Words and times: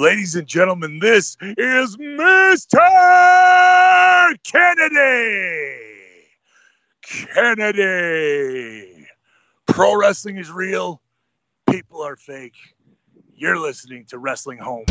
Ladies 0.00 0.34
and 0.34 0.46
gentlemen, 0.46 0.98
this 0.98 1.36
is 1.42 1.98
Mr. 1.98 2.78
Kennedy. 4.44 5.76
Kennedy. 7.34 9.06
Pro 9.66 9.94
wrestling 9.94 10.38
is 10.38 10.50
real. 10.50 11.02
People 11.68 12.00
are 12.00 12.16
fake. 12.16 12.56
You're 13.34 13.58
listening 13.58 14.06
to 14.06 14.16
Wrestling 14.16 14.56
Home. 14.56 14.86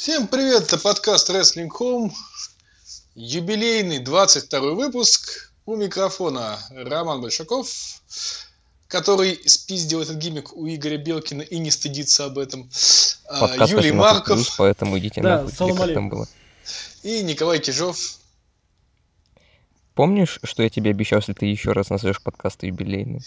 Всем 0.00 0.28
привет, 0.28 0.62
это 0.62 0.78
подкаст 0.78 1.28
Wrestling 1.28 1.68
Home, 1.78 2.10
юбилейный 3.14 3.98
22 3.98 4.72
выпуск. 4.72 5.52
У 5.66 5.76
микрофона 5.76 6.58
Роман 6.70 7.20
Большаков, 7.20 7.68
который 8.88 9.38
спиздил 9.44 10.00
этот 10.00 10.16
гиммик 10.16 10.56
у 10.56 10.66
Игоря 10.66 10.96
Белкина 10.96 11.42
и 11.42 11.58
не 11.58 11.70
стыдится 11.70 12.24
об 12.24 12.38
этом. 12.38 12.70
А, 13.28 13.40
Подкаст 13.40 13.72
Юлий 13.72 13.90
18+, 13.90 13.92
Марков 13.92 14.54
поэтому 14.56 14.98
идите 14.98 15.20
Да, 15.20 15.42
нахуй. 15.42 15.76
как 15.76 15.92
там 15.92 16.08
было. 16.08 16.26
и 17.02 17.22
Николай 17.22 17.58
Кижов. 17.58 17.98
Помнишь, 19.92 20.40
что 20.42 20.62
я 20.62 20.70
тебе 20.70 20.92
обещал, 20.92 21.18
если 21.18 21.34
ты 21.34 21.44
еще 21.44 21.72
раз 21.72 21.90
назовешь 21.90 22.22
подкаст 22.22 22.62
юбилейным? 22.62 23.20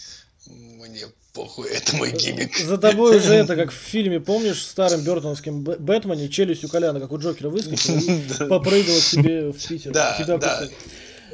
Мне 0.48 1.06
похуй, 1.34 1.68
это 1.68 1.96
мой 1.96 2.12
гиммик. 2.12 2.56
За 2.56 2.78
тобой 2.78 3.18
уже 3.18 3.34
это, 3.34 3.56
как 3.56 3.70
в 3.70 3.74
фильме, 3.74 4.20
помнишь, 4.20 4.62
в 4.62 4.70
старом 4.70 5.02
Бертоновском 5.02 5.62
Бэтмене, 5.62 6.28
челюсть 6.30 6.64
у 6.64 6.68
Коляна, 6.68 7.00
как 7.00 7.12
у 7.12 7.18
Джокера 7.18 7.50
выскочила 7.50 8.48
попрыгала 8.48 8.98
к 8.98 9.02
себе 9.02 9.50
в 9.50 9.68
Питер. 9.68 9.92
Да, 9.92 10.16
да. 10.38 10.68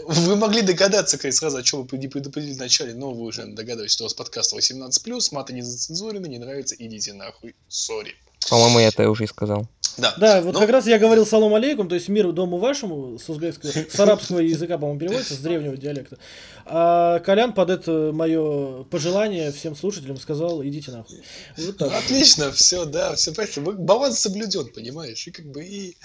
Вы 0.06 0.34
могли 0.34 0.62
догадаться, 0.62 1.18
как 1.18 1.32
сразу, 1.32 1.58
о 1.58 1.62
чем 1.62 1.86
вы 1.86 1.98
не 1.98 2.08
предупредили 2.08 2.54
вначале, 2.54 2.94
но 2.94 3.12
вы 3.12 3.26
уже 3.26 3.44
догадываетесь, 3.44 3.92
что 3.92 4.04
у 4.04 4.06
вас 4.06 4.14
подкаст 4.14 4.56
18+, 4.56 5.28
маты 5.32 5.52
не 5.52 5.62
зацензурены, 5.62 6.26
не 6.26 6.38
нравится, 6.38 6.74
идите 6.76 7.12
нахуй, 7.12 7.54
сори. 7.68 8.16
По-моему, 8.48 8.80
я 8.80 8.88
это 8.88 9.08
уже 9.08 9.24
и 9.24 9.26
сказал. 9.26 9.68
Да, 10.00 10.14
Да, 10.16 10.40
вот 10.42 10.54
Ну, 10.54 10.60
как 10.60 10.70
раз 10.70 10.86
я 10.86 10.98
говорил 10.98 11.26
салам 11.26 11.54
алейкум, 11.54 11.88
то 11.88 11.94
есть 11.94 12.08
мир 12.08 12.32
дому 12.32 12.58
вашему, 12.58 13.18
с 13.18 13.28
узбекского, 13.28 13.70
с 13.70 14.00
арабского 14.00 14.40
языка, 14.40 14.78
по-моему, 14.78 15.00
переводится, 15.00 15.34
с 15.34 15.38
древнего 15.38 15.76
диалекта. 15.76 16.18
А 16.66 17.18
Колян 17.20 17.52
под 17.52 17.70
это 17.70 18.10
мое 18.12 18.84
пожелание 18.84 19.52
всем 19.52 19.74
слушателям 19.76 20.16
сказал, 20.18 20.62
идите 20.64 20.90
нахуй. 20.90 21.20
Вот 21.56 21.76
так. 21.76 21.92
Отлично, 21.92 22.52
все, 22.52 22.84
да, 22.84 23.14
все 23.14 23.32
правильно. 23.32 23.72
Баланс 23.72 24.18
соблюден, 24.18 24.68
понимаешь? 24.68 25.26
И 25.26 25.30
как 25.30 25.46
бы 25.46 25.64
и, 25.64 25.96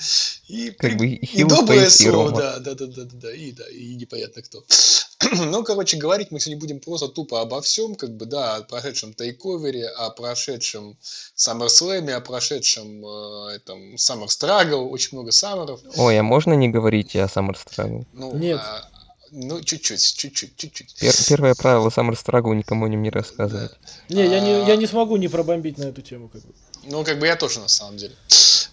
и, 0.47 0.71
Как 0.71 0.97
бы 0.97 1.07
и 1.07 1.43
доброе 1.43 1.89
слово, 1.89 2.31
да, 2.31 2.59
да, 2.59 2.73
да, 2.73 2.87
да, 2.87 3.03
да, 3.05 3.33
и 3.33 3.51
да, 3.51 3.63
и 3.69 3.95
непонятно 3.95 4.41
кто. 4.41 4.63
ну, 5.31 5.63
короче, 5.63 5.97
говорить 5.97 6.31
мы 6.31 6.39
сегодня 6.39 6.59
будем 6.59 6.79
просто 6.79 7.07
тупо 7.07 7.41
обо 7.41 7.61
всем, 7.61 7.95
как 7.95 8.11
бы, 8.15 8.25
да, 8.25 8.55
о 8.57 8.61
прошедшем 8.63 9.13
тейковере, 9.13 9.87
о 9.87 10.09
прошедшем 10.09 10.97
SummerSlam, 11.35 12.11
о 12.11 12.21
прошедшем 12.21 13.05
э, 13.05 13.55
этом 13.55 13.95
Summer 13.95 14.27
Struggle, 14.27 14.87
очень 14.89 15.17
много 15.17 15.31
саммеров. 15.31 15.79
Ой, 15.95 16.19
а 16.19 16.23
можно 16.23 16.53
не 16.53 16.69
говорить 16.69 17.15
о 17.15 17.25
Summer 17.25 17.55
Struggle? 17.55 18.05
Ну, 18.13 18.35
Нет. 18.35 18.59
а, 18.61 18.89
ну, 19.31 19.61
чуть-чуть, 19.61 20.01
чуть-чуть, 20.15 20.55
чуть-чуть. 20.57 20.95
Пер- 21.01 21.27
первое 21.27 21.55
правило 21.55 21.89
Summer 21.89 22.13
Struggle 22.15 22.53
никому 22.55 22.87
не 22.87 23.09
рассказывать. 23.09 23.71
Не, 24.09 24.27
я 24.27 24.39
не, 24.39 24.51
А. 24.51 24.67
я 24.67 24.75
не 24.75 24.85
смогу 24.87 25.17
не 25.17 25.27
пробомбить 25.29 25.77
на 25.77 25.85
эту 25.85 26.01
тему. 26.01 26.29
Как 26.29 26.41
бы. 26.41 26.53
Ну, 26.83 27.03
как 27.03 27.19
бы 27.19 27.27
я 27.27 27.35
тоже, 27.35 27.59
на 27.59 27.67
самом 27.67 27.97
деле. 27.97 28.15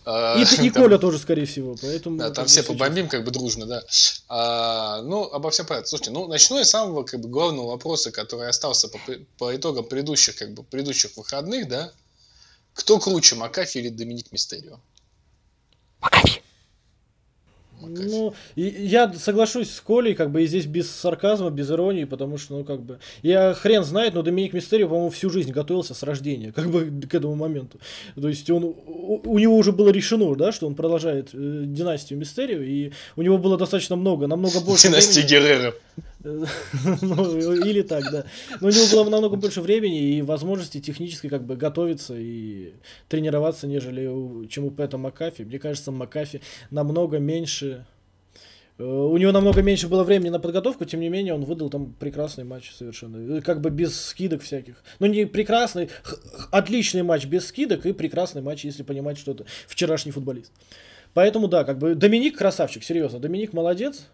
А, 0.05 0.37
И, 0.41 0.45
ты- 0.57 0.67
и 0.67 0.71
там- 0.71 0.83
Коля 0.83 0.99
тоже, 0.99 1.19
скорее 1.19 1.47
всего, 1.47 1.77
поэтому... 1.81 2.19
Да, 2.19 2.31
там 2.31 2.47
все 2.47 2.63
побомбим 2.63 3.09
как 3.09 3.25
бы 3.25 3.31
дружно, 3.31 3.67
да. 3.67 3.83
А, 4.29 5.01
ну, 5.03 5.25
обо 5.25 5.51
всем 5.51 5.67
понятно. 5.67 5.89
Слушайте, 5.89 6.11
ну, 6.11 6.27
начну 6.27 6.59
я 6.59 6.65
с 6.65 6.71
самого 6.71 7.05
как 7.05 7.21
бы 7.21 7.29
главного 7.29 7.69
вопроса, 7.69 8.11
который 8.11 8.49
остался 8.49 8.89
по, 8.89 8.99
по 9.39 9.55
итогам 9.55 9.85
предыдущих 9.85 10.37
как 10.37 10.53
бы 10.55 10.63
предыдущих 10.65 11.17
выходных, 11.17 11.69
да. 11.69 11.93
Кто 12.75 12.99
круче, 12.99 13.37
Макафи 13.37 13.79
или 13.79 13.89
Доминик 13.91 14.33
Мистерио? 14.33 14.81
Макафи! 16.01 16.42
Ну, 17.89 18.35
и 18.55 18.63
я 18.63 19.13
соглашусь 19.13 19.71
с 19.71 19.81
Колей, 19.81 20.15
как 20.15 20.31
бы 20.31 20.43
и 20.43 20.47
здесь 20.47 20.67
без 20.67 20.91
сарказма, 20.91 21.51
без 21.51 21.71
иронии, 21.71 22.05
потому 22.05 22.39
что, 22.39 22.59
ну, 22.59 22.65
как 22.65 22.83
бы, 22.83 22.99
я 23.23 23.55
хрен 23.55 23.85
знает, 23.85 24.15
но 24.15 24.23
Доминик 24.23 24.53
Мистерио, 24.53 24.89
по-моему, 24.89 25.11
всю 25.11 25.31
жизнь 25.31 25.53
готовился 25.53 25.95
с 25.95 26.03
рождения, 26.03 26.53
как 26.53 26.71
бы, 26.71 26.91
к 27.11 27.15
этому 27.15 27.35
моменту. 27.35 27.79
То 28.21 28.29
есть 28.29 28.49
он, 28.51 28.65
у, 28.65 29.21
у 29.25 29.39
него 29.39 29.57
уже 29.57 29.73
было 29.73 29.91
решено, 29.91 30.35
да, 30.35 30.53
что 30.53 30.67
он 30.67 30.75
продолжает 30.75 31.31
э, 31.33 31.63
династию 31.67 32.19
Мистерио, 32.19 32.61
и 32.61 32.93
у 33.17 33.23
него 33.23 33.39
было 33.39 33.57
достаточно 33.59 33.97
много, 33.97 34.27
намного 34.27 34.61
больше 34.61 34.89
Династия 34.89 35.23
времени. 35.23 35.31
Геррера. 35.31 35.75
Ну, 37.03 37.39
или 37.65 37.83
так, 37.83 38.05
да. 38.13 38.25
Но 38.61 38.69
у 38.69 38.71
него 38.71 38.87
было 38.93 39.11
намного 39.11 39.37
больше 39.37 39.61
времени 39.61 40.17
и 40.17 40.23
возможности 40.23 40.81
технически 40.81 41.29
как 41.29 41.45
бы 41.45 41.57
готовиться 41.57 42.15
и 42.17 42.75
тренироваться, 43.09 43.67
нежели 43.67 44.07
у- 44.07 44.47
чем 44.47 44.65
у 44.65 44.71
Пэта 44.71 44.99
Макафи. 44.99 45.43
Мне 45.43 45.59
кажется, 45.59 45.91
Макафи 45.91 46.41
намного 46.71 47.19
меньше... 47.19 47.85
э, 48.79 48.85
У 48.85 49.17
него 49.17 49.33
намного 49.33 49.63
меньше 49.63 49.89
было 49.89 50.05
времени 50.05 50.31
на 50.31 50.39
подготовку, 50.39 50.85
тем 50.85 51.01
не 51.01 51.09
менее 51.09 51.35
он 51.35 51.45
выдал 51.45 51.71
там 51.71 51.93
прекрасный 51.99 52.45
матч 52.45 52.73
совершенно. 52.73 53.39
Э, 53.39 53.41
Как 53.41 53.61
бы 53.61 53.71
без 53.71 54.01
скидок 54.01 54.43
всяких. 54.43 54.83
Ну 55.01 55.07
не 55.07 55.27
прекрасный, 55.27 55.91
отличный 56.51 57.03
матч 57.03 57.27
без 57.27 57.47
скидок 57.47 57.85
и 57.87 57.93
прекрасный 57.93 58.43
матч, 58.43 58.65
если 58.65 58.83
понимать, 58.85 59.19
что 59.19 59.33
это 59.33 59.45
вчерашний 59.67 60.13
футболист. 60.13 60.53
Поэтому 61.15 61.49
да, 61.49 61.65
как 61.65 61.79
бы 61.79 61.95
Доминик 61.95 62.39
красавчик, 62.39 62.85
серьезно. 62.85 63.19
Доминик 63.19 63.53
молодец. 63.53 64.07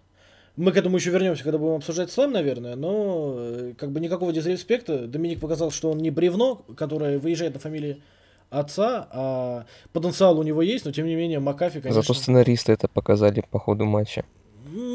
Мы 0.59 0.73
к 0.73 0.77
этому 0.77 0.97
еще 0.97 1.11
вернемся, 1.11 1.45
когда 1.45 1.57
будем 1.57 1.77
обсуждать 1.77 2.11
слэм, 2.11 2.33
наверное, 2.33 2.75
но 2.75 3.35
э, 3.37 3.75
как 3.79 3.93
бы 3.93 4.01
никакого 4.01 4.33
дизреспекта. 4.33 5.07
Доминик 5.07 5.39
показал, 5.39 5.71
что 5.71 5.89
он 5.93 5.99
не 5.99 6.11
бревно, 6.11 6.63
которое 6.77 7.21
выезжает 7.21 7.55
на 7.55 7.61
фамилии 7.61 8.03
отца, 8.51 9.07
а 9.13 9.67
потенциал 9.93 10.37
у 10.37 10.43
него 10.43 10.61
есть, 10.61 10.85
но 10.85 10.91
тем 10.91 11.07
не 11.07 11.15
менее 11.15 11.39
Макафи, 11.39 11.81
конечно... 11.81 12.03
Зато 12.03 12.13
сценаристы 12.13 12.73
это 12.73 12.89
показали 12.89 13.45
по 13.49 13.61
ходу 13.61 13.85
матча. 13.85 14.25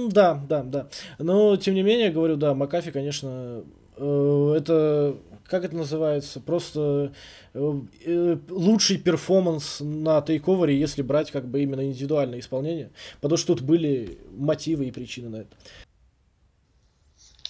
Да, 0.09 0.44
да, 0.50 0.63
да. 0.63 0.88
Но 1.18 1.56
тем 1.56 1.75
не 1.75 1.81
менее, 1.81 2.12
говорю, 2.12 2.35
да, 2.35 2.53
Макафи, 2.53 2.91
конечно, 2.91 3.63
э, 3.95 4.56
это 4.57 5.16
как 5.45 5.63
это 5.65 5.75
называется? 5.75 6.39
Просто 6.39 7.13
э, 7.53 7.81
э, 8.05 8.37
лучший 8.49 8.97
перформанс 8.97 9.77
на 9.81 10.21
тейковере, 10.21 10.77
если 10.79 11.01
брать 11.01 11.31
как 11.31 11.47
бы 11.47 11.61
именно 11.63 11.85
индивидуальное 11.85 12.39
исполнение. 12.39 12.91
Потому 13.21 13.37
что 13.37 13.55
тут 13.55 13.61
были 13.63 14.17
мотивы 14.31 14.85
и 14.87 14.91
причины 14.91 15.29
на 15.29 15.35
это. 15.37 15.55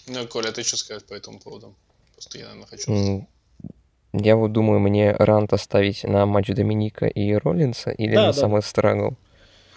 Ну, 0.08 0.28
Коля, 0.28 0.52
ты 0.52 0.64
что 0.64 0.78
сказать 0.78 1.06
по 1.06 1.14
этому 1.14 1.40
поводу? 1.40 1.76
Просто 2.14 2.38
я, 2.40 2.46
наверное, 2.46 2.68
хочу... 2.68 3.28
Я 4.16 4.36
вот 4.36 4.52
думаю, 4.52 4.80
мне 4.80 5.12
rant 5.14 5.54
оставить 5.54 6.04
на 6.04 6.26
матч 6.28 6.48
Доминика 6.48 7.08
и 7.08 7.34
Роллинса 7.34 7.90
или 7.90 8.14
Да, 8.14 8.28
на 8.28 8.34
да. 8.34 8.42
Summer 8.42 8.60
Struggle? 8.60 9.16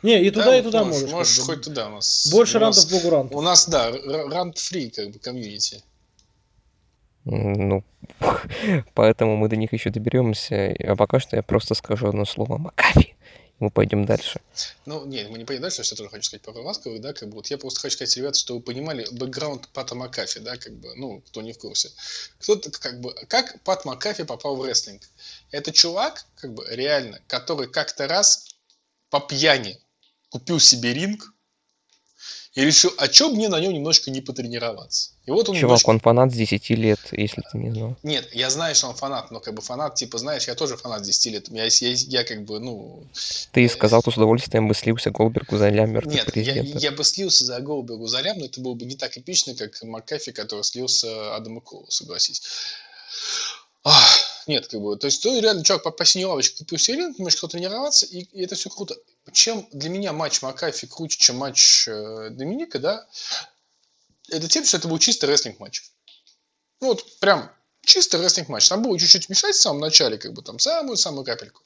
Не, 0.03 0.23
и 0.23 0.31
туда, 0.31 0.47
Да, 0.47 0.59
и 0.59 0.63
туда 0.63 0.85
можешь. 0.85 1.01
можешь. 1.03 1.13
Можешь 1.13 1.37
как 1.39 1.47
бы. 1.47 1.55
хоть 1.55 1.65
туда 1.65 1.89
у 1.89 1.93
нас. 1.93 2.29
Больше 2.31 2.59
у 2.59 2.61
нас- 2.61 2.77
рантов, 2.77 2.93
богу 2.93 3.11
рантов. 3.17 3.37
У 3.39 3.41
нас, 3.41 3.67
да, 3.69 3.91
rant-free, 4.31 4.91
как 4.91 5.11
бы, 5.11 5.19
комьюнити. 5.19 5.83
Ну, 7.27 7.83
поэтому 8.95 9.37
мы 9.37 9.49
до 9.49 9.57
них 9.57 9.73
еще 9.73 9.91
доберемся. 9.91 10.75
А 10.79 10.95
пока 10.95 11.19
что 11.19 11.35
я 11.35 11.43
просто 11.43 11.75
скажу 11.75 12.07
одно 12.07 12.25
слово 12.25 12.57
Макафи. 12.57 13.17
Мы 13.59 13.71
пойдем 13.71 14.05
дальше. 14.05 14.41
Ну, 14.85 15.07
нет, 15.07 15.31
мы 15.31 15.39
не 15.39 15.45
поедем 15.45 15.63
дальше, 15.63 15.83
я 15.83 15.97
тоже 15.97 16.11
хочу 16.11 16.25
сказать 16.25 16.43
пару 16.43 16.63
ласковых, 16.63 17.01
да, 17.01 17.15
как 17.15 17.31
бы, 17.31 17.37
вот 17.37 17.47
я 17.47 17.57
просто 17.57 17.81
хочу 17.81 17.95
сказать, 17.97 18.15
ребята, 18.19 18.39
что 18.39 18.55
вы 18.55 18.61
понимали 18.61 19.07
бэкграунд 19.13 19.69
Пата 19.69 19.95
Макафи, 19.95 20.41
да, 20.41 20.59
как 20.59 20.75
бы, 20.75 20.95
ну, 20.95 21.23
кто 21.23 21.41
не 21.41 21.55
в 21.55 21.59
курсе. 21.59 21.91
Кто, 22.39 22.61
как 22.81 23.01
бы, 23.01 23.15
как 23.29 23.63
Пат 23.63 23.87
Макафи 23.87 24.25
попал 24.25 24.57
в 24.57 24.65
рестлинг? 24.65 25.03
Это 25.53 25.73
чувак, 25.73 26.27
как 26.37 26.53
бы, 26.53 26.67
реально, 26.69 27.21
который 27.29 27.67
как-то 27.67 28.07
раз 28.07 28.55
по 29.09 29.21
пьяни 29.21 29.81
купил 30.29 30.61
себе 30.61 30.93
ринг 30.93 31.33
и 32.57 32.65
решил, 32.65 32.91
а 32.97 33.07
чё 33.07 33.29
мне 33.31 33.49
на 33.49 33.61
нем 33.61 33.73
немножко 33.73 34.11
не 34.11 34.21
потренироваться? 34.23 35.11
И 35.27 35.31
вот 35.31 35.49
он 35.49 35.55
Чувак, 35.57 35.63
немножко- 35.63 35.91
он 35.91 36.01
фанат 36.01 36.33
с 36.33 36.35
10 36.35 36.75
лет, 36.75 36.99
если 37.13 37.43
ты 37.53 37.59
не 37.59 37.71
знал. 37.71 37.97
Нет, 38.03 38.35
я 38.35 38.49
знаю, 38.51 38.75
что 38.75 38.89
он 38.89 38.95
фанат, 38.95 39.31
но 39.31 39.41
как 39.41 39.55
бы 39.55 39.61
фанат, 39.61 39.95
типа, 39.95 40.17
знаешь, 40.19 40.49
я 40.49 40.55
тоже 40.55 40.77
фанат 40.79 41.03
10 41.03 41.31
лет. 41.31 41.49
Я, 41.51 41.65
я, 41.65 41.71
я 41.93 42.25
как 42.25 42.45
бы, 42.45 42.59
ну, 42.59 43.05
Ты 43.53 43.69
сказал, 43.69 44.01
что 44.01 44.11
с 44.11 44.17
удовольствием 44.17 44.69
бы 44.69 44.75
слился 44.75 45.11
Голбергу 45.11 45.59
за 45.59 45.69
лям 45.69 45.93
Нет, 45.93 46.07
я, 46.07 46.25
президента. 46.25 46.79
я 46.79 46.93
бы 46.93 47.05
слился 47.05 47.45
за 47.45 47.61
Голдбергу 47.61 48.07
за 48.07 48.21
лям, 48.23 48.39
но 48.39 48.47
это 48.47 48.61
было 48.61 48.73
бы 48.75 48.87
не 48.87 48.97
так 48.97 49.17
эпично, 49.19 49.55
как 49.55 49.83
Маккафи, 49.83 50.33
который 50.33 50.65
слился 50.65 51.37
Адаму 51.37 51.61
Колу, 51.61 51.85
согласись. 51.91 52.41
Ах, 53.85 54.19
нет, 54.47 54.69
как 54.69 54.81
бы, 54.81 54.97
то 54.97 55.07
есть, 55.07 55.23
то 55.23 55.39
реально 55.39 55.65
чувак 55.65 55.83
по, 55.83 55.91
по 55.91 56.05
синей 56.05 56.27
лавочке 56.27 56.59
купил 56.59 56.79
себе 56.79 56.99
ринг, 56.99 57.19
немножко 57.19 57.49
тренироваться, 57.49 58.07
и, 58.07 58.21
и 58.21 58.45
это 58.45 58.55
все 58.55 58.71
круто. 58.71 58.97
Чем 59.33 59.67
для 59.73 59.89
меня 59.89 60.13
матч 60.13 60.43
Макафи 60.43 60.87
круче, 60.87 61.19
чем 61.19 61.37
матч 61.37 61.89
э, 61.89 62.31
Доминика, 62.31 62.79
да, 62.79 63.07
это 64.29 64.49
тем, 64.49 64.65
что 64.65 64.77
это 64.77 64.89
был 64.89 64.99
чисто 64.99 65.27
рестлинг 65.27 65.59
матч. 65.59 65.83
Ну, 66.81 66.89
вот 66.89 67.19
прям 67.19 67.51
чисто 67.87 68.19
рестлинг 68.19 68.49
матч. 68.49 68.69
Там 68.69 68.83
было 68.83 68.99
чуть-чуть 68.99 69.29
мешать 69.29 69.55
в 69.55 69.61
самом 69.61 69.81
начале, 69.81 70.19
как 70.19 70.35
бы 70.35 70.43
там 70.43 70.59
самую-самую 70.59 71.25
капельку. 71.25 71.63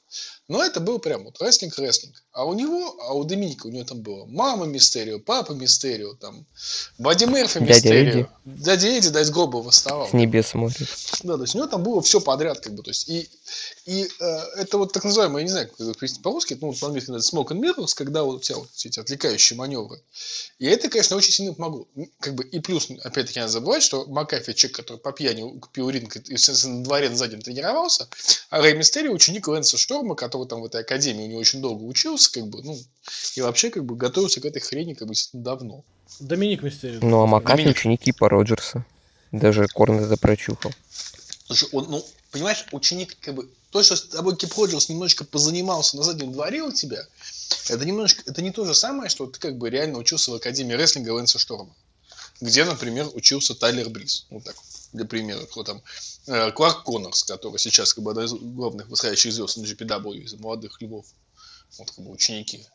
Но 0.47 0.63
это 0.63 0.79
был 0.79 0.99
прям 0.99 1.23
вот 1.23 1.41
рестлинг-рестлинг. 1.41 2.23
А 2.31 2.45
у 2.45 2.53
него, 2.53 2.95
а 3.01 3.13
у 3.13 3.23
Доминика, 3.23 3.67
у 3.67 3.69
него 3.69 3.83
там 3.85 4.01
было 4.01 4.25
мама 4.25 4.65
Мистерио, 4.65 5.19
папа 5.19 5.53
Мистерио, 5.53 6.13
там, 6.15 6.45
Бадди 6.97 7.25
Мерфи 7.25 7.59
Дядя 7.59 7.73
Мистерио. 7.73 8.29
Дядя 8.45 8.87
Эдди, 8.87 9.09
да, 9.09 9.21
из 9.21 9.31
гроба 9.31 9.57
восставал. 9.57 10.09
С 10.09 10.13
небес 10.13 10.47
смотрит. 10.47 10.87
Да, 11.23 11.37
то 11.37 11.43
есть 11.43 11.55
у 11.55 11.57
него 11.57 11.67
там 11.67 11.83
было 11.83 12.01
все 12.01 12.19
подряд, 12.19 12.59
как 12.59 12.73
бы, 12.73 12.83
то 12.83 12.89
есть, 12.91 13.09
и, 13.09 13.29
и 13.85 14.09
э, 14.19 14.25
это 14.57 14.77
вот 14.77 14.93
так 14.93 15.03
называемое, 15.03 15.41
я 15.41 15.43
не 15.43 15.51
знаю, 15.51 15.69
как 15.69 15.79
это 15.79 16.21
по-русски, 16.21 16.57
ну, 16.59 16.73
по-английски 16.73 17.11
это 17.11 17.19
smoke 17.19 17.49
and 17.49 17.61
mirrors, 17.61 17.93
когда 17.95 18.23
вот 18.23 18.35
у 18.35 18.39
тебя 18.39 18.57
вот 18.57 18.69
эти 18.75 18.99
отвлекающие 18.99 19.57
маневры. 19.57 20.01
И 20.59 20.65
это, 20.65 20.89
конечно, 20.89 21.15
очень 21.15 21.31
сильно 21.31 21.53
помогло. 21.53 21.87
Как 22.19 22.35
бы, 22.35 22.43
и 22.43 22.59
плюс, 22.59 22.89
опять-таки, 23.03 23.39
не 23.39 23.41
надо 23.41 23.53
забывать, 23.53 23.83
что 23.83 24.05
Макафи, 24.05 24.53
человек, 24.53 24.77
который 24.77 24.97
по 24.97 25.11
пьяни 25.11 25.59
купил 25.59 25.89
ринг 25.89 26.10
естественно, 26.15 26.77
на 26.77 26.83
дворе 26.83 27.09
на 27.09 27.15
заднем 27.15 27.41
тренировался, 27.41 28.07
а 28.49 28.61
Рэй 28.61 28.75
Мистерио 28.75 29.11
ученик 29.11 29.47
Лэнса 29.47 29.77
Шторма, 29.77 30.15
который 30.15 30.47
там 30.47 30.61
в 30.61 30.65
этой 30.65 30.81
академии 30.81 31.23
у 31.23 31.27
него 31.27 31.39
очень 31.39 31.61
долго 31.61 31.83
учился, 31.83 32.31
как 32.31 32.47
бы, 32.47 32.61
ну, 32.63 32.77
и 33.35 33.41
вообще, 33.41 33.69
как 33.69 33.85
бы, 33.85 33.95
готовился 33.95 34.41
к 34.41 34.45
этой 34.45 34.61
хрени, 34.61 34.93
как 34.93 35.07
бы, 35.07 35.13
давно. 35.33 35.83
Доминик 36.19 36.63
Мистерио. 36.63 36.99
Ну, 37.01 37.21
а 37.21 37.25
Макафи 37.25 37.57
Доминик. 37.57 37.77
ученик 37.77 38.01
Кипа 38.01 38.29
Роджерса. 38.29 38.85
Даже 39.31 39.67
Корн 39.67 39.99
это 39.99 40.17
прочухал. 40.17 40.73
Слушай, 41.45 41.69
он, 41.71 41.87
ну, 41.89 42.05
понимаешь, 42.31 42.65
ученик, 42.71 43.17
как 43.19 43.35
бы, 43.35 43.49
то, 43.71 43.81
что 43.83 43.95
с 43.95 44.03
тобой 44.03 44.35
Кип 44.35 44.53
Роджерс 44.57 44.89
немножечко 44.89 45.23
позанимался 45.23 45.97
на 45.97 46.03
заднем 46.03 46.31
дворе 46.33 46.61
у 46.61 46.71
тебя, 46.71 47.05
это 47.69 47.85
немножечко, 47.85 48.23
это 48.29 48.41
не 48.41 48.51
то 48.51 48.65
же 48.65 48.75
самое, 48.75 49.09
что 49.09 49.27
ты 49.27 49.39
как 49.39 49.57
бы 49.57 49.69
реально 49.69 49.97
учился 49.97 50.31
в 50.31 50.35
Академии 50.35 50.73
рестлинга 50.73 51.11
Лэнса 51.11 51.39
Шторма. 51.39 51.73
Где, 52.41 52.65
например, 52.65 53.07
учился 53.13 53.55
Тайлер 53.55 53.89
Брис. 53.89 54.25
Вот 54.29 54.43
так, 54.43 54.55
для 54.93 55.05
примера. 55.05 55.45
Кто 55.45 55.63
там? 55.63 55.81
Э, 56.27 56.51
Кларк 56.51 56.83
Коннорс, 56.83 57.23
который 57.23 57.57
сейчас 57.57 57.93
как 57.93 58.03
бы 58.03 58.11
одна 58.11 58.25
из 58.25 58.33
главных 58.33 58.89
восходящих 58.89 59.33
звезд 59.33 59.57
на 59.57 59.63
NJPW 59.63 60.15
из 60.17 60.33
молодых 60.35 60.81
львов. 60.81 61.05
Вот 61.77 61.91
как 61.91 62.03
бы 62.05 62.11
ученики. 62.11 62.65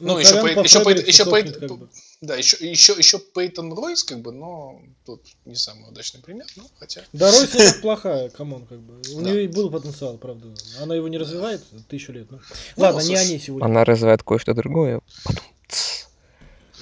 Ну, 0.00 0.18
еще, 0.18 0.32
Колян 0.32 0.46
Пей- 0.46 0.54
по 0.54 0.60
еще, 0.64 0.78
Фабрику 0.80 1.06
еще, 1.08 1.24
сохнет, 1.24 1.56
Пей- 1.56 1.68
как 1.68 1.78
бы. 1.78 1.88
да, 2.20 2.36
еще, 2.36 2.56
еще, 2.70 2.92
еще 2.92 3.18
Пейтон 3.18 3.72
Ройс, 3.72 4.04
как 4.04 4.20
бы, 4.20 4.30
но 4.30 4.82
тут 5.06 5.22
не 5.46 5.54
самый 5.54 5.88
удачный 5.88 6.20
пример, 6.20 6.46
ну, 6.56 6.68
хотя. 6.78 7.02
Да, 7.14 7.30
Ройс 7.30 7.54
не 7.54 7.80
плохая, 7.80 8.28
come 8.28 8.50
on, 8.50 8.66
как 8.66 8.80
бы. 8.80 9.00
У 9.14 9.22
Да. 9.22 9.30
нее 9.30 9.44
и 9.44 9.48
был 9.48 9.70
потенциал, 9.70 10.18
правда. 10.18 10.52
Она 10.82 10.94
его 10.94 11.08
не 11.08 11.16
развивает 11.16 11.62
тысячу 11.88 12.12
лет. 12.12 12.30
Ну. 12.30 12.40
Ладно, 12.76 12.98
не 13.00 13.06
слушай, 13.16 13.22
не 13.24 13.29
о 13.29 13.31
ней 13.31 13.38
сегодня. 13.38 13.64
Она 13.64 13.84
развивает 13.84 14.22
кое-что 14.22 14.52
другое. 14.52 15.00
Потом... 15.24 15.44
тс. 15.68 16.08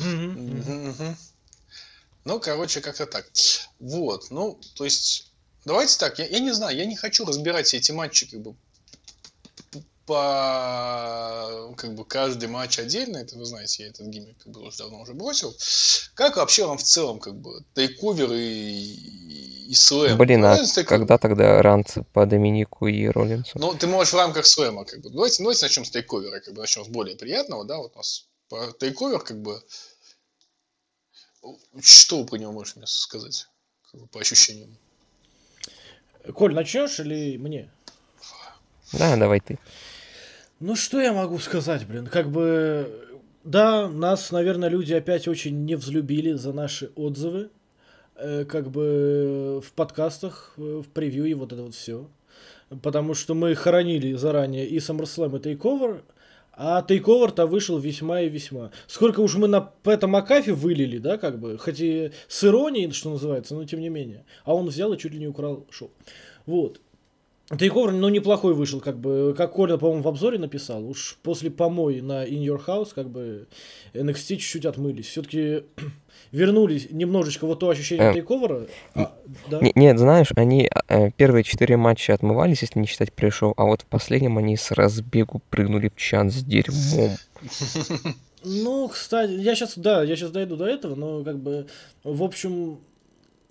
Мгм. 0.00 1.16
Ну, 2.24 2.40
короче, 2.40 2.80
как-то 2.80 3.06
так. 3.06 3.26
Вот, 3.78 4.30
ну, 4.30 4.58
то 4.74 4.84
есть, 4.84 5.32
давайте 5.64 5.98
так, 5.98 6.18
я, 6.18 6.26
я 6.26 6.38
не 6.38 6.52
знаю, 6.52 6.76
я 6.76 6.84
не 6.84 6.96
хочу 6.96 7.24
разбирать 7.24 7.66
все 7.66 7.78
эти 7.78 7.92
матчи, 7.92 8.30
как 8.30 8.40
бы, 8.40 8.54
по, 10.10 11.72
как 11.76 11.94
бы, 11.94 12.04
каждый 12.04 12.48
матч 12.48 12.80
отдельно, 12.80 13.18
это 13.18 13.38
вы 13.38 13.44
знаете, 13.44 13.84
я 13.84 13.90
этот 13.90 14.08
гиммик 14.08 14.38
как 14.38 14.52
бы 14.52 14.60
уже 14.62 14.78
давно 14.78 15.02
уже 15.02 15.14
бросил. 15.14 15.54
Как 16.14 16.36
вообще 16.36 16.66
вам 16.66 16.78
в 16.78 16.82
целом, 16.82 17.20
как 17.20 17.36
бы, 17.36 17.62
тейковер 17.74 18.32
и, 18.32 19.68
и 19.68 19.74
слэм? 19.74 20.18
Блин, 20.18 20.44
а 20.44 20.56
тейковер? 20.58 20.86
когда 20.86 21.16
тогда 21.16 21.62
рант 21.62 21.98
по 22.12 22.26
Доминику 22.26 22.88
и 22.88 23.06
Роллинсу? 23.06 23.56
Ну, 23.58 23.72
ты 23.74 23.86
можешь 23.86 24.12
в 24.12 24.16
рамках 24.16 24.46
слэма, 24.46 24.84
как 24.84 25.00
бы. 25.00 25.10
Давайте, 25.10 25.44
давайте 25.44 25.64
начнем 25.64 25.84
с 25.84 25.90
тейковера, 25.90 26.40
как 26.40 26.54
бы 26.54 26.60
начнем 26.60 26.84
с 26.84 26.88
более 26.88 27.16
приятного, 27.16 27.64
да, 27.64 27.78
вот 27.78 27.92
у 27.94 27.98
нас 27.98 28.26
тейковер, 28.80 29.20
как 29.20 29.40
бы. 29.40 29.62
Что 31.80 32.20
вы 32.20 32.26
про 32.26 32.36
него 32.36 32.52
можете 32.52 32.78
мне 32.78 32.86
сказать? 32.86 33.48
По 34.12 34.20
ощущениям. 34.20 34.76
Коль, 36.34 36.54
начнешь 36.54 37.00
или 37.00 37.36
мне? 37.38 37.70
Да, 38.92 39.16
давай 39.16 39.40
ты. 39.40 39.58
Ну, 40.58 40.76
что 40.76 41.00
я 41.00 41.12
могу 41.12 41.38
сказать, 41.38 41.86
блин? 41.86 42.06
Как 42.06 42.30
бы, 42.30 43.20
да, 43.44 43.88
нас, 43.88 44.30
наверное, 44.30 44.68
люди 44.68 44.92
опять 44.92 45.26
очень 45.26 45.64
не 45.64 45.74
взлюбили 45.74 46.32
за 46.32 46.52
наши 46.52 46.90
отзывы. 46.96 47.50
Э, 48.16 48.44
Как 48.44 48.70
бы 48.70 49.62
в 49.64 49.72
подкастах, 49.72 50.52
э, 50.58 50.82
в 50.84 50.88
превью 50.88 51.24
и 51.24 51.34
вот 51.34 51.52
это 51.52 51.62
вот 51.62 51.74
все. 51.74 52.08
Потому 52.82 53.14
что 53.14 53.34
мы 53.34 53.54
хоронили 53.54 54.12
заранее 54.12 54.66
и 54.66 54.78
SummerSlam, 54.78 55.38
и 55.38 55.54
Takeover, 55.54 56.02
а 56.62 56.84
Takeover-то 56.86 57.46
вышел 57.46 57.78
весьма 57.78 58.20
и 58.20 58.28
весьма. 58.28 58.70
Сколько 58.86 59.20
уж 59.20 59.34
мы 59.36 59.48
на 59.48 59.62
Пэта 59.62 60.06
Макафи 60.06 60.50
вылили, 60.50 60.98
да, 60.98 61.16
как 61.16 61.40
бы, 61.40 61.56
хоть 61.56 61.80
и 61.80 62.12
с 62.28 62.44
иронией, 62.44 62.90
что 62.92 63.08
называется, 63.08 63.54
но 63.54 63.64
тем 63.64 63.80
не 63.80 63.88
менее. 63.88 64.26
А 64.44 64.54
он 64.54 64.66
взял 64.66 64.92
и 64.92 64.98
чуть 64.98 65.12
ли 65.12 65.18
не 65.18 65.26
украл 65.26 65.66
шоу. 65.70 65.90
Вот. 66.44 66.82
Тейковер, 67.58 67.92
ну, 67.92 68.08
неплохой 68.08 68.54
вышел, 68.54 68.80
как 68.80 68.98
бы, 68.98 69.34
как 69.36 69.52
Коля, 69.52 69.76
по-моему, 69.76 70.02
в 70.02 70.08
обзоре 70.08 70.38
написал, 70.38 70.84
уж 70.88 71.18
после 71.22 71.50
помои 71.50 71.98
на 72.00 72.24
In 72.24 72.44
Your 72.44 72.64
House, 72.64 72.90
как 72.94 73.08
бы, 73.10 73.48
NXT 73.92 74.36
чуть-чуть 74.36 74.66
отмылись. 74.66 75.06
Все-таки 75.08 75.64
вернулись 76.30 76.88
немножечко 76.92 77.46
вот 77.46 77.58
то 77.58 77.68
ощущение 77.70 78.10
Э, 78.10 78.14
тейковера. 78.14 78.66
А, 78.94 79.12
да. 79.48 79.58
Не- 79.60 79.72
Нет, 79.74 79.98
знаешь, 79.98 80.28
они 80.36 80.70
э, 80.88 81.10
первые 81.16 81.42
четыре 81.42 81.76
матча 81.76 82.14
отмывались, 82.14 82.62
если 82.62 82.78
не 82.78 82.86
считать 82.86 83.12
пришел, 83.12 83.52
а 83.56 83.64
вот 83.64 83.82
в 83.82 83.86
последнем 83.86 84.38
они 84.38 84.56
с 84.56 84.70
разбегу 84.70 85.42
прыгнули 85.50 85.88
в 85.88 85.96
чан 85.98 86.30
с 86.30 86.42
дерьмом. 86.44 87.10
Ну, 88.42 88.88
кстати, 88.88 89.32
я 89.32 89.54
сейчас, 89.54 89.76
да, 89.76 90.02
я 90.02 90.16
сейчас 90.16 90.30
дойду 90.30 90.56
до 90.56 90.64
этого, 90.64 90.94
но 90.94 91.22
как 91.24 91.38
бы, 91.38 91.66
в 92.04 92.22
общем, 92.22 92.78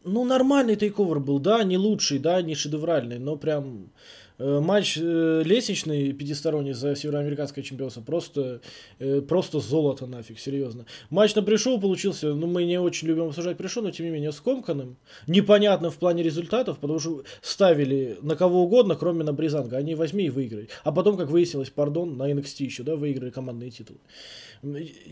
ну, 0.04 0.26
нормальный 0.26 0.76
тейковер 0.76 1.20
был, 1.20 1.40
да, 1.40 1.64
не 1.64 1.78
лучший, 1.78 2.20
да, 2.20 2.42
не 2.42 2.56
шедевральный, 2.56 3.20
но 3.20 3.36
прям 3.36 3.92
матч 4.40 4.98
э, 4.98 5.42
лестничный 5.44 6.14
пятисторонний 6.14 6.72
за 6.72 6.96
североамериканское 6.96 7.64
чемпионство 7.64 8.02
просто, 8.02 8.62
э, 9.00 9.22
просто 9.22 9.60
золото 9.60 10.08
нафиг, 10.08 10.40
серьезно. 10.40 10.86
Матч 11.10 11.36
на 11.36 11.44
пришел 11.44 11.80
получился, 11.80 12.34
ну, 12.34 12.48
мы 12.48 12.64
не 12.64 12.80
очень 12.80 13.08
любим 13.10 13.26
обсуждать 13.26 13.58
пришел, 13.58 13.84
но 13.84 13.92
тем 13.92 14.06
не 14.06 14.12
менее 14.12 14.32
скомканным, 14.32 14.98
непонятным 15.28 15.92
в 15.92 15.98
плане 15.98 16.24
результатов, 16.24 16.80
потому 16.80 17.00
что 17.00 17.24
ставили 17.42 18.18
на 18.22 18.36
кого 18.36 18.64
угодно, 18.64 18.96
кроме 18.96 19.24
на 19.24 19.34
Бризанга, 19.34 19.78
они 19.78 19.94
возьми 19.96 20.26
и 20.26 20.30
выиграй. 20.30 20.70
А 20.84 20.92
потом, 20.92 21.18
как 21.18 21.30
выяснилось, 21.30 21.70
пардон, 21.70 22.18
на 22.18 22.32
NXT 22.32 22.64
еще, 22.64 22.84
да, 22.84 22.96
выиграли 22.96 23.32
командные 23.32 23.72
титулы. 23.72 24.00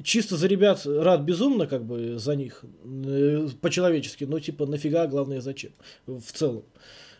Чисто 0.03 0.37
за 0.37 0.47
ребят 0.47 0.85
рад 0.85 1.21
безумно, 1.21 1.67
как 1.67 1.85
бы, 1.85 2.17
за 2.17 2.35
них, 2.35 2.63
э, 2.83 3.47
по-человечески, 3.61 4.23
но 4.23 4.39
типа 4.39 4.65
нафига, 4.65 5.07
главное 5.07 5.41
зачем, 5.41 5.71
в 6.05 6.31
целом. 6.31 6.63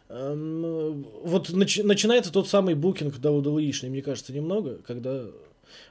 Эм, 0.10 1.06
Вот 1.24 1.50
нач- 1.50 1.84
начинается 1.84 2.32
тот 2.32 2.48
самый 2.48 2.76
букинг 2.76 3.16
WWE-шный, 3.18 3.90
мне 3.90 4.02
кажется, 4.02 4.34
немного, 4.34 4.80
когда 4.86 5.26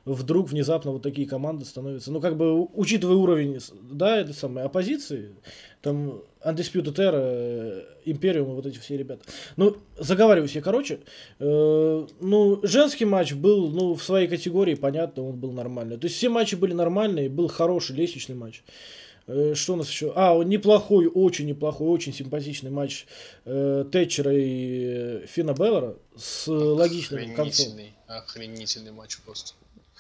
вдруг 0.04 0.50
внезапно 0.50 0.92
вот 0.92 1.02
такие 1.02 1.28
команды 1.28 1.64
становятся, 1.64 2.11
ну, 2.11 2.20
как 2.20 2.37
бы, 2.37 2.64
учитывая 2.75 3.16
уровень, 3.16 3.58
да, 3.90 4.16
это 4.18 4.32
самое, 4.32 4.66
оппозиции, 4.66 5.35
там, 5.82 6.23
Undisputed 6.42 6.94
Era, 6.94 7.85
Imperium, 8.06 8.54
вот 8.54 8.64
эти 8.64 8.78
все 8.78 8.96
ребята. 8.96 9.25
Ну, 9.56 9.76
заговариваюсь 9.99 10.54
я, 10.54 10.62
короче, 10.62 11.00
э, 11.38 12.06
ну, 12.20 12.61
женский 12.62 13.04
матч 13.04 13.35
был, 13.35 13.68
ну, 13.68 13.94
в 13.94 14.02
своей 14.02 14.28
категории, 14.28 14.75
понятно, 14.75 15.25
он 15.25 15.37
был 15.37 15.52
нормальный. 15.52 15.99
То 15.99 16.06
есть 16.06 16.16
все 16.16 16.28
матчи 16.30 16.54
были 16.54 16.73
нормальные, 16.73 17.28
был 17.28 17.49
хороший 17.49 17.96
лестничный 17.96 18.37
матч. 18.37 18.62
Э, 18.66 19.05
Что 19.26 19.73
у 19.73 19.76
нас 19.76 19.88
еще? 19.88 20.12
А, 20.14 20.40
неплохой, 20.45 21.06
очень 21.06 21.47
неплохой, 21.47 21.88
очень 21.88 22.12
симпатичный 22.12 22.71
матч 22.71 23.06
э, 23.45 23.85
Тэтчера 23.90 24.33
и 24.33 25.23
э, 25.25 25.26
Фина 25.26 25.52
Беллера 25.52 25.97
с 26.16 26.47
логичным 26.47 27.35
концом. 27.35 27.76
Охренительный 28.06 28.92
матч 28.92 29.18
просто. 29.18 29.54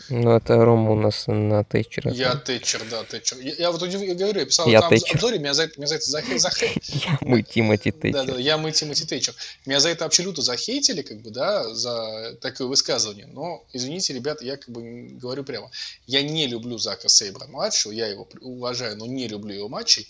Ну, 0.08 0.36
это 0.36 0.56
Рома 0.64 0.92
у 0.92 0.94
нас 1.00 1.24
на 1.26 1.64
Тэтчера. 1.64 2.10
Я 2.12 2.34
Тэтчер, 2.36 2.84
да, 2.90 3.02
Тэтчер. 3.04 3.38
Я, 3.40 3.54
я 3.54 3.70
вот 3.72 3.82
удив- 3.82 4.04
я 4.04 4.14
говорю, 4.14 4.40
я 4.40 4.46
писал 4.46 4.68
Я 4.68 4.80
там 4.80 4.90
в 4.90 4.92
Тэтчер. 4.92 5.16
обзоре, 5.16 5.38
меня 5.38 5.54
за 5.54 5.64
это, 5.64 5.78
меня 5.80 5.86
за 5.88 5.94
это 5.96 6.04
захе- 6.10 6.38
захе- 6.38 6.80
Я 7.06 7.18
мы 7.22 7.42
Тимати 7.42 7.90
Да, 7.90 7.98
Тэтчер. 8.00 8.26
да, 8.26 8.38
я 8.38 8.58
мы 8.58 8.72
Тимоти 8.72 9.04
Тэтчер. 9.04 9.34
Меня 9.64 9.80
за 9.80 9.88
это 9.88 10.04
абсолютно 10.04 10.42
захейтили, 10.42 11.02
как 11.02 11.20
бы, 11.22 11.30
да, 11.30 11.72
за 11.74 12.36
такое 12.40 12.66
высказывание. 12.68 13.26
Но, 13.26 13.64
извините, 13.72 14.12
ребята, 14.12 14.44
я 14.44 14.56
как 14.58 14.68
бы 14.68 15.08
говорю 15.12 15.44
прямо. 15.44 15.70
Я 16.06 16.22
не 16.22 16.46
люблю 16.46 16.78
Зака 16.78 17.08
Сейбра 17.08 17.46
младшего, 17.46 17.92
я 17.92 18.06
его 18.06 18.28
уважаю, 18.40 18.96
но 18.96 19.06
не 19.06 19.28
люблю 19.28 19.54
его 19.54 19.68
матчей. 19.68 20.06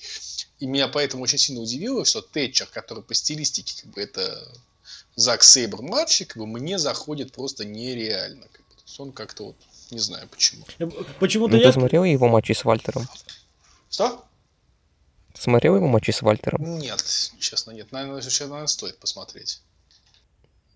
И 0.59 0.67
меня 0.67 0.89
поэтому 0.89 1.23
очень 1.23 1.39
сильно 1.39 1.61
удивило, 1.61 2.05
что 2.05 2.23
Тэтчер, 2.23 2.67
который 2.67 3.03
по 3.05 3.15
стилистике, 3.15 3.83
как 3.83 3.93
бы, 3.93 4.01
это 4.01 4.47
Зак 5.15 5.43
Сейбр 5.45 5.81
младший, 5.83 6.27
как 6.27 6.39
бы, 6.39 6.47
мне 6.47 6.79
заходит 6.79 7.33
просто 7.33 7.65
нереально. 7.65 8.47
Как 8.53 8.61
бы. 8.67 8.75
То 8.75 8.83
есть 8.87 9.01
он 9.01 9.13
как-то 9.13 9.45
вот, 9.45 9.57
не 9.91 9.99
знаю 9.99 10.29
почему. 10.29 10.65
Э, 10.79 10.87
Почему-то 11.21 11.55
Ну, 11.57 11.61
я... 11.61 11.67
ты 11.73 11.73
смотрел 11.79 12.05
его 12.05 12.29
матчи 12.29 12.53
с 12.53 12.65
Вальтером? 12.65 13.07
Что? 13.91 14.25
Ты 15.35 15.43
смотрел 15.43 15.77
его 15.77 15.87
матчи 15.87 16.11
с 16.11 16.23
Вальтером? 16.23 16.79
Нет, 16.79 17.05
честно, 17.39 17.73
нет. 17.73 17.93
Наверное, 17.93 18.21
сейчас, 18.23 18.49
наверное, 18.49 18.67
стоит 18.67 18.99
посмотреть. 18.99 19.61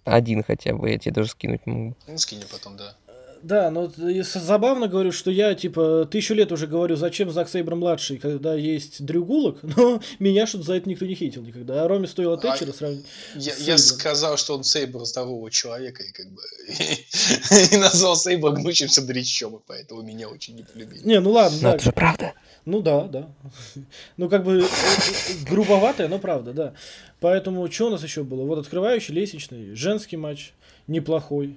Один 0.05 0.43
хотя 0.43 0.75
бы, 0.75 0.91
я 0.91 0.99
тебе 0.99 1.13
даже 1.13 1.31
скинуть 1.31 1.67
могу. 1.67 1.97
Ну, 2.07 2.19
скинь 2.19 2.43
потом, 2.51 2.77
да. 2.77 2.97
Да, 3.43 3.71
но 3.71 3.91
забавно 4.23 4.87
говорю, 4.89 5.13
что 5.13 5.31
я, 5.31 5.55
типа, 5.55 6.07
тысячу 6.11 6.35
лет 6.35 6.53
уже 6.53 6.67
говорю, 6.67 6.97
зачем 6.97 7.31
Зак 7.31 7.49
Сейбр 7.49 7.75
младший, 7.75 8.19
когда 8.19 8.55
есть 8.55 9.05
Дрю 9.05 9.25
Гулок, 9.25 9.59
но 9.63 10.01
меня 10.19 10.47
что-то 10.47 10.65
за 10.65 10.75
это 10.75 10.89
никто 10.89 11.07
не 11.07 11.15
хейтил 11.15 11.43
никогда. 11.43 11.85
А 11.85 11.89
Роме 11.89 12.07
стоило 12.07 12.37
Тэтчера 12.37 12.73
сравнить. 12.73 13.07
Я, 13.35 13.55
я 13.59 13.79
сказал, 13.79 14.37
что 14.37 14.57
он 14.57 14.65
Сейбр 14.65 15.05
здорового 15.05 15.51
человека, 15.51 16.03
и 16.03 16.13
как 16.13 16.27
бы 16.31 16.43
и, 17.73 17.77
назвал 17.77 18.17
Сейбра 18.17 18.51
гнущимся 18.51 19.03
дрищом, 19.03 19.57
и 19.57 19.61
поэтому 19.67 20.03
меня 20.03 20.29
очень 20.29 20.57
не 20.57 20.63
полюбили. 20.63 21.03
Не, 21.05 21.21
ну 21.21 21.31
ладно, 21.31 21.59
Но 21.63 21.69
да. 21.71 21.75
это 21.77 21.85
же 21.85 21.93
правда. 21.93 22.35
Ну 22.65 22.83
да, 22.83 23.05
да. 23.05 23.29
Ну 24.17 24.29
как 24.29 24.45
бы 24.45 24.61
э, 24.61 24.63
э, 24.63 25.49
грубоватое, 25.49 26.09
но 26.09 26.19
правда, 26.19 26.53
да. 26.53 26.75
Поэтому 27.21 27.71
что 27.71 27.87
у 27.87 27.91
нас 27.91 28.03
еще 28.03 28.23
было? 28.23 28.45
Вот 28.45 28.59
открывающий, 28.59 29.15
лестничный, 29.15 29.75
женский 29.75 30.17
матч, 30.17 30.53
неплохой. 30.87 31.57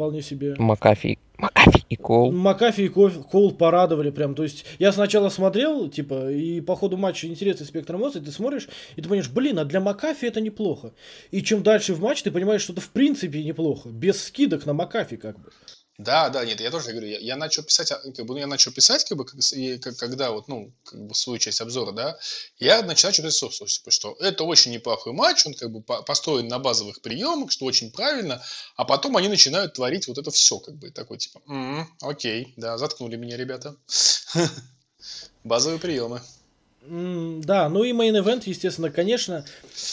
Вполне 0.00 0.22
себе. 0.22 0.54
Макафи. 0.56 1.18
Макафи 1.36 1.84
и 1.90 1.96
Кол. 1.96 2.32
Макафи 2.32 2.80
и 2.80 2.88
Коул 2.88 3.52
порадовали 3.52 4.08
прям. 4.08 4.34
То 4.34 4.44
есть 4.44 4.64
я 4.78 4.92
сначала 4.92 5.28
смотрел, 5.28 5.90
типа, 5.90 6.32
и 6.32 6.62
по 6.62 6.74
ходу 6.74 6.96
матча 6.96 7.26
интересный 7.26 7.66
спектр 7.66 7.96
эмоций, 7.96 8.22
ты 8.22 8.30
смотришь, 8.30 8.70
и 8.96 9.02
ты 9.02 9.10
понимаешь, 9.10 9.28
блин, 9.28 9.58
а 9.58 9.66
для 9.66 9.78
Макафи 9.80 10.24
это 10.24 10.40
неплохо. 10.40 10.94
И 11.32 11.42
чем 11.42 11.62
дальше 11.62 11.92
в 11.92 12.00
матч, 12.00 12.22
ты 12.22 12.30
понимаешь, 12.30 12.62
что 12.62 12.72
это 12.72 12.80
в 12.80 12.88
принципе 12.88 13.44
неплохо. 13.44 13.90
Без 13.90 14.24
скидок 14.24 14.64
на 14.64 14.72
Макафи 14.72 15.16
как 15.16 15.38
бы. 15.38 15.50
Да, 16.02 16.30
да, 16.30 16.46
нет, 16.46 16.60
я 16.62 16.70
тоже 16.70 16.92
говорю, 16.92 17.08
я, 17.08 17.18
я 17.18 17.36
начал 17.36 17.62
писать, 17.62 17.92
а, 17.92 17.96
как 17.98 18.24
бы, 18.24 18.32
ну, 18.32 18.38
я 18.38 18.46
начал 18.46 18.72
писать, 18.72 19.04
как 19.04 19.18
бы, 19.18 19.26
как, 19.26 19.38
и 19.52 19.76
как- 19.76 19.98
когда 19.98 20.30
вот, 20.30 20.48
ну, 20.48 20.72
как 20.84 21.06
бы 21.06 21.14
свою 21.14 21.38
часть 21.38 21.60
обзора, 21.60 21.92
да, 21.92 22.18
я 22.58 22.80
начинаю 22.82 23.12
читать 23.12 23.34
собственно, 23.34 23.68
типа, 23.68 23.90
что 23.90 24.16
это 24.18 24.44
очень 24.44 24.72
неплохой 24.72 25.12
матч, 25.12 25.44
он 25.46 25.52
как 25.52 25.70
бы 25.70 25.82
по- 25.82 26.02
построен 26.02 26.48
на 26.48 26.58
базовых 26.58 27.02
приемах, 27.02 27.50
что 27.52 27.66
очень 27.66 27.90
правильно, 27.92 28.42
а 28.76 28.86
потом 28.86 29.16
они 29.18 29.28
начинают 29.28 29.74
творить 29.74 30.08
вот 30.08 30.16
это 30.16 30.30
все, 30.30 30.58
как 30.58 30.74
бы, 30.76 30.90
такой, 30.90 31.18
типа, 31.18 31.42
«М, 31.46 31.86
окей, 32.00 32.54
да, 32.56 32.78
заткнули 32.78 33.16
меня, 33.16 33.36
ребята. 33.36 33.76
Базовые 35.44 35.78
приемы. 35.78 36.22
Да, 36.82 37.68
ну 37.68 37.84
и 37.84 37.92
main 37.92 38.13
event, 38.13 38.44
естественно, 38.46 38.90
конечно. 38.90 39.44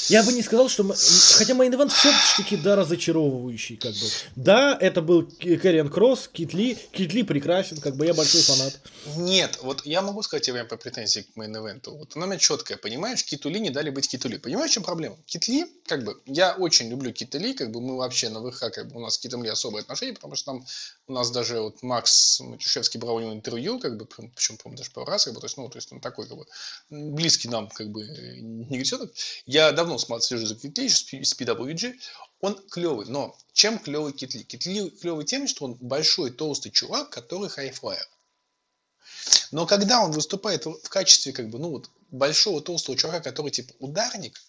Я 0.07 0.23
бы 0.23 0.31
не 0.31 0.41
сказал, 0.41 0.69
что... 0.69 0.83
Хотя 0.83 1.53
main 1.53 1.69
event 1.69 1.89
все-таки, 1.89 2.55
да, 2.55 2.77
разочаровывающий, 2.77 3.75
как 3.75 3.91
бы. 3.91 4.07
Да, 4.37 4.77
это 4.79 5.01
был 5.01 5.27
Кэриан 5.27 5.89
Кросс, 5.89 6.29
Кит 6.31 6.53
Ли. 6.53 6.77
Кит 6.93 7.13
Ли 7.13 7.23
прекрасен, 7.23 7.77
как 7.81 7.97
бы 7.97 8.05
я 8.05 8.13
большой 8.13 8.41
фанат. 8.41 8.79
Нет, 9.17 9.59
вот 9.61 9.85
я 9.85 10.01
могу 10.01 10.23
сказать 10.23 10.45
тебе 10.45 10.63
по 10.63 10.77
претензии 10.77 11.21
к 11.21 11.37
мейн-эвенту. 11.37 11.91
Вот 11.91 12.15
она 12.15 12.25
у 12.25 12.29
меня 12.29 12.39
четкая, 12.39 12.77
понимаешь, 12.77 13.23
Киту 13.23 13.47
Ли 13.47 13.59
не 13.59 13.69
дали 13.69 13.89
быть 13.89 14.07
Киту 14.07 14.24
Ли. 14.24 14.37
Понимаешь, 14.37 14.71
в 14.71 14.73
чем 14.75 14.83
проблема? 14.83 15.17
Кит 15.25 15.45
Ли, 15.45 15.65
как 15.87 16.05
бы, 16.05 16.21
я 16.25 16.55
очень 16.55 16.89
люблю 16.89 17.11
Кит 17.11 17.32
Ли, 17.32 17.53
как 17.53 17.69
бы 17.71 17.81
мы 17.81 17.97
вообще 17.97 18.29
на 18.29 18.39
ВХ, 18.39 18.59
как 18.71 18.87
бы 18.87 18.97
у 18.97 19.01
нас 19.01 19.15
с 19.15 19.17
Китом 19.17 19.43
Ли 19.43 19.49
особые 19.49 19.81
отношения, 19.81 20.13
потому 20.13 20.35
что 20.35 20.53
там 20.53 20.65
у 21.07 21.13
нас 21.13 21.31
даже 21.31 21.59
вот 21.59 21.83
Макс 21.83 22.39
Матюшевский 22.39 22.99
брал 22.99 23.15
у 23.15 23.19
него 23.19 23.33
интервью, 23.33 23.77
как 23.77 23.97
бы, 23.97 24.05
причем, 24.05 24.55
по-моему, 24.57 24.77
даже 24.77 24.91
пару 24.91 25.05
раз, 25.05 25.25
как 25.25 25.33
бы, 25.33 25.41
то 25.41 25.45
есть, 25.45 25.57
ну, 25.57 25.67
то 25.67 25.77
есть 25.77 25.91
он 25.91 25.99
такой, 25.99 26.27
как 26.27 26.37
бы, 26.37 26.45
близкий 26.89 27.49
нам, 27.49 27.67
как 27.69 27.89
бы, 27.89 28.03
э, 28.03 28.39
негритенок. 28.39 29.13
Я 29.45 29.71
давно 29.71 29.97
слежу 29.97 30.45
за 30.45 30.55
Китли, 30.55 30.87
с 30.87 31.11
PWG, 31.13 31.95
он 32.39 32.55
клевый, 32.69 33.07
но 33.07 33.35
чем 33.53 33.79
клевый 33.79 34.13
Китли? 34.13 34.43
Китли 34.43 34.89
клевый 34.89 35.25
тем, 35.25 35.47
что 35.47 35.65
он 35.65 35.73
большой, 35.75 36.31
толстый 36.31 36.71
чувак, 36.71 37.09
который 37.09 37.49
хайфлайер. 37.49 38.07
Но 39.51 39.65
когда 39.65 40.03
он 40.03 40.11
выступает 40.11 40.65
в 40.65 40.89
качестве, 40.89 41.33
как 41.33 41.49
бы, 41.49 41.59
ну 41.59 41.69
вот, 41.69 41.89
большого 42.11 42.61
толстого 42.61 42.97
чувака, 42.97 43.19
который 43.19 43.51
типа 43.51 43.73
ударник, 43.79 44.39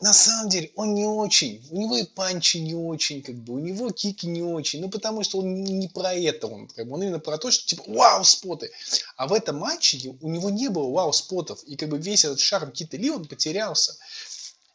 на 0.00 0.12
самом 0.12 0.50
деле 0.50 0.70
он 0.74 0.94
не 0.94 1.06
очень. 1.06 1.66
У 1.70 1.78
него 1.78 1.96
и 1.96 2.04
панчи 2.04 2.58
не 2.58 2.74
очень, 2.74 3.22
как 3.22 3.36
бы, 3.36 3.54
у 3.54 3.58
него 3.58 3.90
кики 3.90 4.26
не 4.26 4.42
очень. 4.42 4.80
Ну, 4.80 4.90
потому 4.90 5.22
что 5.22 5.38
он 5.38 5.64
не 5.64 5.88
про 5.88 6.12
это, 6.12 6.46
он, 6.48 6.68
как 6.68 6.86
бы, 6.86 6.94
он 6.94 7.02
именно 7.02 7.18
про 7.18 7.38
то, 7.38 7.50
что 7.50 7.66
типа 7.66 7.84
вау 7.86 8.22
споты. 8.24 8.70
А 9.16 9.26
в 9.26 9.32
этом 9.32 9.56
матче 9.56 10.14
у 10.20 10.28
него 10.28 10.50
не 10.50 10.68
было 10.68 10.90
вау 10.90 11.12
спотов. 11.12 11.62
И 11.64 11.76
как 11.76 11.88
бы 11.88 11.98
весь 11.98 12.24
этот 12.24 12.40
шарм 12.40 12.72
Кита 12.72 12.98
Ли, 12.98 13.10
он 13.10 13.24
потерялся. 13.24 13.96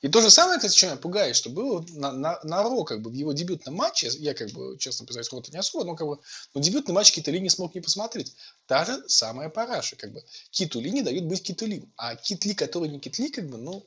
И 0.01 0.07
то 0.07 0.19
же 0.19 0.31
самое, 0.31 0.57
кстати, 0.57 0.75
что 0.75 0.87
меня 0.87 0.95
пугает, 0.95 1.35
что 1.35 1.51
было 1.51 1.85
на, 1.89 2.11
на, 2.11 2.39
на 2.41 2.63
Ро, 2.63 2.83
как 2.83 3.03
бы, 3.03 3.11
в 3.11 3.13
его 3.13 3.33
дебютном 3.33 3.75
матче, 3.75 4.09
я, 4.17 4.33
как 4.33 4.49
бы, 4.49 4.75
честно 4.79 5.05
признаюсь, 5.05 5.31
Ро-то 5.31 5.51
не 5.51 5.59
особо, 5.59 5.85
но, 5.85 5.95
как 5.95 6.07
бы, 6.07 6.17
но 6.55 6.61
дебютный 6.61 6.95
матч 6.95 7.11
Кита 7.11 7.29
Ли 7.29 7.39
не 7.39 7.51
смог 7.51 7.75
не 7.75 7.81
посмотреть. 7.81 8.35
Та 8.65 8.85
же 8.85 9.07
самая 9.07 9.49
параша, 9.49 9.95
как 9.95 10.11
бы. 10.11 10.23
Киту 10.49 10.79
Ли 10.79 10.89
не 10.89 11.03
дают 11.03 11.25
быть 11.25 11.43
Киту 11.43 11.67
Ли. 11.67 11.83
А 11.97 12.15
Кит 12.15 12.45
Ли, 12.45 12.55
который 12.55 12.89
не 12.89 12.99
Кит 12.99 13.19
Ли, 13.19 13.29
как 13.29 13.47
бы, 13.47 13.59
ну, 13.59 13.85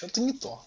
что-то 0.00 0.22
не 0.22 0.32
то. 0.32 0.62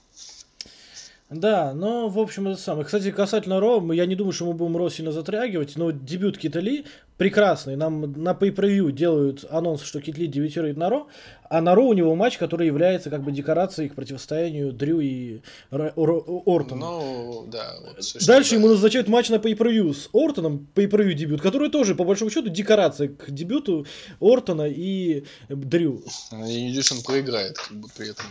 Да, 1.30 1.74
но, 1.74 2.10
в 2.10 2.20
общем, 2.20 2.48
это 2.48 2.62
самое. 2.62 2.86
Кстати, 2.86 3.10
касательно 3.10 3.60
Ро, 3.60 3.82
я 3.92 4.06
не 4.06 4.16
думаю, 4.16 4.34
что 4.34 4.46
мы 4.46 4.54
будем 4.54 4.78
Ро 4.78 4.92
сильно 4.92 5.12
затрагивать, 5.12 5.75
но 5.75 5.90
дебют 5.90 6.38
Кита 6.38 6.60
Ли 6.60 6.86
прекрасный. 7.18 7.75
Нам 7.75 8.02
на 8.02 8.34
pay 8.34 8.92
делают 8.92 9.44
анонс, 9.50 9.82
что 9.82 10.00
Кит 10.02 10.20
Ли 10.20 10.28
дебютирует 10.28 10.78
на 10.78 10.90
Ро, 10.90 11.08
а 11.50 11.62
на 11.62 11.74
Ро 11.74 11.88
у 11.88 11.94
него 11.94 12.13
матч, 12.13 12.38
который 12.38 12.68
является 12.68 13.10
как 13.10 13.24
бы 13.24 13.32
декорацией 13.32 13.90
к 13.90 13.96
противостоянию 13.96 14.72
Дрю 14.72 15.00
и 15.00 15.40
Ор- 15.72 16.44
Ортона. 16.46 16.86
Ну, 16.86 17.48
да. 17.52 17.78
Вот, 17.82 17.98
Дальше 18.28 18.52
да. 18.52 18.56
ему 18.58 18.68
назначают 18.68 19.08
матч 19.08 19.30
на 19.30 19.36
pay 19.36 19.94
с 19.94 20.10
Ортоном, 20.13 20.68
pay 20.75 21.13
дебют, 21.16 21.42
который 21.42 21.72
тоже, 21.72 21.96
по 21.96 22.04
большому 22.04 22.30
счету, 22.30 22.50
декорация 22.50 23.08
к 23.08 23.32
дебюту 23.32 23.88
Ортона 24.20 24.68
и 24.70 25.24
Дрю. 25.50 26.04
И 26.48 26.80
он 26.92 27.02
проиграет, 27.02 27.58
как 27.58 27.75
бы, 27.78 27.88
при 27.98 28.12
этом. 28.12 28.28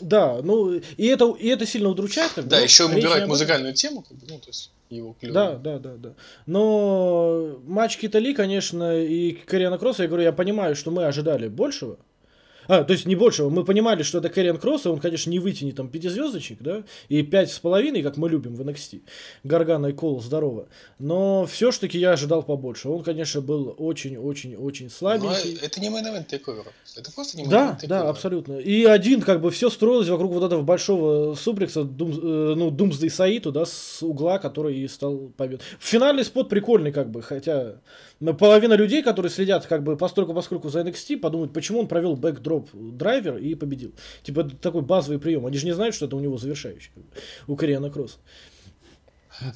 Да, 0.00 0.40
ну, 0.42 0.72
и 0.72 1.06
это, 1.06 1.34
и 1.38 1.48
это 1.48 1.66
сильно 1.66 1.88
удручает. 1.88 2.32
Как 2.32 2.44
бы, 2.44 2.50
Да, 2.50 2.58
но 2.58 2.62
еще 2.62 2.84
этом. 3.18 3.28
музыкальную 3.28 3.74
тему, 3.74 4.02
как 4.02 4.16
бы, 4.16 4.26
ну, 4.28 4.38
то 4.38 4.48
есть, 4.48 4.70
его 4.90 5.14
клево. 5.20 5.34
Да, 5.34 5.54
да, 5.56 5.78
да, 5.78 5.94
да. 5.96 6.14
Но 6.46 7.60
матч 7.64 7.96
Кита 7.96 8.18
Ли, 8.18 8.34
конечно, 8.34 8.98
и 8.98 9.32
Кэриана 9.32 9.78
Кросса, 9.78 10.02
я 10.02 10.08
говорю, 10.08 10.24
я 10.24 10.32
понимаю, 10.32 10.76
что 10.76 10.90
мы 10.90 11.04
ожидали 11.04 11.48
большего. 11.48 11.98
А, 12.70 12.84
то 12.84 12.92
есть 12.92 13.04
не 13.04 13.16
большего. 13.16 13.50
Мы 13.50 13.64
понимали, 13.64 14.04
что 14.04 14.18
это 14.18 14.28
Кэриан 14.28 14.56
Кросс, 14.56 14.86
и 14.86 14.88
он, 14.88 15.00
конечно, 15.00 15.28
не 15.28 15.40
вытянет 15.40 15.74
там 15.74 15.88
пятизвездочек, 15.88 16.58
да, 16.60 16.84
и 17.08 17.20
пять 17.22 17.50
с 17.50 17.58
половиной, 17.58 18.00
как 18.04 18.16
мы 18.16 18.28
любим 18.28 18.54
в 18.54 18.60
NXT. 18.60 19.02
Гаргано 19.42 19.88
и 19.88 19.92
Коул, 19.92 20.20
здорово. 20.20 20.68
Но 21.00 21.46
все-таки 21.46 21.98
я 21.98 22.12
ожидал 22.12 22.44
побольше. 22.44 22.88
Он, 22.88 23.02
конечно, 23.02 23.40
был 23.40 23.74
очень-очень-очень 23.76 24.84
Но 24.84 24.90
слабенький. 24.90 25.58
это 25.60 25.80
не 25.80 25.88
main 25.88 26.06
event 26.06 26.28
TakeOver 26.28 26.63
а. 26.63 26.72
Это 26.96 27.10
просто 27.12 27.38
не 27.38 27.48
Да, 27.48 27.76
да, 27.82 28.08
абсолютно. 28.08 28.58
И 28.58 28.84
один, 28.84 29.22
как 29.22 29.40
бы, 29.40 29.50
все 29.50 29.68
строилось 29.68 30.08
вокруг 30.08 30.32
вот 30.32 30.44
этого 30.44 30.62
большого 30.62 31.34
суплекса, 31.34 31.82
Дум, 31.82 32.12
э, 32.12 32.54
ну, 32.56 32.70
Doomsday 32.70 33.10
Saito, 33.10 33.50
да, 33.50 33.66
с 33.66 34.00
угла, 34.00 34.38
который 34.38 34.78
и 34.78 34.86
стал 34.86 35.32
победой. 35.36 35.64
Финальный 35.80 36.24
spot 36.24 36.48
прикольный, 36.48 36.92
как 36.92 37.10
бы, 37.10 37.20
хотя 37.20 37.80
ну, 38.20 38.34
половина 38.34 38.74
людей, 38.74 39.02
которые 39.02 39.30
следят, 39.30 39.66
как 39.66 39.82
бы, 39.82 39.96
постольку 39.96 40.34
поскольку 40.34 40.68
за 40.68 40.82
NXT, 40.82 41.18
подумают, 41.18 41.54
почему 41.54 41.80
он 41.80 41.88
провел 41.88 42.16
backdrop 42.16 42.68
driver 42.72 43.38
и 43.38 43.54
победил. 43.54 43.94
Типа, 44.22 44.40
это 44.40 44.56
такой 44.56 44.82
базовый 44.82 45.18
прием. 45.18 45.46
Они 45.46 45.56
же 45.56 45.64
не 45.64 45.72
знают, 45.72 45.94
что 45.94 46.04
это 46.04 46.16
у 46.16 46.20
него 46.20 46.36
завершающий, 46.36 46.90
у 47.46 47.56
Кэриана 47.56 47.90
Кросса. 47.90 48.18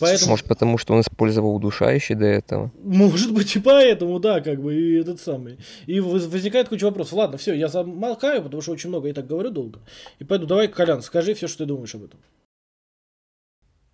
Поэтому... 0.01 0.31
Может, 0.31 0.47
потому 0.47 0.79
что 0.79 0.95
он 0.95 1.03
использовал 1.03 1.55
удушающий 1.57 2.15
до 2.15 2.25
этого. 2.25 2.71
Может 2.83 3.35
быть 3.35 3.55
и 3.55 3.61
поэтому, 3.61 4.19
да, 4.19 4.41
как 4.41 4.63
бы, 4.63 4.75
и 4.75 4.95
этот 4.95 5.21
самый. 5.21 5.59
И 5.85 6.01
воз- 6.01 6.27
возникает 6.27 6.71
куча 6.71 6.85
вопросов. 6.85 7.15
Ладно, 7.15 7.37
все, 7.37 7.53
я 7.53 7.69
замолкаю, 7.69 8.43
потому 8.43 8.63
что 8.63 8.73
очень 8.73 8.89
много, 8.89 9.09
я 9.09 9.15
так 9.15 9.27
говорю 9.27 9.51
долго. 9.51 9.81
И 10.21 10.25
пойду, 10.25 10.47
давай, 10.47 10.69
Колян, 10.69 11.03
скажи 11.03 11.35
все, 11.35 11.49
что 11.49 11.59
ты 11.59 11.67
думаешь 11.67 11.95
об 11.95 12.05
этом. 12.05 12.21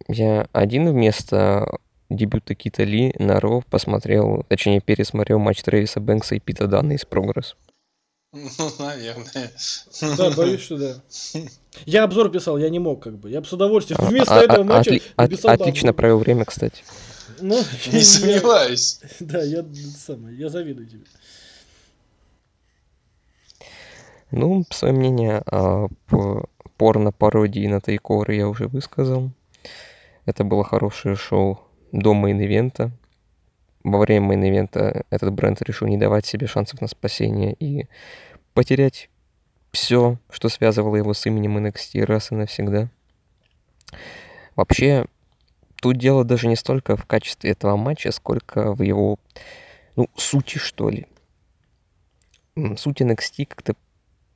Я 0.07 0.49
один 0.53 0.89
вместо 0.91 1.79
дебюта 2.11 2.55
Кита 2.55 2.83
Ли 2.85 3.14
на 3.19 3.40
Ро 3.40 3.62
посмотрел, 3.71 4.45
точнее, 4.49 4.81
пересмотрел 4.81 5.38
матч 5.38 5.62
Трэвиса 5.62 6.00
Бэнкса 6.00 6.35
и 6.35 6.40
Пита 6.40 6.67
Дана 6.67 6.93
из 6.95 7.05
Прогресс. 7.05 7.57
Ну, 8.33 8.49
наверное. 8.79 9.50
Да, 10.17 10.31
боюсь, 10.31 10.61
что 10.61 10.76
да. 10.79 11.40
Я 11.87 12.05
обзор 12.05 12.31
писал, 12.31 12.59
я 12.59 12.69
не 12.69 12.79
мог, 12.79 13.02
как 13.02 13.17
бы. 13.19 13.29
Я 13.31 13.40
бы 13.40 13.47
с 13.47 13.52
удовольствием 13.52 13.99
А- 14.00 14.05
вместо 14.07 14.38
а- 14.38 14.43
этого 14.45 14.61
а- 14.61 14.64
матча 14.64 14.90
отли- 14.95 15.02
от- 15.17 15.31
бы 15.43 15.50
Отлично 15.50 15.93
провел 15.93 16.19
время, 16.19 16.45
кстати. 16.45 16.85
Ну, 17.40 17.57
Не 17.93 17.99
я- 17.99 18.05
сомневаюсь. 18.05 19.00
Да, 19.19 19.43
я 19.43 19.64
самое, 19.99 20.37
я 20.37 20.49
завидую 20.49 20.87
тебе. 20.88 21.05
Ну, 24.31 24.64
свое 24.71 24.95
мнение 24.95 25.43
о 25.47 25.88
п- 26.07 26.45
порно-пародии 26.76 27.67
на 27.67 27.81
TakeOver 27.80 28.30
я 28.31 28.49
уже 28.49 28.69
высказал. 28.69 29.31
Это 30.25 30.45
было 30.45 30.62
хорошее 30.62 31.17
шоу 31.17 31.61
до 31.92 32.14
main 32.14 32.42
event 32.42 32.77
а. 32.77 32.90
Во 33.82 33.99
время 33.99 34.35
main 34.35 34.62
event 34.62 34.98
а 34.98 35.04
этот 35.11 35.32
бренд 35.32 35.61
решил 35.62 35.88
не 35.88 35.97
давать 35.97 36.26
себе 36.26 36.47
шансов 36.47 36.80
на 36.80 36.87
спасение 36.87 37.54
и 37.54 37.87
потерять 38.54 39.09
все, 39.73 40.18
что 40.30 40.49
связывало 40.49 40.97
его 40.97 41.14
с 41.14 41.25
именем 41.26 41.59
NXT 41.59 42.04
раз 42.04 42.32
и 42.32 42.35
навсегда. 42.35 42.88
Вообще, 44.56 45.06
тут 45.80 45.97
дело 45.97 46.25
даже 46.25 46.49
не 46.49 46.56
столько 46.56 46.97
в 46.97 47.06
качестве 47.06 47.50
этого 47.50 47.76
матча, 47.76 48.12
сколько 48.12 48.73
в 48.75 48.82
его, 48.82 49.18
ну, 49.97 50.09
сути, 50.16 50.59
что 50.59 50.90
ли. 50.90 51.06
Суть 52.76 53.00
NXT 53.00 53.47
как-то 53.47 53.75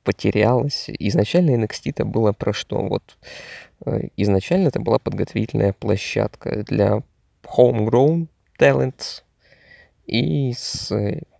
потерялось. 0.03 0.85
Изначально 0.87 1.63
NXT 1.63 1.91
это 1.91 2.05
было 2.05 2.31
про 2.31 2.53
что? 2.53 2.81
Вот 2.81 3.17
э, 3.85 4.07
изначально 4.15 4.69
это 4.69 4.79
была 4.79 4.99
подготовительная 4.99 5.73
площадка 5.73 6.63
для 6.63 7.03
homegrown 7.45 8.27
talents 8.59 9.23
и 10.05 10.53
с 10.53 10.91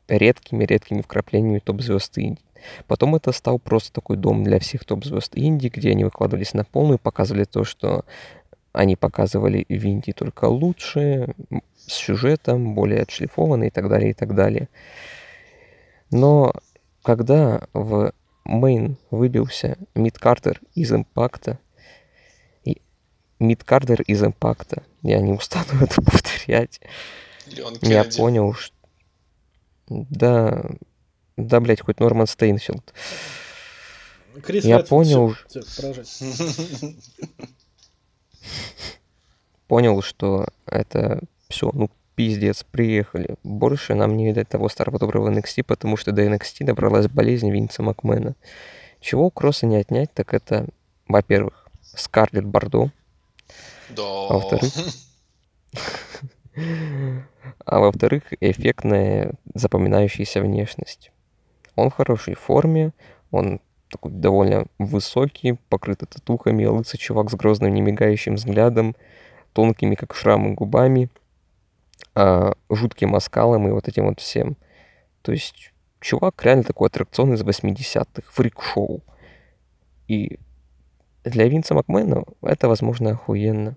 редкими-редкими 0.07 1.01
вкраплениями 1.01 1.59
топ-звезд 1.59 2.17
Индии. 2.17 2.41
Потом 2.87 3.15
это 3.15 3.31
стал 3.31 3.59
просто 3.59 3.93
такой 3.93 4.17
дом 4.17 4.43
для 4.43 4.59
всех 4.59 4.85
топ-звезд 4.85 5.35
Индии, 5.35 5.69
где 5.73 5.91
они 5.91 6.03
выкладывались 6.03 6.53
на 6.53 6.63
полную, 6.63 6.97
показывали 6.97 7.43
то, 7.43 7.63
что 7.63 8.05
они 8.73 8.95
показывали 8.95 9.65
в 9.69 9.83
Индии 9.85 10.11
только 10.11 10.45
лучше, 10.45 11.33
с 11.77 11.93
сюжетом, 11.93 12.75
более 12.75 13.03
отшлифованный 13.03 13.67
и 13.67 13.71
так 13.71 13.87
далее, 13.87 14.11
и 14.11 14.13
так 14.13 14.35
далее. 14.35 14.69
Но 16.11 16.53
когда 17.03 17.67
в 17.73 18.11
main 18.43 18.97
выбился 19.11 19.77
mid-carder 19.93 20.59
из 20.73 20.91
Импакта, 20.91 21.59
mid-carder 23.39 24.01
из 24.01 24.23
Импакта, 24.23 24.83
я 25.05 25.19
не 25.19 25.33
устану 25.33 25.65
это 25.81 26.01
повторять, 26.01 26.81
я 27.81 28.03
понял, 28.03 28.53
что... 28.53 28.75
Да, 29.87 30.65
да, 31.37 31.59
блядь, 31.59 31.81
хоть 31.81 31.99
Норман 31.99 32.27
Стейнфилд. 32.27 32.93
Крис 34.41 34.65
я 34.65 34.79
Редфилд, 34.79 34.89
понял... 34.89 35.35
Все, 35.47 35.61
все, 35.61 35.93
понял, 39.67 40.01
что 40.01 40.47
это 40.65 41.21
все, 41.47 41.71
ну, 41.73 41.89
пиздец, 42.15 42.63
приехали. 42.63 43.35
Больше 43.43 43.93
нам 43.93 44.17
не 44.17 44.25
видать 44.25 44.49
того 44.49 44.69
старого 44.69 44.99
доброго 44.99 45.31
NXT, 45.31 45.63
потому 45.63 45.97
что 45.97 46.11
до 46.11 46.23
NXT 46.25 46.65
добралась 46.65 47.07
болезнь 47.07 47.51
Винца 47.51 47.83
Макмена. 47.83 48.35
Чего 48.99 49.27
у 49.27 49.31
Кросса 49.31 49.65
не 49.65 49.77
отнять, 49.77 50.11
так 50.13 50.33
это, 50.33 50.67
во-первых, 51.07 51.67
Скарлетт 51.81 52.45
Бордо. 52.45 52.91
Да. 53.89 54.03
А 54.03 54.33
во-вторых... 54.33 54.73
А 57.65 57.79
во-вторых, 57.79 58.23
эффектная 58.39 59.33
запоминающаяся 59.53 60.39
внешность. 60.39 61.11
Он 61.75 61.89
в 61.89 61.93
хорошей 61.93 62.35
форме, 62.35 62.93
он 63.31 63.59
такой 63.89 64.11
довольно 64.11 64.65
высокий, 64.79 65.57
покрытый 65.69 66.05
татухами, 66.05 66.65
лысый 66.65 66.97
чувак 66.97 67.29
с 67.29 67.35
грозным 67.35 67.73
немигающим 67.73 68.35
взглядом, 68.35 68.95
тонкими, 69.53 69.95
как 69.95 70.15
шрамы, 70.15 70.53
губами– 70.53 71.09
а, 72.13 72.53
жутким 72.69 73.15
оскалом 73.15 73.67
и 73.67 73.71
вот 73.71 73.87
этим 73.87 74.07
вот 74.07 74.19
всем. 74.19 74.57
То 75.21 75.31
есть 75.31 75.73
чувак 75.99 76.43
реально 76.43 76.63
такой 76.63 76.87
аттракцион 76.87 77.33
из 77.33 77.41
80-х, 77.41 78.31
фрик-шоу. 78.31 79.01
И 80.07 80.39
для 81.25 81.47
Винса 81.47 81.73
Макмена 81.73 82.23
это, 82.41 82.67
возможно, 82.67 83.11
охуенно. 83.11 83.75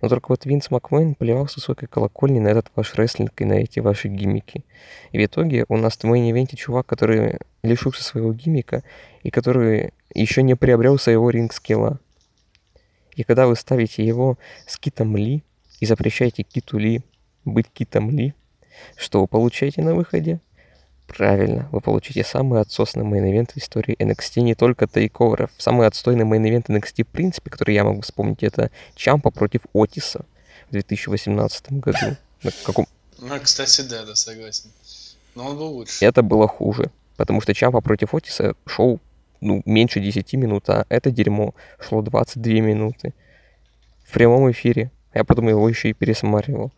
Но 0.00 0.08
только 0.08 0.26
вот 0.28 0.44
Винс 0.44 0.70
Макмен 0.70 1.14
плевал 1.14 1.48
с 1.48 1.56
высокой 1.56 1.88
колокольни 1.88 2.38
на 2.38 2.48
этот 2.48 2.70
ваш 2.76 2.94
рестлинг 2.94 3.40
и 3.40 3.44
на 3.44 3.54
эти 3.54 3.80
ваши 3.80 4.08
гиммики. 4.08 4.64
И 5.12 5.18
в 5.18 5.24
итоге 5.24 5.64
у 5.68 5.76
нас 5.76 5.96
в 5.96 6.04
main 6.04 6.25
event 6.25 6.51
е 6.51 6.56
чувак, 6.56 6.86
который 6.86 7.38
лишился 7.62 8.04
своего 8.04 8.32
gimmick 8.32 8.76
а 8.76 8.82
и 9.22 9.30
который 9.30 9.94
еще 10.14 10.42
не 10.42 10.56
приобрел 10.56 10.98
своего 10.98 11.30
ring 11.30 11.55
skill 11.55 11.87
а. 11.87 12.00
И 13.16 13.22
когда 13.22 13.46
вы 13.46 13.56
ставите 13.56 14.04
его 14.04 14.38
с 14.66 14.78
Китом 14.78 15.16
Ли 15.16 15.42
и 15.80 15.86
запрещаете 15.86 16.42
Киту 16.42 16.78
Ли 16.78 17.00
быть 17.44 17.68
Китом 17.72 18.10
Ли, 18.10 18.34
что 18.96 19.22
вы 19.22 19.26
получаете 19.26 19.82
на 19.82 19.94
выходе? 19.94 20.40
Правильно, 21.06 21.68
вы 21.70 21.80
получите 21.80 22.24
самый 22.24 22.60
отсосный 22.60 23.04
main 23.04 23.25
event 23.25 23.52
в 23.52 23.56
истории 23.58 23.96
NXT, 23.98 24.40
не 24.40 24.54
только 24.54 24.86
TakeOver 24.86 25.32
ов. 25.32 25.50
Самый 25.58 25.86
отстойный 25.86 26.24
main 26.24 26.43
event 26.43 26.66
NXT, 26.66 27.04
в 27.04 27.08
принципе, 27.08 27.50
который 27.50 27.74
я 27.74 27.84
могу 27.84 28.00
вспомнить, 28.00 28.42
это 28.42 28.70
Чампа 28.96 29.30
против 29.30 29.60
Отиса 29.72 30.24
в 30.68 30.72
2018 30.72 31.72
году. 31.72 32.16
На 32.42 32.50
каком... 32.64 32.86
Ну, 33.18 33.40
кстати, 33.40 33.82
да, 33.82 34.04
да, 34.04 34.14
согласен. 34.14 34.70
Но 35.34 35.46
он 35.46 35.58
был 35.58 35.72
лучше. 35.72 36.04
Это 36.04 36.22
было 36.22 36.48
хуже, 36.48 36.90
потому 37.16 37.40
что 37.40 37.54
Чампа 37.54 37.80
против 37.80 38.14
Отиса 38.14 38.54
шоу 38.66 39.00
ну, 39.40 39.62
меньше 39.66 40.00
10 40.00 40.32
минут, 40.34 40.68
а 40.70 40.86
это 40.88 41.10
дерьмо 41.10 41.54
шло 41.78 42.02
22 42.02 42.52
минуты. 42.54 43.14
В 44.04 44.12
прямом 44.12 44.50
эфире. 44.50 44.90
Я 45.12 45.22
потом 45.22 45.48
его 45.48 45.68
еще 45.68 45.90
и 45.90 45.92
пересматривал 45.92 46.72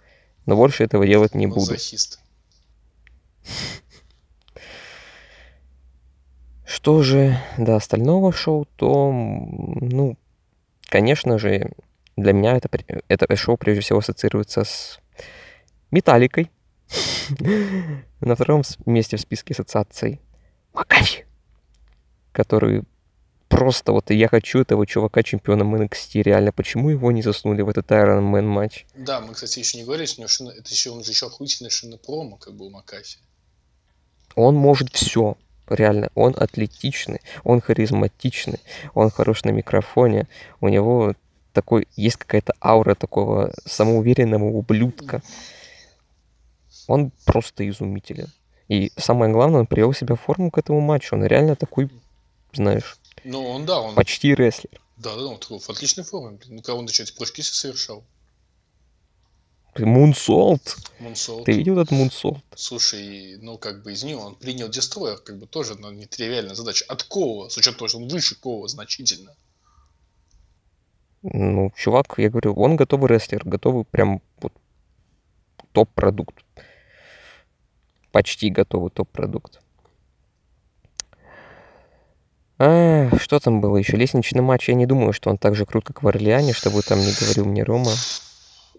но 0.47 0.57
больше 0.57 0.85
этого 0.85 1.07
делать 1.07 1.35
не 1.35 1.47
буду. 1.47 1.77
Что 6.67 7.03
же 7.03 7.41
до 7.57 7.77
остального 7.77 8.33
шоу, 8.33 8.67
то, 8.77 9.13
ну, 9.13 10.19
конечно 10.89 11.39
же, 11.39 11.71
для 12.17 12.33
меня 12.33 12.57
это, 12.57 12.69
это 13.07 13.37
шоу 13.37 13.57
прежде 13.57 13.83
всего 13.83 14.01
ассоциируется 14.01 14.65
с 14.65 14.99
Металликой. 15.93 16.51
На 18.21 18.35
втором 18.35 18.63
месте 18.85 19.17
в 19.17 19.21
списке 19.21 19.55
ассоциаций 19.55 20.21
Макафи, 20.73 21.25
который 22.33 22.83
просто 23.49 23.93
вот 23.93 24.11
я 24.11 24.29
хочу 24.29 24.61
этого 24.61 24.87
чувака 24.87 25.23
чемпионом 25.23 25.75
NXT, 25.75 26.23
реально. 26.23 26.53
Почему 26.53 26.91
его 26.91 27.13
не 27.13 27.23
засунули 27.23 27.63
в 27.63 27.69
этот 27.69 27.91
Iron 27.93 28.33
Man 28.33 28.47
матч? 28.47 28.87
Да, 28.95 29.21
мы, 29.21 29.35
кстати, 29.35 29.61
еще 29.61 29.79
не 29.79 29.85
говорили, 29.85 30.27
машина... 30.27 30.51
это 30.51 30.69
еще, 30.71 30.91
он 30.91 31.05
же 31.05 31.13
еще 31.13 31.27
охуительная 31.27 31.71
машина 31.71 31.97
промо, 31.97 32.37
как 32.37 32.55
бы 32.55 32.67
у 32.67 32.71
Макафи. 32.71 33.19
Он 34.35 34.55
может 34.55 34.95
все, 34.95 35.37
реально. 35.69 36.11
Он 36.15 36.35
атлетичный, 36.37 37.21
он 37.45 37.61
харизматичный, 37.61 38.61
он 38.95 39.11
хорош 39.11 39.45
на 39.45 39.51
микрофоне. 39.51 40.29
У 40.61 40.69
него 40.69 41.15
такой, 41.53 41.89
есть 41.97 42.17
какая-то 42.17 42.55
аура 42.63 42.95
такого 42.95 43.53
самоуверенного 43.65 44.45
ублюдка. 44.45 45.23
Он 46.87 47.11
просто 47.25 47.69
изумителен. 47.69 48.29
И 48.69 48.93
самое 48.97 49.33
главное, 49.33 49.61
он 49.61 49.67
привел 49.67 49.93
себя 49.93 50.17
в 50.17 50.21
форму 50.21 50.51
к 50.51 50.59
этому 50.59 50.81
матчу. 50.81 51.15
Он 51.15 51.25
реально 51.25 51.57
такой, 51.57 51.91
знаешь, 52.53 52.99
ну, 53.25 53.45
он, 53.45 53.67
да, 53.67 53.81
он... 53.81 53.95
Почти 53.95 54.35
рестлер. 54.35 54.81
Да, 54.97 55.15
да, 55.17 55.27
он 55.27 55.39
такой 55.39 55.59
в 55.59 55.69
отличной 55.69 56.05
форме. 56.05 56.39
Ну, 56.47 56.59
когда 56.59 56.75
он 56.75 56.87
еще 56.87 57.03
эти 57.03 57.13
прыжки 57.13 57.43
совершал. 57.43 58.05
Moonsault. 59.85 60.77
Moonsault. 61.01 61.45
Ты 61.45 61.53
видел 61.53 61.79
этот 61.79 61.93
Moonsault? 61.93 62.45
Слушай, 62.55 63.39
ну 63.41 63.59
как 63.59 63.83
бы 63.83 63.93
из 63.93 64.03
него 64.05 64.23
он 64.23 64.35
принял 64.35 64.69
Destroyer, 64.69 65.19
как 65.19 65.39
бы 65.39 65.47
тоже 65.47 65.75
ну, 65.75 65.91
нетривиальная 65.91 66.55
задача. 66.55 66.85
От 66.89 67.03
Коула, 67.03 67.49
с 67.49 67.57
учетом 67.57 67.79
того, 67.79 67.89
что 67.89 67.99
он 67.99 68.09
выше 68.09 68.35
Коула 68.41 68.69
значительно. 68.69 69.35
Ну, 71.23 71.73
чувак, 71.77 72.15
я 72.19 72.31
говорю, 72.31 72.55
он 72.55 72.77
готовый 72.77 73.09
рестлер, 73.09 73.43
готовый 73.45 73.85
прям 73.85 74.23
вот 74.41 74.53
топ-продукт. 75.73 76.37
Почти 78.13 78.49
готовый 78.49 78.91
топ-продукт. 78.91 79.61
А, 82.59 83.11
что 83.19 83.39
там 83.41 83.61
было 83.61 83.77
еще? 83.77 83.97
Лестничный 83.97 84.41
матч. 84.41 84.69
Я 84.69 84.75
не 84.75 84.87
думаю, 84.87 85.13
что 85.13 85.31
он 85.31 85.37
так 85.37 85.55
же 85.55 85.67
крут, 85.67 85.85
как 85.85 86.03
в 86.03 86.09
Орлеане, 86.09 86.53
чтобы 86.53 86.83
там 86.83 86.99
не 87.01 87.13
говорил 87.13 87.45
мне 87.45 87.63
Рома. 87.63 87.93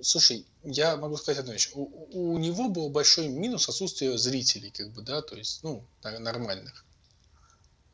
Слушай, 0.01 0.45
я 0.69 0.97
могу 0.97 1.15
сказать 1.17 1.39
одну 1.39 1.53
вещь. 1.53 1.71
У, 1.73 2.33
у 2.33 2.37
него 2.37 2.69
был 2.69 2.89
большой 2.89 3.29
минус 3.29 3.69
отсутствие 3.69 4.17
зрителей, 4.17 4.71
как 4.71 4.91
бы, 4.91 5.01
да, 5.01 5.21
то 5.21 5.35
есть, 5.35 5.63
ну, 5.63 5.83
нормальных. 6.03 6.85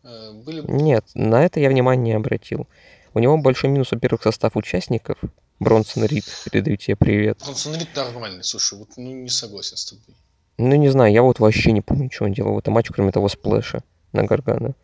Э, 0.03 0.31
были... 0.33 0.61
Нет, 0.67 1.05
на 1.13 1.45
это 1.45 1.59
я 1.59 1.69
внимание 1.69 2.13
не 2.13 2.17
обратил. 2.17 2.67
У 3.13 3.19
него 3.19 3.37
большой 3.37 3.69
минус, 3.69 3.91
во-первых, 3.91 4.23
состав 4.23 4.55
участников. 4.55 5.17
Бронсон 5.59 6.05
Рид, 6.05 6.25
передаю 6.51 6.77
тебе 6.77 6.95
привет. 6.95 7.39
Бронсон 7.43 7.75
Рид 7.75 7.95
нормальный, 7.95 8.43
слушай, 8.43 8.77
вот 8.77 8.89
ну 8.97 9.11
не 9.11 9.29
согласен 9.29 9.77
с 9.77 9.85
тобой. 9.85 10.15
Ну 10.57 10.75
не 10.75 10.89
знаю, 10.89 11.13
я 11.13 11.21
вот 11.21 11.39
вообще 11.39 11.71
не 11.71 11.81
помню, 11.81 12.09
что 12.11 12.25
он 12.25 12.33
делал 12.33 12.55
в 12.55 12.57
этом 12.57 12.73
матче, 12.73 12.91
кроме 12.93 13.11
того 13.11 13.29
сплэша 13.29 13.83
на 14.11 14.23
Гаргана. 14.23 14.75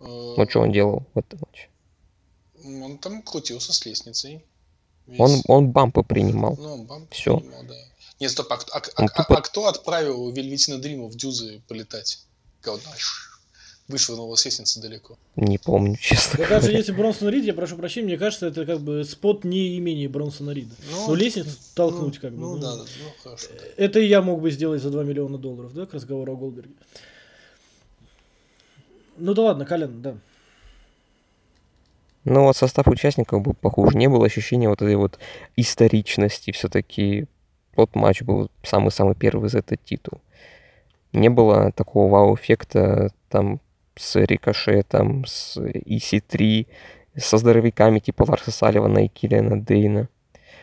Ну, 0.00 0.46
что 0.48 0.60
он 0.60 0.72
делал 0.72 1.06
в 1.14 1.18
этом 1.18 1.38
матче? 1.40 1.68
Он 2.64 2.98
там 2.98 3.22
крутился 3.22 3.72
с 3.72 3.86
лестницей. 3.86 4.44
Он, 5.18 5.42
он 5.48 5.70
бампы 5.70 6.02
принимал. 6.02 6.56
Ну, 6.58 6.84
бампы 6.84 7.14
Все. 7.14 7.38
принимал, 7.38 7.62
да. 7.64 7.74
Нет, 8.20 8.30
стоп, 8.30 8.52
а, 8.52 8.60
а, 8.72 8.82
а, 8.96 9.04
а, 9.04 9.24
а 9.28 9.42
кто 9.42 9.66
отправил 9.66 10.30
Вельветина 10.30 10.78
Дрима 10.78 11.08
в 11.08 11.16
дюзы 11.16 11.60
полетать? 11.66 12.20
Когда 12.60 12.74
он 12.74 12.80
вышвырнул 13.88 14.36
с 14.36 14.44
лестницы 14.44 14.80
далеко. 14.80 15.18
Не 15.36 15.58
помню, 15.58 15.96
честно 16.00 16.38
да 16.38 16.48
Даже 16.48 16.72
если 16.72 16.92
Бронсон 16.92 17.28
Рид, 17.28 17.44
я 17.44 17.54
прошу 17.54 17.76
прощения, 17.76 18.06
мне 18.06 18.18
кажется, 18.18 18.46
это 18.46 18.64
как 18.64 18.80
бы 18.80 19.04
спот 19.04 19.44
не 19.44 19.76
имени 19.76 20.06
Бронсона 20.06 20.50
Рида. 20.50 20.74
Ну, 20.90 21.08
ну 21.08 21.14
лестницу 21.14 21.50
толкнуть 21.74 22.14
ну, 22.14 22.20
как 22.20 22.32
бы. 22.32 22.40
Ну, 22.40 22.54
ну 22.54 22.60
да, 22.60 22.76
да, 22.76 22.82
ну 22.82 23.12
хорошо. 23.22 23.48
Да. 23.50 23.64
Это 23.76 24.00
и 24.00 24.06
я 24.06 24.22
мог 24.22 24.40
бы 24.40 24.50
сделать 24.50 24.82
за 24.82 24.90
2 24.90 25.04
миллиона 25.04 25.38
долларов, 25.38 25.74
да, 25.74 25.86
к 25.86 25.94
разговору 25.94 26.32
о 26.32 26.36
Голдберге. 26.36 26.74
Ну 29.18 29.34
да 29.34 29.42
ладно, 29.42 29.66
Колян, 29.66 30.00
да. 30.00 30.16
Но 32.24 32.44
вот 32.44 32.56
состав 32.56 32.86
участников 32.86 33.42
был 33.42 33.54
похож. 33.54 33.94
Не 33.94 34.08
было 34.08 34.26
ощущения 34.26 34.68
вот 34.68 34.80
этой 34.80 34.96
вот 34.96 35.18
историчности. 35.56 36.52
Все-таки 36.52 37.26
тот 37.74 37.94
матч 37.96 38.22
был 38.22 38.50
самый-самый 38.62 39.14
первый 39.14 39.48
за 39.48 39.58
этот 39.58 39.84
титул. 39.84 40.20
не 41.12 41.28
было 41.28 41.72
такого 41.72 42.10
вау-эффекта 42.10 43.10
там 43.28 43.60
с 43.96 44.16
Рикошетом, 44.16 45.24
с 45.26 45.58
EC3, 45.58 46.66
со 47.16 47.38
здоровяками 47.38 47.98
типа 47.98 48.24
Ларса 48.26 48.50
Салливана 48.50 49.04
и 49.04 49.08
Киллиана 49.08 49.60
Дейна. 49.60 50.08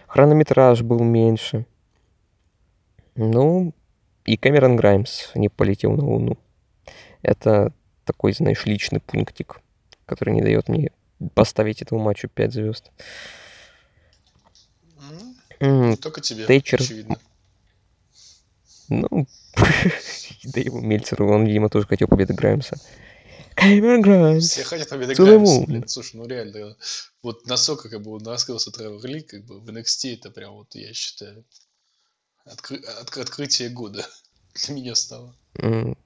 Хронометраж 0.08 0.82
был 0.82 1.00
меньше. 1.04 1.66
Ну, 3.16 3.74
и 4.26 4.38
Кэмерон 4.38 4.76
Граймс 4.76 5.32
не 5.36 5.50
полетел 5.50 5.92
на 5.92 6.06
Луну. 6.06 6.38
Это 7.22 7.74
такой, 8.06 8.34
знаешь, 8.34 8.66
личный 8.66 9.02
пунктик, 9.02 9.62
который 10.06 10.34
не 10.34 10.42
дает 10.42 10.70
мне 10.70 10.92
поставить 11.34 11.82
этому 11.82 12.02
матчу 12.02 12.28
5 12.28 12.54
звезд. 12.54 12.92
Mm, 15.60 15.98
Только 15.98 16.22
тебе, 16.22 16.46
Тейчер... 16.46 16.82
очевидно. 16.82 17.20
Ну, 18.88 19.28
Дэйву 20.44 20.80
Мельцеру, 20.82 21.30
он, 21.30 21.46
видимо, 21.46 21.70
тоже 21.70 21.86
хотел 21.86 22.08
победы 22.08 22.34
Граймса. 22.34 22.80
Кэмерон 23.56 24.02
Граймс. 24.02 24.50
Все 24.50 24.64
хотят 24.64 24.90
победы 24.90 25.16
Граймса, 25.16 25.62
блин. 25.66 25.88
Слушай, 25.88 26.16
ну 26.16 26.26
реально, 26.26 26.78
вот 27.22 27.46
насколько 27.46 27.90
как 27.90 28.02
бы 28.02 28.12
он 28.12 28.26
раскрылся 28.26 28.72
Тревор 28.72 29.06
Ли, 29.06 29.22
как 29.22 29.44
бы 29.44 29.60
в 29.60 29.70
NXT 29.70 30.14
это 30.14 30.32
прям 30.32 30.54
вот, 30.54 30.74
я 30.76 30.94
считаю, 30.94 31.44
откры- 32.46 32.84
от- 32.86 33.18
открытие 33.18 33.70
года 33.70 34.08
для 34.54 34.74
меня 34.76 34.96
стало. 34.96 35.36
М. 35.56 35.98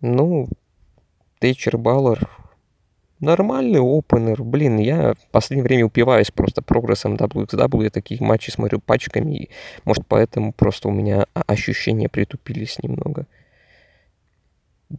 Ну, 0.00 0.48
Тейчер 1.40 1.78
Баллар 1.78 2.28
нормальный 3.20 3.80
опенер. 3.80 4.42
Блин, 4.42 4.78
я 4.78 5.14
в 5.14 5.26
последнее 5.30 5.64
время 5.64 5.86
упиваюсь 5.86 6.30
просто 6.30 6.62
прогрессом 6.62 7.14
WXW. 7.16 7.84
Я 7.84 7.90
такие 7.90 8.22
матчи 8.22 8.50
смотрю 8.50 8.80
пачками. 8.80 9.36
И, 9.36 9.50
может, 9.84 10.06
поэтому 10.06 10.52
просто 10.52 10.88
у 10.88 10.92
меня 10.92 11.26
ощущения 11.46 12.08
притупились 12.08 12.78
немного. 12.82 13.26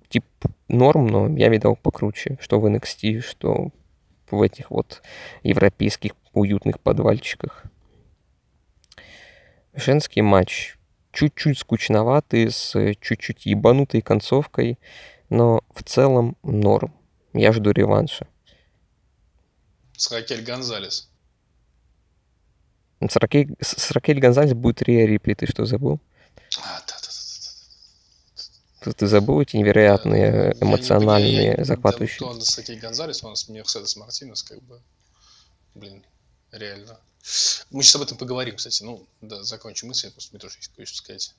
Тип 0.09 0.25
норм, 0.67 1.07
но 1.07 1.27
я 1.37 1.49
видал 1.49 1.75
покруче. 1.75 2.37
Что 2.41 2.59
в 2.59 2.65
NXT, 2.65 3.21
что 3.21 3.71
в 4.29 4.41
этих 4.41 4.71
вот 4.71 5.01
европейских 5.43 6.11
уютных 6.33 6.79
подвальчиках. 6.79 7.63
Женский 9.73 10.21
матч 10.21 10.75
чуть-чуть 11.11 11.57
скучноватый, 11.57 12.51
с 12.51 12.75
чуть-чуть 13.01 13.45
ебанутой 13.45 14.01
концовкой, 14.01 14.77
но 15.29 15.61
в 15.73 15.83
целом 15.83 16.35
норм. 16.43 16.93
Я 17.33 17.53
жду 17.53 17.71
реванша. 17.71 18.27
С 19.97 20.11
Ракель 20.11 20.43
Гонзалес. 20.43 21.09
С 23.01 23.15
Ракель, 23.15 23.55
с 23.61 23.91
Ракель 23.91 24.19
Гонзалес 24.19 24.53
будет 24.53 24.81
Рия 24.81 25.05
Рипли, 25.05 25.33
ты 25.33 25.45
что, 25.47 25.65
забыл? 25.65 25.99
А, 26.61 26.79
да, 26.87 26.95
да, 27.01 27.07
да, 27.07 28.41
Ты, 28.85 28.93
ты 28.93 29.07
забыл 29.07 29.41
эти 29.41 29.55
невероятные, 29.57 30.21
Я 30.21 30.53
не- 30.53 30.59
эмоциональные, 30.61 31.33
я- 31.45 31.55
я- 31.57 31.65
захватывающие? 31.65 32.19
Да, 32.19 32.27
он 32.33 32.41
с 32.41 32.57
Ракель 32.57 32.79
Гонзалес, 32.79 33.23
он 33.23 33.35
с 33.35 33.47
Мерседес 33.47 33.95
Мартинес, 33.95 34.43
как 34.43 34.61
бы, 34.63 34.81
блин, 35.75 36.03
реально. 36.51 36.99
Мы 37.71 37.83
сейчас 37.83 37.95
об 37.97 38.01
этом 38.03 38.17
поговорим, 38.17 38.55
кстати. 38.55 38.81
Ну, 38.83 39.05
да, 39.21 39.43
закончим 39.43 39.89
мысль, 39.89 40.09
просто 40.11 40.31
мне 40.33 40.39
тоже 40.39 40.55
есть 40.57 40.71
кое-что 40.75 40.97
сказать. 40.97 41.35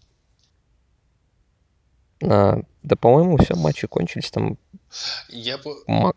А, 2.23 2.59
да, 2.83 2.97
по-моему, 2.97 3.39
все, 3.39 3.55
матчи 3.57 3.87
кончились. 3.87 4.31
Там 4.31 4.59
Я 5.29 5.59
по... 5.59 5.77
Ма- 5.87 6.15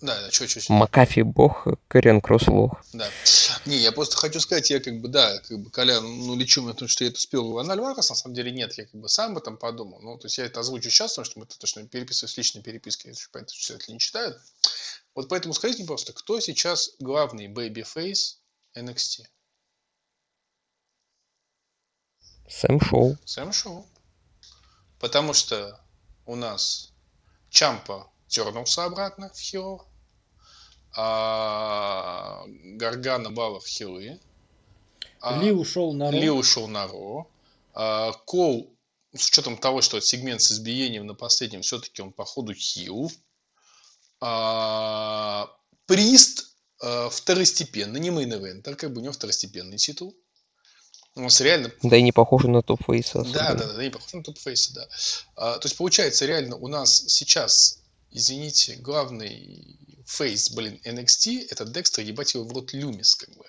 Да, 0.00 0.20
да, 0.20 0.30
что, 0.30 0.48
что, 0.48 0.72
Макафи 0.72 1.20
бог, 1.20 1.66
Кэриан 1.88 2.20
Кросс 2.20 2.48
лох. 2.48 2.82
Да. 2.92 3.08
Не, 3.66 3.76
я 3.76 3.92
просто 3.92 4.16
хочу 4.16 4.40
сказать, 4.40 4.70
я 4.70 4.80
как 4.80 5.00
бы, 5.00 5.08
да, 5.08 5.38
как 5.40 5.58
бы, 5.58 5.70
Колян, 5.70 6.02
ну, 6.02 6.36
лечу 6.36 6.62
на 6.62 6.72
том, 6.74 6.88
что 6.88 7.04
я 7.04 7.10
это 7.10 7.18
успел 7.18 7.52
в 7.52 7.58
Альварес, 7.58 8.08
на 8.08 8.14
самом 8.14 8.34
деле 8.34 8.50
нет, 8.50 8.72
я 8.78 8.86
как 8.86 9.00
бы 9.00 9.08
сам 9.08 9.32
об 9.32 9.38
этом 9.38 9.58
подумал. 9.58 10.00
Ну, 10.00 10.16
то 10.16 10.26
есть 10.26 10.38
я 10.38 10.46
это 10.46 10.60
озвучу 10.60 10.90
сейчас, 10.90 11.12
потому 11.12 11.24
что 11.26 11.38
мы 11.38 11.44
это 11.44 11.58
точно 11.58 11.86
переписываем 11.86 12.32
с 12.32 12.36
личной 12.36 12.62
переписки, 12.62 13.08
я 13.08 13.14
понятно, 13.32 13.54
что 13.54 13.62
читатели 13.62 13.92
не 13.92 13.98
читают. 13.98 14.40
Вот 15.14 15.28
поэтому 15.28 15.52
скажите 15.54 15.82
мне 15.82 15.86
просто, 15.88 16.12
кто 16.12 16.40
сейчас 16.40 16.92
главный 16.98 17.48
бэйби-фейс 17.48 18.40
NXT? 18.76 19.24
Сэм 22.48 22.80
Шоу. 22.80 23.16
Сэм 23.24 23.52
Шоу. 23.52 23.86
Потому 24.98 25.34
что 25.34 25.80
у 26.26 26.36
нас 26.36 26.89
Чампа 27.50 28.10
тернулся 28.28 28.84
обратно 28.84 29.28
в 29.30 29.38
Хиро, 29.38 29.84
а 30.96 32.44
Гаргана 32.46 33.30
Бала 33.30 33.60
в 33.60 33.66
Хилы, 33.66 34.20
а 35.20 35.38
Ли 35.38 35.52
ушел 35.52 35.92
на 35.92 36.10
Ли 36.10 36.28
Ро. 36.28 36.36
ушел 36.36 36.68
на 36.68 36.86
Ро, 36.86 37.28
а 37.74 38.12
Кол, 38.24 38.74
с 39.14 39.28
учетом 39.28 39.58
того, 39.58 39.82
что 39.82 40.00
сегмент 40.00 40.40
с 40.40 40.52
избиением 40.52 41.06
на 41.06 41.14
последнем, 41.14 41.62
все-таки 41.62 42.02
он 42.02 42.12
по 42.12 42.24
ходу 42.24 42.54
хил. 42.54 43.10
А, 44.20 45.50
Прист 45.86 46.56
а, 46.80 47.10
второстепенный, 47.10 48.00
не 48.00 48.10
main 48.10 48.32
eventer, 48.32 48.76
как 48.76 48.92
бы 48.92 49.00
у 49.00 49.02
него 49.02 49.12
второстепенный 49.12 49.76
титул. 49.76 50.16
У 51.16 51.22
нас 51.22 51.40
реально 51.40 51.72
Да 51.82 51.96
и 51.96 52.02
не 52.02 52.12
похоже 52.12 52.48
на 52.48 52.62
top 52.62 52.82
face 52.82 53.09
а. 53.09 53.22
да, 53.24 53.54
да, 53.54 53.66
да, 53.66 53.72
да, 53.74 53.82
не 53.82 53.90
похож 53.90 54.12
на 54.12 54.22
top 54.22 54.39
face 54.39 54.62
а, 54.62 54.74
да. 54.74 54.88
А, 55.36 55.58
то 55.58 55.66
есть, 55.66 55.76
получается, 55.76 56.24
реально 56.24 56.56
у 56.56 56.68
нас 56.68 57.04
сейчас, 57.08 57.82
извините, 58.10 58.76
главный 58.76 59.78
face, 60.06 60.50
блин, 60.50 60.80
NXT, 60.84 61.46
это 61.50 61.64
Декстер, 61.64 62.04
ебать 62.04 62.34
его 62.34 62.44
в 62.44 62.52
рот 62.52 62.72
Люмис, 62.72 63.14
как 63.16 63.34
бы. 63.36 63.44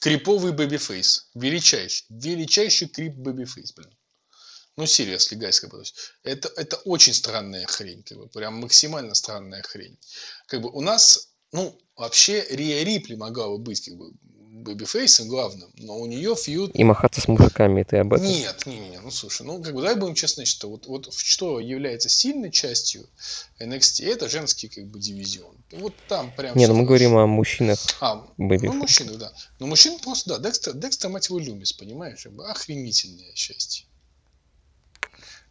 Creep 0.00 0.52
овый 0.52 0.75
babyface. 0.75 1.28
Величайший. 1.34 2.06
Величайший 2.08 2.88
creep 2.88 3.14
babyface, 3.14 3.72
блин. 3.74 3.96
Ну, 4.76 4.86
серьезно, 4.86 5.36
guys, 5.36 5.60
как 5.60 5.70
бы. 5.70 5.76
то 5.76 5.82
есть 5.82 5.94
Это, 6.22 6.48
это 6.56 6.76
очень 6.78 7.12
странная 7.12 7.66
хрень, 7.66 8.02
как 8.02 8.18
бы. 8.18 8.28
Прям 8.28 8.54
максимально 8.54 9.14
странная 9.14 9.62
хрень. 9.62 9.98
Как 10.46 10.62
бы 10.62 10.70
у 10.70 10.80
нас, 10.80 11.28
ну, 11.52 11.78
вообще 11.96 12.46
Рия 12.48 12.82
Рипли 12.82 13.14
могла 13.14 13.48
бы 13.48 13.58
быть, 13.58 13.84
как 13.84 13.96
бы, 13.96 14.12
babyface 14.60 15.14
ом 15.14 15.28
главным, 15.28 15.70
но 15.78 15.96
у 15.98 16.06
нее 16.06 16.34
feud 16.36 16.70
И 16.74 16.84
махаться 16.84 17.20
с 17.20 17.28
мужиками, 17.28 17.82
ты 17.82 17.98
об 17.98 18.12
этом? 18.12 18.26
нет, 18.26 18.66
не, 18.66 18.78
не, 18.78 19.00
ну 19.00 19.10
слушай, 19.10 19.46
ну 19.46 19.62
как 19.62 19.74
бы 19.74 19.80
давай 19.82 19.96
будем 19.96 20.14
честны, 20.14 20.44
что 20.44 20.68
вот, 20.70 20.86
вот 20.86 21.12
что 21.14 21.60
является 21.60 22.08
сильной 22.08 22.50
частью 22.50 23.08
NXT, 23.60 24.06
это 24.06 24.28
женский 24.28 24.68
как 24.68 24.84
бы 24.86 24.98
дивизион. 24.98 25.54
Вот 25.72 25.94
там 26.08 26.32
прям. 26.36 26.56
Не, 26.56 26.66
ну 26.66 26.74
мы 26.74 26.78
хорошо. 26.80 26.88
говорим 26.88 27.16
о 27.16 27.26
мужчинах. 27.26 27.78
А, 28.00 28.16
Baby 28.38 28.66
ну 28.66 28.72
face. 28.72 28.76
мужчины, 28.76 29.12
да. 29.18 29.32
Ну 29.58 29.66
мужчин 29.66 29.98
просто, 29.98 30.30
да, 30.30 30.38
Декстер, 30.48 30.74
Декстер, 30.74 31.10
мать 31.10 31.28
его, 31.28 31.38
Люмис, 31.38 31.72
понимаешь, 31.72 32.22
как 32.22 32.32
бы 32.32 32.48
охренительное 32.48 33.34
счастье. 33.34 33.86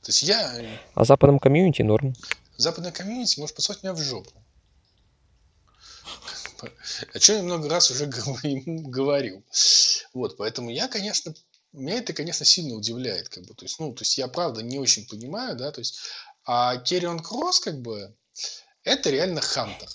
То 0.01 0.09
есть 0.09 0.23
я, 0.23 0.53
А 0.95 1.03
западном 1.05 1.39
комьюнити 1.39 1.81
норм. 1.81 2.13
западная 2.57 2.91
комьюнити 2.91 3.39
может 3.39 3.55
послать 3.55 3.83
меня 3.83 3.93
в 3.93 3.97
жопу. 4.01 4.31
О 7.13 7.19
чем 7.19 7.37
я 7.37 7.43
много 7.43 7.69
раз 7.69 7.91
уже 7.91 8.05
говори- 8.07 8.63
говорил. 8.65 9.43
Вот, 10.13 10.37
поэтому 10.37 10.69
я, 10.69 10.87
конечно, 10.87 11.33
меня 11.73 11.97
это, 11.99 12.13
конечно, 12.13 12.45
сильно 12.45 12.75
удивляет, 12.75 13.29
как 13.29 13.45
бы, 13.45 13.53
то 13.53 13.65
есть, 13.65 13.79
ну, 13.79 13.93
то 13.93 14.01
есть 14.01 14.17
я, 14.17 14.27
правда, 14.27 14.61
не 14.61 14.79
очень 14.79 15.07
понимаю, 15.07 15.55
да, 15.55 15.71
то 15.71 15.79
есть, 15.79 15.99
а 16.45 16.77
Керрион 16.77 17.19
Кросс, 17.19 17.59
как 17.59 17.79
бы, 17.81 18.15
это 18.83 19.09
реально 19.09 19.41
Хантер. 19.41 19.89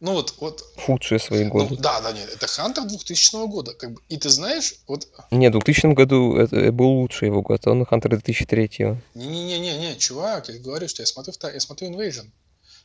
Ну, 0.00 0.12
вот, 0.12 0.34
вот, 0.38 0.62
Худшие 0.76 1.18
свои 1.18 1.44
ну, 1.44 1.50
годы. 1.50 1.76
да, 1.76 2.00
да, 2.00 2.12
нет, 2.12 2.28
это 2.28 2.46
Хантер 2.46 2.84
2000 2.84 3.46
года, 3.48 3.74
как 3.74 3.92
бы, 3.92 4.02
и 4.08 4.18
ты 4.18 4.28
знаешь, 4.28 4.74
вот, 4.86 5.08
Не, 5.30 5.48
в 5.48 5.52
2000 5.52 5.94
году 5.94 6.36
это 6.36 6.70
был 6.70 6.90
лучший 6.90 7.28
его 7.28 7.42
год, 7.42 7.66
он 7.66 7.84
Хантер 7.86 8.10
2003 8.10 9.00
не-не-не-не, 9.14 9.96
чувак, 9.96 10.48
я 10.48 10.58
говорю, 10.58 10.88
что 10.88 11.02
я 11.02 11.06
смотрю, 11.06 11.32
я 11.42 11.60
смотрю 11.60 11.90
Invasion. 11.90 12.30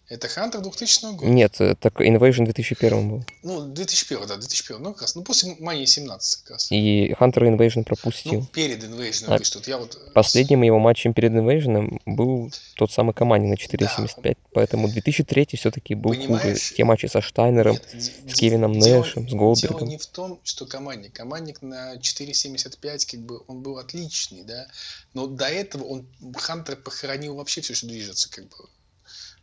Это 0.10 0.28
Хантер 0.28 0.62
2000 0.62 1.16
года. 1.18 1.26
Нет, 1.28 1.54
так 1.80 2.02
Invasion 2.02 2.44
2001 2.46 3.10
был. 3.10 3.26
Ну, 3.44 3.62
2001, 3.68 4.26
да, 4.28 4.38
2001, 4.38 4.82
ну, 4.82 4.94
как 4.94 5.04
раз, 5.04 5.14
ну, 5.16 5.24
после 5.24 5.56
Мании 5.60 5.86
17, 5.86 6.42
как 6.42 6.50
раз. 6.54 6.72
И 6.72 7.14
Хантер 7.20 7.44
Invasion 7.46 7.74
Ну, 7.78 7.84
пропустил. 7.84 8.46
перед 8.48 8.84
Invasion, 8.84 9.26
А 9.26 9.36
то 9.38 9.40
есть, 9.40 9.54
вот 9.56 9.68
я 9.68 9.78
вот... 9.78 9.96
э, 9.96 10.12
Последним 10.14 10.64
его 10.64 10.80
матчем 10.80 11.14
перед 11.14 11.32
Invasion 11.34 12.02
был 12.08 12.52
тот 12.76 12.92
самый 12.92 13.14
Камани 13.14 13.48
на 13.48 13.54
4.75. 13.54 14.36
Поэтому 14.52 14.88
2003 14.90 15.48
все-таки 15.54 15.94
был 15.94 16.12
Понимаешь? 16.12 16.58
хуже. 16.60 16.74
Те 16.76 16.84
матчи 16.86 17.06
со 17.06 17.22
Шайнером, 17.22 17.74
Нет, 17.94 18.04
с 18.28 18.34
Кевином 18.34 18.80
дело- 18.80 19.04
Нэшем, 19.04 19.28
с 19.28 19.32
Дело 19.32 19.40
Голдбергом. 19.40 19.88
не 19.90 19.98
в 20.00 20.08
том, 20.08 20.40
что 20.44 20.66
командник. 20.66 21.14
Командник 21.14 21.62
на 21.62 21.98
4.75, 21.98 23.06
как 23.06 23.20
бы, 23.20 23.42
он 23.48 23.62
был 23.62 23.78
отличный, 23.78 24.42
да, 24.44 24.68
но 25.14 25.28
до 25.28 25.46
этого 25.46 25.84
он, 25.84 26.08
Хантер 26.36 26.78
похоронил 26.78 27.36
вообще 27.36 27.62
все, 27.62 27.76
что 27.76 27.86
движется, 27.88 28.28
как 28.32 28.46
бы. 28.46 28.56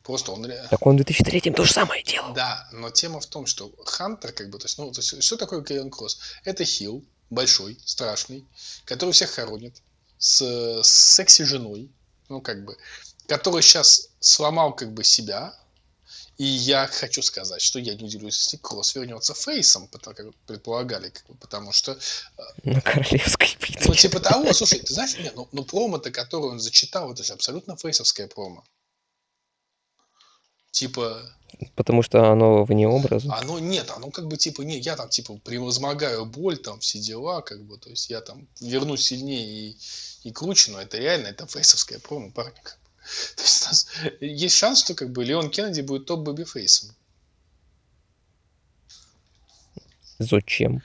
Просто 0.06 0.30
он... 0.30 0.48
Так 0.70 0.86
он 0.86 0.94
в 0.94 1.04
2003 1.04 1.50
то 1.50 1.64
же 1.64 1.72
самое 1.72 2.04
делал. 2.04 2.32
Да, 2.32 2.68
но 2.70 2.90
тема 2.90 3.18
в 3.20 3.26
том, 3.26 3.44
что 3.44 3.72
Хантер, 3.84 4.30
как 4.30 4.50
бы, 4.50 4.58
то 4.58 4.66
есть, 4.66 4.78
ну, 4.78 4.92
то 4.92 5.00
есть, 5.00 5.20
что 5.24 5.36
такое 5.36 5.62
Кейлен 5.62 5.90
Кросс? 5.90 6.20
Это 6.44 6.64
хил, 6.64 7.04
большой, 7.28 7.76
страшный, 7.84 8.46
который 8.84 9.10
всех 9.10 9.30
хоронит, 9.30 9.82
с, 10.18 10.42
с 10.84 10.86
секси-женой, 10.86 11.90
ну, 12.28 12.40
как 12.40 12.64
бы, 12.64 12.76
который 13.26 13.62
сейчас 13.62 14.10
сломал, 14.20 14.76
как 14.76 14.92
бы, 14.92 15.02
себя, 15.02 15.52
И 16.38 16.44
я 16.44 16.86
хочу 16.86 17.22
сказать, 17.22 17.60
что 17.62 17.80
я 17.80 17.94
не 17.94 18.04
удивлюсь, 18.04 18.38
если 18.38 18.58
Кросс 18.58 18.94
вернется 18.94 19.34
фейсом, 19.34 19.88
потому 19.88 20.14
как 20.14 20.34
предполагали, 20.46 21.08
как 21.08 21.26
бы, 21.26 21.34
потому 21.34 21.72
что... 21.72 21.92
э, 21.92 22.42
На 22.62 22.80
королевской 22.80 23.56
битве. 23.60 23.86
Ну, 23.86 23.94
типа 23.94 24.20
того, 24.20 24.52
слушай, 24.52 24.78
ты 24.78 24.92
знаешь, 24.94 25.18
нет, 25.18 25.32
ну, 25.34 25.48
ну 25.50 25.64
промо-то, 25.64 26.12
которое 26.12 26.52
он 26.52 26.60
зачитал, 26.60 27.12
это 27.12 27.24
же 27.24 27.32
абсолютно 27.32 27.76
фейсовская 27.76 28.28
промо. 28.28 28.62
Типа, 30.76 31.22
Потому 31.74 32.02
что 32.02 32.30
оно 32.30 32.62
вне 32.64 32.86
образа. 32.86 33.32
оно 33.32 33.58
нет, 33.58 33.90
оно 33.96 34.10
как 34.10 34.28
бы 34.28 34.36
типа, 34.36 34.60
не, 34.60 34.78
я 34.78 34.94
там 34.94 35.08
типа 35.08 35.38
превозмогаю 35.42 36.26
боль, 36.26 36.58
там 36.58 36.80
все 36.80 36.98
дела, 36.98 37.40
как 37.40 37.64
бы, 37.64 37.78
то 37.78 37.88
есть 37.88 38.10
я 38.10 38.20
там 38.20 38.46
вернусь 38.60 39.06
сильнее 39.06 39.70
и, 39.70 39.76
и 40.24 40.32
круче, 40.32 40.72
но 40.72 40.82
это 40.82 40.98
реально, 40.98 41.28
это 41.28 41.46
фейсовская 41.46 41.98
промо, 41.98 42.30
парни. 42.30 42.60
как 42.62 42.74
бы. 42.74 42.90
То 43.36 43.42
есть 43.42 43.62
у 43.62 43.68
нас 43.68 43.88
есть 44.20 44.54
шанс, 44.54 44.84
что 44.84 44.94
как 44.94 45.12
бы 45.12 45.24
Леон 45.24 45.48
Кеннеди 45.48 45.80
будет 45.80 46.04
топ-бэби 46.04 46.44
фейсом. 46.44 46.94
Зачем? 50.18 50.82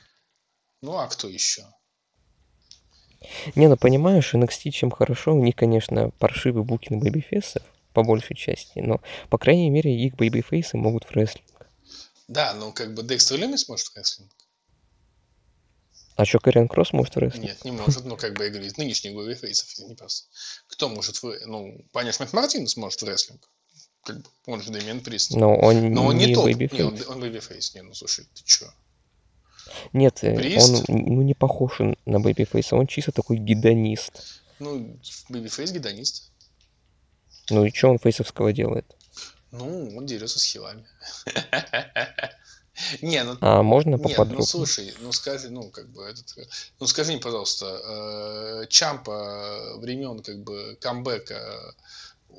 Ну, 0.82 0.98
а 0.98 1.08
кто 1.08 1.28
еще? 1.28 1.66
Не, 3.56 3.68
ну 3.68 3.76
понимаешь, 3.76 4.34
NXT 4.34 4.72
чем 4.72 4.90
хорошо, 4.90 5.36
у 5.36 5.44
них, 5.44 5.58
конечно, 5.58 6.12
паршивый 6.12 6.64
booking 6.64 7.04
babyface 7.04 7.47
ов, 7.47 7.64
по 7.94 8.04
большей 8.04 8.36
части, 8.36 8.80
но, 8.80 9.02
по 9.30 9.38
крайней 9.38 9.70
мере, 9.70 9.94
их 9.94 10.16
babyface 10.16 10.71
ы 10.71 10.78
могут 10.78 11.06
в 11.06 11.12
рестлинг. 11.12 11.48
Да, 12.28 12.54
ну 12.54 12.72
как 12.72 12.94
бы 12.94 13.04
Декстер 13.04 13.40
Люмис 13.40 13.68
может 13.68 13.88
в 13.88 13.98
рестлинг? 13.98 14.32
А 16.16 16.26
что, 16.26 16.40
Кэриан 16.40 16.68
Кросс 16.68 16.94
может 16.94 17.16
в 17.16 17.20
рестлинг? 17.20 17.46
Нет, 17.46 17.66
не 17.66 17.72
может. 17.72 18.06
Ну, 18.06 18.16
как 18.16 18.36
бы 18.36 18.44
я 18.44 18.50
говорю, 18.50 18.68
из 18.68 18.78
нынешних 18.78 19.16
babyface 19.16 19.53
ов, 19.53 19.68
не 19.80 19.96
просто. 19.96 20.28
Кто 20.68 20.88
может 20.88 21.22
в... 21.24 21.36
Ну, 21.46 21.84
понятно, 21.92 22.26
Мэтт 22.26 22.34
Мартинес 22.34 22.78
может 22.78 23.02
в 23.02 23.06
рестлинг. 23.06 23.50
Как 24.04 24.22
бы, 24.22 24.30
он 24.46 24.62
же 24.62 24.72
Дэмиан 24.72 25.02
Прист. 25.02 25.32
Но 25.32 25.56
он, 25.56 25.92
Но 25.92 26.06
он 26.06 26.18
не, 26.18 26.28
не 26.28 26.36
топ. 26.36 26.48
Не, 26.48 26.54
babyface. 26.54 26.84
он, 26.84 27.02
он 27.08 27.20
babyface. 27.22 27.76
Не, 27.76 27.82
ну 27.82 27.94
слушай, 27.94 28.26
ты 28.34 28.44
чё? 28.44 28.68
Нет, 29.94 30.24
э, 30.24 30.36
Прист? 30.36 30.70
он 30.70 30.86
ну, 30.88 31.22
не 31.22 31.34
похож 31.34 31.80
на 32.06 32.20
babyface 32.20 32.64
а, 32.64 32.76
он 32.76 32.88
чисто 32.88 33.12
такой 33.12 33.38
гедонист. 33.38 34.44
Ну, 34.60 35.00
babyface 35.30 35.72
гедонист. 35.72 36.31
Ну 37.52 37.66
и 37.66 37.72
что 37.72 37.90
он 37.90 38.00
face 38.00 38.19
овского 38.19 38.54
делает? 38.54 38.86
Ну, 39.52 39.98
он 39.98 40.06
дерется 40.06 40.40
с 40.40 40.44
heel 40.46 40.66
ами. 40.66 40.86
Не, 43.02 43.24
ну 43.24 43.38
А 43.42 43.62
можно 43.62 43.92
Нет, 43.92 44.02
поподробнее? 44.02 44.38
ну 44.40 44.46
слушай, 44.46 44.94
ну 45.02 45.12
скажи, 45.12 45.50
ну 45.50 45.70
как 45.70 45.90
бы 45.90 46.04
этот, 46.04 46.38
э, 46.38 46.46
ну 46.80 46.88
скажи 46.88 47.12
мне, 47.12 47.20
пожалуйста, 47.22 48.62
э, 48.64 48.68
Чампа 48.70 49.76
времен 49.78 50.22
как 50.22 50.40
бы 50.40 50.78
камбэка 50.80 51.34
э, 52.30 52.34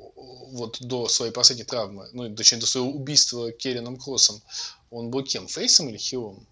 вот 0.53 0.79
до 0.81 1.07
своей 1.09 1.33
последней 1.33 1.64
травмы, 1.64 2.09
ну 2.12 2.35
точнее 2.35 2.59
до 2.59 2.66
своего 2.66 2.90
убийства 2.90 3.53
Кэрионом 3.53 3.98
Кроссом, 3.98 4.40
он 4.90 5.11
был 5.11 5.22
кем, 5.22 5.46
фейсом 5.46 5.90
или 5.90 5.98
хилом? 5.98 6.46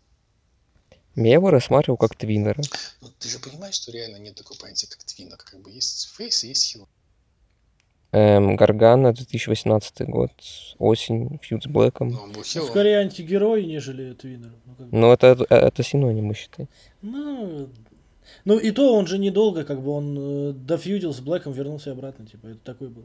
Я 1.17 1.33
его 1.33 1.51
рассматривал 1.51 1.97
как 1.97 2.15
твиннера. 2.15 2.63
Ну 3.01 3.11
ты 3.19 3.29
же 3.29 3.39
понимаешь, 3.39 3.75
что 3.75 3.93
реально 3.93 4.17
нет 4.17 4.37
такого 4.37 4.59
понятия, 4.59 4.89
как 4.89 5.03
твиннер, 5.05 5.39
как 5.39 5.59
бы 5.61 5.71
есть 5.71 6.11
фейс 6.15 6.45
и 6.45 6.49
есть 6.49 6.71
хил. 6.71 6.87
Эм, 8.13 8.57
Гаргана, 8.57 9.13
2018 9.13 10.09
год, 10.09 10.33
осень, 10.79 11.39
фьюд 11.43 11.63
с 11.63 11.67
Блэком. 11.67 12.19
Он 12.21 12.43
хилом. 12.43 12.69
Скорее 12.69 12.99
антигерой, 12.99 13.65
нежели 13.65 14.15
Твиннер. 14.15 14.53
Ну, 14.67 14.75
как 14.75 14.89
бы. 14.89 14.97
Ну, 14.99 15.13
это, 15.13 15.27
это, 15.29 15.45
это 15.55 15.83
синонимы, 15.85 16.35
считай. 16.35 16.69
Ну, 17.03 17.69
ну, 18.45 18.59
и 18.59 18.73
то 18.73 18.97
он 18.97 19.07
же 19.07 19.19
недолго, 19.19 19.65
как 19.65 19.81
бы 19.83 19.93
он 19.93 20.17
э, 20.19 20.53
дофьюдил 20.55 21.13
с 21.15 21.21
Блэком, 21.21 21.53
вернулся 21.53 21.93
обратно, 21.93 22.27
типа, 22.27 22.49
это 22.49 22.59
такой 22.65 22.89
был. 22.89 23.05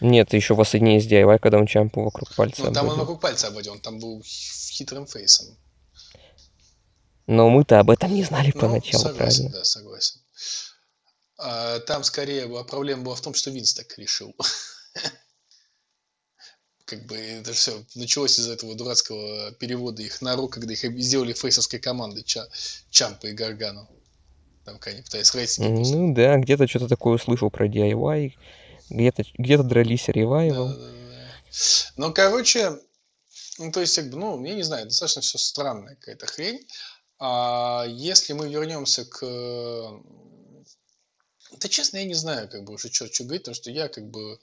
Нет, 0.00 0.32
еще 0.34 0.54
в 0.54 0.60
из 0.62 1.06
DIY, 1.10 1.38
когда 1.38 1.58
он 1.58 1.66
чампу 1.66 2.02
вокруг 2.02 2.34
пальца 2.34 2.64
Ну 2.64 2.72
там 2.72 2.84
он 2.84 2.92
обводил. 2.92 3.00
вокруг 3.00 3.20
пальца 3.20 3.48
обводил, 3.48 3.72
он 3.72 3.80
там 3.80 3.98
был 3.98 4.22
хитрым 4.24 5.06
фейсом. 5.06 5.56
Но 7.26 7.48
мы-то 7.48 7.80
об 7.80 7.90
этом 7.90 8.14
не 8.14 8.22
знали 8.22 8.52
Ну, 8.54 8.60
поначалу, 8.60 9.02
согласен, 9.02 9.16
правильно? 9.44 9.58
да, 9.58 9.64
согласен. 9.64 10.20
А, 11.38 11.80
там 11.80 12.04
скорее 12.04 12.48
проблема 12.64 13.02
была 13.02 13.14
в 13.14 13.20
том, 13.20 13.34
что 13.34 13.50
Винс 13.50 13.74
так 13.74 13.98
решил. 13.98 14.34
Как 16.86 17.04
бы 17.06 17.16
это 17.16 17.52
все 17.52 17.84
началось 17.96 18.38
из 18.38 18.48
этого 18.48 18.76
дурацкого 18.76 19.50
перевода 19.52 20.02
их 20.02 20.22
на 20.22 20.36
ру, 20.36 20.48
когда 20.48 20.72
их 20.72 20.80
сделали 21.02 21.32
фейсовской 21.32 21.80
командой 21.80 22.22
Ча- 22.22 22.48
Чампа 22.90 23.26
и 23.26 23.32
Гаргану. 23.32 23.88
Там, 24.64 24.78
они 24.86 25.02
пытались 25.02 25.34
рейтинги. 25.34 25.90
Ну 25.90 26.14
да, 26.14 26.36
где-то 26.38 26.66
что-то 26.66 26.88
такое 26.88 27.14
услышал 27.14 27.50
про 27.50 27.66
DIY, 27.68 28.34
где-то 28.90 29.24
где 29.36 29.58
дрались 29.58 30.08
ревайвал. 30.08 30.76
Ну, 31.96 32.12
короче, 32.12 32.78
ну, 33.58 33.72
то 33.72 33.80
есть, 33.80 33.96
как 33.96 34.10
бы, 34.10 34.18
ну, 34.18 34.44
я 34.44 34.54
не 34.54 34.62
знаю, 34.62 34.86
достаточно 34.86 35.22
все 35.22 35.38
странная 35.38 35.96
какая-то 35.96 36.26
хрень. 36.26 36.66
А 37.18 37.84
если 37.88 38.32
мы 38.34 38.48
вернемся 38.48 39.04
к... 39.04 39.22
Да, 41.60 41.68
честно, 41.68 41.98
я 41.98 42.04
не 42.04 42.14
знаю, 42.14 42.48
как 42.48 42.64
бы, 42.64 42.74
уже 42.74 42.92
что, 42.92 43.12
что 43.12 43.24
говорить, 43.24 43.42
потому 43.42 43.54
что 43.54 43.70
я, 43.70 43.88
как 43.88 44.08
бы, 44.08 44.38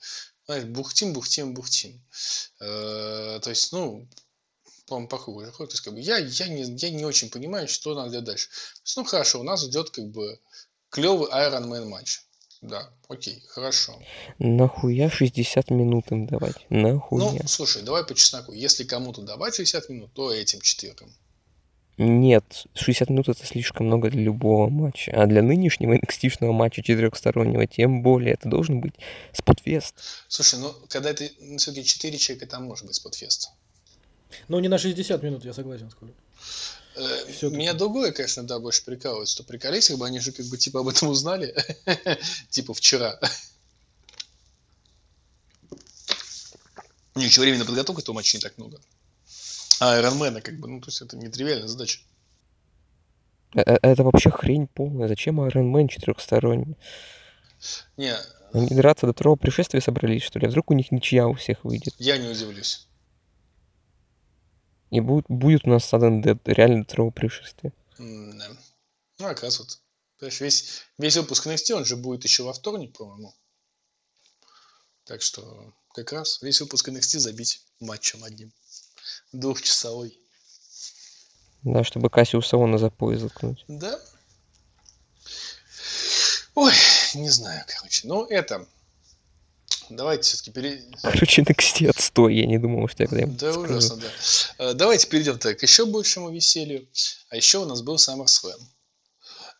знаешь, 0.46 0.66
бухтим, 0.66 1.14
бухтим, 1.14 1.54
бухтим. 1.54 2.02
Э, 2.60 3.40
То 3.42 3.50
есть, 3.50 3.72
ну, 3.72 4.08
по-моему, 4.88 5.08
по 5.08 5.18
кругу 5.18 5.46
заходит. 5.46 5.72
То 5.72 5.76
есть, 5.76 5.84
как 5.84 5.94
бы, 5.94 6.00
я, 6.00 6.18
я, 6.18 6.48
не, 6.48 6.64
я 6.78 6.90
не 6.90 7.06
очень 7.06 7.30
понимаю, 7.30 7.68
что 7.68 7.96
надо 7.96 8.12
делать 8.12 8.26
дальше. 8.26 8.50
Есть, 8.84 8.98
ну, 8.98 9.04
хорошо, 9.04 9.40
у 9.40 9.44
нас 9.44 9.64
идет, 9.66 9.90
как 9.90 10.06
бы, 10.10 10.40
клевый 10.90 11.30
Iron 11.30 11.68
Man 11.68 11.86
матч. 11.86 12.22
Да, 12.62 12.90
окей, 13.10 13.44
хорошо. 13.50 14.02
Нахуя 14.40 15.10
60 15.10 15.70
минут 15.70 16.12
им 16.12 16.28
давать? 16.28 16.56
Нахуя? 16.70 17.32
Ну, 17.32 17.48
слушай, 17.48 17.82
давай 17.82 18.06
по 18.06 18.16
чесноку. 18.16 18.54
Если 18.54 18.86
кому-то 18.86 19.22
давать 19.22 19.56
60 19.56 19.90
минут, 19.90 20.14
то 20.14 20.32
этим 20.32 20.62
четыркам. 20.62 21.14
Нет, 21.98 22.66
60 22.74 23.10
минут 23.10 23.30
это 23.30 23.46
слишком 23.46 23.86
много 23.86 24.10
для 24.10 24.24
любого 24.24 24.68
матча. 24.70 25.12
А 25.16 25.28
для 25.28 25.44
нынешнего 25.44 25.94
nxt 25.94 26.52
матча 26.52 26.82
четырехстороннего, 26.82 27.68
тем 27.68 28.02
более, 28.02 28.34
это 28.34 28.50
должен 28.50 28.82
быть 28.82 28.96
спотфест. 29.32 29.96
Слушай, 30.28 30.60
ну, 30.60 30.74
когда 30.90 31.12
это 31.12 31.30
все-таки 31.58 31.86
4 31.86 32.18
человека, 32.18 32.48
там 32.48 32.64
может 32.64 32.88
быть 32.88 32.96
спотфест. 32.96 33.52
Ну, 34.48 34.60
не 34.60 34.70
на 34.70 34.80
60 34.80 35.22
минут, 35.22 35.46
я 35.46 35.54
согласен 35.54 35.92
с 35.92 35.96
Колей. 35.96 36.16
Э, 36.96 37.32
Всё-таки. 37.32 37.58
Меня 37.58 37.74
другое, 37.74 38.12
конечно, 38.12 38.44
да, 38.44 38.60
больше 38.60 38.84
прикалывает, 38.84 39.30
что 39.30 39.44
приколись, 39.44 39.88
как 39.88 39.98
бы 39.98 40.08
они 40.08 40.20
же 40.20 40.32
как 40.32 40.46
бы 40.48 40.58
типа 40.58 40.80
об 40.80 40.88
этом 40.88 41.10
узнали, 41.10 41.56
типа 42.50 42.74
вчера. 42.74 43.20
У 47.16 47.20
них 47.20 47.30
еще 47.30 47.42
времени 47.42 47.60
на 47.60 47.66
подготовку 47.66 48.02
этого 48.02 48.16
матча 48.16 48.38
не 48.38 48.42
так 48.42 48.58
много. 48.58 48.80
А 49.84 50.00
Ironman, 50.00 50.40
как 50.40 50.58
бы, 50.62 50.70
ну, 50.70 50.80
то 50.80 50.88
есть 50.88 51.02
это 51.02 51.18
нетривиальная 51.18 51.68
задача. 51.68 52.00
Э, 53.54 53.60
э, 53.66 53.78
Это 53.82 54.04
вообще 54.04 54.32
хрень 54.32 54.68
полная. 54.68 55.10
Зачем 55.10 55.42
Iron 55.42 55.74
Man 55.74 55.90
четырехсторонний? 55.90 56.78
Не, 57.98 58.16
Они 58.54 58.70
драться 58.70 59.08
до 59.08 59.12
второго 59.12 59.36
пришествия 59.36 59.82
собрались, 59.82 60.24
что 60.24 60.40
ли? 60.40 60.48
А 60.48 60.50
вдруг 60.50 60.72
у 60.72 60.74
них 60.74 60.94
ничья 60.94 61.28
у 61.28 61.34
всех 61.34 61.66
выйдет? 61.66 61.94
я 61.98 62.18
не 62.18 62.30
удивлюсь. 62.30 62.88
И 64.90 65.02
будет, 65.02 65.26
будет 65.28 65.66
у 65.66 65.70
нас 65.70 65.92
Sudden 65.92 66.24
Death 66.24 66.40
реально 66.46 66.84
до 66.84 66.84
второго 66.86 67.12
пришествия. 67.12 67.74
М, 68.00 68.38
да. 68.38 68.48
Ну, 69.20 69.26
как 69.26 69.44
раз 69.44 69.60
вот. 69.60 69.82
Понимаешь, 70.18 70.40
весь, 70.40 70.84
весь 70.98 71.18
выпуск 71.18 71.46
NXT, 71.46 71.74
он 71.74 71.84
же 71.84 71.98
будет 71.98 72.24
еще 72.24 72.44
во 72.44 72.54
вторник, 72.54 72.98
по-моему. 72.98 73.34
Так 75.04 75.22
что 75.22 75.74
как 75.94 76.14
раз 76.14 76.42
весь 76.42 76.62
выпуск 76.62 76.88
NXT 76.88 77.20
забить 77.20 77.66
матчем 77.82 78.24
одним. 78.24 78.54
Двухчасовой. 79.34 80.20
Да, 81.64 81.84
чтобы 81.84 82.10
Кассиуса 82.10 82.58
Она 82.58 82.78
за 82.78 82.90
пояс 82.90 83.22
заткнуть. 83.22 83.64
Да? 83.68 84.00
Ой, 86.56 86.74
не 87.16 87.30
знаю, 87.30 87.64
короче. 87.68 88.08
Ну, 88.08 88.26
это... 88.26 88.68
Давайте 89.90 90.24
все-таки 90.24 90.52
перейдем... 90.52 90.92
Короче, 91.02 91.42
NXT 91.42 91.90
отстой. 91.90 92.36
Я 92.36 92.46
не 92.46 92.58
думал, 92.58 92.88
что 92.88 93.04
я 93.04 93.08
когда-нибудь 93.10 93.38
Да, 93.38 93.52
скажу. 93.52 93.74
ужасно, 93.74 93.98
да. 93.98 94.08
Э, 94.60 94.74
Давайте 94.74 95.08
перейдем 95.08 95.38
так 95.40 95.60
к 95.60 95.64
еще 95.64 95.86
большему 95.86 96.32
веселью. 96.32 96.88
А 97.30 97.36
еще 97.36 97.60
у 97.60 97.66
нас 97.66 97.82
был 97.82 97.96
SummerSlam. 97.96 98.60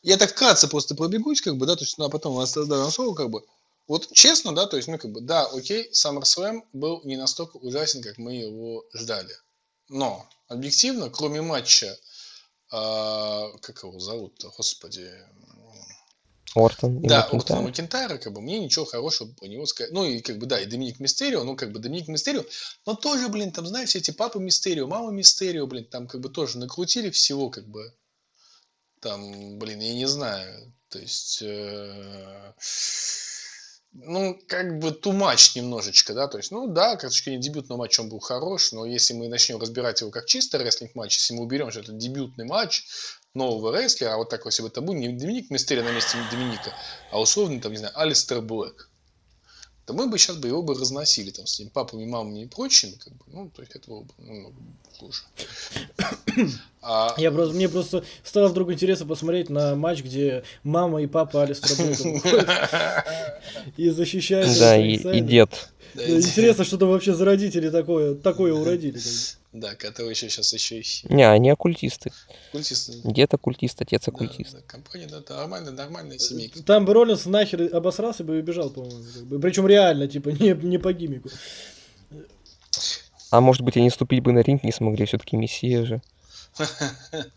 Я 0.02 0.18
так 0.18 0.32
вкратце 0.32 0.68
просто 0.68 0.96
пробегусь, 0.96 1.42
как 1.42 1.58
бы, 1.58 1.66
да, 1.66 1.76
то 1.76 1.84
есть, 1.84 1.98
ну, 1.98 2.06
а 2.06 2.10
потом 2.10 2.36
у 2.36 2.40
нас 2.40 2.54
дадим 2.54 2.90
слово, 2.92 3.16
как 3.16 3.30
бы. 3.30 3.44
Вот 3.88 4.12
честно, 4.14 4.54
да, 4.56 4.66
то 4.66 4.78
есть, 4.78 4.88
ну, 4.88 4.98
как 4.98 5.12
бы, 5.12 5.22
да, 5.22 5.46
окей, 5.48 5.90
SummerSlam 5.92 6.62
был 6.74 7.02
не 7.04 7.18
настолько 7.18 7.58
ужасен, 7.58 8.02
как 8.02 8.18
мы 8.18 8.34
его 8.36 8.86
ждали. 8.94 9.34
Но, 9.90 10.28
объективно, 10.48 11.10
кроме 11.10 11.42
матча, 11.42 11.98
а, 12.72 13.52
как 13.62 13.84
его 13.84 14.00
зовут-то, 14.00 14.52
господи, 14.56 15.12
Ортон 16.56 17.00
и 17.00 17.08
да, 17.08 17.22
Макинтайр. 17.22 17.42
Ортона 17.42 17.62
Макентайра, 17.62 18.18
как 18.18 18.34
бы, 18.34 18.42
мне 18.42 18.60
ничего 18.60 18.86
хорошего 18.86 19.32
про 19.34 19.48
него 19.48 19.66
сказать. 19.66 19.92
Ну, 19.92 20.06
и 20.06 20.22
как 20.22 20.38
бы, 20.38 20.46
да, 20.46 20.60
и 20.60 20.66
Доминик 20.66 21.00
Мистерио, 21.00 21.44
ну, 21.44 21.56
как 21.56 21.72
бы, 21.72 21.80
Доминик 21.80 22.08
Мистерио, 22.08 22.44
но 22.86 22.96
тоже, 22.96 23.28
блин, 23.30 23.52
там, 23.52 23.66
знаешь, 23.66 23.90
все 23.90 24.00
эти 24.00 24.12
папы 24.12 24.40
Мистерио, 24.40 24.88
мама 24.88 25.12
Мистерио, 25.12 25.66
блин, 25.66 25.86
там, 25.86 26.08
как 26.08 26.22
бы, 26.22 26.30
тоже 26.30 26.60
накрутили 26.60 27.10
всего, 27.10 27.50
как 27.50 27.68
бы, 27.68 27.94
там, 29.00 29.58
блин, 29.58 29.80
я 29.80 29.96
не 29.96 30.08
знаю, 30.08 30.74
то 30.90 31.00
есть, 31.00 31.42
э, 31.42 32.54
ну, 33.94 34.40
как 34.48 34.80
бы 34.80 34.90
too 34.90 35.12
much 35.12 35.52
немножечко, 35.56 36.14
да, 36.14 36.28
то 36.28 36.38
есть, 36.38 36.52
ну, 36.52 36.68
да, 36.68 36.96
как 36.96 37.12
точки 37.12 37.36
дебютного 37.38 37.80
матча 37.80 38.02
он 38.02 38.10
был 38.10 38.20
хорош, 38.20 38.72
но 38.72 38.86
если 38.86 39.14
мы 39.14 39.28
начнем 39.28 39.60
разбирать 39.60 40.02
его 40.02 40.10
как 40.10 40.26
чисто 40.26 40.58
рестлинг 40.58 40.96
матч, 40.96 41.18
если 41.18 41.36
мы 41.36 41.44
уберем, 41.44 41.70
что 41.70 41.82
это 41.82 41.94
дебютный 41.94 42.46
матч 42.46 42.86
нового 43.34 43.76
рестлера, 43.76 44.14
а 44.14 44.18
вот 44.18 44.30
так, 44.30 44.46
если 44.46 44.64
бы 44.64 44.70
это 44.70 44.82
был 44.82 44.94
не 44.94 45.10
Доминик 45.10 45.50
Мистерия 45.50 45.84
на 45.84 45.92
месте 45.92 46.18
Доминика, 46.32 46.74
а 47.12 47.22
условно, 47.22 47.62
там, 47.62 47.72
не 47.72 47.78
знаю, 47.78 47.94
Алистер 48.00 48.42
Блэк, 48.42 48.90
то 49.86 49.94
мы 49.94 50.08
бы 50.08 50.18
сейчас 50.18 50.38
бы 50.38 50.48
его 50.48 50.62
бы 50.62 50.76
разносили 50.76 51.32
там 51.32 51.46
с 51.46 51.60
ним 51.60 51.70
папами, 51.70 52.06
мамами 52.06 52.44
и 52.44 52.48
прочими, 52.48 52.94
как 53.04 53.14
бы, 53.14 53.24
ну, 53.28 53.50
то 53.50 53.62
есть 53.62 53.76
это 53.76 53.90
было 53.90 54.02
бы 54.02 54.14
намного 54.18 54.56
хуже. 54.98 55.24
А... 56.86 57.16
Я 57.18 57.32
просто, 57.32 57.56
мне 57.56 57.70
просто 57.70 58.04
стало 58.26 58.50
вдруг 58.50 58.70
интересно 58.70 59.06
посмотреть 59.06 59.50
на 59.50 59.74
матч, 59.74 60.04
где 60.04 60.44
мама 60.64 61.02
и 61.02 61.08
папа 61.08 61.44
Алистера 61.44 61.88
и 63.78 63.90
защищают. 63.90 64.60
Да, 64.60 64.76
и, 64.76 64.96
и 64.96 65.22
дед. 65.22 65.70
Да, 65.94 66.10
интересно, 66.10 66.66
что 66.66 66.78
там 66.78 66.90
вообще 66.90 67.14
за 67.14 67.24
родители 67.24 67.70
такое, 67.70 68.16
такое 68.16 68.52
уродили. 68.54 69.00
Да, 69.54 69.76
которые 69.76 70.12
еще 70.12 70.30
сейчас 70.30 70.52
еще 70.52 70.82
и... 70.82 70.86
Не, 71.14 71.30
они 71.30 71.52
оккультисты. 71.52 72.12
Оккультисты. 72.50 72.94
Дед 73.04 73.36
оккультист, 73.36 73.80
отец 73.82 74.08
оккультист. 74.08 74.54
Да, 74.54 74.60
да, 74.60 74.66
компания, 74.66 75.08
да, 75.08 75.22
нормальная, 75.36 75.72
нормальная 75.72 76.18
семейка. 76.18 76.64
Там 76.64 76.86
бы 76.86 76.94
Роллинс 76.94 77.26
нахер 77.28 77.70
обосрался 77.76 78.24
бы 78.24 78.38
и 78.38 78.40
убежал, 78.40 78.72
по-моему. 78.72 79.40
Причем 79.40 79.68
реально, 79.68 80.08
типа, 80.08 80.30
не, 80.30 80.54
не 80.54 80.80
по 80.80 80.92
гимику. 80.92 81.30
А 83.30 83.42
может 83.42 83.62
быть, 83.62 83.78
они 83.78 83.92
ступить 83.92 84.24
бы 84.24 84.32
на 84.32 84.40
ринг 84.40 84.64
не 84.64 84.72
смогли, 84.72 85.06
все-таки 85.06 85.38
мессия 85.38 85.86
же. 85.86 86.02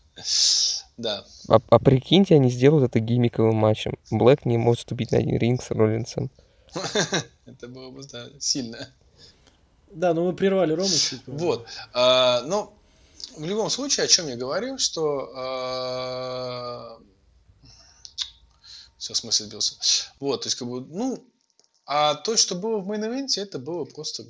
Да. 0.97 1.23
А, 1.47 1.59
а 1.69 1.77
прикиньте, 1.77 2.33
они 2.33 2.49
сделают 2.49 2.89
это 2.89 2.99
гиммиковым 2.99 3.55
матчем. 3.55 3.99
Блэк 4.09 4.41
не 4.45 4.57
может 4.57 4.79
вступить 4.79 5.11
на 5.11 5.19
один 5.19 5.37
ринг 5.37 5.61
с 5.61 5.69
Роллинсом. 5.69 6.31
Это 7.45 7.67
было 7.67 7.91
бы, 7.91 8.01
да, 8.11 8.27
сильно. 8.39 8.89
Да, 9.91 10.13
но 10.13 10.25
мы 10.25 10.33
прервали 10.33 10.73
Рому 10.73 10.89
чуть. 10.89 11.21
Вот. 11.25 11.67
А, 11.93 12.41
но 12.41 12.77
в 13.35 13.45
любом 13.45 13.69
случае, 13.69 14.05
о 14.05 14.07
чем 14.07 14.27
я 14.27 14.35
говорил, 14.35 14.77
что... 14.77 15.31
А... 15.35 16.99
Все, 18.97 19.13
смысл 19.13 19.45
сбился. 19.45 19.75
Вот, 20.19 20.41
то 20.41 20.47
есть, 20.47 20.57
как 20.57 20.67
бы, 20.67 20.81
ну, 20.81 21.23
а 21.85 22.15
то, 22.15 22.35
что 22.35 22.55
было 22.55 22.79
в 22.79 22.87
мейн 22.87 23.27
это 23.37 23.59
было 23.59 23.85
просто 23.85 24.25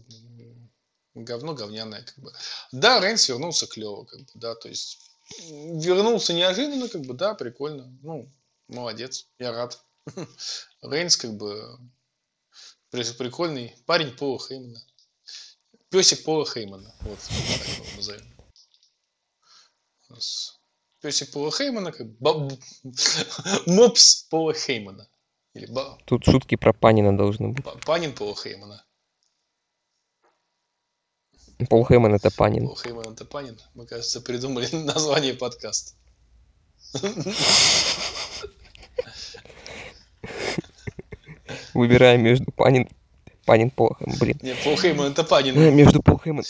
говно 1.23 1.53
говняное, 1.53 2.03
как 2.03 2.17
бы. 2.19 2.31
Да, 2.71 2.99
Рейнс 2.99 3.27
вернулся 3.27 3.67
клево, 3.67 4.05
как 4.05 4.19
бы, 4.19 4.27
да, 4.35 4.55
то 4.55 4.69
есть 4.69 4.99
вернулся 5.39 6.33
неожиданно, 6.33 6.87
как 6.87 7.01
бы, 7.01 7.13
да, 7.13 7.33
прикольно, 7.33 7.91
ну, 8.01 8.29
молодец, 8.67 9.27
я 9.39 9.51
рад. 9.51 9.81
Рейнс, 10.81 11.17
как 11.17 11.33
бы, 11.35 11.79
прикольный 12.91 13.75
парень 13.85 14.15
Пола 14.15 14.39
Хеймана. 14.39 14.81
Песик 15.89 16.23
Пола 16.23 16.45
Хеймана. 16.45 16.93
Вот, 17.01 17.19
так 17.19 17.67
его 17.67 17.95
назовем. 17.95 18.27
Песик 21.01 21.31
Пола 21.31 21.51
Хеймана, 21.51 21.91
как 21.91 22.07
баб... 22.19 22.51
мопс 23.65 24.23
Пола 24.23 24.53
Хеймана. 24.53 25.07
Или 25.53 25.65
ба... 25.67 25.97
Тут 26.05 26.25
шутки 26.25 26.55
про 26.55 26.73
Панина 26.73 27.17
должны 27.17 27.49
быть. 27.49 27.65
Панин 27.85 28.13
Пола 28.13 28.35
Хеймана. 28.35 28.83
Пол 31.69 31.85
Хейман 31.87 32.13
это 32.13 32.29
Панин. 32.29 32.67
Пол 32.67 32.77
Хейман 32.77 33.13
это 33.13 33.25
Панин. 33.25 33.59
Мы, 33.73 33.87
кажется, 33.87 34.21
придумали 34.21 34.67
название 34.75 35.33
подкаста. 35.33 35.95
Выбираем 41.73 42.21
между 42.23 42.51
Панин 42.51 42.87
Панин 43.47 43.69
Полхэм, 43.71 44.13
блин. 44.19 44.37
Не, 44.41 44.55
Пол 44.55 44.75
Хейман 44.75 45.13
это 45.13 45.23
Панин. 45.23 45.57
Э, 45.57 45.71
между 45.71 46.03
Пол 46.03 46.19
Хейман... 46.21 46.43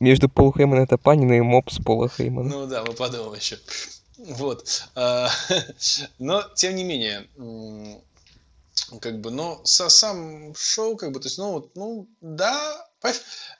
Между 0.00 0.28
Пол 0.28 0.52
Хейман 0.52 0.80
это 0.80 0.98
Панин 0.98 1.32
и 1.32 1.40
Мопс 1.40 1.78
Пола 1.78 2.10
Хеймана. 2.10 2.50
Ну 2.50 2.66
да, 2.66 2.84
мы 2.84 2.92
подумаем 2.92 3.32
еще. 3.32 3.58
Вот. 4.18 4.84
А, 4.94 5.30
но, 6.18 6.44
тем 6.54 6.76
не 6.76 6.84
менее, 6.84 7.26
как 9.00 9.18
бы, 9.20 9.30
но 9.30 9.62
со, 9.64 9.88
сам 9.88 10.54
шоу, 10.54 10.96
как 10.96 11.12
бы, 11.12 11.20
то 11.20 11.26
есть, 11.26 11.38
ну, 11.38 11.70
ну, 11.74 12.06
да, 12.20 12.86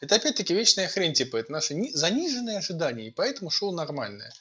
это 0.03 0.15
опять-таки 0.17 0.53
вечная 0.53 0.89
хрень, 0.89 1.15
типа, 1.15 1.39
это 1.39 1.51
наши 1.51 1.75
заниженные 1.95 2.59
ожидания, 2.59 3.07
и 3.07 3.11
поэтому 3.11 3.49
шоу 3.49 3.73
нормальное. 3.73 4.33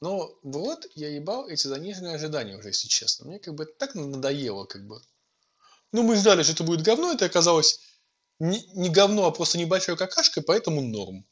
Но 0.00 0.32
вот 0.44 0.86
я 0.94 1.08
ебал 1.08 1.48
эти 1.48 1.66
заниженные 1.66 2.14
ожидания 2.14 2.56
уже, 2.56 2.68
если 2.68 2.86
честно. 2.86 3.26
Мне 3.26 3.40
как 3.40 3.54
бы 3.54 3.66
так 3.66 3.96
надоело, 3.96 4.64
как 4.64 4.86
бы. 4.86 5.00
Ну, 5.92 6.02
мы 6.02 6.16
ждали, 6.16 6.42
что 6.42 6.52
это 6.52 6.64
будет 6.64 6.82
говно, 6.82 7.12
это 7.12 7.26
оказалось 7.26 7.80
не, 8.38 8.64
не 8.74 8.90
говно, 8.90 9.26
а 9.26 9.30
просто 9.30 9.58
небольшой 9.58 9.96
какашка, 9.96 10.42
поэтому 10.42 10.80
норм. 10.80 11.26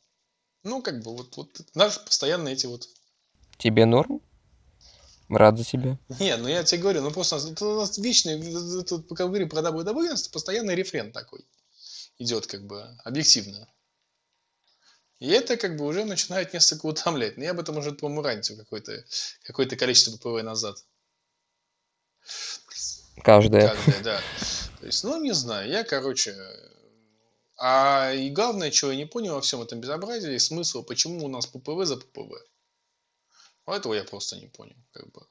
Ну, 0.62 0.82
как 0.82 1.02
бы, 1.02 1.16
вот, 1.16 1.36
вот 1.36 1.48
наш 1.74 1.98
постоянно 2.04 2.48
эти 2.48 2.66
вот... 2.66 2.88
Тебе 3.58 3.86
норм? 3.86 4.20
Рад 5.28 5.58
за 5.58 5.64
тебя. 5.64 5.98
Не, 6.18 6.36
ну 6.36 6.48
я 6.48 6.64
тебе 6.64 6.82
говорю, 6.82 7.02
ну 7.02 7.10
просто 7.12 7.36
это 7.36 7.64
у 7.64 7.80
нас 7.80 7.96
вечный, 7.98 8.84
тут, 8.84 9.08
пока 9.08 9.26
говорим 9.26 9.48
про 9.48 9.60
WWE, 9.60 9.92
у 9.92 10.02
нас 10.02 10.28
постоянный 10.28 10.74
рефрен 10.74 11.12
такой 11.12 11.44
идет, 12.18 12.46
как 12.46 12.66
бы, 12.66 12.82
объективно. 13.04 13.68
И 15.20 15.28
это 15.28 15.56
как 15.56 15.76
бы 15.76 15.86
уже 15.86 16.04
начинает 16.04 16.52
несколько 16.52 16.86
утомлять. 16.86 17.36
Но 17.36 17.44
я 17.44 17.50
об 17.50 17.60
этом 17.60 17.76
уже, 17.76 17.92
по-моему, 17.92 18.22
раньше 18.22 18.56
какое-то 18.56 19.04
какое 19.44 19.66
количество 19.66 20.16
ППВ 20.16 20.42
назад. 20.42 20.84
Каждая. 23.22 23.68
Каждая, 23.68 24.02
да. 24.02 24.20
То 24.80 24.86
есть, 24.86 25.04
ну, 25.04 25.20
не 25.22 25.32
знаю, 25.32 25.68
я, 25.68 25.84
короче... 25.84 26.34
А 27.62 28.12
и 28.12 28.30
главное, 28.30 28.70
чего 28.70 28.90
я 28.90 28.96
не 28.96 29.04
понял 29.04 29.34
во 29.34 29.42
всем 29.42 29.60
этом 29.60 29.80
безобразии, 29.80 30.38
смысл, 30.38 30.82
почему 30.82 31.26
у 31.26 31.28
нас 31.28 31.46
ППВ 31.46 31.84
за 31.84 31.98
ППВ. 31.98 32.32
Вот 33.66 33.76
этого 33.76 33.92
я 33.92 34.04
просто 34.04 34.36
не 34.36 34.46
понял, 34.46 34.76
как 34.92 35.12
бы. 35.12 35.26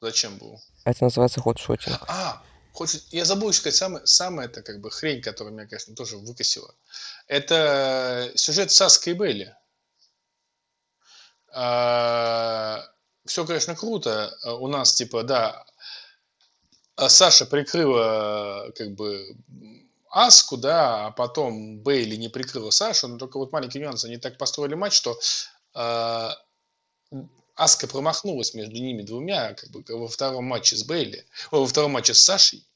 Зачем 0.00 0.38
был? 0.38 0.60
Это 0.84 1.04
называется 1.04 1.40
ходшотинг. 1.40 1.98
А, 2.06 2.40
хочет, 2.72 3.02
я 3.12 3.24
забыл 3.24 3.52
сказать 3.52 3.74
самое, 3.74 4.06
самое 4.06 4.48
это 4.48 4.62
как 4.62 4.80
бы 4.80 4.92
хрень, 4.92 5.20
которая 5.20 5.52
меня, 5.52 5.66
конечно, 5.66 5.96
тоже 5.96 6.16
выкосила. 6.18 6.72
Это 7.26 8.30
сюжет 8.36 8.70
Саска 8.70 9.10
и 9.10 9.14
Белли. 9.14 9.52
А, 11.52 12.84
все, 13.26 13.44
конечно, 13.44 13.74
круто. 13.74 14.36
У 14.60 14.68
нас, 14.68 14.94
типа, 14.94 15.24
да, 15.24 15.50
а 15.50 15.66
Саша 16.96 17.46
прикрыла 17.46 18.72
как 18.76 18.94
бы 18.94 19.36
Аску, 20.10 20.58
да, 20.58 21.06
а 21.06 21.10
потом 21.10 21.78
Бейли 21.78 22.16
не 22.16 22.28
прикрыла 22.28 22.70
Сашу, 22.70 23.08
но 23.08 23.18
только 23.18 23.38
вот 23.38 23.52
маленький 23.52 23.78
нюанс, 23.78 24.04
они 24.04 24.18
так 24.18 24.36
построили 24.36 24.74
матч, 24.74 24.92
что 24.92 25.18
э, 25.74 26.28
Аска 27.54 27.86
промахнулась 27.86 28.52
между 28.52 28.74
ними 28.74 29.02
двумя, 29.02 29.54
как 29.54 29.70
бы 29.70 29.82
во 29.88 30.08
втором 30.08 30.44
матче 30.44 30.76
с 30.76 30.84
Бейли, 30.84 31.24
во 31.50 31.66
втором 31.66 31.92
матче 31.92 32.12
с 32.12 32.22
Сашей, 32.22 32.66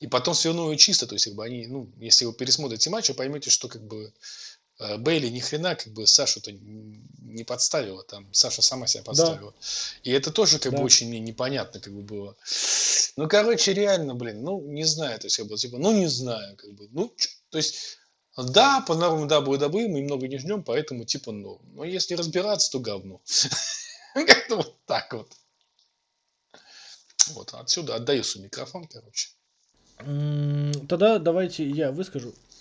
и 0.00 0.06
потом 0.06 0.34
свернули 0.34 0.76
чисто, 0.76 1.06
то 1.06 1.14
есть 1.14 1.26
как 1.26 1.34
бы 1.34 1.44
они, 1.44 1.66
ну, 1.66 1.92
если 1.98 2.24
вы 2.24 2.32
пересмотрите 2.32 2.88
матч, 2.88 3.10
вы 3.10 3.14
поймете, 3.14 3.50
что 3.50 3.68
как 3.68 3.86
бы 3.86 4.14
Э, 4.14 4.53
Бейли 4.78 5.28
ни 5.28 5.38
хрена 5.38 5.76
как 5.76 5.92
бы 5.92 6.06
Сашу-то 6.06 6.50
не 6.52 7.44
подставила, 7.44 8.02
там 8.02 8.32
Саша 8.32 8.62
сама 8.62 8.86
себя 8.86 9.04
подставила. 9.04 9.52
Да. 9.52 9.56
И 10.02 10.10
это 10.10 10.32
тоже 10.32 10.58
как 10.58 10.72
да. 10.72 10.78
бы 10.78 10.84
очень 10.84 11.08
мне 11.08 11.20
непонятно 11.20 11.80
как 11.80 11.92
бы 11.92 12.02
было. 12.02 12.36
Ну, 13.16 13.28
короче, 13.28 13.72
реально, 13.72 14.14
блин, 14.14 14.42
ну, 14.42 14.60
не 14.60 14.84
знаю, 14.84 15.18
то 15.20 15.26
есть, 15.26 15.36
как 15.36 15.46
бы, 15.46 15.56
типа, 15.56 15.78
ну, 15.78 15.92
не 15.92 16.08
знаю, 16.08 16.56
как 16.56 16.72
бы, 16.72 16.88
ну, 16.90 17.14
то 17.50 17.58
есть, 17.58 17.98
да, 18.36 18.80
по 18.80 18.96
нормам 18.96 19.28
WWE 19.28 19.86
мы 19.86 20.02
много 20.02 20.26
не 20.26 20.38
ждем, 20.38 20.64
поэтому, 20.64 21.04
типа, 21.04 21.30
ну, 21.30 21.60
но 21.74 21.84
если 21.84 22.14
разбираться, 22.14 22.72
то 22.72 22.80
говно. 22.80 23.20
Как-то 24.14 24.56
вот 24.56 24.76
так 24.86 25.12
вот. 25.12 25.32
Вот, 27.28 27.54
отсюда 27.54 27.94
отдаю 27.94 28.24
свой 28.24 28.44
микрофон, 28.44 28.88
короче. 28.88 29.30
Тогда 30.88 31.18
давайте 31.20 31.68
я 31.68 31.92
выскажу 31.92 32.34
Э, 32.34 32.53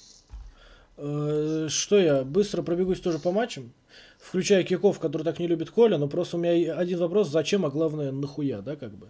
что 0.96 1.98
я, 1.98 2.24
быстро 2.24 2.62
пробегусь 2.62 3.00
тоже 3.00 3.20
по 3.20 3.32
матчам, 3.32 3.74
включая 4.20 4.64
киков, 4.64 5.00
который 5.00 5.24
так 5.24 5.40
не 5.40 5.48
любит 5.48 5.70
Коля, 5.70 5.98
но 5.98 6.08
просто 6.08 6.38
у 6.38 6.40
меня 6.40 6.76
один 6.76 7.00
вопрос, 7.00 7.30
зачем, 7.30 7.66
а 7.66 7.70
главное, 7.70 8.12
нахуя, 8.12 8.62
да, 8.62 8.76
как 8.76 8.96
бы. 8.96 9.08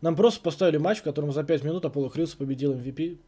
Нам 0.00 0.14
просто 0.14 0.40
поставили 0.40 0.76
матч, 0.76 0.98
в 0.98 1.02
котором 1.02 1.32
за 1.32 1.42
5 1.42 1.64
минут 1.64 1.84
Аполло 1.84 2.10
Крилс 2.10 2.34
победил 2.34 2.74
MVP. 2.74 3.18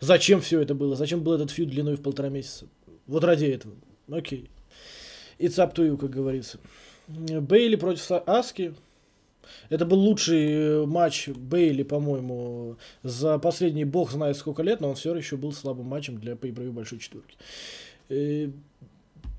Зачем 0.00 0.40
все 0.40 0.60
это 0.60 0.74
было? 0.74 0.96
Зачем 0.96 1.22
был 1.22 1.32
этот 1.34 1.50
фьюд 1.50 1.70
длиной 1.70 1.96
в 1.96 2.02
полтора 2.02 2.28
месяца? 2.28 2.66
Вот 3.06 3.24
ради 3.24 3.46
этого. 3.46 3.74
Окей. 4.10 4.50
It's 5.38 5.56
up 5.56 5.74
to 5.74 5.88
you, 5.88 5.96
как 5.96 6.10
говорится. 6.10 6.58
Бейли 7.08 7.76
против 7.76 8.10
Аски. 8.26 8.74
Это 9.70 9.84
был 9.84 9.98
лучший 9.98 10.52
э, 10.52 10.86
матч 10.86 11.28
Бейли, 11.28 11.82
по-моему, 11.82 12.76
за 13.02 13.38
последний 13.38 13.84
бог 13.84 14.10
знает 14.10 14.36
сколько 14.36 14.62
лет, 14.62 14.80
но 14.80 14.90
он 14.90 14.94
все 14.94 15.14
еще 15.14 15.36
был 15.36 15.52
слабым 15.52 15.86
матчем 15.86 16.18
для 16.18 16.34
pay 16.34 16.52
большой 16.70 16.98
четверки. 16.98 17.36
И 18.08 18.14
э, 18.14 18.50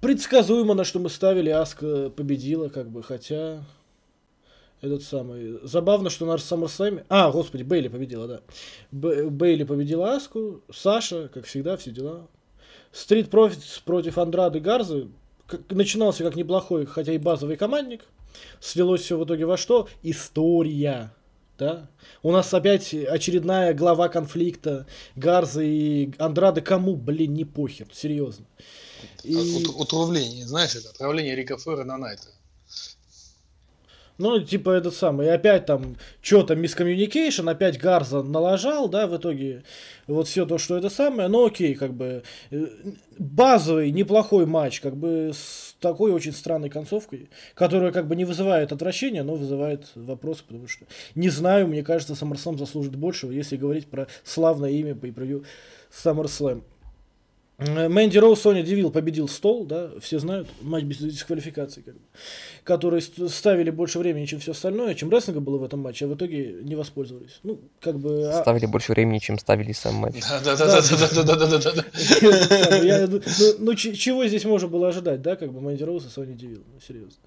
предсказуемо, 0.01 0.73
на 0.73 0.83
что 0.83 0.99
мы 0.99 1.09
ставили, 1.09 1.49
Аска 1.49 2.09
победила, 2.09 2.69
как 2.69 2.89
бы, 2.89 3.03
хотя... 3.03 3.63
этот 4.81 5.03
самый. 5.03 5.59
Забавно, 5.63 6.09
что 6.09 6.25
на 6.25 6.35
SummerSlam... 6.35 7.03
А, 7.09 7.31
господи, 7.31 7.63
Бейли 7.63 7.89
победила, 7.89 8.27
да. 8.27 8.41
Б... 8.91 9.29
Бейли 9.29 9.63
победила 9.63 10.13
Аску, 10.13 10.61
Саша, 10.71 11.27
как 11.33 11.45
всегда, 11.45 11.75
все 11.75 11.91
дела. 11.91 12.27
Стрит 12.91 13.29
Профитс 13.29 13.79
против 13.79 14.17
Андрады 14.17 14.59
Гарзы. 14.59 15.09
Как... 15.47 15.69
Начинался 15.71 16.23
как 16.23 16.35
неплохой, 16.35 16.85
хотя 16.85 17.11
и 17.13 17.17
базовый 17.17 17.57
командник. 17.57 18.05
Слилось 18.59 19.01
все 19.01 19.17
в 19.17 19.25
итоге 19.25 19.45
во 19.45 19.57
что? 19.57 19.87
История. 20.03 21.13
Да? 21.57 21.89
У 22.23 22.31
нас 22.31 22.53
опять 22.53 22.93
очередная 22.93 23.73
глава 23.73 24.07
конфликта. 24.07 24.85
Гарза 25.15 25.61
и 25.61 26.11
Андрады 26.17 26.61
кому, 26.61 26.95
блин, 26.95 27.33
не 27.33 27.45
похер, 27.45 27.87
серьезно. 27.93 28.45
И... 29.23 29.65
Утравление, 29.75 30.47
знаешь, 30.47 30.75
это 30.75 30.89
отравление 30.89 31.35
Рика 31.35 31.57
Фера 31.57 31.83
на 31.83 31.97
Найта. 31.97 32.27
Ну, 34.19 34.41
типа 34.41 34.71
этот 34.71 34.93
самый, 34.95 35.27
и 35.27 35.29
опять 35.29 35.65
там, 35.65 35.95
что-то 36.21 36.53
мискоммуникейшн, 36.53 37.47
опять 37.47 37.79
Гарза 37.79 38.21
налажал, 38.21 38.89
да, 38.89 39.07
в 39.07 39.15
итоге 39.15 39.63
вот 40.07 40.27
все 40.27 40.45
то, 40.45 40.57
что 40.57 40.75
это 40.75 40.89
самое, 40.89 41.29
но 41.29 41.45
окей, 41.45 41.73
как 41.73 41.93
бы, 41.93 42.23
э, 42.51 42.67
базовый, 43.17 43.91
неплохой 43.91 44.45
матч, 44.45 44.81
как 44.81 44.97
бы, 44.97 45.31
с 45.33 45.73
такой 45.79 46.11
очень 46.11 46.33
странной 46.33 46.69
концовкой, 46.69 47.29
которая 47.53 47.93
как 47.93 48.07
бы 48.09 48.17
не 48.17 48.25
вызывает 48.25 48.73
отвращения, 48.73 49.23
но 49.23 49.35
вызывает 49.35 49.89
вопросы, 49.95 50.43
потому 50.45 50.67
что, 50.67 50.85
не 51.15 51.29
знаю, 51.29 51.69
мне 51.69 51.81
кажется, 51.81 52.11
SummerSlam 52.11 52.57
заслужит 52.57 52.97
большего, 52.97 53.31
если 53.31 53.55
говорить 53.55 53.87
про 53.87 54.07
славное 54.25 54.71
имя 54.71 54.95
по 54.95 55.07
превью 55.07 55.45
SummerSlam. 55.93 56.63
Э, 57.59 57.89
Мэнди 57.89 58.17
Роу, 58.17 58.35
Соня 58.35 58.63
Девил 58.63 58.89
победил 58.89 59.27
стол, 59.27 59.65
да, 59.65 59.91
все 59.99 60.19
знают, 60.19 60.47
матч 60.61 60.85
без 60.85 60.97
дисквалификации, 60.97 61.81
как 61.81 61.95
бы, 61.95 62.01
которые 62.63 63.01
ставили 63.01 63.69
больше 63.69 63.99
времени, 63.99 64.25
чем 64.25 64.39
все 64.39 64.51
остальное, 64.51 64.95
чем 64.95 65.09
рестлинга 65.09 65.41
было 65.41 65.57
в 65.57 65.63
этом 65.63 65.81
матче, 65.81 66.05
а 66.05 66.07
в 66.07 66.15
итоге 66.15 66.59
не 66.63 66.75
воспользовались. 66.75 67.39
Ну, 67.43 67.59
как 67.81 67.99
бы... 67.99 68.29
А 68.29 68.41
ставили 68.41 68.65
а... 68.65 68.69
больше 68.69 68.93
времени, 68.93 69.19
чем 69.19 69.37
ставили 69.37 69.73
сам 69.73 69.95
матч. 69.95 70.15
Да-да-да-да-да-да-да-да. 70.43 71.83
Ну, 73.59 73.75
чего 73.75 74.25
здесь 74.25 74.45
можно 74.45 74.67
было 74.67 74.87
ожидать, 74.87 75.21
да, 75.21 75.35
как 75.35 75.51
бы 75.51 75.59
Мэнди 75.59 75.83
Роуз 75.83 76.05
и 76.05 76.09
Соня 76.09 76.33
Девил, 76.33 76.63
ну, 76.73 76.79
серьезно. 76.79 77.19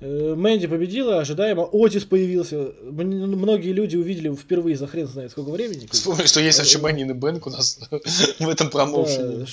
Э, 0.00 0.34
Мэнди 0.34 0.66
победила, 0.66 1.20
ожидаемо. 1.20 1.68
Отис 1.72 2.04
появился. 2.04 2.72
Многие 2.82 3.72
люди 3.72 3.96
увидели 3.96 4.34
впервые 4.34 4.76
за 4.76 4.86
хрен 4.86 5.06
знает 5.06 5.30
сколько 5.30 5.50
времени. 5.50 5.86
Вспомни, 5.90 6.24
что 6.24 6.40
есть 6.40 6.58
вообще 6.58 6.78
Манин 6.78 7.18
Бэнк 7.18 7.46
у 7.46 7.50
нас 7.50 7.78
в 8.38 8.48
этом 8.48 8.70
промоушене. 8.70 9.46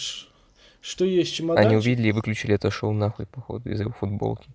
что 0.82 1.06
есть 1.06 1.34
чемодан. 1.34 1.66
Они 1.66 1.76
увидели 1.76 2.10
и 2.10 2.12
выключили 2.12 2.56
это 2.56 2.72
шоу 2.72 2.94
нахуй, 2.94 3.26
походу, 3.26 3.70
из 3.70 3.80
его 3.82 3.92
футболки. 3.92 4.50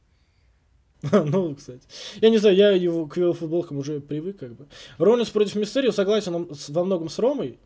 ну, 1.12 1.54
кстати. 1.54 1.82
Я 2.20 2.30
не 2.30 2.38
знаю, 2.38 2.56
я 2.56 2.70
его 2.70 3.06
к 3.06 3.16
его 3.16 3.32
футболкам 3.32 3.78
уже 3.78 4.00
привык, 4.00 4.38
как 4.38 4.54
бы. 4.54 4.66
Ронис 4.98 5.28
против 5.28 5.56
Мистерио 5.56 5.90
согласен 5.90 6.48
во 6.68 6.84
многом 6.84 7.08
с 7.08 7.18
Ромой. 7.18 7.58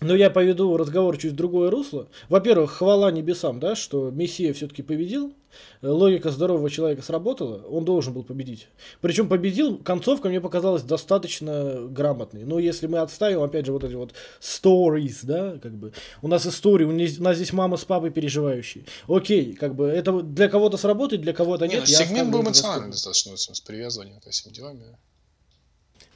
Но 0.00 0.14
я 0.14 0.30
поведу 0.30 0.76
разговор 0.76 1.16
чуть 1.16 1.32
в 1.32 1.36
другое 1.36 1.70
русло. 1.70 2.08
Во-первых, 2.28 2.72
хвала 2.72 3.10
небесам, 3.10 3.58
да, 3.58 3.74
что 3.74 4.10
Мессия 4.10 4.52
все-таки 4.52 4.82
победил. 4.82 5.34
Логика 5.82 6.30
здорового 6.30 6.70
человека 6.70 7.02
сработала, 7.02 7.62
он 7.68 7.84
должен 7.84 8.12
был 8.12 8.22
победить. 8.22 8.68
Причем 9.00 9.28
победил, 9.28 9.78
концовка 9.78 10.28
мне 10.28 10.40
показалась 10.40 10.82
достаточно 10.82 11.86
грамотной. 11.88 12.44
Но 12.44 12.58
если 12.58 12.86
мы 12.86 12.98
отставим, 12.98 13.42
опять 13.42 13.66
же, 13.66 13.72
вот 13.72 13.82
эти 13.82 13.94
вот 13.94 14.12
stories, 14.40 15.20
да, 15.22 15.58
как 15.58 15.72
бы, 15.72 15.92
у 16.22 16.28
нас 16.28 16.46
истории, 16.46 16.84
у 16.84 17.22
нас 17.22 17.36
здесь 17.36 17.52
мама 17.52 17.76
с 17.76 17.84
папой 17.84 18.10
переживающие. 18.10 18.84
Окей, 19.08 19.54
как 19.54 19.74
бы, 19.74 19.86
это 19.86 20.20
для 20.20 20.48
кого-то 20.48 20.76
сработает, 20.76 21.22
для 21.22 21.32
кого-то 21.32 21.66
нет. 21.66 21.86
Не, 21.86 21.92
ну, 21.92 22.04
сегмент 22.04 22.30
был 22.30 22.42
эмоциональный 22.42 22.90
достаточно, 22.90 23.36
с 23.36 23.60
привязыванием 23.60 24.20
к 24.20 24.26
этим 24.26 24.52
делами. 24.52 24.96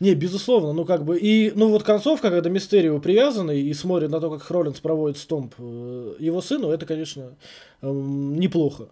Не, 0.02 0.16
безусловно, 0.16 0.72
ну 0.72 0.84
как 0.84 1.04
бы, 1.04 1.16
и, 1.16 1.52
ну 1.54 1.68
вот 1.68 1.84
концовка, 1.84 2.30
когда 2.30 2.50
Мистерио 2.50 2.98
привязанный 2.98 3.62
и 3.62 3.72
смотрит 3.72 4.10
на 4.10 4.18
то, 4.18 4.30
как 4.30 4.42
Хроллинс 4.42 4.80
проводит 4.80 5.16
стомп 5.16 5.54
э, 5.58 6.16
его 6.18 6.40
сыну, 6.40 6.70
это, 6.70 6.86
конечно, 6.86 7.36
эм, 7.82 8.34
неплохо. 8.34 8.88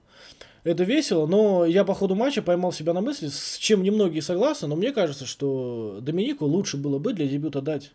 Это 0.62 0.84
весело, 0.84 1.26
но 1.26 1.66
я 1.66 1.82
по 1.82 1.94
ходу 1.94 2.14
матча 2.14 2.42
поймал 2.42 2.70
себя 2.70 2.92
на 2.92 3.00
мысли, 3.00 3.26
с 3.26 3.58
чем 3.58 3.82
немногие 3.82 4.22
согласны, 4.22 4.68
но 4.68 4.76
мне 4.76 4.92
кажется, 4.92 5.26
что 5.26 5.98
Доминику 6.00 6.44
лучше 6.44 6.76
было 6.76 7.00
бы 7.00 7.12
для 7.12 7.26
дебюта 7.26 7.60
дать 7.60 7.90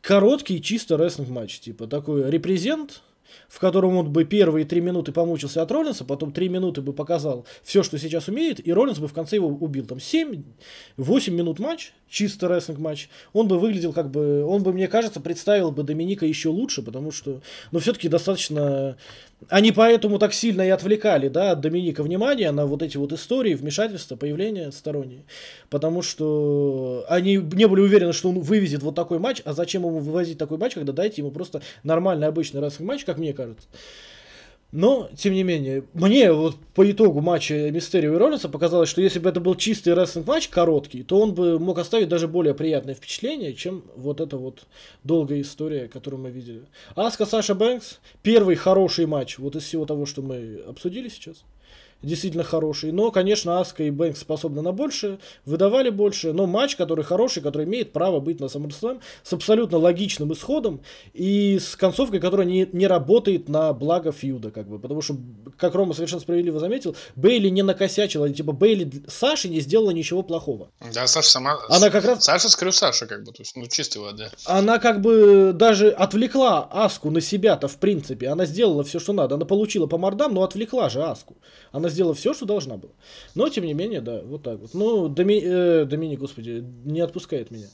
короткий 0.00 0.62
чисто 0.62 0.96
рестлинг 0.96 1.30
матч, 1.30 1.58
типа 1.58 1.88
такой 1.88 2.30
репрезент, 2.30 3.02
в 3.48 3.58
котором 3.58 3.96
он 3.96 4.12
бы 4.12 4.24
первые 4.24 4.64
три 4.64 4.80
минуты 4.80 5.12
помучился 5.12 5.62
от 5.62 5.70
Роллинса, 5.70 6.04
потом 6.04 6.32
три 6.32 6.48
минуты 6.48 6.82
бы 6.82 6.92
показал 6.92 7.46
все, 7.62 7.82
что 7.82 7.98
сейчас 7.98 8.28
умеет, 8.28 8.64
и 8.66 8.72
Роллинс 8.72 8.98
бы 8.98 9.08
в 9.08 9.12
конце 9.12 9.36
его 9.36 9.48
убил. 9.48 9.86
Там 9.86 9.98
7-8 9.98 11.30
минут 11.30 11.58
матч, 11.58 11.92
чисто 12.14 12.48
рестлинг 12.48 12.78
матч, 12.78 13.08
он 13.32 13.48
бы 13.48 13.58
выглядел 13.58 13.92
как 13.92 14.10
бы, 14.10 14.44
он 14.44 14.62
бы, 14.62 14.72
мне 14.72 14.88
кажется, 14.88 15.20
представил 15.20 15.72
бы 15.72 15.82
Доминика 15.82 16.24
еще 16.24 16.48
лучше, 16.48 16.80
потому 16.80 17.10
что, 17.10 17.40
ну, 17.72 17.80
все-таки 17.80 18.08
достаточно 18.08 18.96
они 19.48 19.72
поэтому 19.72 20.18
так 20.18 20.32
сильно 20.32 20.62
и 20.62 20.70
отвлекали, 20.70 21.28
да, 21.28 21.50
от 21.50 21.60
Доминика 21.60 22.02
внимание 22.02 22.50
на 22.50 22.66
вот 22.66 22.82
эти 22.82 22.96
вот 22.96 23.12
истории, 23.12 23.54
вмешательства, 23.54 24.16
появления 24.16 24.70
сторонние. 24.70 25.24
Потому 25.68 26.02
что 26.02 27.04
они 27.08 27.36
не 27.36 27.66
были 27.66 27.80
уверены, 27.80 28.12
что 28.12 28.30
он 28.30 28.40
вывезет 28.40 28.82
вот 28.82 28.94
такой 28.94 29.18
матч, 29.18 29.42
а 29.44 29.52
зачем 29.52 29.82
ему 29.82 29.98
вывозить 29.98 30.38
такой 30.38 30.56
матч, 30.56 30.74
когда 30.74 30.92
дайте 30.92 31.20
ему 31.20 31.30
просто 31.30 31.60
нормальный 31.82 32.28
обычный 32.28 32.60
рестлинг 32.60 32.88
матч, 32.88 33.04
как 33.04 33.18
мне 33.18 33.34
кажется. 33.34 33.66
Но, 34.74 35.08
тем 35.16 35.34
не 35.34 35.44
менее, 35.44 35.84
мне 35.92 36.32
вот 36.32 36.56
по 36.74 36.90
итогу 36.90 37.20
матча 37.20 37.70
Мистерио 37.70 38.14
и 38.14 38.16
Роллинса 38.16 38.48
показалось, 38.48 38.88
что 38.88 39.00
если 39.00 39.20
бы 39.20 39.28
это 39.28 39.38
был 39.38 39.54
чистый 39.54 39.94
рестлинг 39.94 40.26
матч, 40.26 40.48
короткий, 40.48 41.04
то 41.04 41.20
он 41.20 41.32
бы 41.32 41.60
мог 41.60 41.78
оставить 41.78 42.08
даже 42.08 42.26
более 42.26 42.54
приятное 42.54 42.96
впечатление, 42.96 43.54
чем 43.54 43.84
вот 43.94 44.20
эта 44.20 44.36
вот 44.36 44.66
долгая 45.04 45.42
история, 45.42 45.86
которую 45.86 46.20
мы 46.20 46.30
видели. 46.32 46.62
Аска 46.96 47.24
Саша 47.24 47.54
Бэнкс, 47.54 48.00
первый 48.22 48.56
хороший 48.56 49.06
матч 49.06 49.38
вот 49.38 49.54
из 49.54 49.62
всего 49.62 49.86
того, 49.86 50.06
что 50.06 50.22
мы 50.22 50.64
обсудили 50.66 51.08
сейчас 51.08 51.44
действительно 52.04 52.44
хороший. 52.44 52.92
Но, 52.92 53.10
конечно, 53.10 53.60
Аска 53.60 53.82
и 53.82 53.90
Бэнкс 53.90 54.20
способны 54.20 54.62
на 54.62 54.72
больше, 54.72 55.18
выдавали 55.44 55.90
больше. 55.90 56.32
Но 56.32 56.46
матч, 56.46 56.76
который 56.76 57.04
хороший, 57.04 57.42
который 57.42 57.66
имеет 57.66 57.92
право 57.92 58.20
быть 58.20 58.40
на 58.40 58.46
SummerSlam 58.46 59.00
с 59.22 59.32
абсолютно 59.32 59.78
логичным 59.78 60.32
исходом 60.32 60.80
и 61.12 61.58
с 61.58 61.76
концовкой, 61.76 62.20
которая 62.20 62.46
не, 62.46 62.68
не 62.72 62.86
работает 62.86 63.48
на 63.48 63.72
благо 63.72 64.12
фьюда, 64.12 64.50
как 64.50 64.68
бы. 64.68 64.78
Потому 64.78 65.02
что, 65.02 65.16
как 65.56 65.74
Рома 65.74 65.94
совершенно 65.94 66.20
справедливо 66.20 66.60
заметил, 66.60 66.96
Бейли 67.16 67.48
не 67.48 67.62
накосячила. 67.62 68.28
Типа 68.30 68.52
Бейли 68.52 68.90
Саши 69.08 69.48
не 69.48 69.60
сделала 69.60 69.90
ничего 69.90 70.22
плохого. 70.22 70.70
Да, 70.92 71.06
Саша 71.06 71.30
сама... 71.30 71.58
Она 71.68 71.90
как 71.90 72.04
раз... 72.04 72.24
Саша 72.24 72.48
скрыл 72.48 72.72
Саша, 72.72 73.06
как 73.06 73.24
бы, 73.24 73.32
то 73.32 73.42
есть, 73.42 73.56
ну, 73.56 73.66
чистой 73.66 73.98
воды. 73.98 74.30
Она 74.46 74.78
как 74.78 75.00
бы 75.00 75.52
даже 75.54 75.90
отвлекла 75.90 76.68
Аску 76.70 77.10
на 77.10 77.20
себя-то, 77.20 77.68
в 77.68 77.76
принципе. 77.76 78.28
Она 78.28 78.46
сделала 78.46 78.84
все, 78.84 78.98
что 78.98 79.12
надо. 79.12 79.34
Она 79.36 79.44
получила 79.44 79.86
по 79.86 79.98
мордам, 79.98 80.34
но 80.34 80.42
отвлекла 80.42 80.88
же 80.88 81.02
Аску. 81.02 81.36
Она 81.72 81.88
сделала 81.94 82.14
все, 82.14 82.34
что 82.34 82.44
должна 82.44 82.76
была. 82.76 82.92
Но, 83.34 83.48
тем 83.48 83.64
не 83.64 83.74
менее, 83.74 84.00
да, 84.00 84.20
вот 84.22 84.42
так 84.42 84.58
вот. 84.58 84.74
Ну, 84.74 85.08
Доми, 85.08 85.40
э, 85.42 85.84
Доминик, 85.86 86.18
господи, 86.18 86.64
не 86.84 87.00
отпускает 87.00 87.50
меня. 87.50 87.68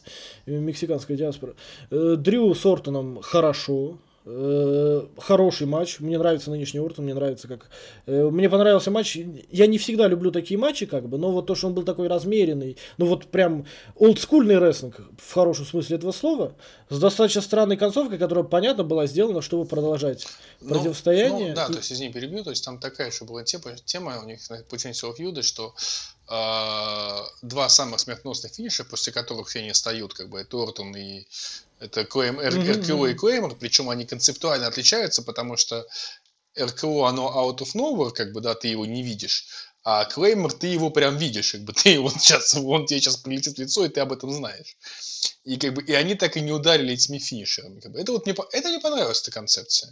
Мексиканская 0.47 1.16
диаспора. 1.16 1.55
Э, 1.91 2.14
Дрю 2.16 2.55
с 2.55 2.64
Ортоном 2.64 3.21
хорошо. 3.23 3.99
Э, 4.27 5.07
хороший 5.16 5.66
матч. 5.66 5.99
Мне 6.01 6.18
нравится 6.18 6.51
нынешний 6.51 6.79
Ортон, 6.79 7.07
мне 7.07 7.14
нравится 7.14 7.49
как... 7.49 7.71
Э, 8.05 8.29
мне 8.31 8.51
понравился 8.51 8.91
матч. 8.91 9.16
Я 9.51 9.66
не 9.66 9.79
всегда 9.79 10.09
люблю 10.09 10.31
такие 10.31 10.59
матчи, 10.59 10.85
как 10.85 11.09
бы, 11.09 11.16
но 11.16 11.33
вот 11.33 11.47
то, 11.47 11.55
что 11.55 11.68
он 11.68 11.75
был 11.75 11.85
такой 11.85 12.07
размеренный, 12.07 12.77
ну 12.99 13.07
вот 13.07 13.29
прям 13.29 13.66
олдскульный 13.97 14.59
рестлинг, 14.59 15.01
в 15.18 15.33
хорошем 15.33 15.64
смысле 15.64 15.97
этого 15.97 16.12
слова, 16.12 16.55
с 16.91 16.99
достаточно 16.99 17.41
странной 17.41 17.79
концовкой, 17.79 18.18
которая, 18.18 18.45
понятно, 18.45 18.85
была 18.85 19.07
сделана, 19.07 19.41
чтобы 19.41 19.64
продолжать 19.64 20.27
ну, 20.61 20.75
противостояние. 20.75 21.51
Ну, 21.51 21.55
да, 21.55 21.66
и... 21.66 21.73
то 21.73 21.79
есть, 21.79 21.91
извини, 21.91 22.12
перебью, 22.12 22.45
то 22.45 22.51
есть 22.51 22.62
там 22.62 22.79
такая 22.79 23.07
еще 23.07 23.25
была 23.25 23.43
тема, 23.43 23.75
тема 23.87 24.21
у 24.23 24.27
них 24.27 24.51
на 24.51 24.61
протяжении 24.61 24.93
feud, 24.93 25.41
что 25.41 25.75
э, 26.29 27.47
два 27.47 27.71
самых 27.71 28.01
смертоносных 28.01 28.53
финиша, 28.53 28.85
после 28.85 29.14
которых 29.14 29.49
все 29.49 29.62
не 29.62 29.73
встают, 29.73 30.12
как 30.12 30.29
бы, 30.29 30.41
это 30.41 30.59
Ортон 30.59 30.95
и 30.95 31.27
это 31.81 32.05
Клейм, 32.05 32.39
RKO 32.38 33.07
и 33.07 33.14
Claymore, 33.14 33.57
причем 33.57 33.91
они 33.91 34.07
концептуально 34.07 34.66
отличаются, 34.66 35.22
потому 35.22 35.57
что 35.57 35.87
RKO, 36.59 37.07
оно 37.07 37.28
out 37.35 37.59
of 37.59 37.74
nowhere, 37.74 38.12
как 38.12 38.33
бы, 38.33 38.41
да, 38.41 38.55
ты 38.55 38.68
его 38.68 38.87
не 38.87 39.03
видишь, 39.03 39.47
а 39.83 40.05
Claymore, 40.05 40.53
ты 40.53 40.66
его 40.66 40.91
прям 40.91 41.16
видишь, 41.16 41.53
как 41.53 41.62
бы, 41.62 41.72
ты 41.76 41.91
его 41.91 42.11
сейчас, 42.11 42.55
он 42.55 42.87
тебе 42.87 43.01
сейчас 43.01 43.16
прилетит 43.16 43.57
в 43.57 43.61
лицо, 43.61 43.85
и 43.85 43.89
ты 43.89 44.01
об 44.01 44.12
этом 44.12 44.31
знаешь. 44.31 44.76
И, 45.45 45.57
как 45.57 45.74
бы, 45.74 45.83
и 45.83 45.95
они 45.95 46.14
так 46.14 46.37
и 46.37 46.41
не 46.41 46.53
ударили 46.53 46.93
этими 46.93 47.18
финишерами. 47.18 47.81
Как 47.81 47.93
бы. 47.93 47.99
Это 47.99 48.12
вот 48.12 48.26
мне, 48.26 48.35
это 48.53 48.70
не 48.70 48.78
понравилась 48.78 49.22
эта 49.22 49.31
концепция. 49.31 49.91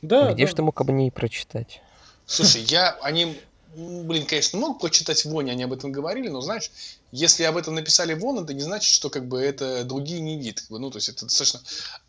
Да, 0.00 0.32
Где 0.32 0.46
да. 0.46 0.50
ж 0.50 0.54
ты 0.54 0.62
мог 0.62 0.80
об 0.80 0.90
ней 0.90 1.10
прочитать? 1.10 1.82
Слушай, 2.24 2.62
я, 2.62 2.92
они, 3.02 3.38
блин, 3.74 4.26
конечно, 4.26 4.58
мог 4.58 4.80
прочитать 4.80 5.24
в 5.24 5.29
WON, 5.29 5.50
они 5.50 5.62
об 5.62 5.72
этом 5.72 5.92
говорили, 5.92 6.28
но, 6.28 6.40
знаешь, 6.40 6.70
если 7.12 7.44
об 7.44 7.56
этом 7.56 7.74
написали 7.74 8.14
WON, 8.14 8.42
это 8.42 8.54
не 8.54 8.62
значит, 8.62 8.92
что 8.92 9.10
как 9.10 9.28
бы 9.28 9.40
это 9.40 9.84
другие 9.84 10.20
не 10.20 10.38
видят. 10.38 10.60
Как 10.60 10.70
бы, 10.70 10.78
ну, 10.78 10.90
то 10.90 10.98
есть 10.98 11.08
это 11.08 11.26
достаточно... 11.26 11.60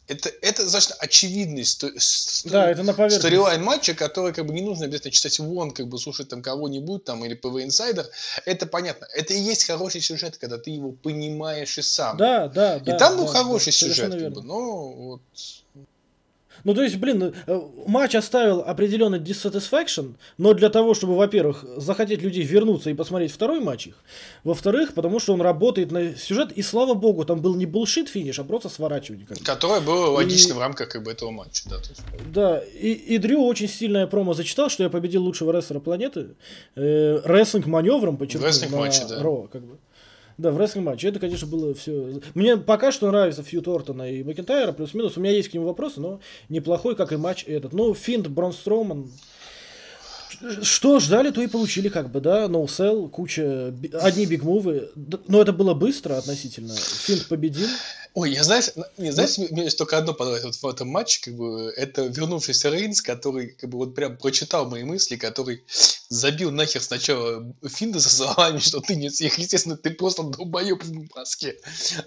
это, 0.07 0.30
это 0.41 0.64
достаточно 0.64 0.95
очевидный 0.99 1.66
сто- 1.66 1.91
Да, 2.45 2.70
это 2.70 2.84
на 2.84 3.09
storyline 3.10 3.64
матча, 3.64 3.93
который 3.93 4.34
как 4.34 4.45
бы 4.45 4.53
не 4.53 4.62
нужно 4.62 4.86
обязательно 4.86 5.12
читать 5.12 5.39
WON, 5.39 5.72
как 5.72 5.88
бы 5.88 5.97
слушать 5.97 6.30
там 6.30 6.41
кого-нибудь 6.41 7.03
там 7.03 7.24
или 7.26 7.34
PWInsider. 7.34 8.08
Это 8.45 8.66
понятно. 8.66 9.07
Это 9.16 9.34
и 9.34 9.39
есть 9.39 9.66
хороший 9.66 10.01
сюжет, 10.01 10.38
когда 10.38 10.57
ты 10.57 10.72
его 10.72 10.91
понимаешь 10.91 11.78
и 11.78 11.82
сам. 11.82 12.18
Да, 12.18 12.47
да, 12.47 12.78
И 12.78 12.86
да. 12.86 12.97
там 12.97 13.18
был 13.18 13.26
да, 13.26 13.32
хороший 13.32 13.68
да, 13.68 13.72
сюжет, 13.72 14.12
как 14.12 14.34
бы, 14.34 14.41
но 14.43 14.91
вот 14.91 15.22
Ну, 16.64 16.74
то 16.74 16.84
есть, 16.84 16.97
блин, 16.97 17.34
э, 17.47 17.62
матч 17.88 18.16
оставил 18.16 18.59
определенный 18.62 19.20
dissatisfaction, 19.20 20.16
но 20.38 20.53
для 20.53 20.70
того, 20.70 20.93
чтобы, 20.93 21.16
во-первых, 21.16 21.66
захотеть 21.78 22.22
людей 22.22 22.43
вернуться 22.43 22.89
и 22.89 22.93
посмотреть 22.93 23.32
второй 23.32 23.59
матч 23.59 23.88
их, 23.88 23.95
во-вторых, 24.43 24.93
потому 24.93 25.20
что 25.20 25.34
он 25.34 25.41
работает 25.41 25.91
на 25.91 26.16
сюжет, 26.16 26.51
и 26.51 26.62
слава 26.62 26.93
богу, 26.93 27.26
там 27.26 27.41
был 27.41 27.55
не 27.55 27.66
булшит 27.66 28.09
финиш, 28.09 28.39
а 28.39 28.43
просто 28.43 28.70
сворачивание. 28.70 29.26
как 29.26 29.39
которое 29.39 29.82
было 29.82 30.07
логично 30.12 30.53
И- 30.53 30.55
в 30.55 30.59
рамках 30.59 30.89
как 30.89 31.03
бы 31.03 31.12
этого 31.12 31.32
матча, 31.32 31.64
да. 31.70 31.78
есть. 31.78 32.01
Да, 32.34 32.59
и, 32.59 32.91
и 32.91 33.18
Дрю 33.18 33.45
очень 33.45 33.68
сильное 33.68 34.07
промо 34.07 34.34
зачитал, 34.34 34.70
что 34.70 34.84
я 34.84 34.89
победил 34.89 35.24
лучшего 35.24 35.51
рестлера 35.51 35.80
планеты. 35.80 36.30
Э, 36.76 37.22
рестлинг 37.26 37.66
маневром, 37.66 38.18
подчеркну, 38.18 38.47
рестлинг 38.47 38.74
матче, 38.74 39.03
да. 39.09 39.22
Ро, 39.22 39.47
как 39.51 39.62
бы. 39.64 39.78
Да, 40.38 40.52
в 40.52 40.58
рестлинг 40.58 40.88
матче. 40.88 41.10
Это, 41.10 41.20
конечно, 41.20 41.48
было 41.48 41.74
все. 41.74 42.22
Мне 42.34 42.58
пока 42.58 42.92
что 42.92 43.10
нравится 43.10 43.44
фьют 43.44 43.68
Ортона 43.68 44.12
и 44.12 44.24
Макентайра, 44.24 44.72
плюс-минус. 44.72 45.18
У 45.18 45.22
меня 45.22 45.34
есть 45.34 45.50
к 45.50 45.54
нему 45.54 45.66
вопросы, 45.66 46.00
но 46.00 46.20
неплохой, 46.50 46.96
как 46.96 47.12
и 47.12 47.18
матч 47.18 47.44
этот. 47.48 47.74
Ну, 47.74 47.94
Финт, 47.94 48.28
Брон 48.28 48.54
Строуман. 48.54 49.12
Что 50.62 51.00
ждали, 51.00 51.30
то 51.30 51.42
и 51.42 51.48
получили, 51.48 51.90
как 51.90 52.12
бы, 52.12 52.22
да. 52.22 52.46
No 52.46 52.66
sell, 52.66 53.10
куча, 53.10 53.76
одни 54.02 54.26
бигмувы. 54.26 54.90
Но 55.28 55.42
это 55.42 55.54
было 55.54 55.74
быстро 55.74 56.18
относительно. 56.18 56.74
Финт 56.74 57.28
победил. 57.28 57.68
Ой, 58.14 58.34
я 58.34 58.43
знаешь, 58.43 58.66
не 58.97 59.12
знаешь, 59.12 59.38
мне 59.38 59.64
есть 59.64 59.78
только 59.78 59.97
одно 59.97 60.14
понравилось 60.14 60.43
вот 60.43 60.55
в 60.55 60.76
этом 60.76 60.89
матче, 60.89 61.22
как 61.24 61.36
бы, 61.36 61.72
это 61.78 62.03
вернувшийся 62.07 62.70
Рейнс, 62.70 63.01
который, 63.01 63.51
как 63.51 63.70
бы, 63.70 63.78
вот 63.78 63.95
прям 63.95 64.18
прочитал 64.18 64.70
мои 64.70 64.84
мысли, 64.84 65.16
который 65.16 65.64
забил 66.09 66.51
нахер 66.51 66.82
сначала 66.82 67.55
Финда 67.66 68.01
со 68.01 68.09
словами, 68.09 68.59
что 68.59 68.82
ты 68.82 68.97
не 68.97 69.09
сверхъестественно, 69.09 69.78
ты 69.78 69.91
просто 69.91 70.24
долбоеб 70.24 70.84
в 70.84 71.16
маске, 71.16 71.55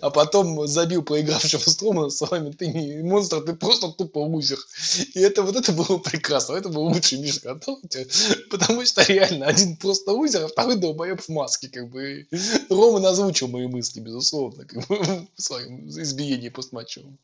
а 0.03 0.11
потом 0.11 0.67
забил 0.67 1.03
проигравшего 1.03 1.63
Стромана 1.63 2.11
со 2.11 2.19
словами, 2.19 2.51
ты 2.51 2.67
не 2.67 3.03
монстр, 3.03 3.41
ты 3.41 3.55
просто 3.55 3.89
тупо 3.93 4.19
лузер. 4.19 4.59
И 5.15 5.21
это 5.21 5.43
вот 5.43 5.57
это 5.57 5.73
было 5.73 5.97
прекрасно, 5.97 6.55
это 6.55 6.69
был 6.69 6.83
лучший 6.83 7.19
Миша 7.19 7.41
Готовьте, 7.45 8.07
потому 8.51 8.85
что 8.85 9.03
реально 9.05 9.47
один 9.47 9.77
просто 9.77 10.13
лузер, 10.13 10.45
а 10.45 10.49
второй 10.49 10.77
долбоеб 10.77 11.23
в 11.23 11.31
маске, 11.31 11.69
как 11.69 11.89
бы. 11.89 12.27
Роман 12.69 13.07
озвучил 13.07 13.49
мои 13.49 13.67
мысли, 13.67 14.01
безусловно, 14.01 14.67
как 14.67 14.87
бы, 14.87 14.97
в 15.37 15.43
своем 15.95 16.05
избиении 16.05 16.49
постматчевом. 16.49 17.19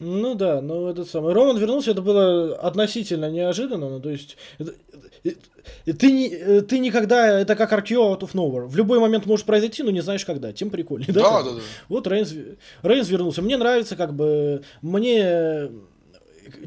Ну 0.00 0.34
да, 0.34 0.60
но 0.60 0.90
этот 0.90 1.08
самый 1.08 1.32
Роман 1.32 1.58
вернулся, 1.58 1.92
это 1.92 2.02
было 2.02 2.56
относительно 2.56 3.30
неожиданно, 3.30 3.88
ну 3.88 4.00
то 4.00 4.10
есть 4.10 4.36
ты, 4.58 6.10
не- 6.10 6.60
ты 6.62 6.78
никогда, 6.80 7.40
это 7.40 7.54
как 7.54 7.72
RKO 7.72 8.12
out 8.12 8.20
of 8.20 8.32
nowhere, 8.34 8.66
в 8.66 8.76
любой 8.76 8.98
момент 8.98 9.26
может 9.26 9.46
произойти, 9.46 9.84
но 9.84 9.92
не 9.92 10.00
знаешь 10.00 10.24
когда, 10.24 10.52
тем 10.52 10.70
прикольнее. 10.70 11.12
Да, 11.12 11.42
да, 11.44 11.50
бы? 11.50 11.56
да. 11.56 11.62
Вот 11.88 12.06
Рейнс, 12.08 12.34
Рейнс 12.82 13.08
вернулся, 13.08 13.42
мне 13.42 13.56
нравится 13.56 13.94
как 13.94 14.12
бы, 14.14 14.62
мне 14.80 15.70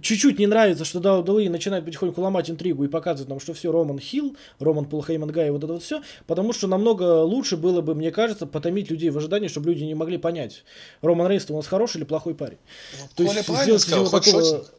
чуть-чуть 0.02 0.40
не 0.40 0.48
нравится, 0.48 0.86
что 0.86 1.00
WWE 1.00 1.50
начинает 1.50 1.86
потихоньку 1.86 2.22
ломать 2.22 2.50
интригу 2.50 2.84
и 2.84 2.88
показывать 2.88 3.30
нам, 3.30 3.40
что 3.40 3.54
все, 3.54 3.72
Роман 3.72 4.00
Хилл, 4.00 4.36
Роман 4.60 4.86
Пол 4.86 5.04
Хейман 5.04 5.32
Гай, 5.32 5.52
вот 5.52 5.64
это 5.64 5.74
вот 5.74 5.84
все, 5.84 6.02
потому 6.28 6.54
что 6.54 6.68
намного 6.68 7.22
лучше 7.24 7.58
было 7.58 7.82
бы, 7.82 7.96
мне 7.96 8.12
кажется, 8.12 8.46
потомить 8.46 8.90
людей 8.90 9.10
в 9.10 9.18
ожидании, 9.18 9.48
чтобы 9.48 9.70
люди 9.70 9.84
не 9.84 9.96
могли 9.96 10.18
понять, 10.18 10.64
Роман 11.02 11.28
Рейнс 11.28 11.50
у 11.50 11.56
нас 11.56 11.68
хороший 11.68 11.98
или 11.98 12.06
плохой 12.06 12.36
парень. 12.36 12.58
То 13.16 13.26
Коля 13.26 13.38
есть 13.38 13.48
правильно 13.48 13.80
сказал, 13.80 14.06
такого- 14.06 14.22
ходшотинг. 14.22 14.74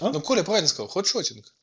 А? 0.00 0.10
Ну, 0.12 0.20
Коля 0.20 0.44
правильно 0.44 0.68
сказал, 0.68 0.88
ходшотинг. 0.88 1.54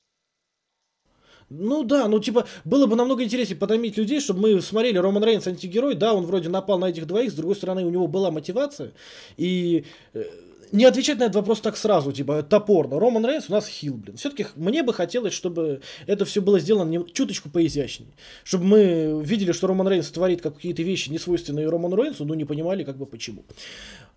Ну 1.49 1.84
да, 1.84 2.08
ну 2.08 2.20
типа, 2.20 2.47
было 2.64 2.88
бы 2.88 2.95
намного 2.95 3.24
интереснее 3.24 3.58
потомить 3.58 3.97
людей, 3.97 4.20
чтобы 4.20 4.41
мы 4.41 4.62
смотрели 4.62 4.97
Роман 4.97 5.24
Рейнс 5.24 5.45
антигерой, 5.45 5.93
да, 5.93 6.14
он 6.14 6.26
вроде 6.26 6.49
напал 6.49 6.80
на 6.80 6.86
этих 6.86 7.06
двоих, 7.06 7.32
с 7.32 7.36
другой 7.36 7.56
стороны, 7.56 7.86
у 7.86 7.89
него 7.91 8.08
была 8.08 8.32
мотивация, 8.32 8.93
и 9.38 9.86
э, 10.14 10.24
не 10.72 10.86
отвечать 10.86 11.18
на 11.20 11.24
этот 11.24 11.36
вопрос 11.36 11.61
так 11.61 11.78
сразу, 11.78 12.11
типа, 12.11 12.43
топорно. 12.43 12.99
Роман 12.99 13.26
Рейнс 13.26 13.49
у 13.49 13.53
нас 13.53 13.68
хил, 13.68 13.95
блин. 13.95 14.18
Все-таки 14.18 14.47
мне 14.55 14.84
бы 14.84 14.93
хотелось, 14.93 15.34
чтобы 15.34 15.82
это 16.07 16.26
все 16.26 16.41
было 16.41 16.59
сделано 16.59 16.89
не- 16.89 17.11
чуточку 17.13 17.49
поизящнее. 17.49 18.09
Чтобы 18.43 18.66
мы 18.66 19.22
видели, 19.24 19.51
что 19.51 19.68
Роман 19.68 19.88
Рейнс 19.88 20.09
творит 20.11 20.41
какие-то 20.41 20.84
вещи, 20.84 21.09
не 21.09 21.20
свойственные 21.20 21.70
Роману 21.70 21.95
Рейнсу, 21.95 22.26
но 22.26 22.36
не 22.36 22.45
понимали, 22.45 22.84
как 22.84 22.97
бы, 22.97 23.05
почему. 23.05 23.43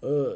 Э, 0.03 0.35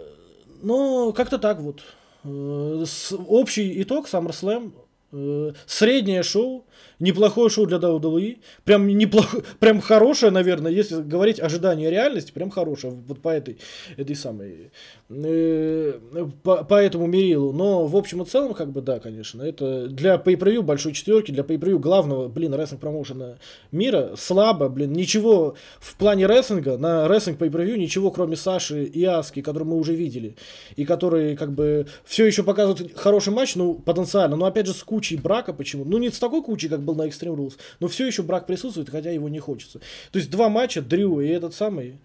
Но 0.63 1.13
как-то 1.13 1.39
так 1.39 1.61
вот. 1.61 1.83
Э, 2.25 2.85
Общий 3.29 3.83
итог 3.83 4.09
SummerSlam. 4.09 4.73
Э, 5.13 5.53
Среднее 5.67 6.23
шоу, 6.23 6.67
неплохое 7.03 7.51
шоу 7.51 7.67
для 7.67 7.79
WWE, 7.79 8.39
прям 8.65 8.87
неплохо, 8.87 9.43
прям 9.59 9.81
хорошее, 9.81 10.33
наверное, 10.33 10.71
если 10.73 11.03
говорить 11.03 11.41
ожидание 11.41 11.91
реальности, 11.91 12.33
прям 12.33 12.51
хорошее, 12.51 12.95
вот 13.07 13.21
по 13.21 13.29
этой, 13.29 13.59
этой 13.97 14.15
самой, 14.17 14.71
э, 15.11 15.99
по, 16.43 16.65
по 16.65 16.75
этому 16.75 17.07
мерилу. 17.07 17.53
Но 17.53 17.87
в 17.87 17.97
общем 17.97 18.23
и 18.23 18.25
целом, 18.25 18.55
как 18.55 18.71
бы, 18.71 18.81
да, 18.81 19.01
конечно, 19.01 19.43
это 19.43 19.89
для 19.89 20.15
pay 20.15 20.63
большой 20.63 20.93
четверки, 20.93 21.33
для 21.33 21.43
pay 21.43 21.79
главного, 21.79 22.29
блин, 22.29 22.55
рестлинг 22.55 22.81
промоушена 22.81 23.39
мира 23.73 24.13
слабо, 24.17 24.69
блин, 24.69 24.93
ничего 24.93 25.57
в 25.81 25.97
плане 25.97 26.27
рестлинга, 26.27 26.79
на 26.79 27.09
рестлинг 27.09 27.39
pay 27.39 27.77
ничего, 27.77 28.11
кроме 28.11 28.37
Саши 28.37 28.85
и 28.85 29.05
Аски, 29.05 29.43
который 29.43 29.65
мы 29.65 29.77
уже 29.77 29.95
видели, 29.95 30.37
и 30.77 30.85
которые, 30.85 31.37
как 31.37 31.53
бы, 31.53 31.87
все 32.05 32.25
еще 32.25 32.45
показывают 32.45 32.97
хороший 32.97 33.33
матч, 33.33 33.57
ну, 33.57 33.75
потенциально, 33.75 34.37
но 34.37 34.47
опять 34.47 34.67
же 34.67 34.73
с 34.73 34.83
кучей 35.03 35.17
брака, 35.17 35.53
почему? 35.53 35.85
Ну, 35.85 35.99
не 35.99 36.11
с 36.11 36.19
такой 36.21 36.43
кучей, 36.43 36.69
как 36.69 36.81
был 36.83 36.95
на 36.95 37.09
Extreme 37.09 37.35
Rules, 37.37 37.55
но 37.81 37.89
все 37.89 38.07
еще 38.07 38.23
брак 38.23 38.47
присутствует, 38.47 38.89
хотя 38.89 39.11
его 39.11 39.29
не 39.29 39.41
хочется. 39.41 39.81
То 40.13 40.19
есть 40.21 40.31
два 40.31 40.49
матча, 40.49 40.81
Дрю 40.81 41.21
и 41.21 41.27
этот 41.27 41.55
самый, 41.55 41.99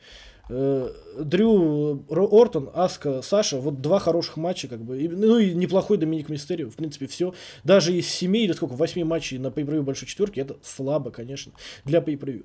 э, 0.50 0.90
Дрю, 1.20 2.04
Ортон, 2.10 2.72
Аска, 2.74 3.22
Саша, 3.22 3.58
вот 3.60 3.82
два 3.82 4.00
хороших 4.00 4.38
матча, 4.38 4.68
как 4.68 4.80
бы, 4.80 5.00
и- 5.00 5.08
ну 5.08 5.38
и 5.38 5.54
неплохой 5.54 5.98
Доминик 5.98 6.30
Мистерио, 6.30 6.72
в 6.72 6.76
принципе, 6.76 7.06
все. 7.06 7.36
Даже 7.64 7.94
из 7.94 8.08
семи 8.08 8.46
или 8.46 8.54
сколько, 8.54 8.74
восьми 8.74 9.04
матчей 9.04 9.38
на 9.38 9.48
pay 9.48 9.82
большой 9.82 10.08
четверки, 10.08 10.40
это 10.40 10.56
слабо, 10.64 11.12
конечно, 11.12 11.52
для 11.86 12.00
pay 12.00 12.44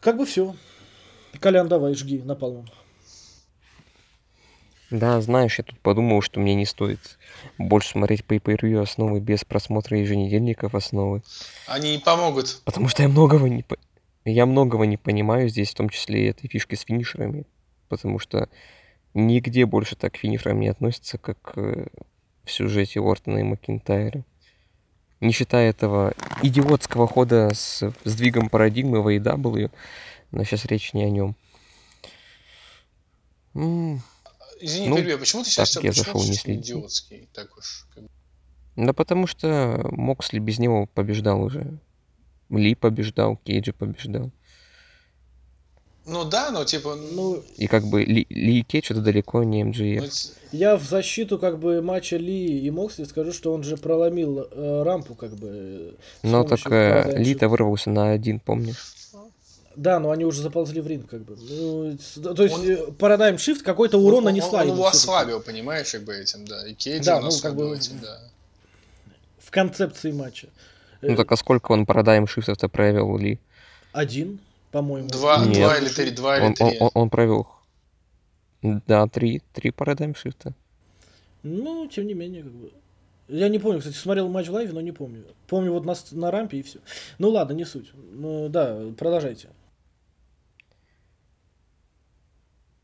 Как 0.00 0.16
бы 0.16 0.26
все. 0.26 0.56
Колян, 1.38 1.68
давай, 1.68 1.94
жги 1.94 2.20
напалмом. 2.24 2.66
Да, 4.92 5.22
знаешь, 5.22 5.56
я 5.58 5.64
тут 5.64 5.80
подумал, 5.80 6.20
что 6.20 6.38
мне 6.38 6.54
не 6.54 6.66
стоит 6.66 7.18
больше 7.56 7.88
смотреть 7.92 8.20
pay 8.28 8.40
per 8.42 8.82
основы 8.82 9.20
без 9.20 9.42
просмотра 9.42 9.98
еженедельников 9.98 10.74
основы. 10.74 11.22
Они 11.66 11.92
не 11.92 11.98
помогут. 11.98 12.60
Потому 12.66 12.88
что 12.88 13.02
я 13.02 13.08
многого 13.08 13.48
не 13.48 13.62
по- 13.62 13.78
я 14.26 14.44
многого 14.44 14.84
не 14.84 14.98
понимаю 14.98 15.48
здесь, 15.48 15.70
в 15.70 15.74
том 15.76 15.88
числе 15.88 16.26
и 16.26 16.28
этой 16.28 16.46
фишки 16.46 16.74
с 16.74 16.82
финишерами. 16.82 17.46
Потому 17.88 18.18
что 18.18 18.50
нигде 19.14 19.64
больше 19.64 19.96
так 19.96 20.12
к 20.12 20.16
финишерам 20.18 20.60
не 20.60 20.68
относятся, 20.68 21.16
как 21.16 21.52
э, 21.56 21.86
в 22.44 22.50
сюжете 22.50 23.00
Ортона 23.00 23.38
и 23.38 23.42
Макинтайра. 23.44 24.24
Не 25.20 25.32
считая 25.32 25.70
этого 25.70 26.12
идиотского 26.42 27.08
хода 27.08 27.52
с 27.54 27.82
сдвигом 28.04 28.50
парадигмы 28.50 29.00
в 29.00 29.08
AEW, 29.08 29.70
но 30.32 30.44
сейчас 30.44 30.66
речь 30.66 30.92
не 30.92 31.04
о 31.04 31.08
нем. 31.10 31.34
Извини, 34.64 34.88
Ну, 34.88 34.96
перебью, 34.96 35.18
почему 35.18 35.42
ты 35.42 35.50
сейчас 35.50 35.72
так 35.72 35.84
я 35.84 35.92
зашел, 35.92 36.22
не 36.22 36.34
следил. 36.34 36.78
идиотский? 36.78 37.28
Так 37.34 37.56
уж. 37.58 37.86
как 37.94 38.04
бы. 38.04 38.08
Да 38.76 38.92
потому 38.92 39.26
что 39.26 39.86
Моксли 39.90 40.38
без 40.38 40.58
него 40.58 40.86
побеждал 40.86 41.42
уже. 41.42 41.78
Ли 42.48 42.74
побеждал, 42.74 43.36
Кейджи 43.44 43.72
побеждал. 43.72 44.30
Ну 46.04 46.24
да, 46.24 46.50
но 46.50 46.64
типа, 46.64 46.96
ну, 46.96 47.36
Ну, 47.36 47.44
И 47.56 47.66
как 47.68 47.84
бы 47.84 48.02
Ли, 48.04 48.26
Ли 48.28 48.58
и 48.60 48.62
Кейдж 48.62 48.90
это 48.90 49.00
далеко 49.00 49.44
не 49.44 49.62
ну, 49.62 49.70
МГФ. 49.70 50.10
т- 50.10 50.28
я 50.56 50.76
в 50.76 50.82
защиту 50.82 51.38
как 51.38 51.58
бы 51.60 51.80
матча 51.80 52.16
Ли 52.16 52.58
и 52.58 52.70
Моксли 52.70 53.04
скажу, 53.04 53.32
что 53.32 53.52
он 53.52 53.62
же 53.62 53.76
проломил 53.76 54.40
э, 54.50 54.82
рампу 54.84 55.14
как 55.14 55.34
бы. 55.36 55.96
Но 56.22 56.42
так 56.44 56.60
э, 56.70 57.18
Ли-то 57.18 57.48
вырвался 57.48 57.90
на 57.90 58.10
один, 58.10 58.40
помнишь? 58.40 58.94
Да, 59.76 59.98
но 59.98 60.10
они 60.10 60.24
уже 60.24 60.42
заползли 60.42 60.80
в 60.80 60.86
ринг, 60.86 61.08
как 61.08 61.22
бы. 61.22 61.36
Ну, 61.36 61.96
то 62.34 62.42
есть 62.42 62.54
Он- 62.56 62.68
э, 62.70 62.76
Paradigm 62.98 63.36
Shift 63.36 63.62
какой-то 63.62 63.98
урон 63.98 64.18
он, 64.18 64.24
нанесла 64.24 64.60
он, 64.60 64.60
он 64.60 64.66
ему 64.68 64.76
его 64.78 64.86
ослабил, 64.86 65.40
понимаешь, 65.40 65.90
как 65.92 66.02
бы 66.04 66.14
этим, 66.14 66.44
да. 66.44 66.66
И 66.68 66.74
Кейджи 66.74 67.04
Да, 67.04 67.18
он 67.18 67.24
ну, 67.24 67.30
как 67.42 67.54
бы- 67.56 67.74
этим, 67.76 67.98
да. 68.00 68.20
в 69.38 69.50
концепции 69.50 70.12
матча. 70.12 70.48
Э, 71.00 71.08
Ну 71.10 71.16
так 71.16 71.32
а 71.32 71.36
сколько 71.36 71.72
он 71.72 71.86
парадайм 71.86 72.26
шифтов-то 72.26 72.68
провел 72.68 73.16
Ли? 73.18 73.38
Один, 73.92 74.38
по-моему. 74.70 75.08
Два, 75.08 75.44
Нет. 75.44 75.54
два 75.54 75.78
или 75.78 75.88
три, 75.88 76.10
два 76.10 76.36
или 76.38 76.44
Он, 76.44 76.54
он, 76.60 76.70
три. 76.70 76.78
он, 76.80 76.90
он 76.94 77.10
провел. 77.10 77.46
Да, 78.62 79.06
три, 79.08 79.42
три 79.52 79.70
парадайм 79.70 80.14
шифта. 80.14 80.52
Ну, 81.42 81.86
тем 81.88 82.06
не 82.06 82.14
менее, 82.14 82.42
как 82.42 82.52
бы. 82.52 82.70
Я 83.28 83.48
не 83.48 83.58
помню, 83.58 83.78
кстати, 83.78 83.96
смотрел 83.96 84.28
матч 84.28 84.48
в 84.48 84.52
лайве, 84.52 84.72
но 84.72 84.80
не 84.80 84.92
помню. 84.92 85.24
Помню 85.46 85.72
вот 85.72 85.84
на, 85.84 85.94
на 86.12 86.30
рампе 86.30 86.58
и 86.58 86.62
все. 86.62 86.78
Ну 87.18 87.30
ладно, 87.30 87.54
не 87.54 87.64
суть. 87.64 87.90
Ну 87.94 88.48
да, 88.48 88.78
продолжайте. 88.98 89.48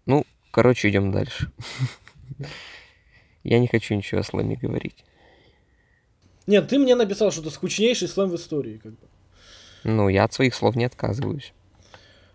Ну, 0.06 0.24
короче, 0.50 0.88
идем 0.88 1.12
дальше. 1.12 1.50
Я 3.44 3.58
не 3.58 3.68
хочу 3.68 3.94
ничего 3.94 4.20
о 4.20 4.24
слэме 4.24 4.56
говорить. 4.56 5.04
Нет, 6.46 6.68
ты 6.68 6.78
мне 6.78 6.94
написал, 6.94 7.30
что 7.30 7.42
это 7.42 7.50
скучнейший 7.50 8.08
слэм 8.08 8.30
в 8.30 8.36
истории, 8.36 8.78
как 8.82 8.92
бы. 8.92 9.06
Ну, 9.84 10.08
я 10.08 10.24
от 10.24 10.32
своих 10.32 10.54
слов 10.54 10.76
не 10.76 10.84
отказываюсь. 10.84 11.52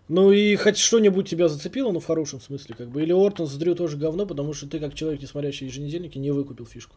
Ну 0.08 0.32
и 0.32 0.54
хоть 0.56 0.76
что-нибудь 0.76 1.28
тебя 1.28 1.48
зацепило, 1.48 1.90
ну 1.90 1.98
в 1.98 2.06
хорошем 2.06 2.40
смысле, 2.40 2.74
как 2.74 2.88
бы. 2.90 3.02
Или 3.02 3.12
Ортон 3.12 3.46
с 3.46 3.54
Дрю 3.56 3.74
тоже 3.74 3.96
говно, 3.96 4.26
потому 4.26 4.52
что 4.52 4.68
ты, 4.68 4.78
как 4.78 4.94
человек, 4.94 5.20
не 5.20 5.26
смотрящий 5.26 5.66
еженедельники, 5.66 6.18
не 6.18 6.30
выкупил 6.30 6.66
фишку. 6.66 6.96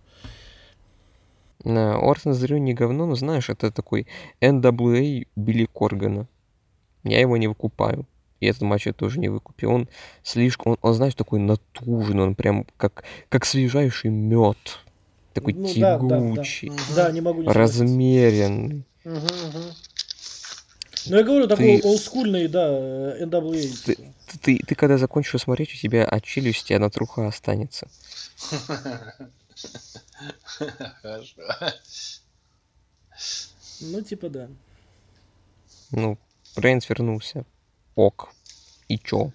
На 1.63 1.97
Ортон 1.97 2.34
Дрю 2.34 2.57
не 2.57 2.74
говно, 2.74 3.05
но 3.05 3.15
знаешь, 3.15 3.49
это 3.49 3.72
такой 3.72 4.07
NWA 4.41 5.28
Билли 5.36 5.65
Коргана. 5.65 6.28
Я 7.03 7.22
его 7.22 7.38
не 7.38 7.47
выкупаю. 7.47 8.05
И 8.39 8.45
этот 8.45 8.61
матч 8.61 8.85
я 8.85 8.93
тоже 8.93 9.19
не 9.19 9.29
выкупил. 9.29 9.71
Он 9.71 9.89
слишком, 10.23 10.73
он, 10.73 10.77
он 10.81 10.93
знаешь, 10.93 11.15
такой 11.15 11.39
натужный, 11.39 12.21
он 12.23 12.35
прям 12.35 12.65
как, 12.77 13.03
как 13.29 13.45
свежайший 13.45 14.11
мед. 14.11 14.57
Такой 15.33 15.53
Ну 15.53 15.73
да, 15.75 15.97
да, 15.97 16.07
да. 16.07 16.19
тягучий, 16.19 16.71
Да, 16.95 17.11
не 17.11 17.21
могу 17.21 17.41
не 17.41 17.47
размеренный. 17.47 18.83
Ну 21.09 21.15
я 21.15 21.23
говорю, 21.23 21.47
такой 21.47 21.79
Ты- 21.79 21.88
олдскульный, 21.88 22.47
да, 22.47 22.67
э, 22.69 23.23
NWA. 23.25 23.61
Ты, 23.85 23.95
типа. 23.95 24.13
ты, 24.27 24.39
ты, 24.39 24.57
ты 24.65 24.75
когда 24.75 24.97
закончишь 24.97 25.39
смотреть, 25.41 25.73
у 25.73 25.77
тебя 25.77 26.05
от 26.05 26.23
челюсти 26.23 26.73
одна 26.73 26.89
труха 26.89 27.27
останется. 27.27 27.88
Хорошо. 31.01 31.41
Ну 33.81 34.01
типа 34.01 34.29
да. 34.29 34.49
Ну, 35.91 36.17
Рейнс 36.55 36.89
вернулся. 36.89 37.45
Ок. 37.98 38.30
И 38.89 39.00
чё? 39.00 39.32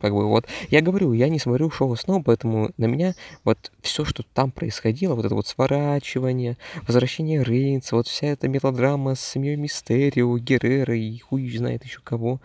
Как 0.00 0.12
бы 0.12 0.26
вот, 0.26 0.46
я 0.70 0.82
говорю, 0.82 1.12
я 1.12 1.28
не 1.28 1.38
смотрю 1.38 1.70
шоу 1.70 1.94
снова, 1.94 2.20
поэтому 2.20 2.72
на 2.76 2.86
меня 2.86 3.14
вот 3.44 3.70
все, 3.80 4.04
что 4.04 4.24
там 4.34 4.50
происходило, 4.50 5.14
вот 5.14 5.24
это 5.24 5.36
вот 5.36 5.46
сворачивание, 5.46 6.58
возвращение 6.86 7.44
Рейнса, 7.44 7.94
вот 7.94 8.08
вся 8.08 8.26
эта 8.26 8.48
мелодрама 8.48 9.14
с 9.14 9.20
семьей 9.20 9.54
Мистерио, 9.54 10.36
Геррера 10.36 10.96
и 10.96 11.16
хуй 11.20 11.48
знает 11.56 11.84
еще 11.84 12.00
кого, 12.02 12.40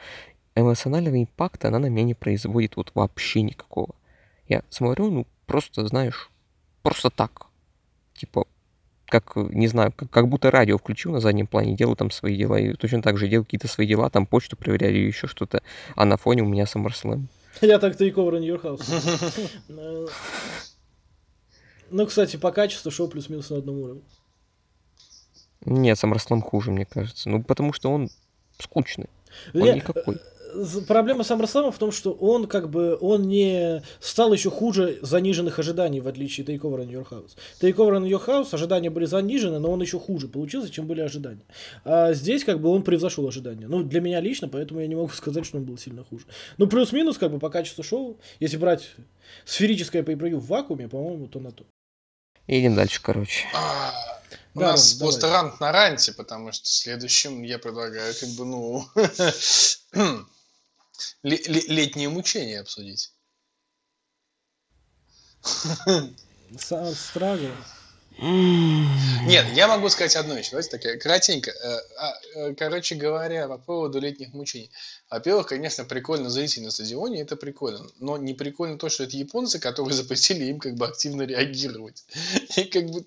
эмоционального 0.56 1.22
импакта 1.22 1.70
она 1.70 1.80
на 1.80 1.88
меня 1.88 2.04
не 2.04 2.14
производит 2.14 2.76
вот 2.76 2.92
вообще 2.94 3.42
никакого. 3.42 3.96
Я 4.48 4.62
смотрю, 4.70 5.10
ну, 5.10 5.28
просто, 5.48 5.88
знаешь, 5.88 6.30
просто 6.84 7.10
так. 7.10 7.48
Типа, 8.14 8.46
как, 9.10 9.32
э, 9.36 9.48
не 9.52 9.68
знаю, 9.68 9.92
как, 9.96 10.10
как 10.10 10.28
будто 10.28 10.52
радио 10.52 10.78
включил 10.78 11.12
на 11.12 11.20
заднем 11.20 11.48
плане, 11.48 11.76
делаю 11.76 11.96
там 11.96 12.12
свои 12.12 12.38
дела, 12.38 12.58
и 12.60 12.74
точно 12.74 13.02
так 13.02 13.18
же 13.18 13.28
делаю 13.28 13.46
какие-то 13.46 13.68
свои 13.68 13.88
дела, 13.88 14.10
там 14.10 14.26
почту 14.26 14.56
проверяю 14.56 14.96
или 14.96 15.08
еще 15.08 15.28
что-то, 15.28 15.62
а 15.96 16.06
на 16.06 16.18
фоне 16.18 16.44
у 16.44 16.46
меня 16.46 16.64
SummerSlam. 16.64 17.24
Я 17.62 17.80
так 17.80 18.00
take 18.00 18.14
over 18.16 18.40
in 18.40 18.44
your 18.44 18.62
house. 18.62 19.50
Э, 19.70 20.08
Ну, 21.92 22.06
кстати, 22.06 22.38
по 22.38 22.52
качеству 22.52 22.92
шоу 22.92 23.08
плюс-минус 23.08 23.50
на 23.50 23.58
одном 23.58 23.80
уровне. 23.80 24.02
Нет, 25.66 25.98
SummerSlam 25.98 26.42
хуже, 26.42 26.72
мне 26.72 26.86
кажется. 26.86 27.30
Ну, 27.30 27.44
потому 27.44 27.74
что 27.74 27.92
он 27.92 28.10
скучный. 28.60 29.10
Он 29.54 29.62
Не, 29.62 29.74
никакой. 29.74 30.20
Проблема 30.88 31.22
SummerSlam 31.24 31.72
в 31.72 31.78
том, 31.78 31.92
что 31.92 32.12
он 32.14 32.48
как 32.48 32.70
бы 32.70 32.98
он 33.02 33.28
не 33.28 33.84
стал 34.00 34.34
еще 34.34 34.50
хуже 34.50 35.00
заниженных 35.02 35.60
ожиданий, 35.60 36.02
в 36.02 36.08
отличие 36.08 36.44
от 36.44 36.50
Takeover 36.50 36.80
in 36.86 36.90
Your 36.90 37.08
House. 37.10 37.32
Takeover 37.62 37.98
in 38.00 38.08
Your 38.08 38.26
House 38.26 38.50
ожидания 38.54 38.90
были 38.90 39.06
занижены, 39.06 39.60
но 39.60 39.72
он 39.72 39.82
еще 39.82 40.00
хуже 40.00 40.28
получился, 40.28 40.70
чем 40.70 40.88
были 40.88 41.02
ожидания. 41.02 41.46
А 41.84 42.14
здесь 42.14 42.44
как 42.44 42.60
бы 42.62 42.70
он 42.70 42.84
превзошел 42.84 43.28
ожидания. 43.28 43.68
Ну, 43.68 43.84
для 43.84 44.02
меня 44.02 44.20
лично, 44.22 44.48
поэтому 44.48 44.80
я 44.80 44.88
не 44.88 44.96
могу 44.96 45.10
сказать, 45.14 45.46
что 45.46 45.58
он 45.58 45.66
был 45.66 45.78
сильно 45.78 46.04
хуже. 46.04 46.26
Ну, 46.58 46.68
плюс-минус, 46.68 47.18
как 47.18 47.32
бы 47.32 47.40
по 47.40 47.50
качеству 47.50 47.84
шоу, 47.84 48.20
если 48.40 48.58
брать 48.58 48.90
сферическое 49.46 50.04
pay 50.04 50.36
в 50.36 50.46
вакууме, 50.48 50.88
по-моему, 50.88 51.28
то 51.28 51.40
на 51.40 51.52
то. 51.52 51.66
Идем 52.48 52.76
дальше, 52.76 53.00
короче. 53.02 53.46
А, 53.54 53.92
У 54.56 54.60
Да, 54.60 54.72
нас 54.72 54.94
давай. 54.98 55.12
просто 55.14 55.32
рант 55.32 55.60
на 55.60 55.72
ранте, 55.72 56.14
потому 56.14 56.52
что 56.52 56.68
следующим 56.68 57.44
я 57.44 57.60
предлагаю 57.60 58.14
как 58.20 58.30
бы, 58.30 58.46
ну, 58.46 58.86
летние 61.24 62.10
мучения 62.10 62.60
обсудить. 62.60 63.14
Са- 66.58 66.94
Страгл. 66.96 67.52
Нет, 68.22 69.46
я 69.56 69.68
могу 69.70 69.88
сказать 69.90 70.16
одну 70.18 70.36
вещь. 70.36 70.50
Давайте 70.50 70.72
такая 70.72 70.98
кратенько. 70.98 71.52
Э, 71.52 71.80
а, 71.98 72.14
э, 72.36 72.54
Короче 72.56 72.96
говоря, 72.96 73.48
по 73.48 73.58
поводу 73.58 74.00
летних 74.02 74.34
мучений. 74.34 74.70
Во-первых, 75.10 75.48
конечно, 75.48 75.86
прикольно 75.86 76.30
зритель 76.30 76.64
на 76.64 76.72
стадионе, 76.72 77.22
это 77.22 77.38
прикольно. 77.38 77.88
Но 78.00 78.18
не 78.18 78.34
прикольно 78.34 78.78
то, 78.78 78.90
что 78.90 79.06
это 79.06 79.16
японцы, 79.16 79.60
которые 79.60 79.94
запретили 79.96 80.46
им 80.46 80.60
как 80.60 80.76
бы 80.76 80.86
активно 80.86 81.22
реагировать. 81.22 82.04
И 82.58 82.64
как 82.66 82.88
бы 82.90 83.06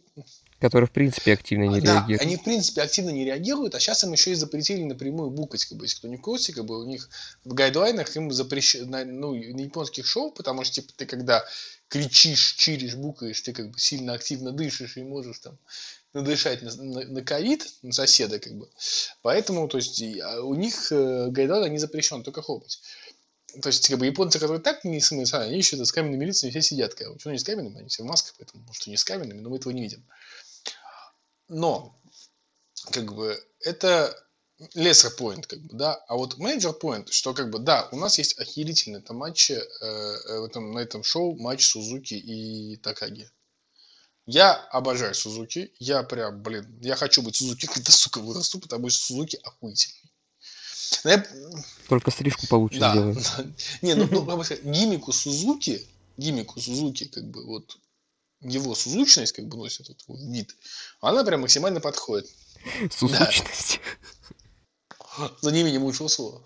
Который, 0.63 0.85
в 0.85 0.93
принципе, 0.93 1.33
активно 1.33 1.65
не 1.65 1.81
да, 1.81 1.95
реагирует. 1.95 2.23
они 2.23 2.37
в 2.37 2.45
принципе 2.45 2.83
активно 2.83 3.11
не 3.11 3.25
реагируют, 3.25 3.75
а 3.75 3.81
сейчас 3.81 4.05
им 4.05 4.13
еще 4.13 4.31
и 4.31 4.35
запретили 4.37 4.85
напрямую 4.85 5.31
букать, 5.31 5.65
как 5.65 5.77
бы, 5.77 5.87
если 5.87 5.97
кто 5.97 6.07
не 6.07 6.19
в 6.19 6.21
курсе, 6.21 6.53
как 6.53 6.65
бы 6.65 6.81
у 6.81 6.85
них 6.85 7.09
в 7.45 7.53
гайдлайнах 7.53 8.15
им 8.15 8.31
запрещено, 8.31 9.05
ну, 9.05 9.33
на 9.35 9.61
японских 9.61 10.07
шоу, 10.07 10.31
потому 10.31 10.63
что, 10.63 10.77
типа, 10.77 10.93
ты 10.97 11.07
когда 11.07 11.45
кричишь, 11.89 12.55
чиришь, 12.55 12.95
букаешь, 12.95 13.41
ты 13.41 13.53
как 13.53 13.73
бы 13.73 13.79
сильно 13.81 14.13
активно 14.13 14.53
дышишь 14.53 14.97
и 14.97 15.03
можешь 15.03 15.41
там 15.41 15.59
надышать 16.13 16.63
на, 16.63 16.73
на, 16.77 17.05
на 17.07 17.23
ковид, 17.23 17.67
на 17.83 17.93
соседа, 17.93 18.39
как 18.39 18.55
бы. 18.55 18.69
Поэтому, 19.23 19.67
то 19.67 19.79
есть, 19.79 20.01
а 20.23 20.43
у 20.43 20.55
них 20.55 20.93
э, 20.93 21.27
гайдлайн 21.31 21.73
не 21.73 21.79
запрещен, 21.79 22.23
только 22.23 22.41
хлопать. 22.41 22.81
То 23.61 23.69
есть, 23.69 23.89
как 23.89 23.99
бы, 23.99 24.07
японцы, 24.07 24.39
которые 24.39 24.61
так 24.61 24.85
не 24.85 25.01
смысл, 25.01 25.39
они 25.39 25.59
еще 25.59 25.83
с 25.85 25.93
каменными 25.93 26.25
лицами 26.25 26.51
все 26.51 26.63
сидят, 26.63 26.95
короче. 26.95 27.21
Ну, 27.25 27.33
не 27.33 27.39
с 27.39 27.45
каменными, 27.45 27.81
они 27.81 27.89
все 27.89 28.05
в 28.05 28.07
масках, 28.07 28.35
поэтому, 28.39 28.65
может, 28.65 28.87
и 28.87 28.91
не 28.91 28.97
с 28.97 29.05
каменными, 29.05 29.41
но 29.41 29.51
мы 29.51 29.57
этого 29.57 29.73
не 29.73 29.83
видим. 29.83 30.05
Но, 31.53 31.95
как 32.93 33.15
бы, 33.15 33.39
это 33.61 34.17
lesser 34.75 35.11
point, 35.19 35.47
как 35.47 35.61
бы, 35.61 35.77
да, 35.77 35.95
а 36.09 36.17
вот 36.17 36.39
major 36.39 36.79
point, 36.81 37.11
что, 37.11 37.35
как 37.35 37.51
бы, 37.51 37.59
да, 37.59 37.89
у 37.93 37.97
нас 37.97 38.17
есть 38.17 38.39
охерительный 38.39 39.01
это 39.01 39.13
матчи 39.13 39.53
э, 39.53 39.61
э, 39.85 40.41
в 40.41 40.45
этом, 40.45 40.73
на 40.73 40.79
этом 40.79 41.05
шоу 41.05 41.37
матч 41.37 41.67
Сузуки 41.67 42.15
и 42.15 42.77
Такаги. 42.77 43.31
Я 44.25 44.55
обожаю 44.55 45.15
Сузуки, 45.15 45.75
я 45.79 46.03
прям, 46.05 46.43
блин, 46.43 46.79
я 46.81 46.97
хочу 46.97 47.21
быть 47.21 47.37
Сузуки, 47.37 47.67
когда, 47.73 47.93
сука, 47.93 48.21
вырасту, 48.21 48.59
потому 48.59 48.89
что 48.89 49.05
Сузуки 49.05 49.39
охуительный. 49.43 50.11
Но 51.05 51.11
я- 51.11 51.27
Только 51.89 52.11
стрижку 52.11 52.47
получше 52.47 52.81
да, 52.81 52.93
сделаю. 52.93 53.15
да. 53.15 53.47
Не, 53.83 53.95
ну, 53.95 54.07
ну, 54.11 54.43
гиммику 54.63 55.13
Сузуки, 55.13 55.87
гиммику 56.17 56.61
Сузуки, 56.61 57.05
как 57.05 57.25
бы, 57.31 57.45
вот, 57.45 57.77
его 58.43 58.75
сузучность, 58.75 59.33
как 59.33 59.47
бы, 59.47 59.57
носит 59.57 59.89
вот, 59.89 59.99
вот 60.07 60.21
вид, 60.21 60.57
она 61.01 61.25
прям 61.25 61.43
максимально 61.43 61.81
подходит. 61.81 62.31
Сусучность. 62.91 63.81
За 65.41 65.51
неимением 65.51 65.85
лучшего 65.85 66.09
слова. 66.09 66.45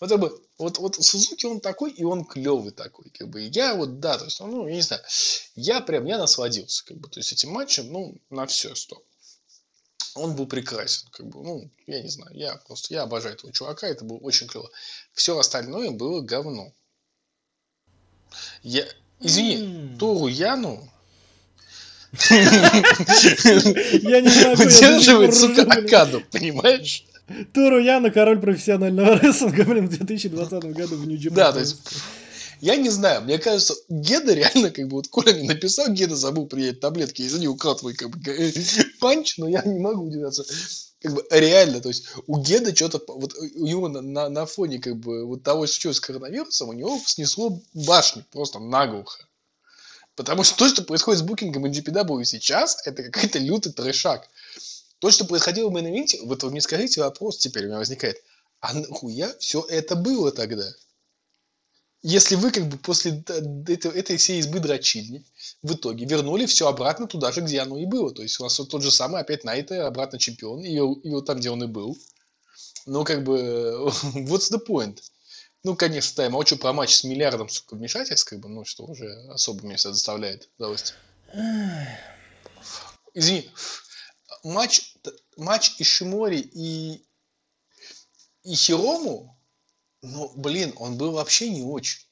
Вот, 0.00 0.10
как 0.10 0.20
бы, 0.20 0.42
вот, 0.58 0.78
вот 0.78 0.96
Сузуки, 0.96 1.46
он 1.46 1.60
такой, 1.60 1.90
и 1.92 2.04
он 2.04 2.24
клевый 2.24 2.72
такой, 2.72 3.10
как 3.10 3.28
бы, 3.28 3.40
я 3.40 3.74
вот, 3.74 4.00
да, 4.00 4.18
то 4.18 4.24
есть, 4.24 4.40
ну, 4.40 4.66
я 4.66 4.74
не 4.74 4.82
знаю, 4.82 5.02
я 5.54 5.80
прям, 5.80 6.04
я 6.06 6.18
насладился, 6.18 6.84
как 6.84 6.98
бы, 6.98 7.08
то 7.08 7.20
есть, 7.20 7.32
этим 7.32 7.50
матчем, 7.50 7.90
ну, 7.92 8.20
на 8.30 8.46
все, 8.46 8.74
стоп. 8.74 9.04
Он 10.16 10.36
был 10.36 10.46
прекрасен, 10.46 11.08
как 11.10 11.26
бы, 11.26 11.42
ну, 11.42 11.70
я 11.86 12.02
не 12.02 12.08
знаю, 12.08 12.36
я 12.36 12.56
просто, 12.56 12.92
я 12.92 13.02
обожаю 13.02 13.34
этого 13.34 13.52
чувака, 13.52 13.86
это 13.86 14.04
было 14.04 14.18
очень 14.18 14.46
клево. 14.46 14.70
Все 15.12 15.38
остальное 15.38 15.90
было 15.90 16.20
говно. 16.20 16.72
Я, 18.62 18.86
извини, 19.20 19.56
М. 19.56 19.98
Тору 19.98 20.26
Яну 20.26 20.90
Я 22.30 24.20
не 24.20 24.44
могу, 24.44 24.62
удерживает, 24.62 25.34
сука. 25.34 25.62
Акаду, 25.62 26.22
понимаешь? 26.30 27.04
Туру 27.52 27.78
Яна, 27.78 28.10
король 28.10 28.40
профессионального 28.40 29.18
рестлинга, 29.18 29.64
блин, 29.64 29.88
в 29.88 29.96
2020 29.96 30.64
году 30.64 30.96
в 30.96 31.06
нью 31.06 31.30
Да, 31.30 31.52
то 31.52 31.60
есть, 31.60 31.76
я 32.60 32.76
не 32.76 32.90
знаю, 32.90 33.22
мне 33.22 33.38
кажется, 33.38 33.74
Гедо 33.88 34.34
реально, 34.34 34.70
как 34.70 34.88
бы, 34.88 34.96
вот 34.96 35.08
Коля 35.08 35.34
мне 35.34 35.48
написал, 35.48 35.88
Гедо 35.88 36.16
забыл 36.16 36.46
принять 36.46 36.80
таблетки, 36.80 37.22
извини, 37.22 37.48
украл 37.48 37.76
твой, 37.76 37.94
как 37.94 38.10
бы, 38.10 38.20
панч, 39.00 39.38
но 39.38 39.48
я 39.48 39.62
не 39.64 39.80
могу 39.80 40.04
удивляться. 40.04 40.44
Как 41.00 41.14
бы, 41.14 41.24
реально, 41.30 41.80
то 41.80 41.88
есть, 41.88 42.08
у 42.26 42.40
Гедо 42.40 42.74
что-то, 42.74 43.00
вот, 43.08 43.34
у 43.34 43.66
него 43.66 43.88
на, 43.88 44.02
на, 44.02 44.28
на 44.28 44.46
фоне, 44.46 44.78
как 44.78 44.96
бы, 44.96 45.26
вот 45.26 45.42
того, 45.42 45.66
что 45.66 45.92
с 45.92 46.00
коронавирусом, 46.00 46.68
у 46.68 46.72
него 46.72 47.00
снесло 47.04 47.60
башню 47.72 48.24
просто 48.30 48.58
наглухо. 48.58 49.24
Потому 50.16 50.44
что 50.44 50.56
то, 50.56 50.68
что 50.68 50.82
происходит 50.82 51.20
с 51.20 51.22
букингом 51.22 51.66
NJPW 51.66 52.24
сейчас, 52.24 52.86
это 52.86 53.02
какой-то 53.04 53.38
лютый 53.38 53.72
трешак. 53.72 54.28
То, 55.00 55.10
что 55.10 55.24
происходило 55.24 55.68
в 55.68 55.72
main 55.72 55.86
event, 55.86 56.06
вот 56.22 56.42
вы 56.42 56.50
мне 56.50 56.60
скажите 56.60 57.00
вопрос 57.00 57.38
теперь 57.38 57.64
у 57.64 57.66
меня 57.66 57.78
возникает. 57.78 58.22
А 58.60 58.72
нахуя 58.72 59.34
все 59.38 59.66
это 59.68 59.96
было 59.96 60.30
тогда? 60.32 60.64
Если 62.02 62.36
вы 62.36 62.50
как 62.50 62.68
бы 62.68 62.76
после 62.78 63.24
этой, 63.26 63.90
этой 63.90 64.16
всей 64.18 64.38
избы 64.38 64.60
дрочильни 64.60 65.24
в 65.62 65.72
итоге 65.72 66.04
вернули 66.04 66.46
все 66.46 66.68
обратно 66.68 67.06
туда 67.06 67.32
же, 67.32 67.40
где 67.40 67.60
оно 67.60 67.78
и 67.78 67.86
было. 67.86 68.12
То 68.12 68.22
есть 68.22 68.38
у 68.38 68.44
нас 68.44 68.58
вот 68.58 68.68
тот 68.68 68.82
же 68.82 68.90
самый 68.90 69.20
опять 69.20 69.42
Найта, 69.42 69.86
обратно 69.86 70.18
чемпион, 70.18 70.60
и, 70.60 70.74
и 70.74 71.10
вот 71.10 71.26
там, 71.26 71.38
где 71.38 71.50
он 71.50 71.64
и 71.64 71.66
был. 71.66 71.96
Ну, 72.86 73.04
как 73.04 73.24
бы, 73.24 73.38
what's 74.14 74.52
the 74.52 74.60
point? 74.64 74.98
Ну, 75.64 75.76
конечно, 75.76 76.16
да, 76.16 76.24
я 76.24 76.30
молчу 76.30 76.58
про 76.58 76.74
матч 76.74 76.94
с 76.94 77.04
миллиардом, 77.04 77.48
сука, 77.48 77.74
вмешательств, 77.74 78.28
как 78.28 78.38
бы, 78.38 78.50
ну, 78.50 78.66
что 78.66 78.84
уже 78.84 79.10
особо 79.30 79.64
меня 79.64 79.76
всегда 79.76 79.92
доставляет 79.92 80.50
удовольствие. 80.58 80.98
Извини, 83.14 83.50
матч, 84.42 84.94
матч 85.38 85.74
Ишимори 85.78 86.38
и, 86.38 87.02
и 88.42 88.54
Хирому, 88.54 89.40
ну, 90.02 90.30
блин, 90.36 90.74
он 90.76 90.98
был 90.98 91.12
вообще 91.12 91.48
не 91.48 91.62
очень. 91.62 92.06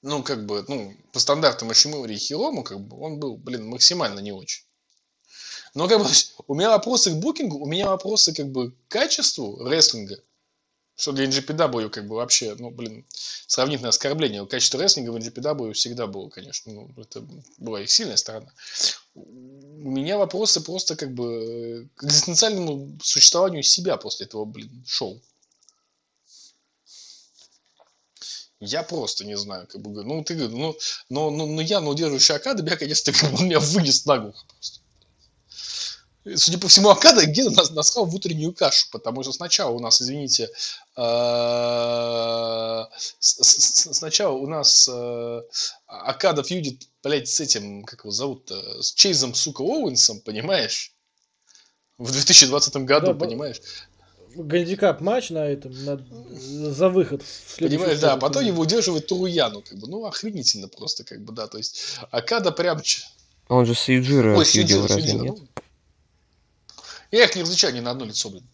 Ну, 0.00 0.22
как 0.22 0.46
бы, 0.46 0.64
ну, 0.68 0.96
по 1.12 1.20
стандартам 1.20 1.70
Ишимори 1.70 2.14
и 2.14 2.18
Хирому, 2.18 2.64
как 2.64 2.80
бы, 2.80 2.98
он 2.98 3.20
был, 3.20 3.36
блин, 3.36 3.66
максимально 3.66 4.20
не 4.20 4.32
очень. 4.32 4.64
Но 5.74 5.86
как 5.86 5.98
бы 5.98 6.08
у 6.46 6.54
меня 6.54 6.70
вопросы 6.70 7.10
к 7.10 7.16
букингу, 7.16 7.58
у 7.58 7.66
меня 7.66 7.90
вопросы 7.90 8.32
как 8.32 8.50
бы 8.50 8.72
к 8.72 8.88
качеству 8.88 9.68
рестлинга, 9.68 10.22
что 10.98 11.12
для 11.12 11.26
NGPW 11.26 11.90
как 11.90 12.08
бы 12.08 12.16
вообще, 12.16 12.56
ну, 12.58 12.70
блин, 12.70 13.06
сравнительное 13.46 13.90
оскорбление. 13.90 14.44
Качество 14.46 14.82
рестлинга 14.82 15.10
в 15.10 15.16
NGPW 15.16 15.72
всегда 15.72 16.08
было, 16.08 16.28
конечно, 16.28 16.72
ну, 16.72 16.90
это 16.96 17.24
была 17.56 17.80
их 17.80 17.88
сильная 17.88 18.16
сторона. 18.16 18.52
У 19.14 19.90
меня 19.90 20.18
вопросы 20.18 20.60
просто 20.60 20.96
как 20.96 21.14
бы 21.14 21.88
к 21.94 22.02
экзистенциальному 22.02 22.98
существованию 23.00 23.62
себя 23.62 23.96
после 23.96 24.26
этого, 24.26 24.44
блин, 24.44 24.84
шоу. 24.88 25.22
Я 28.58 28.82
просто 28.82 29.24
не 29.24 29.36
знаю, 29.36 29.68
как 29.68 29.80
бы, 29.80 30.02
ну, 30.02 30.24
ты, 30.24 30.34
ну, 30.34 30.76
но, 31.10 31.30
но, 31.30 31.46
но 31.46 31.62
я, 31.62 31.80
но 31.80 31.90
удерживающий 31.90 32.34
Акада, 32.34 32.68
я, 32.68 32.76
конечно, 32.76 33.12
как 33.20 33.30
бы, 33.30 33.44
меня 33.44 33.60
вынес 33.60 34.04
наглухо 34.04 34.44
просто. 34.48 34.80
Судя 36.36 36.58
по 36.58 36.68
всему, 36.68 36.90
Акада 36.90 37.26
где-то 37.26 37.50
нас 37.50 37.70
насрал 37.70 38.06
в 38.06 38.14
утреннюю 38.14 38.52
кашу, 38.52 38.86
потому 38.90 39.22
что 39.22 39.32
сначала 39.32 39.70
у 39.70 39.78
нас, 39.78 40.02
извините, 40.02 40.48
э, 40.96 42.84
сначала 43.20 44.32
у 44.34 44.46
нас 44.46 44.88
э, 44.92 45.42
Акада 45.86 46.42
фьюдит, 46.42 46.88
блядь, 47.02 47.28
с 47.28 47.40
этим, 47.40 47.84
как 47.84 48.00
его 48.00 48.10
зовут 48.10 48.50
с 48.50 48.92
Чейзом, 48.92 49.34
сука, 49.34 49.62
Оуэнсом, 49.62 50.20
понимаешь? 50.20 50.92
В 51.98 52.12
2020 52.12 52.76
году, 52.78 53.06
да, 53.08 53.14
понимаешь? 53.14 53.60
Гандикап 54.34 55.00
матч 55.00 55.30
на 55.30 55.46
этом, 55.46 55.72
на, 55.84 55.98
за 56.70 56.88
выход 56.88 57.22
в 57.22 57.58
Понимаешь, 57.58 57.98
да, 57.98 58.16
потом 58.16 58.44
его 58.44 58.62
удерживает 58.62 59.06
Туруяну, 59.06 59.62
как 59.62 59.78
бы, 59.78 59.88
ну, 59.88 60.04
охренительно 60.04 60.68
просто, 60.68 61.04
как 61.04 61.24
бы, 61.24 61.32
да, 61.32 61.46
то 61.48 61.58
есть 61.58 61.98
Акада 62.10 62.52
прям... 62.52 62.80
Он 63.48 63.66
же 63.66 63.74
с 63.74 63.88
Юджира 63.88 64.36
Ой, 64.36 64.44
Юджира, 64.52 64.86
разве 64.86 65.12
нет? 65.14 65.38
Ну, 65.38 65.48
я 67.10 67.24
их 67.24 67.36
не 67.36 67.42
различаю 67.42 67.74
ни 67.74 67.80
на 67.80 67.90
одно 67.90 68.04
лицо, 68.04 68.30
блин. 68.30 68.44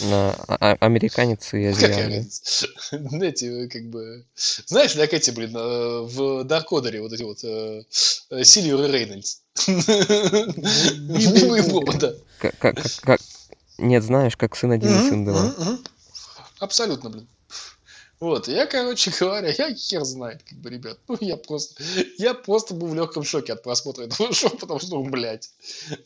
На 0.00 0.34
а, 0.48 0.76
американец 0.80 1.54
и 1.54 1.66
азиаты. 1.66 2.26
Знаете, 2.90 3.68
как 3.68 3.88
бы... 3.88 4.26
Знаешь, 4.66 4.94
как 4.94 5.14
эти, 5.14 5.30
блин, 5.30 5.56
э, 5.56 6.00
в 6.02 6.42
Даркодере 6.44 7.00
вот 7.00 7.12
эти 7.12 7.22
вот 7.22 7.44
э, 7.44 7.84
э, 8.30 8.44
Сильвер 8.44 8.86
и 8.86 8.90
Рейнольдс. 8.90 9.42
да. 12.00 12.14
Как, 12.58 12.76
нет, 13.78 14.02
знаешь, 14.02 14.36
как 14.36 14.56
сын 14.56 14.72
один 14.72 14.90
и 14.90 15.08
сын 15.08 15.24
два. 15.24 15.54
Абсолютно, 16.58 17.10
блин. 17.10 17.28
Вот, 18.20 18.48
я, 18.48 18.66
короче 18.66 19.12
говоря, 19.20 19.48
я 19.56 19.74
хер 19.74 20.04
знает, 20.04 20.42
как 20.42 20.58
бы, 20.58 20.70
ребят. 20.70 20.98
Ну, 21.08 21.16
я 21.20 21.36
просто, 21.36 21.82
я 22.18 22.34
просто 22.34 22.74
был 22.74 22.88
в 22.88 22.94
легком 22.94 23.22
шоке 23.22 23.52
от 23.52 23.62
просмотра 23.62 24.04
этого 24.04 24.32
шоу, 24.34 24.56
потому 24.56 24.80
что, 24.80 24.96
ну, 24.96 25.08
блядь. 25.08 25.50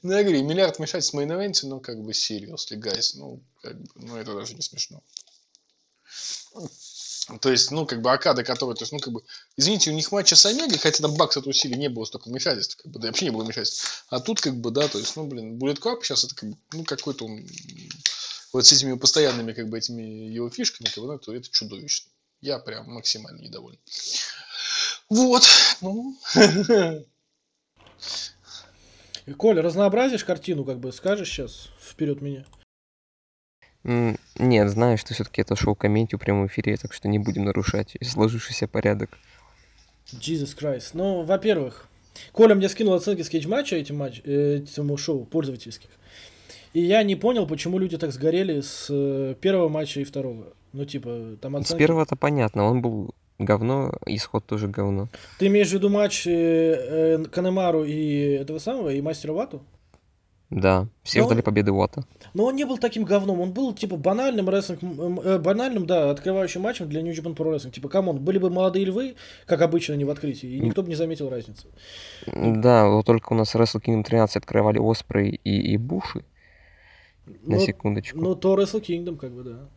Ну, 0.02 0.12
я 0.12 0.22
говорю, 0.22 0.44
миллиард 0.44 0.78
мешать 0.78 1.04
с 1.04 1.12
мейн 1.14 1.54
ну, 1.62 1.80
как 1.80 2.02
бы, 2.02 2.12
seriously, 2.12 2.76
guys, 2.76 3.12
ну, 3.14 3.40
как 3.62 3.80
бы, 3.80 3.88
ну, 3.94 4.16
это 4.16 4.34
даже 4.34 4.54
не 4.54 4.62
смешно. 4.62 5.02
То 7.40 7.50
есть, 7.50 7.70
ну, 7.70 7.86
как 7.86 8.02
бы, 8.02 8.12
Акада, 8.12 8.42
который, 8.44 8.74
то 8.74 8.82
есть, 8.82 8.92
ну, 8.92 8.98
как 8.98 9.12
бы, 9.12 9.22
извините, 9.56 9.90
у 9.90 9.94
них 9.94 10.12
матча 10.12 10.36
с 10.36 10.44
Омегой, 10.44 10.76
хотя 10.76 11.02
там 11.02 11.14
Бакс 11.14 11.36
от 11.36 11.46
усилий 11.46 11.76
не 11.76 11.88
было 11.88 12.04
столько 12.04 12.28
вмешательств, 12.28 12.76
как 12.76 12.92
бы, 12.92 12.98
да, 12.98 13.06
вообще 13.06 13.26
не 13.26 13.30
было 13.30 13.44
вмешательств. 13.44 14.04
А 14.08 14.20
тут, 14.20 14.40
как 14.40 14.56
бы, 14.56 14.70
да, 14.70 14.88
то 14.88 14.98
есть, 14.98 15.16
ну, 15.16 15.24
блин, 15.24 15.56
Bullet 15.56 15.78
Club 15.78 16.02
сейчас 16.02 16.24
это, 16.24 16.34
как 16.34 16.50
бы, 16.50 16.56
ну, 16.72 16.84
какой-то 16.84 17.24
он 17.24 17.46
вот 18.52 18.66
с 18.66 18.72
этими 18.72 18.96
постоянными, 18.96 19.52
как 19.52 19.68
бы, 19.68 19.78
этими 19.78 20.02
его 20.02 20.50
фишками, 20.50 20.88
как 20.88 21.02
бы, 21.02 21.06
ну, 21.06 21.14
это, 21.14 21.32
это 21.32 21.50
чудовищно. 21.50 22.10
Я 22.40 22.58
прям 22.58 22.90
максимально 22.92 23.40
недоволен. 23.40 23.78
Вот, 25.08 25.44
ну. 25.80 26.18
Коля, 29.36 29.62
разнообразишь 29.62 30.24
картину, 30.24 30.64
как 30.64 30.80
бы, 30.80 30.92
скажешь 30.92 31.30
сейчас 31.30 31.68
вперед 31.80 32.20
меня? 32.20 32.44
Нет, 33.84 34.68
знаешь, 34.68 35.00
что 35.00 35.14
все-таки 35.14 35.40
это 35.40 35.56
шоу 35.56 35.74
комедию 35.74 36.18
в 36.18 36.22
прямом 36.22 36.46
эфире, 36.46 36.76
так 36.76 36.92
что 36.92 37.08
не 37.08 37.18
будем 37.18 37.44
нарушать 37.44 37.96
сложившийся 38.02 38.68
порядок. 38.68 39.18
Jesus 40.12 40.56
Christ. 40.56 40.90
Ну, 40.94 41.22
во-первых, 41.22 41.88
Коля 42.32 42.54
мне 42.54 42.68
скинул 42.68 42.94
оценки 42.94 43.22
скетч-матча 43.22 43.76
этим, 43.76 43.96
матч, 43.96 44.20
э, 44.24 44.62
этому 44.64 44.96
шоу 44.96 45.24
пользовательских. 45.24 45.90
И 46.72 46.80
я 46.80 47.02
не 47.02 47.16
понял, 47.16 47.46
почему 47.46 47.78
люди 47.78 47.98
так 47.98 48.12
сгорели 48.12 48.60
с 48.60 48.86
э, 48.90 49.34
первого 49.40 49.68
матча 49.68 50.00
и 50.00 50.04
второго. 50.04 50.54
Ну, 50.72 50.84
типа, 50.84 51.36
там 51.40 51.56
оценки... 51.56 51.72
С 51.72 51.76
первого-то 51.78 52.16
понятно, 52.16 52.64
он 52.64 52.80
был 52.80 53.14
говно, 53.38 53.92
исход 54.06 54.46
тоже 54.46 54.68
говно. 54.68 55.08
Ты 55.38 55.48
имеешь 55.48 55.68
в 55.68 55.72
виду 55.72 55.90
матч 55.90 56.26
э, 56.26 56.32
э, 56.32 57.24
Канемару 57.24 57.84
и 57.84 58.38
этого 58.40 58.58
самого, 58.58 58.88
и 58.88 59.00
Мастера 59.02 59.32
Вату? 59.32 59.62
Да, 60.52 60.86
все 61.02 61.20
но 61.20 61.26
ждали 61.26 61.38
он, 61.38 61.44
победы 61.44 61.72
Вату. 61.72 62.04
Но 62.34 62.44
он 62.44 62.56
не 62.56 62.64
был 62.64 62.76
таким 62.76 63.04
говном, 63.04 63.40
он 63.40 63.52
был 63.52 63.72
типа 63.72 63.96
банальным 63.96 64.50
рестлинг, 64.50 64.82
э, 64.82 65.38
банальным, 65.38 65.86
да, 65.86 66.10
открывающим 66.10 66.60
матчем 66.60 66.90
для 66.90 67.00
New 67.00 67.12
Japan 67.14 67.34
Pro 67.34 67.54
Wrestling. 67.54 67.70
Типа, 67.70 67.88
come 67.88 68.05
on, 68.05 68.18
были 68.18 68.36
бы 68.36 68.50
молодые 68.50 68.84
львы, 68.84 69.14
как 69.46 69.62
обычно, 69.62 69.94
не 69.94 70.04
в 70.04 70.10
открытии, 70.10 70.48
и 70.48 70.60
никто 70.60 70.82
бы 70.82 70.90
не 70.90 70.94
заметил 70.94 71.30
разницы. 71.30 71.68
Да, 72.26 72.88
вот 72.88 73.06
только 73.06 73.32
у 73.32 73.36
нас 73.36 73.54
Wrestle 73.54 73.82
Kingdom 73.82 74.04
13 74.04 74.36
открывали 74.36 74.78
Оспрей 74.78 75.40
и, 75.42 75.72
и 75.72 75.76
Буши. 75.78 76.22
На 77.26 77.56
но, 77.56 77.64
секундочку. 77.64 78.18
Ну, 78.18 78.34
то 78.34 78.56
Wrestle 78.56 78.80
Kingdom, 78.80 79.16
как 79.16 79.32
бы, 79.32 79.44
да. 79.44 79.68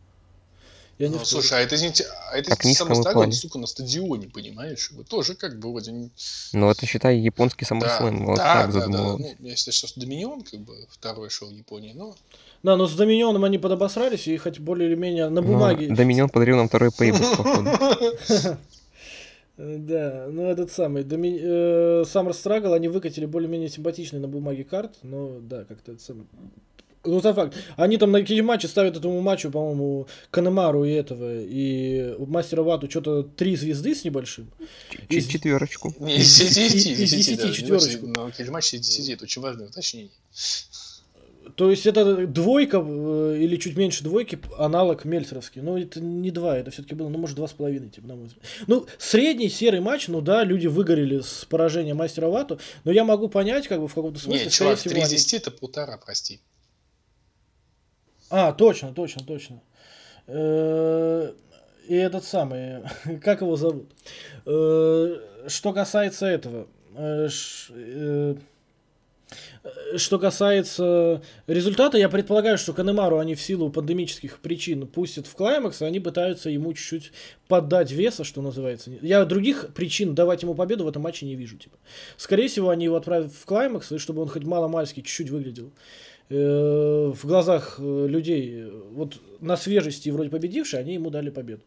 Я 0.98 1.08
не 1.08 1.16
ну, 1.16 1.24
слушай, 1.26 1.58
а 1.58 1.60
это, 1.60 1.74
извините, 1.74 2.06
а 2.30 2.38
это 2.38 2.56
самостоятельно, 2.72 3.32
сука, 3.32 3.58
на 3.58 3.66
стадионе, 3.66 4.28
понимаешь? 4.28 4.90
Вы 4.92 5.04
тоже 5.04 5.34
как 5.34 5.58
бы 5.58 5.70
вроде... 5.70 6.10
Ну, 6.54 6.70
это, 6.70 6.86
считай, 6.86 7.18
японский 7.18 7.66
SummerSlam. 7.66 8.18
Да, 8.18 8.24
вот 8.24 8.36
да, 8.36 8.62
так 8.62 8.72
да, 8.72 8.86
да. 8.86 8.88
Ну, 8.88 9.36
если 9.40 9.72
что, 9.72 9.88
Доминион, 10.00 10.40
как 10.40 10.60
бы, 10.60 10.86
второй 10.88 11.28
шел 11.28 11.48
в 11.48 11.52
Японии, 11.52 11.92
но... 11.92 12.16
Да, 12.62 12.76
но 12.76 12.86
с 12.86 12.94
Доминионом 12.94 13.44
они 13.44 13.58
подобосрались, 13.58 14.26
и 14.26 14.38
хоть 14.38 14.58
более 14.58 14.88
или 14.88 14.96
менее 14.96 15.28
на 15.28 15.42
бумаге... 15.42 15.88
Ну, 15.90 15.96
Доминион 15.96 16.30
подарил 16.30 16.56
нам 16.56 16.68
второй 16.68 16.90
пейбок, 16.90 17.20
походу. 17.36 17.70
Да, 19.58 20.26
ну 20.30 20.50
этот 20.50 20.70
самый, 20.70 21.02
Доми... 21.02 21.38
э, 21.40 22.02
Summer 22.02 22.32
Struggle 22.32 22.74
они 22.74 22.88
выкатили 22.88 23.24
более-менее 23.24 23.70
симпатичный 23.70 24.20
на 24.20 24.28
бумаге 24.28 24.64
карт, 24.64 24.98
но 25.02 25.40
да, 25.40 25.64
как-то 25.64 25.92
это 25.92 26.02
самое 26.02 26.26
ну, 27.06 27.18
это 27.18 27.34
факт. 27.34 27.54
Они 27.76 27.96
там 27.96 28.12
на 28.12 28.20
какие 28.20 28.40
матчи 28.40 28.66
ставят 28.66 28.96
этому 28.96 29.20
матчу, 29.20 29.50
по-моему, 29.50 30.06
Канемару 30.30 30.84
и 30.84 30.90
этого, 30.90 31.40
и 31.40 32.14
Мастера 32.18 32.62
Вату 32.62 32.90
что-то 32.90 33.22
три 33.22 33.56
звезды 33.56 33.94
с 33.94 34.04
небольшим. 34.04 34.50
Из... 35.08 35.26
Четверочку. 35.26 35.94
Не, 35.98 36.16
из 36.16 36.36
десяти. 36.38 36.92
Из 36.92 37.10
десяти 37.10 37.52
четверочку. 37.52 38.06
Но 38.06 38.30
матч 38.48 38.74
из 38.74 38.80
десяти, 38.80 39.12
это 39.12 39.24
очень 39.24 39.42
важное 39.42 39.68
уточнение. 39.68 40.10
То 41.54 41.70
есть 41.70 41.86
это 41.86 42.26
двойка 42.26 42.82
э, 42.84 43.38
или 43.40 43.56
чуть 43.56 43.76
меньше 43.76 44.02
двойки, 44.02 44.38
аналог 44.58 45.04
Мельцеровский. 45.04 45.62
Ну, 45.62 45.78
это 45.78 46.00
не 46.00 46.30
два, 46.30 46.58
это 46.58 46.70
все-таки 46.70 46.94
было, 46.94 47.08
ну, 47.08 47.18
может, 47.18 47.36
два 47.36 47.46
с 47.46 47.52
половиной, 47.52 47.88
типа, 47.88 48.08
на 48.08 48.16
мой 48.16 48.26
взгляд. 48.26 48.44
Ну, 48.66 48.86
средний 48.98 49.48
серый 49.48 49.80
матч, 49.80 50.08
ну 50.08 50.20
да, 50.20 50.44
люди 50.44 50.66
выгорели 50.66 51.20
с 51.20 51.46
поражения 51.48 51.94
мастера 51.94 52.28
Вату, 52.28 52.58
но 52.84 52.92
я 52.92 53.04
могу 53.04 53.28
понять, 53.28 53.68
как 53.68 53.80
бы, 53.80 53.88
в 53.88 53.94
каком-то 53.94 54.18
смысле. 54.18 54.44
Нет, 54.44 54.52
чувак, 54.52 54.78
три 54.80 55.00
из 55.00 55.08
десяти 55.08 55.36
это 55.36 55.50
полтора, 55.50 55.96
прости. 55.96 56.40
А, 58.30 58.52
точно, 58.52 58.92
точно, 58.92 59.24
точно. 59.24 59.62
Э, 60.26 61.32
и 61.88 61.94
этот 61.94 62.24
самый, 62.24 62.82
как 63.22 63.40
его 63.40 63.56
зовут? 63.56 63.90
Э, 64.44 65.16
что 65.46 65.72
касается 65.72 66.26
этого, 66.26 66.66
э, 66.94 67.28
что 69.96 70.18
касается 70.18 71.22
результата, 71.46 71.98
я 71.98 72.08
предполагаю, 72.08 72.58
что 72.58 72.72
Канемару 72.72 73.18
они 73.18 73.34
в 73.34 73.40
силу 73.40 73.70
пандемических 73.70 74.38
причин 74.38 74.86
пустят 74.86 75.26
в 75.26 75.34
клаймакс, 75.34 75.82
они 75.82 76.00
пытаются 76.00 76.50
ему 76.50 76.72
чуть-чуть 76.72 77.12
поддать 77.48 77.90
веса, 77.90 78.24
что 78.24 78.42
называется. 78.42 78.90
Я 79.02 79.24
других 79.24 79.72
причин 79.74 80.14
давать 80.14 80.42
ему 80.42 80.54
победу 80.54 80.84
в 80.84 80.88
этом 80.88 81.02
матче 81.02 81.26
не 81.26 81.34
вижу. 81.34 81.56
Типа. 81.56 81.76
Скорее 82.16 82.48
всего, 82.48 82.70
они 82.70 82.84
его 82.84 82.96
отправят 82.96 83.32
в 83.32 83.44
клаймакс, 83.44 83.92
и 83.92 83.98
чтобы 83.98 84.22
он 84.22 84.28
хоть 84.28 84.44
мало-мальски 84.44 85.00
чуть-чуть 85.00 85.30
выглядел. 85.30 85.72
Э, 86.28 87.12
в 87.14 87.24
глазах 87.24 87.76
э, 87.78 88.06
людей 88.08 88.64
вот 88.90 89.20
на 89.40 89.56
свежести 89.56 90.10
вроде 90.10 90.30
победивший, 90.30 90.80
они 90.80 90.94
ему 90.94 91.10
дали 91.10 91.30
победу. 91.30 91.62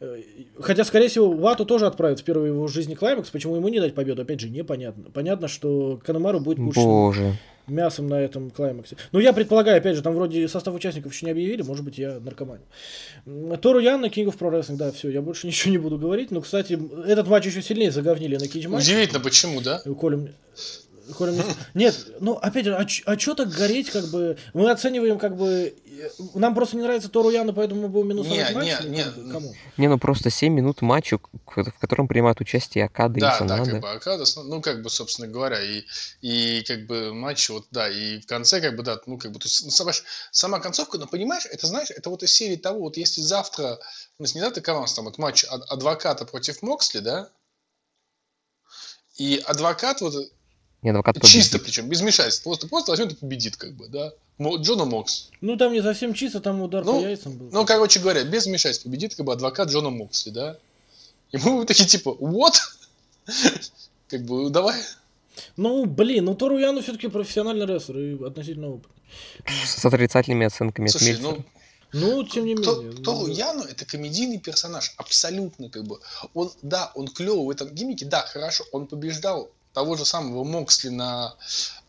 Э, 0.00 0.20
хотя, 0.58 0.84
скорее 0.84 1.08
всего, 1.08 1.30
Вату 1.30 1.64
тоже 1.64 1.86
отправят 1.86 2.18
в 2.18 2.24
первый 2.24 2.48
его 2.48 2.66
жизни 2.66 2.94
клаймакс. 2.94 3.30
Почему 3.30 3.54
ему 3.54 3.68
не 3.68 3.78
дать 3.78 3.94
победу, 3.94 4.22
опять 4.22 4.40
же, 4.40 4.50
непонятно. 4.50 5.04
Понятно, 5.12 5.46
что 5.46 6.00
Канемару 6.04 6.40
будет. 6.40 6.58
Боже. 6.58 7.36
мясом 7.68 8.08
на 8.08 8.20
этом 8.20 8.50
клаймаксе. 8.50 8.96
Ну, 9.12 9.20
я 9.20 9.32
предполагаю, 9.32 9.78
опять 9.78 9.94
же, 9.94 10.02
там 10.02 10.14
вроде 10.14 10.48
состав 10.48 10.74
участников 10.74 11.12
еще 11.12 11.26
не 11.26 11.32
объявили, 11.32 11.62
может 11.62 11.84
быть, 11.84 11.96
я 11.96 12.18
наркоман. 12.18 12.58
Тору 13.60 13.78
Ян 13.78 14.00
на 14.00 14.06
King 14.06 14.26
of 14.26 14.36
Pro 14.36 14.50
Wrestling, 14.50 14.76
да, 14.78 14.90
все, 14.90 15.10
я 15.10 15.22
больше 15.22 15.46
ничего 15.46 15.70
не 15.70 15.78
буду 15.78 15.96
говорить. 15.96 16.32
Но, 16.32 16.40
кстати, 16.40 16.76
этот 17.06 17.28
матч 17.28 17.46
еще 17.46 17.62
сильнее 17.62 17.92
заговнили 17.92 18.36
на 18.36 18.48
Кейдж. 18.48 18.66
Удивительно, 18.66 19.20
почему, 19.20 19.60
да? 19.60 19.80
Мне- 19.84 20.32
Нет, 21.74 21.96
ну 22.20 22.34
опять 22.34 22.64
же, 22.64 22.74
а, 22.74 22.86
а 23.06 23.18
что 23.18 23.34
так 23.34 23.48
гореть, 23.50 23.90
как 23.90 24.06
бы. 24.08 24.36
Мы 24.54 24.70
оцениваем, 24.70 25.18
как 25.18 25.36
бы. 25.36 25.74
э, 25.86 26.10
Нам 26.34 26.54
просто 26.54 26.76
не 26.76 26.82
нравится 26.82 27.08
Тору 27.08 27.30
Яна, 27.30 27.52
поэтому 27.52 27.82
мы 27.82 27.88
будем 27.88 28.08
минусовать 28.08 28.48
Не, 28.50 28.54
матч. 28.54 28.80
не, 28.84 28.88
не. 29.04 29.30
Кому? 29.32 29.54
Не, 29.76 29.88
ну 29.88 29.98
просто 29.98 30.30
7 30.30 30.52
минут 30.52 30.80
матчу, 30.82 31.18
к- 31.18 31.30
в 31.64 31.78
котором 31.80 32.08
принимают 32.08 32.40
участие 32.40 32.84
Акада 32.84 33.18
и 33.18 33.20
Да, 33.20 33.30
да, 33.30 33.38
Санада. 33.38 33.70
как 33.70 33.80
бы 33.80 33.90
Акадас, 33.90 34.36
ну, 34.36 34.60
как 34.62 34.82
бы, 34.82 34.90
собственно 34.90 35.28
говоря, 35.28 35.60
и, 35.62 35.82
и 36.20 36.62
как 36.62 36.86
бы 36.86 37.12
матч, 37.12 37.48
вот, 37.50 37.66
да, 37.70 37.88
и 37.88 38.20
в 38.20 38.26
конце, 38.26 38.60
как 38.60 38.76
бы, 38.76 38.82
да, 38.82 39.00
ну, 39.06 39.18
как 39.18 39.32
бы, 39.32 39.38
то 39.38 39.46
есть, 39.46 39.64
ну, 39.64 39.70
сама, 39.70 39.92
сама 40.30 40.60
концовка, 40.60 40.98
ну, 40.98 41.06
понимаешь, 41.06 41.46
это, 41.50 41.66
знаешь, 41.66 41.90
это 41.90 42.10
вот 42.10 42.22
из 42.22 42.32
серии 42.34 42.56
того, 42.56 42.80
вот 42.80 42.96
если 42.96 43.20
завтра, 43.20 43.78
ну, 44.18 44.26
не 44.34 44.40
завтра, 44.40 44.60
когда 44.60 44.78
у 44.78 44.82
нас 44.82 44.94
там 44.94 45.04
вот 45.06 45.18
матч 45.18 45.44
ад- 45.48 45.64
адвоката 45.68 46.24
против 46.26 46.62
Моксли, 46.62 47.00
да, 47.00 47.28
и 49.16 49.42
адвокат 49.46 50.00
вот 50.00 50.14
Не, 50.82 50.90
адвокат 50.90 51.22
чисто, 51.22 51.58
победит. 51.58 51.62
причем 51.64 51.88
без 51.88 52.00
вмешательства, 52.00 52.50
просто, 52.50 52.68
просто 52.68 52.92
возьмет 52.92 53.12
и 53.12 53.14
победит, 53.14 53.56
как 53.56 53.72
бы, 53.74 53.88
да, 53.88 54.12
Джона 54.40 54.84
Мокс. 54.84 55.30
Ну 55.40 55.56
там 55.56 55.72
не 55.72 55.80
совсем 55.82 56.12
чисто, 56.12 56.40
там 56.40 56.60
удар 56.60 56.84
Ну, 56.84 57.00
по 57.00 57.04
яйцам 57.04 57.36
был. 57.36 57.50
Ну, 57.52 57.64
короче 57.64 58.00
говоря, 58.00 58.24
без 58.24 58.46
вмешательства 58.46 58.88
победит, 58.88 59.14
как 59.14 59.24
бы, 59.24 59.32
адвокат 59.32 59.68
Джона 59.68 59.90
Моксли, 59.90 60.30
да, 60.30 60.58
и 61.30 61.38
мы 61.38 61.64
такие, 61.66 61.88
типа, 61.88 62.10
what? 62.20 62.54
Как 64.08 64.22
бы, 64.24 64.50
давай, 64.50 64.76
Ну, 65.56 65.86
блин, 65.86 66.26
ну 66.26 66.34
Тору 66.34 66.58
Яну 66.58 66.82
все-таки 66.82 67.08
профессиональный 67.08 67.64
рестлер 67.64 67.98
и 67.98 68.24
относительно 68.24 68.68
опытный. 68.68 69.02
С 69.64 69.84
отрицательными 69.84 70.46
оценками 70.46 70.86
от 70.86 70.92
Слушай, 70.92 71.12
Мельцера. 71.12 71.30
ну, 71.30 71.44
Ну, 71.92 72.24
тем 72.24 72.44
не 72.44 72.54
менее. 72.54 72.92
Тору 73.02 73.26
ну, 73.26 73.28
Яну 73.28 73.62
это 73.62 73.86
комедийный 73.86 74.38
персонаж, 74.38 74.92
абсолютно 74.96 75.70
как 75.70 75.84
бы. 75.84 76.00
Он, 76.34 76.50
да, 76.60 76.92
он 76.94 77.08
клевый 77.08 77.46
в 77.46 77.50
этом 77.50 77.70
гиммике, 77.70 78.04
да, 78.04 78.26
хорошо, 78.26 78.64
он 78.72 78.86
побеждал 78.86 79.50
того 79.72 79.96
же 79.96 80.04
самого 80.04 80.44
Моксли 80.44 80.88
на, 80.88 81.36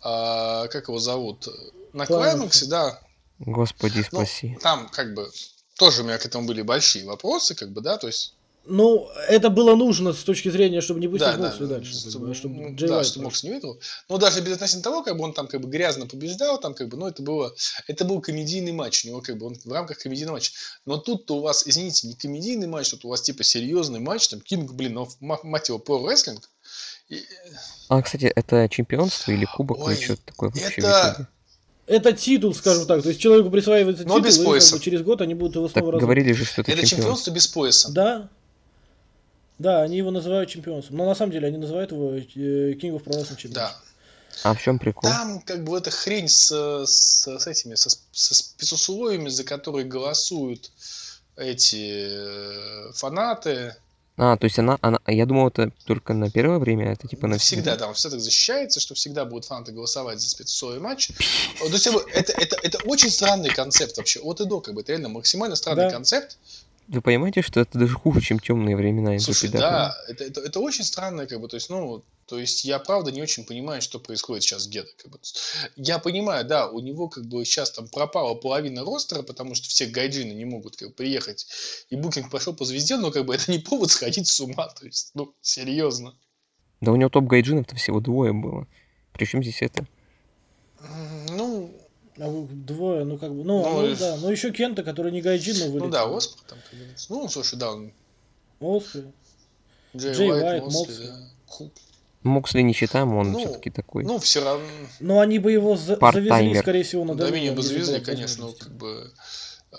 а, 0.01 0.67
как 0.67 0.87
его 0.87 0.99
зовут, 0.99 1.47
на 1.93 2.05
Клаймаксе. 2.05 2.65
Да. 2.65 2.99
Господи, 3.39 4.05
Ну, 4.11 4.19
спаси. 4.19 4.57
там 4.61 4.89
как 4.89 5.13
бы 5.13 5.29
тоже 5.77 6.01
у 6.01 6.05
меня 6.05 6.17
к 6.17 6.25
этому 6.25 6.47
были 6.47 6.61
большие 6.61 7.05
вопросы, 7.05 7.55
как 7.55 7.71
бы, 7.71 7.81
да, 7.81 7.97
то 7.97 8.07
есть, 8.07 8.35
Ну, 8.65 9.09
это 9.27 9.49
было 9.49 9.75
нужно 9.75 10.13
с 10.13 10.23
точки 10.23 10.47
зрения, 10.49 10.79
чтобы 10.79 11.01
не 11.01 11.07
пустить 11.09 11.27
да, 11.27 11.35
да, 11.37 11.47
Моксли 11.49 11.65
дальше. 11.65 11.91
чтобы, 11.93 12.11
как 12.13 12.21
бы, 12.21 12.31
а 12.31 12.33
чтобы 12.35 12.55
ну, 12.55 12.75
Джей 12.75 12.87
да, 12.87 12.95
Уайт 12.95 13.07
что 13.07 13.15
прошел. 13.15 13.23
Мокс 13.23 13.43
не 13.43 13.49
выиграл. 13.49 13.79
Но 14.07 14.17
даже 14.17 14.39
без 14.39 14.53
относительно 14.53 14.83
того, 14.83 15.03
как 15.03 15.17
бы 15.17 15.23
он 15.25 15.33
там 15.33 15.47
как 15.47 15.59
бы 15.59 15.67
грязно 15.67 16.07
побеждал, 16.07 16.57
там 16.61 16.73
как 16.73 16.87
бы, 16.87 16.95
ну, 16.95 17.07
это 17.07 17.21
было, 17.21 17.53
это 17.87 18.05
был 18.05 18.21
комедийный 18.21 18.71
матч, 18.71 19.03
у 19.03 19.09
него 19.09 19.19
как 19.21 19.37
бы 19.37 19.47
он 19.47 19.55
в 19.55 19.69
рамках 19.69 19.97
комедийного 19.97 20.35
матча. 20.35 20.53
Но 20.85 20.95
тут-то 20.97 21.35
у 21.35 21.41
вас, 21.41 21.67
извините, 21.67 22.07
не 22.07 22.13
комедийный 22.13 22.67
матч, 22.67 22.89
тут 22.91 23.03
у 23.03 23.09
вас 23.09 23.21
типа 23.21 23.43
серьезный 23.43 23.99
матч, 23.99 24.29
там, 24.29 24.39
Кинг, 24.39 24.71
блин, 24.71 24.93
ну, 24.93 25.09
ма- 25.19 25.39
мать 25.43 25.67
его, 25.67 25.77
про 25.79 26.07
рестлинг. 26.09 26.49
А, 27.89 28.01
кстати, 28.01 28.25
это 28.25 28.67
чемпионство 28.69 29.31
или 29.31 29.45
кубок 29.45 29.79
Ой, 29.79 29.95
или 29.95 30.03
что-то 30.03 30.21
такое 30.25 30.49
вообще 30.49 30.81
это-? 30.81 31.27
Это 31.85 32.13
титул, 32.13 32.53
скажем 32.55 32.85
так. 32.85 33.03
То 33.03 33.09
есть 33.09 33.19
человеку 33.19 33.49
присваивается 33.49 34.05
Но 34.05 34.19
титул, 34.21 34.53
без 34.55 34.67
и 34.67 34.69
как 34.71 34.79
бы 34.79 34.83
через 34.83 35.01
год 35.01 35.21
они 35.21 35.33
будут 35.33 35.55
его 35.55 35.67
Так 35.67 35.73
снова 35.73 35.91
развивать. 35.91 36.01
говорили 36.03 36.33
же, 36.33 36.45
что 36.45 36.61
это, 36.61 36.71
это 36.71 36.81
чемпионство. 36.81 36.97
чемпионство 36.97 37.31
без 37.31 37.47
пояса. 37.47 37.91
Да. 37.91 38.29
Да, 39.59 39.81
они 39.81 39.97
его 39.97 40.09
называют 40.09 40.49
чемпионством. 40.49 40.97
Но 40.97 41.05
на 41.05 41.13
самом 41.13 41.31
деле 41.33 41.47
они 41.47 41.57
называют 41.57 41.91
его 41.91 42.13
э, 42.13 42.19
King 42.19 42.95
of 42.95 43.03
Pro 43.03 43.11
Wrestling 43.11 43.37
Championship. 43.37 43.53
Да. 43.53 43.75
А 44.43 44.53
в 44.53 44.61
чем 44.61 44.79
прикол? 44.79 45.09
Там 45.09 45.41
как 45.41 45.63
бы 45.63 45.77
эта 45.77 45.91
хрень 45.91 46.27
с, 46.27 46.51
с, 46.85 47.27
с 47.27 47.47
этими, 47.47 47.75
со, 47.75 47.89
со 48.11 48.33
спецусловиями, 48.35 49.29
за 49.29 49.43
которые 49.43 49.85
голосуют 49.85 50.71
эти 51.35 52.07
э, 52.09 52.91
фанаты, 52.93 53.75
А, 54.15 54.37
то 54.37 54.45
есть 54.45 54.59
она, 54.59 54.77
она, 54.81 54.99
я 55.07 55.25
думал, 55.25 55.47
это 55.47 55.71
только 55.85 56.13
на 56.13 56.29
первое 56.29 56.59
время, 56.59 56.91
это 56.91 57.07
типа 57.07 57.25
на 57.25 57.39
всегда, 57.39 57.75
да, 57.75 57.87
он 57.87 57.95
всегда 57.95 58.17
так 58.17 58.21
защищается, 58.21 58.79
что 58.79 58.93
всегда 58.93 59.25
будут 59.25 59.45
фанаты 59.45 59.71
голосовать 59.71 60.21
за 60.21 60.29
спецусловие 60.29 60.79
матча. 60.79 61.13
То 61.59 61.65
есть 61.65 61.87
это, 61.87 62.31
это, 62.33 62.57
это 62.61 62.77
очень 62.85 63.09
странный 63.09 63.49
концепт 63.49 63.97
вообще, 63.97 64.19
от 64.19 64.39
и 64.39 64.45
до, 64.45 64.61
как 64.61 64.75
бы, 64.75 64.81
это 64.81 64.91
реально 64.91 65.09
максимально 65.09 65.55
странный 65.55 65.85
Да. 65.85 65.91
концепт. 65.91 66.37
Вы 66.87 67.01
понимаете, 67.01 67.41
что 67.41 67.61
это 67.61 67.79
даже 67.79 67.93
хуже, 67.93 68.21
чем 68.21 68.39
темные 68.39 68.75
времена 68.75 69.17
Слушай, 69.19 69.49
NJPW? 69.49 69.57
да, 69.57 69.95
это, 70.09 70.23
это, 70.25 70.41
это 70.41 70.59
очень 70.59 70.83
странно, 70.83 71.27
как 71.27 71.39
бы, 71.39 71.47
то 71.47 71.55
есть, 71.55 71.69
ну, 71.69 72.03
то 72.25 72.39
есть 72.39 72.65
я 72.65 72.79
правда 72.79 73.11
не 73.11 73.21
очень 73.21 73.45
понимаю, 73.45 73.81
что 73.81 73.99
происходит 73.99 74.43
сейчас 74.43 74.63
с 74.63 74.67
Гедо. 74.67 74.89
Как 74.97 75.11
бы. 75.11 75.19
Я 75.75 75.99
понимаю, 75.99 76.45
да, 76.45 76.69
у 76.69 76.79
него 76.79 77.07
как 77.09 77.25
бы 77.25 77.43
сейчас 77.45 77.71
там 77.71 77.87
пропала 77.87 78.33
половина 78.35 78.83
ростера, 78.83 79.21
потому 79.23 79.55
что 79.55 79.67
все 79.69 79.85
гайджины 79.85 80.33
не 80.33 80.45
могут 80.45 80.75
как 80.75 80.89
бы, 80.89 80.93
приехать, 80.93 81.45
и 81.89 81.95
букинг 81.95 82.29
пошел 82.29 82.53
по 82.53 82.65
звезде, 82.65 82.97
но 82.97 83.11
как 83.11 83.25
бы 83.25 83.35
это 83.35 83.51
не 83.51 83.59
повод 83.59 83.91
сходить 83.91 84.27
с 84.27 84.39
ума, 84.39 84.67
то 84.67 84.85
есть, 84.85 85.11
ну, 85.13 85.33
серьезно. 85.41 86.15
Да 86.81 86.91
у 86.91 86.95
него 86.95 87.09
топ 87.09 87.25
гайджинов-то 87.25 87.75
всего 87.75 87.99
двое 87.99 88.33
было. 88.33 88.67
Причем 89.13 89.41
здесь 89.41 89.61
это? 89.61 89.87
Ну, 91.29 91.42
А 92.19 92.27
вы 92.29 92.45
двое, 92.47 93.03
ну 93.05 93.17
как 93.17 93.31
бы, 93.31 93.43
ну, 93.43 93.63
Ну, 93.63 93.81
ну, 93.87 93.95
да, 93.95 94.17
ну 94.17 94.29
еще 94.29 94.51
Кента, 94.51 94.83
который 94.83 95.11
не 95.11 95.21
гайджин, 95.21 95.57
но 95.57 95.65
вылетел. 95.65 95.85
ну 95.85 95.91
да, 95.91 96.03
Оспор 96.15 96.41
там, 96.47 96.59
бы, 96.71 96.85
ну, 97.09 97.27
слушай, 97.29 97.57
да, 97.57 97.71
он 97.71 97.91
Оспрей. 98.59 99.05
Джей, 99.95 100.13
Джей 100.13 100.31
Уайт, 100.31 100.43
Уайт, 100.43 100.63
Моксли. 100.73 101.05
да. 101.07 101.65
Моксли 102.23 102.61
не 102.61 102.73
считаем, 102.73 103.13
он 103.15 103.31
Ну, 103.33 103.39
все-таки 103.39 103.69
такой. 103.69 104.05
Ну, 104.05 104.17
все 104.19 104.43
равно, 104.43 104.65
Но 104.99 105.19
они 105.19 105.39
бы 105.39 105.51
его 105.51 105.75
за- 105.75 105.97
завезли, 105.99 106.55
скорее 106.59 106.83
всего, 106.83 107.03
на 107.03 107.13
меня 107.31 107.51
бы 107.51 107.61
завезли, 107.61 107.99
конечно, 107.99 108.45
ну, 108.45 108.51
возможность. 108.51 108.63
как 108.63 108.73
бы... 108.77 109.13
э, 109.71 109.75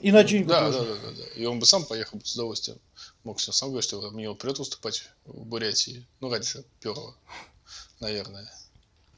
И 0.00 0.10
на 0.12 0.22
Джинку 0.22 0.48
Да, 0.48 0.70
тоже. 0.72 0.78
да, 0.78 0.84
да, 0.84 0.94
да, 1.10 1.16
да. 1.18 1.24
И 1.40 1.44
он 1.44 1.58
бы 1.58 1.66
сам 1.66 1.84
поехал 1.84 2.18
бы 2.18 2.24
с 2.24 2.34
удовольствием. 2.34 2.78
Мог 3.24 3.38
себе 3.40 3.52
сам 3.52 3.68
говорить, 3.68 3.84
что 3.88 4.00
мне 4.12 4.32
придет 4.34 4.60
выступать 4.60 5.02
в 5.26 5.44
Бурятии. 5.44 6.06
Ну, 6.20 6.30
раньше 6.30 6.64
Перова, 6.80 7.14
наверное. 8.00 8.48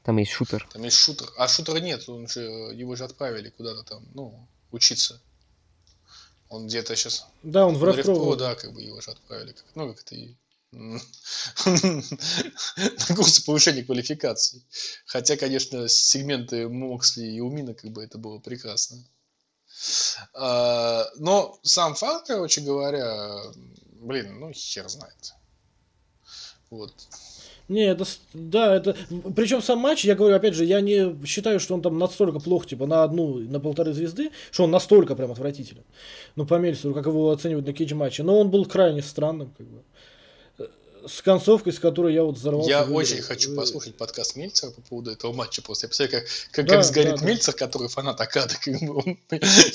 Там 0.07 0.17
есть 0.19 0.31
шутер. 0.31 0.65
Там 0.71 0.83
есть 0.85 0.95
шутер. 0.95 1.29
А 1.35 1.49
шутера 1.49 1.79
нет, 1.79 2.07
он 2.07 2.29
же, 2.29 2.39
его 2.39 2.95
же 2.95 3.03
отправили 3.03 3.49
куда-то 3.49 3.83
там, 3.83 4.07
ну, 4.13 4.47
учиться. 4.71 5.21
Он 6.47 6.65
где-то 6.65 6.95
сейчас... 6.95 7.27
Да, 7.43 7.67
он 7.67 7.75
в 7.75 7.83
Ревпро. 7.83 8.37
да, 8.37 8.55
как 8.55 8.71
бы 8.71 8.81
его 8.81 9.01
же 9.01 9.11
отправили. 9.11 9.51
Как, 9.51 9.65
ну, 9.75 9.93
как 9.93 10.01
это 10.03 10.15
и... 10.15 10.37
На 10.71 11.01
курсы 13.17 13.43
повышения 13.43 13.83
квалификации. 13.83 14.63
Хотя, 15.05 15.35
конечно, 15.35 15.89
сегменты 15.89 16.69
Моксли 16.69 17.25
и 17.27 17.41
Умина, 17.41 17.73
как 17.73 17.91
бы 17.91 18.01
это 18.01 18.17
было 18.17 18.39
прекрасно. 18.39 19.03
А, 20.33 21.05
Но 21.17 21.59
сам 21.63 21.95
факт, 21.95 22.27
короче 22.27 22.61
говоря, 22.61 23.41
блин, 23.99 24.39
ну 24.39 24.53
хер 24.53 24.87
знает. 24.87 25.33
Вот. 26.69 26.93
Не, 27.69 27.83
это, 27.87 28.05
да, 28.33 28.75
это, 28.75 28.95
причем 29.35 29.61
сам 29.61 29.79
матч, 29.79 30.05
я 30.05 30.15
говорю, 30.15 30.35
опять 30.35 30.53
же, 30.53 30.63
я 30.63 30.79
не 30.79 31.13
считаю, 31.25 31.59
что 31.59 31.73
он 31.73 31.81
там 31.81 31.97
настолько 31.99 32.39
плох, 32.39 32.65
типа, 32.65 32.85
на 32.85 33.03
одну, 33.03 33.39
на 33.39 33.59
полторы 33.59 33.91
звезды, 33.93 34.31
что 34.51 34.63
он 34.63 34.71
настолько 34.71 35.15
прям 35.15 35.31
отвратителен. 35.31 35.83
Ну, 36.37 36.45
по 36.45 36.55
Мельцеру, 36.55 36.93
как 36.93 37.05
его 37.07 37.29
оценивают 37.29 37.67
на 37.67 37.73
кейдж 37.73 37.93
матче. 37.93 38.23
Но 38.23 38.39
он 38.39 38.49
был 38.51 38.65
крайне 38.65 39.01
странным, 39.01 39.53
как 39.57 39.67
бы. 39.67 39.83
Э, 40.59 40.67
С 41.05 41.21
концовкой, 41.21 41.73
с 41.73 41.79
которой 41.79 42.13
я 42.13 42.23
вот 42.23 42.37
взорвался. 42.37 42.69
Я 42.69 42.83
в 42.83 42.85
игры. 42.85 42.99
очень 42.99 43.21
хочу 43.21 43.53
послушать 43.53 43.95
подкаст 43.95 44.37
Мельцера 44.37 44.71
по 44.71 44.81
поводу 44.81 45.11
этого 45.11 45.33
матча. 45.33 45.61
Просто 45.61 45.87
я 45.87 45.89
представляю, 45.89 46.23
как, 46.23 46.29
как, 46.51 46.65
Да, 46.67 46.75
как 46.75 46.85
сгорит 46.85 47.15
да, 47.15 47.17
да. 47.17 47.25
Мельцер, 47.25 47.53
который 47.53 47.89
фанат 47.89 48.21
Акада. 48.21 48.55
Как 48.63 48.79
бы 48.79 48.95
он, 48.95 49.17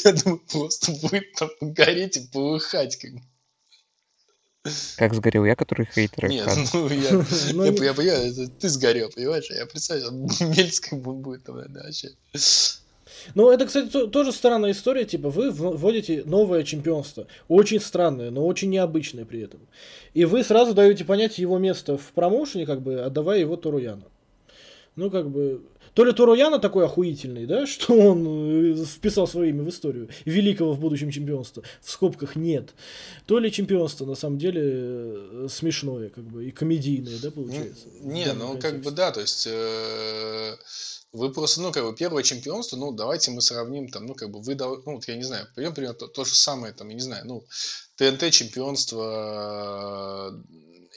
я 0.04 0.12
думаю, 0.12 0.40
просто 0.50 0.92
будет 0.92 1.30
там 1.34 1.50
гореть 1.60 2.16
и 2.16 2.20
полыхать. 2.32 2.96
Как 2.96 3.12
бы. 3.12 3.20
Как 4.96 5.14
сгорел 5.14 5.44
я, 5.44 5.56
который 5.56 5.86
хейтер. 5.92 6.28
Нет, 6.28 6.46
Акады. 6.46 6.68
ну 6.72 6.88
я, 6.88 7.10
Ну, 7.52 7.64
я, 7.64 7.84
я 7.84 7.94
понимаю, 7.94 8.30
это 8.32 8.48
ты 8.48 8.68
сгорел, 8.68 9.10
понимаешь? 9.10 9.50
Я 9.50 9.66
представляю, 9.66 10.12
Мельц 10.40 10.78
как 10.78 11.00
бы 11.00 11.12
будет 11.14 11.42
там, 11.42 11.56
наверное, 11.56 11.82
вообще. 11.82 12.10
Ну, 13.34 13.50
это, 13.50 13.66
кстати, 13.66 13.88
то- 13.88 14.06
тоже 14.06 14.32
странная 14.32 14.70
история. 14.70 15.04
Типа, 15.04 15.30
вы 15.30 15.50
вводите 15.50 16.22
новое 16.26 16.62
чемпионство. 16.62 17.26
Очень 17.48 17.80
странное, 17.80 18.30
но 18.30 18.46
очень 18.46 18.70
необычное 18.70 19.24
при 19.24 19.40
этом. 19.42 19.60
И 20.14 20.24
вы 20.24 20.44
сразу 20.44 20.74
даете 20.74 21.04
понять 21.04 21.38
его 21.38 21.58
место 21.58 21.98
в 21.98 22.12
промоушене, 22.12 22.64
как 22.66 22.82
бы, 22.82 23.00
отдавая 23.00 23.40
его 23.40 23.56
Торуяну. 23.56 24.04
Ну, 24.94 25.10
как 25.10 25.28
бы... 25.28 25.62
То 25.94 26.04
ли 26.04 26.12
Торуяна 26.12 26.58
такой 26.58 26.86
охуительный, 26.86 27.46
да, 27.46 27.66
что 27.66 27.94
он 27.94 28.72
э, 28.72 28.84
вписал 28.84 29.26
свое 29.26 29.50
имя 29.50 29.62
в 29.62 29.68
историю 29.68 30.08
великого 30.24 30.72
в 30.72 30.80
будущем 30.80 31.10
чемпионства. 31.10 31.62
В 31.80 31.90
скобках 31.90 32.36
нет. 32.36 32.70
То 33.26 33.38
ли 33.38 33.52
чемпионство, 33.52 34.06
на 34.06 34.14
самом 34.14 34.38
деле, 34.38 34.62
э, 34.64 35.46
смешное, 35.50 36.08
как 36.08 36.24
бы, 36.24 36.46
и 36.46 36.50
комедийное, 36.50 37.18
да, 37.22 37.30
получается. 37.30 37.88
Не, 38.00 38.32
ну 38.32 38.54
как 38.54 38.62
контексте. 38.62 38.90
бы 38.90 38.96
да, 38.96 39.12
то 39.12 39.20
есть 39.20 39.46
э, 39.50 40.56
вы 41.12 41.30
просто, 41.30 41.60
ну 41.60 41.72
как 41.72 41.84
бы 41.84 41.94
первое 41.94 42.22
чемпионство, 42.22 42.76
ну 42.76 42.92
давайте 42.92 43.30
мы 43.30 43.42
сравним 43.42 43.88
там, 43.88 44.06
ну 44.06 44.14
как 44.14 44.30
бы 44.30 44.40
вы, 44.40 44.54
ну 44.54 44.94
вот 44.94 45.06
я 45.08 45.16
не 45.16 45.24
знаю, 45.24 45.46
пример, 45.54 45.74
пример 45.74 45.94
то, 45.94 46.06
то 46.06 46.24
же 46.24 46.34
самое 46.34 46.72
там, 46.72 46.88
я 46.88 46.94
не 46.94 47.00
знаю, 47.00 47.26
ну 47.26 47.44
ТНТ 47.96 48.30
чемпионство 48.30 50.34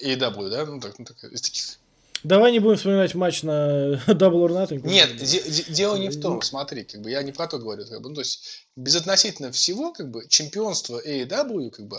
э, 0.02 0.06
AEW, 0.06 0.50
да, 0.50 0.66
ну 0.66 0.80
так, 0.80 0.98
ну 1.00 1.06
так 1.06 1.24
из 1.26 1.42
таких 1.42 1.80
Давай 2.26 2.52
не 2.52 2.60
будем 2.60 2.78
вспоминать 2.78 3.14
матч 3.14 3.44
на 3.44 3.94
Double 4.08 4.46
or 4.46 4.50
Nothing. 4.50 4.82
Нет, 4.88 5.16
де- 5.18 5.44
де- 5.44 5.74
дело 5.74 5.96
не 5.96 6.10
в 6.10 6.20
том, 6.20 6.42
смотри, 6.42 6.84
как 6.84 7.02
бы 7.02 7.12
я 7.12 7.22
не 7.24 7.32
про 7.32 7.48
то 7.48 7.60
говорю, 7.60 7.86
как 7.86 8.02
бы, 8.02 8.10
ну, 8.10 8.16
то 8.16 8.22
есть 8.22 8.66
безотносительно 8.76 9.52
всего, 9.52 9.92
как 9.94 10.10
бы 10.10 10.28
чемпионство 10.28 11.00
AEW, 11.06 11.70
как 11.70 11.86
бы 11.88 11.98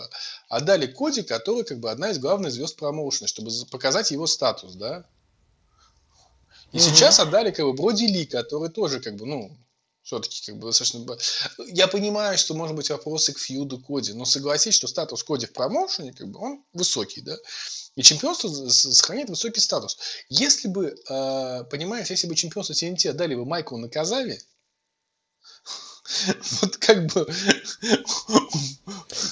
отдали 0.49 0.85
Коди, 0.87 1.21
который 1.23 1.63
как 1.63 1.79
бы 1.79 1.89
одна 1.89 2.09
из 2.11 2.19
главных 2.19 2.51
звезд 2.51 2.75
промоушена, 2.77 3.27
чтобы 3.27 3.49
за- 3.51 3.65
показать 3.67 4.11
его 4.11 4.27
статус, 4.27 4.73
да. 4.75 5.05
И 6.73 6.77
Мгм. 6.77 6.85
сейчас 6.85 7.19
отдали 7.21 7.51
как 7.51 7.65
бы 7.65 7.73
Броди 7.73 8.07
Ли, 8.07 8.25
который 8.25 8.69
тоже 8.69 8.99
как 8.99 9.15
бы, 9.15 9.25
ну, 9.25 9.57
все-таки 10.07 10.41
как 10.45 10.57
бы 10.57 10.67
достаточно... 10.67 11.05
Я 11.67 11.89
понимаю, 11.89 12.37
что 12.37 12.53
может 12.53 12.75
быть 12.77 12.89
вопросы 12.89 13.33
к 13.33 13.39
фьюду 13.39 13.77
Коди, 13.77 14.13
но 14.13 14.23
согласись, 14.23 14.73
что 14.73 14.87
статус 14.87 15.21
Коди 15.21 15.45
в 15.47 15.51
промоушене, 15.51 16.13
как 16.13 16.29
бы, 16.29 16.39
он 16.39 16.63
высокий, 16.71 17.19
да. 17.19 17.35
И 17.95 18.01
чемпионство 18.03 18.47
сохраняет 18.69 19.29
высокий 19.29 19.59
статус. 19.59 19.97
Если 20.29 20.69
бы, 20.69 20.95
э, 21.09 21.63
понимаешь, 21.69 22.09
если 22.09 22.25
бы 22.25 22.35
чемпионство 22.35 22.73
TNT 22.73 23.09
отдали 23.09 23.35
бы 23.35 23.45
Майклу 23.45 23.77
Наказаве, 23.77 24.39
вот 26.61 26.77
как 26.77 27.05
бы... 27.13 27.27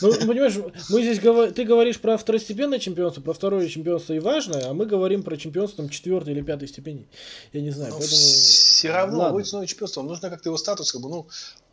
Ну, 0.02 0.14
понимаешь, 0.28 0.56
мы 0.90 1.02
здесь 1.02 1.20
говор- 1.20 1.52
ты 1.52 1.64
говоришь 1.64 2.00
про 2.00 2.18
второстепенное 2.18 2.80
чемпионство, 2.80 3.22
про 3.22 3.34
второе 3.34 3.68
чемпионство 3.70 4.14
и 4.14 4.20
важное, 4.20 4.70
а 4.70 4.74
мы 4.74 4.86
говорим 4.86 5.24
про 5.24 5.38
чемпионство 5.38 5.84
там 5.84 5.90
четвертой 5.90 6.34
или 6.34 6.42
пятой 6.42 6.68
степени. 6.68 7.08
Я 7.54 7.62
не 7.62 7.72
знаю, 7.72 7.92
поэтому... 7.92 8.16
Все 8.18 8.92
равно, 8.92 9.18
Ладно. 9.20 9.38
будет 9.38 9.52
новое 9.52 9.68
чемпионство, 9.68 10.02
нужно 10.02 10.30
как-то 10.30 10.50
его 10.50 10.58
статус, 10.58 10.92
как 10.92 11.02
бы, 11.02 11.10
ну, 11.10 11.28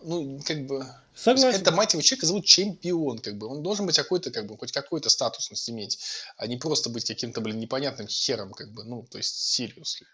ну, 0.05 0.41
как 0.45 0.67
бы... 0.67 0.87
Согласен. 1.15 1.61
Это, 1.61 1.73
мать 1.73 1.93
его, 1.93 2.03
человека 2.03 2.27
зовут 2.27 2.45
чемпион, 2.45 3.19
как 3.19 3.37
бы. 3.37 3.47
Он 3.47 3.63
должен 3.63 3.87
быть 3.87 3.97
какой-то, 3.97 4.31
как 4.31 4.47
бы, 4.47 4.57
хоть 4.57 4.73
какой-то 4.73 5.11
статусность 5.11 5.69
иметь, 5.69 5.99
а 6.37 6.47
не 6.47 6.57
просто 6.57 6.91
быть 6.91 7.07
каким-то, 7.07 7.41
блин, 7.41 7.59
непонятным 7.59 8.07
хером, 8.07 8.53
как 8.53 8.73
бы, 8.73 8.85
ну, 8.85 9.05
то 9.11 9.19
есть, 9.19 9.61
seriously. 9.61 10.07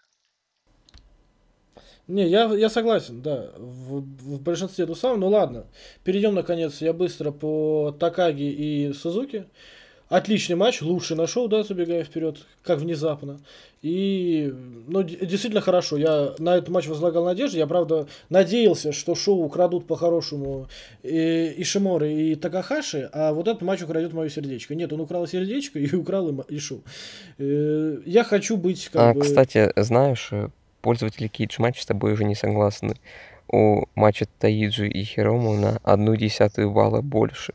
Не, 2.09 2.27
я, 2.27 2.45
я 2.55 2.69
согласен, 2.69 3.21
да, 3.21 3.51
в, 3.57 4.01
в 4.01 4.41
большинстве 4.41 4.85
эту 4.85 4.95
самую. 4.95 5.19
Ну 5.19 5.27
ладно, 5.27 5.65
перейдем 6.03 6.33
наконец, 6.33 6.81
я 6.81 6.91
быстро 6.91 7.29
по 7.31 7.95
Такаги 7.99 8.49
и 8.49 8.93
Сузуки. 8.93 9.45
Отличный 10.09 10.55
матч, 10.55 10.81
лучший 10.81 11.15
на 11.15 11.27
шоу, 11.27 11.47
да, 11.47 11.61
забегая 11.61 12.03
вперед, 12.03 12.39
как 12.63 12.79
внезапно. 12.79 13.39
И, 13.83 14.51
ну, 14.87 15.03
действительно 15.03 15.61
хорошо. 15.61 15.97
Я 15.97 16.33
на 16.39 16.57
этот 16.57 16.69
матч 16.69 16.87
возлагал 16.87 17.25
надежды. 17.25 17.59
Я, 17.59 17.67
правда, 17.67 18.07
надеялся, 18.27 18.91
что 18.91 19.13
шоу 19.13 19.43
украдут 19.43 19.85
по-хорошему 19.85 20.67
и 21.03 21.53
Ишиморы 21.57 22.11
и 22.11 22.33
Такахаши, 22.33 23.07
а 23.13 23.33
вот 23.33 23.47
этот 23.47 23.61
матч 23.61 23.83
украдет 23.83 24.11
мое 24.13 24.29
сердечко. 24.29 24.73
Нет, 24.73 24.91
он 24.91 24.99
украл 25.01 25.27
сердечко 25.27 25.77
и 25.79 25.95
украл 25.95 26.29
и, 26.29 26.55
и 26.55 26.57
шоу. 26.57 26.81
Э, 27.37 27.97
Я 28.03 28.23
хочу 28.23 28.57
быть 28.57 28.89
как 28.91 29.01
А, 29.01 29.13
бы... 29.13 29.21
кстати, 29.21 29.71
знаешь, 29.75 30.29
э, 30.31 30.49
пользователи 30.81 31.27
Кейдж 31.27 31.55
матч 31.59 31.81
с 31.81 31.85
тобой 31.85 32.13
уже 32.13 32.23
не 32.23 32.35
согласны. 32.35 32.95
У 33.47 33.85
матча 33.95 34.27
Таиджи 34.37 34.87
и 34.87 35.03
Хирому 35.03 35.53
на 35.55 35.79
одну 35.83 36.15
десятую 36.15 36.71
балла 36.71 37.01
больше. 37.01 37.53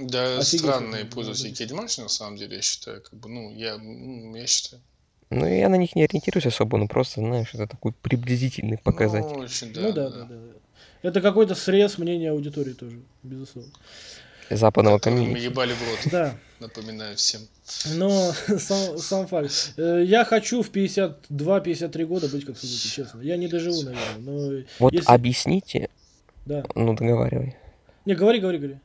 Да, 0.00 0.38
Офигеть, 0.38 0.60
странные 0.60 1.04
пользователи 1.04 1.50
да. 1.50 1.56
Кейдматча, 1.56 2.02
на 2.02 2.08
самом 2.08 2.36
деле, 2.36 2.56
я 2.56 2.62
считаю, 2.62 3.02
как 3.02 3.18
бы, 3.18 3.28
ну, 3.28 3.54
я, 3.54 3.74
я 3.74 4.46
считаю. 4.46 4.80
Ну, 5.30 5.46
я 5.46 5.68
на 5.68 5.76
них 5.76 5.94
не 5.94 6.04
ориентируюсь 6.04 6.46
особо, 6.46 6.78
но 6.78 6.88
просто, 6.88 7.20
знаешь, 7.20 7.50
это 7.52 7.66
такой 7.66 7.92
приблизительный 7.92 8.78
показатель. 8.78 9.36
Ну, 9.36 9.44
очень, 9.44 9.72
да, 9.72 9.80
ну 9.82 9.92
да, 9.92 10.10
да, 10.10 10.24
да. 10.24 10.36
да. 10.36 10.60
Это 11.02 11.20
какой-то 11.20 11.54
срез 11.54 11.98
мнения 11.98 12.30
аудитории 12.30 12.72
тоже, 12.72 13.00
безусловно. 13.22 13.72
Западного 14.50 14.98
Которые 14.98 15.20
мы 15.20 15.26
комьюнити. 15.28 15.44
ебали 15.52 15.72
в 15.72 15.80
рот, 15.88 16.12
Да, 16.12 16.34
напоминаю 16.58 17.16
всем. 17.16 17.42
но 17.94 18.32
сам, 18.58 18.98
сам 18.98 19.26
факт. 19.26 19.74
Э, 19.76 20.02
Я 20.04 20.24
хочу 20.24 20.62
в 20.62 20.70
52-53 20.70 22.04
года 22.04 22.28
быть 22.28 22.44
как 22.44 22.58
Сузуки, 22.58 22.88
честно. 22.94 23.20
Я 23.22 23.36
не 23.36 23.48
доживу, 23.48 23.82
наверное. 23.82 24.18
Но 24.18 24.64
Вот 24.80 24.92
если- 24.92 25.06
объясните, 25.10 25.88
Да. 26.46 26.64
ну 26.74 26.94
договаривай. 26.94 27.56
Не, 28.06 28.14
говори, 28.14 28.40
говори, 28.40 28.58
говори. 28.58 28.78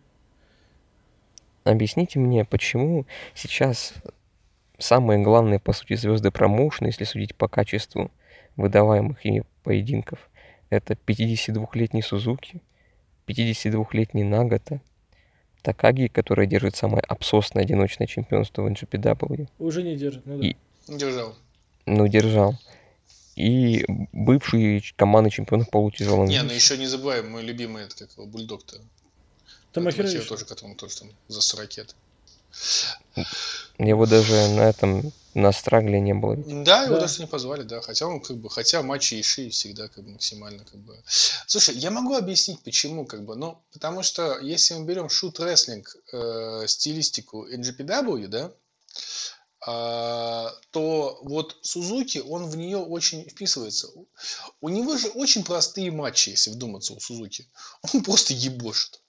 Объясните 1.63 2.19
мне, 2.19 2.45
почему 2.45 3.05
сейчас 3.33 3.93
самые 4.77 5.23
главные, 5.23 5.59
по 5.59 5.73
сути, 5.73 5.95
звезды 5.95 6.29
промоушена, 6.29 6.87
если 6.87 7.05
судить 7.05 7.33
по 7.35 7.47
качеству 7.47 8.11
выдаваемых 8.55 9.25
ими 9.25 9.43
поединков, 9.63 10.19
это 10.69 10.93
52-летний 10.93 12.03
Сузуки, 12.03 12.61
52-летний 13.27 14.23
Нагата, 14.23 14.79
Такаги, 15.65 16.07
который 16.07 16.45
держит 16.45 16.75
самое 16.75 17.01
обсосное 17.07 17.63
одиночное 17.63 18.05
чемпионство 18.05 18.61
в 18.61 18.67
NGPW, 18.67 19.47
Уже 19.57 19.81
не 19.81 19.95
держит. 19.95 20.23
Ну 20.25 20.37
да. 20.37 20.47
И- 20.47 20.55
Держал. 20.87 21.35
ну, 21.87 22.07
держал, 22.07 22.55
и 23.35 23.83
бывший 24.13 24.83
командный 24.95 25.31
чемпион 25.31 25.65
в 25.65 25.69
полутяжелом 25.71 26.25
Не, 26.27 26.43
ну 26.43 26.51
еще 26.53 26.77
не 26.77 26.85
забываем, 26.85 27.31
мой 27.31 27.41
любимый, 27.41 27.83
это 27.85 27.97
как 27.97 28.11
его, 28.15 28.27
бульдог-то. 28.27 28.77
Тамахиро 29.73 30.03
Тамахиро 30.03 30.21
Иши. 30.21 30.29
тоже, 30.29 30.45
которому 30.45 30.75
тоже 30.75 30.99
там 30.99 31.09
за 31.27 31.41
100 31.41 31.57
ракет. 31.57 31.95
Его 33.77 34.05
даже 34.05 34.33
на 34.49 34.61
этом, 34.61 35.11
на 35.33 35.51
страгле 35.51 35.99
не 35.99 36.13
было. 36.13 36.33
ведь. 36.33 36.63
Да, 36.63 36.83
его 36.83 36.95
Да. 36.95 37.01
даже 37.01 37.21
не 37.21 37.27
позвали, 37.27 37.63
да. 37.63 37.81
Хотя 37.81 38.07
он 38.07 38.21
как 38.21 38.37
бы, 38.37 38.49
хотя 38.49 38.81
матчи 38.81 39.19
Иши 39.19 39.49
всегда 39.49 39.87
как 39.87 40.03
бы 40.03 40.11
максимально 40.11 40.63
как 40.63 40.79
бы. 40.79 41.03
Слушай, 41.45 41.75
я 41.75 41.91
могу 41.91 42.15
объяснить, 42.15 42.61
почему, 42.63 43.05
как 43.05 43.25
бы, 43.25 43.35
ну, 43.35 43.61
потому 43.73 44.03
что 44.03 44.39
если 44.39 44.75
мы 44.75 44.85
берем 44.85 45.09
шут 45.09 45.39
рестлинг 45.39 45.95
э, 46.13 46.65
стилистику 46.67 47.47
NGPW, 47.49 48.27
да, 48.27 48.51
а, 49.67 50.53
то 50.69 51.19
вот 51.23 51.57
Сузуки, 51.63 52.19
он 52.19 52.47
в 52.47 52.55
нее 52.55 52.77
очень 52.77 53.27
вписывается. 53.27 53.89
У 54.61 54.69
него 54.69 54.95
же 54.95 55.07
очень 55.07 55.43
простые 55.43 55.89
матчи, 55.91 56.29
если 56.29 56.51
вдуматься 56.51 56.93
у 56.93 56.99
Сузуки. 56.99 57.49
Он 57.93 58.03
просто 58.03 58.33
ебошит. 58.33 59.01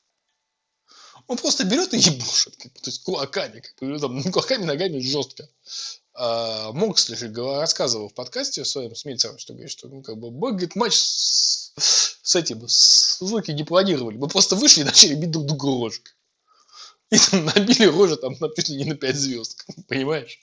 Он 1.29 1.37
просто 1.37 1.65
берет 1.65 1.93
и 1.93 1.99
ебошит, 1.99 2.57
как 2.57 2.73
то 2.73 2.91
есть 2.91 3.03
кулаками, 3.03 3.61
как 3.61 3.75
ну, 3.81 3.99
там, 3.99 4.17
ну, 4.17 4.31
кулаками, 4.31 4.65
ногами 4.65 5.01
жестко. 5.01 5.49
А, 6.15 6.73
Моксли 6.73 7.17
рассказывал 7.59 8.09
в 8.09 8.15
подкасте 8.15 8.65
своем 8.65 8.95
с 8.95 9.05
Мельцером, 9.05 9.39
что 9.39 9.53
говорит, 9.53 9.71
что 9.71 9.89
ну, 9.89 10.03
как 10.03 10.19
бы, 10.19 10.31
мы, 10.31 10.53
говорит, 10.53 10.77
матч 10.77 10.95
с, 10.95 11.73
с 11.77 12.37
этим, 12.37 12.67
с 12.69 13.17
Сузуки 13.19 13.51
не 13.51 13.65
планировали. 13.65 14.17
Мы 14.17 14.29
просто 14.29 14.57
вышли 14.57 14.83
и 14.83 14.85
начали 14.85 15.15
бить 15.15 15.31
друг 15.31 15.47
друга 15.47 15.67
рожкой. 15.67 16.13
И 17.11 17.19
там 17.19 17.45
набили 17.45 17.87
рожи 17.87 18.17
там 18.17 18.37
на, 18.41 18.49
не 18.69 18.85
на 18.85 18.97
5 18.97 19.17
звезд, 19.17 19.67
понимаешь? 19.89 20.41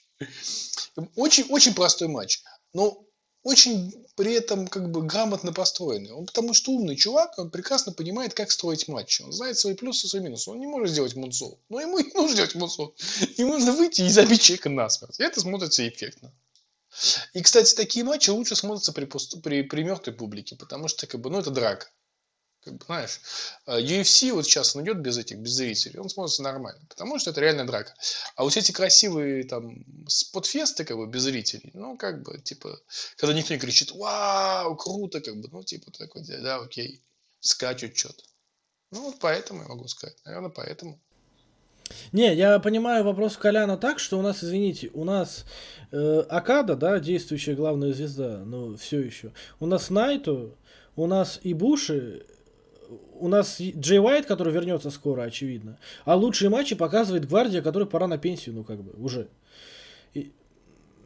Очень, 1.16 1.44
очень 1.50 1.74
простой 1.74 2.08
матч, 2.08 2.42
но 2.72 3.04
очень 3.44 3.94
при 4.16 4.32
этом 4.32 4.66
как 4.66 4.90
бы 4.90 5.02
грамотно 5.02 5.52
построенный. 5.52 6.12
Он 6.12 6.26
потому 6.26 6.54
что 6.54 6.72
умный 6.72 6.96
чувак, 6.96 7.38
он 7.38 7.50
прекрасно 7.50 7.92
понимает, 7.92 8.34
как 8.34 8.50
строить 8.50 8.88
матчи. 8.88 9.22
Он 9.22 9.32
знает 9.32 9.58
свои 9.58 9.74
плюсы 9.74 10.08
свои 10.08 10.22
минусы. 10.22 10.50
Он 10.50 10.58
не 10.58 10.66
может 10.66 10.90
сделать 10.90 11.14
мунсол. 11.14 11.60
Но 11.68 11.80
ему 11.80 11.98
и 12.00 12.12
нужно 12.14 12.32
сделать 12.32 12.54
мунсол. 12.54 12.94
Ему 13.36 13.54
нужно 13.54 13.72
выйти 13.72 14.00
и 14.00 14.08
забить 14.08 14.42
человека 14.42 14.70
насмерть. 14.70 15.20
Это 15.20 15.40
смотрится 15.40 15.86
эффектно. 15.86 16.32
И, 17.34 17.42
кстати, 17.42 17.74
такие 17.74 18.04
матчи 18.04 18.30
лучше 18.30 18.56
смотрятся 18.56 18.92
при, 18.92 19.04
пусто- 19.04 19.40
при, 19.40 19.62
при 19.62 19.82
мертвой 19.82 20.14
публике, 20.14 20.56
потому 20.56 20.88
что, 20.88 21.06
как 21.06 21.20
бы, 21.20 21.28
ну, 21.28 21.40
это 21.40 21.50
драка. 21.50 21.88
Как 22.64 22.74
бы, 22.74 22.84
знаешь, 22.86 23.20
э, 23.66 23.80
UFC 23.80 24.32
вот 24.32 24.46
сейчас 24.46 24.74
он 24.74 24.84
идет 24.84 24.98
без 24.98 25.18
этих, 25.18 25.38
без 25.38 25.52
зрителей, 25.52 26.00
он 26.00 26.08
смотрится 26.08 26.42
нормально, 26.42 26.80
потому 26.88 27.18
что 27.18 27.30
это 27.30 27.40
реально 27.40 27.66
драка. 27.66 27.94
А 28.36 28.44
вот 28.44 28.56
эти 28.56 28.72
красивые 28.72 29.44
там 29.44 29.84
спотфесты, 30.08 30.84
как 30.84 30.96
бы, 30.96 31.06
без 31.06 31.22
зрителей, 31.22 31.70
ну, 31.74 31.96
как 31.96 32.22
бы, 32.22 32.38
типа, 32.38 32.80
когда 33.16 33.34
никто 33.34 33.52
не 33.52 33.60
кричит, 33.60 33.92
вау, 33.92 34.76
круто, 34.76 35.20
как 35.20 35.36
бы, 35.36 35.48
ну, 35.52 35.62
типа, 35.62 35.90
такой, 35.90 36.22
да, 36.24 36.56
окей, 36.56 37.02
скачут 37.40 37.96
что-то. 37.96 38.24
Ну, 38.90 39.02
вот 39.02 39.16
поэтому 39.20 39.62
я 39.62 39.68
могу 39.68 39.86
сказать, 39.88 40.16
наверное, 40.24 40.50
поэтому. 40.50 41.00
Не, 42.12 42.34
я 42.34 42.58
понимаю 42.60 43.04
вопрос 43.04 43.36
Коляна 43.36 43.76
так, 43.76 43.98
что 43.98 44.18
у 44.18 44.22
нас, 44.22 44.42
извините, 44.42 44.90
у 44.94 45.04
нас 45.04 45.44
э, 45.90 46.24
Акада, 46.28 46.76
да, 46.76 46.98
действующая 46.98 47.54
главная 47.54 47.92
звезда, 47.92 48.38
но 48.38 48.76
все 48.76 49.00
еще. 49.00 49.32
У 49.60 49.66
нас 49.66 49.90
Найто, 49.90 50.54
у 50.96 51.06
нас 51.06 51.40
Ибуши, 51.42 52.24
у 53.18 53.28
нас 53.28 53.60
Джей 53.60 53.98
Уайт, 54.00 54.26
который 54.26 54.52
вернется 54.52 54.90
скоро, 54.90 55.22
очевидно. 55.22 55.78
А 56.04 56.16
лучшие 56.16 56.50
матчи 56.50 56.74
показывает 56.74 57.28
Гвардия, 57.28 57.62
который 57.62 57.86
пора 57.86 58.06
на 58.06 58.18
пенсию, 58.18 58.54
ну 58.56 58.64
как 58.64 58.82
бы, 58.82 58.92
уже. 59.02 59.28
И, 60.14 60.32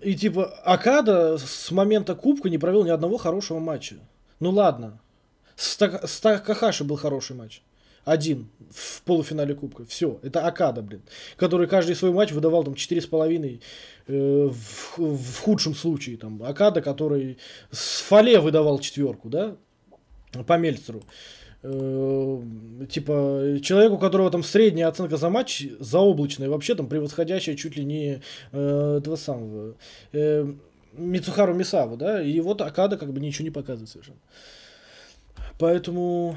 и 0.01 0.15
типа 0.15 0.47
Акада 0.65 1.39
с 1.39 1.71
момента 1.71 2.15
Кубка 2.15 2.49
не 2.49 2.59
провел 2.59 2.85
ни 2.85 2.91
одного 2.91 3.17
хорошего 3.19 3.59
матча. 3.59 3.97
Ну 4.41 4.51
ладно. 4.51 5.01
С, 5.57 5.77
Так- 5.77 6.09
Такахаши 6.09 6.85
был 6.85 6.97
хороший 6.97 7.37
матч. 7.37 7.63
Один 8.05 8.49
в 8.71 9.03
полуфинале 9.03 9.55
Кубка. 9.55 9.85
Все. 9.85 10.19
Это 10.23 10.47
Акада, 10.47 10.81
блин. 10.81 11.03
Который 11.37 11.67
каждый 11.67 11.95
свой 11.95 12.11
матч 12.11 12.33
выдавал 12.33 12.65
там 12.65 12.75
4,5 12.75 13.61
э, 14.07 14.49
в, 14.49 14.99
в 14.99 15.41
худшем 15.41 15.75
случае. 15.75 16.17
Там 16.17 16.43
Акада, 16.43 16.81
который 16.81 17.37
с 17.71 18.01
Фале 18.01 18.41
выдавал 18.41 18.79
четверку, 18.79 19.29
да? 19.29 19.57
По 20.47 20.57
Мельцеру. 20.57 21.03
Типа, 22.91 23.59
человеку, 23.63 23.97
у 23.97 23.99
которого 23.99 24.31
там 24.31 24.43
средняя 24.43 24.89
оценка 24.89 25.17
за 25.17 25.29
матч 25.29 25.67
заоблачная, 25.81 26.49
вообще 26.49 26.75
там 26.75 26.89
превосходящая 26.89 27.57
чуть 27.57 27.77
ли 27.77 27.85
не 27.85 28.23
э, 28.53 28.99
этого 28.99 29.17
самого. 29.17 29.75
Э, 30.13 30.47
Мицухару 30.93 31.55
Мисаву, 31.55 31.97
да, 31.97 32.23
и 32.23 32.41
вот 32.41 32.61
Акада 32.63 32.97
как 32.97 33.13
бы 33.13 33.21
ничего 33.21 33.45
не 33.45 33.51
показывает 33.51 33.91
совершенно. 33.91 34.19
Поэтому... 35.59 36.37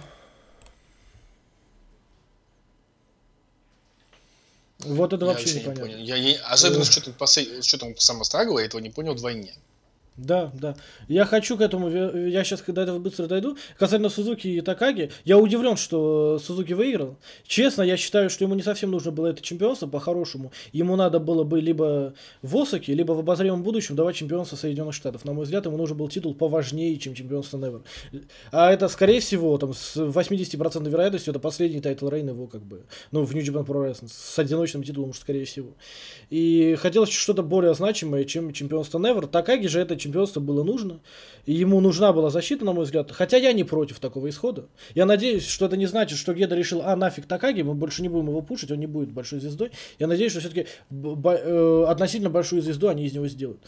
Вот 4.79 5.13
это 5.13 5.25
Я 5.25 5.32
вообще 5.32 5.45
вообще 5.45 5.59
не 5.59 5.61
непонятно. 5.61 5.86
понял. 5.86 6.05
Я 6.05 6.19
не- 6.19 6.38
Особенно 6.38 6.84
с 6.84 6.89
учетом, 6.89 7.13
с 7.27 7.38
учетом 7.59 7.95
самого 7.97 8.23
Страгла, 8.23 8.59
я 8.59 8.65
этого 8.65 8.82
не 8.82 8.89
понял 8.89 9.13
вдвойне. 9.13 9.53
Да, 10.18 10.51
да. 10.53 10.76
Я 11.07 11.26
хочу 11.26 11.57
к 11.57 11.62
этому, 11.62 11.89
я 11.89 12.43
сейчас 12.43 12.62
до 12.68 12.82
этого 12.82 12.99
быстро 12.99 13.28
дойду. 13.28 13.57
Касательно 13.80 14.09
Сузуки 14.09 14.47
и 14.47 14.59
Такаги, 14.59 15.09
я 15.24 15.38
удивлен, 15.38 15.78
что 15.78 16.38
Сузуки 16.38 16.74
выиграл. 16.74 17.18
Честно, 17.47 17.82
я 17.82 17.95
считаю, 17.95 18.30
что 18.30 18.43
ему 18.43 18.55
не 18.55 18.62
совсем 18.62 18.91
нужно 18.91 19.12
было 19.12 19.28
это 19.28 19.41
чемпионство 19.41 19.88
по-хорошему. 19.88 20.51
Ему 20.74 20.97
надо 20.97 21.20
было 21.20 21.45
бы 21.45 21.62
либо 21.62 22.14
в 22.41 22.57
Осаке, 22.57 22.93
либо 22.93 23.14
в 23.14 23.20
обозримом 23.20 23.64
будущем 23.64 23.95
давать 23.95 24.18
чемпионство 24.18 24.57
Соединенных 24.57 24.93
Штатов. 24.93 25.24
На 25.24 25.32
мой 25.32 25.45
взгляд, 25.45 25.66
ему 25.66 25.78
нужен 25.78 25.95
был 25.95 26.09
титул 26.09 26.36
поважнее, 26.36 26.97
чем 26.97 27.16
чемпионство 27.16 27.57
NEVER. 27.57 27.82
А 28.51 28.70
это, 28.70 28.89
скорее 28.89 29.22
всего, 29.22 29.57
там, 29.57 29.74
с 29.74 29.95
80% 29.95 30.89
вероятностью, 30.89 31.32
это 31.32 31.39
последний 31.39 31.80
title 31.80 32.09
reign 32.09 32.28
его, 32.28 32.47
как 32.47 32.64
бы, 32.64 32.84
ну, 33.12 33.24
в 33.24 33.34
New 33.34 33.43
Japan 33.43 33.66
Pro 33.66 33.89
Wrestling, 33.89 34.09
с 34.12 34.38
одиночным 34.38 34.84
титулом, 34.84 35.14
скорее 35.14 35.45
всего. 35.45 35.70
И 36.30 36.76
хотелось 36.78 37.12
что-то 37.12 37.43
более 37.43 37.74
значимое, 37.74 38.26
чем 38.26 38.51
чемпионство 38.51 38.99
NEVER. 38.99 39.26
Такаги 39.26 39.68
же 39.68 39.80
это 39.80 40.01
чемпионство 40.02 40.39
было 40.39 40.64
нужно. 40.64 40.99
И 41.45 41.54
ему 41.54 41.80
нужна 41.82 42.14
была 42.14 42.30
защита, 42.30 42.66
на 42.66 42.74
мой 42.74 42.86
взгляд. 42.86 43.12
Хотя 43.12 43.38
я 43.38 43.54
не 43.54 43.64
против 43.64 43.99
такого 43.99 44.30
исхода. 44.30 44.66
Я 44.93 45.06
надеюсь, 45.06 45.47
что 45.47 45.66
это 45.66 45.78
не 45.78 45.86
значит, 45.86 46.18
что 46.18 46.34
Гедо 46.34 46.55
решил, 46.56 46.82
а 46.84 46.95
нафиг 46.95 47.26
Такаги, 47.26 47.62
мы 47.62 47.74
больше 47.74 48.02
не 48.02 48.10
будем 48.10 48.28
его 48.28 48.41
пушить, 48.41 48.72
он 48.72 48.80
не 48.80 48.88
будет 48.88 49.12
большой 49.12 49.39
звездой. 49.39 49.72
Я 49.97 50.08
надеюсь, 50.08 50.32
что 50.32 50.41
все-таки 50.41 50.68
относительно 51.88 52.30
большую 52.30 52.62
звезду 52.62 52.89
они 52.89 53.06
из 53.06 53.14
него 53.14 53.28
сделают. 53.28 53.62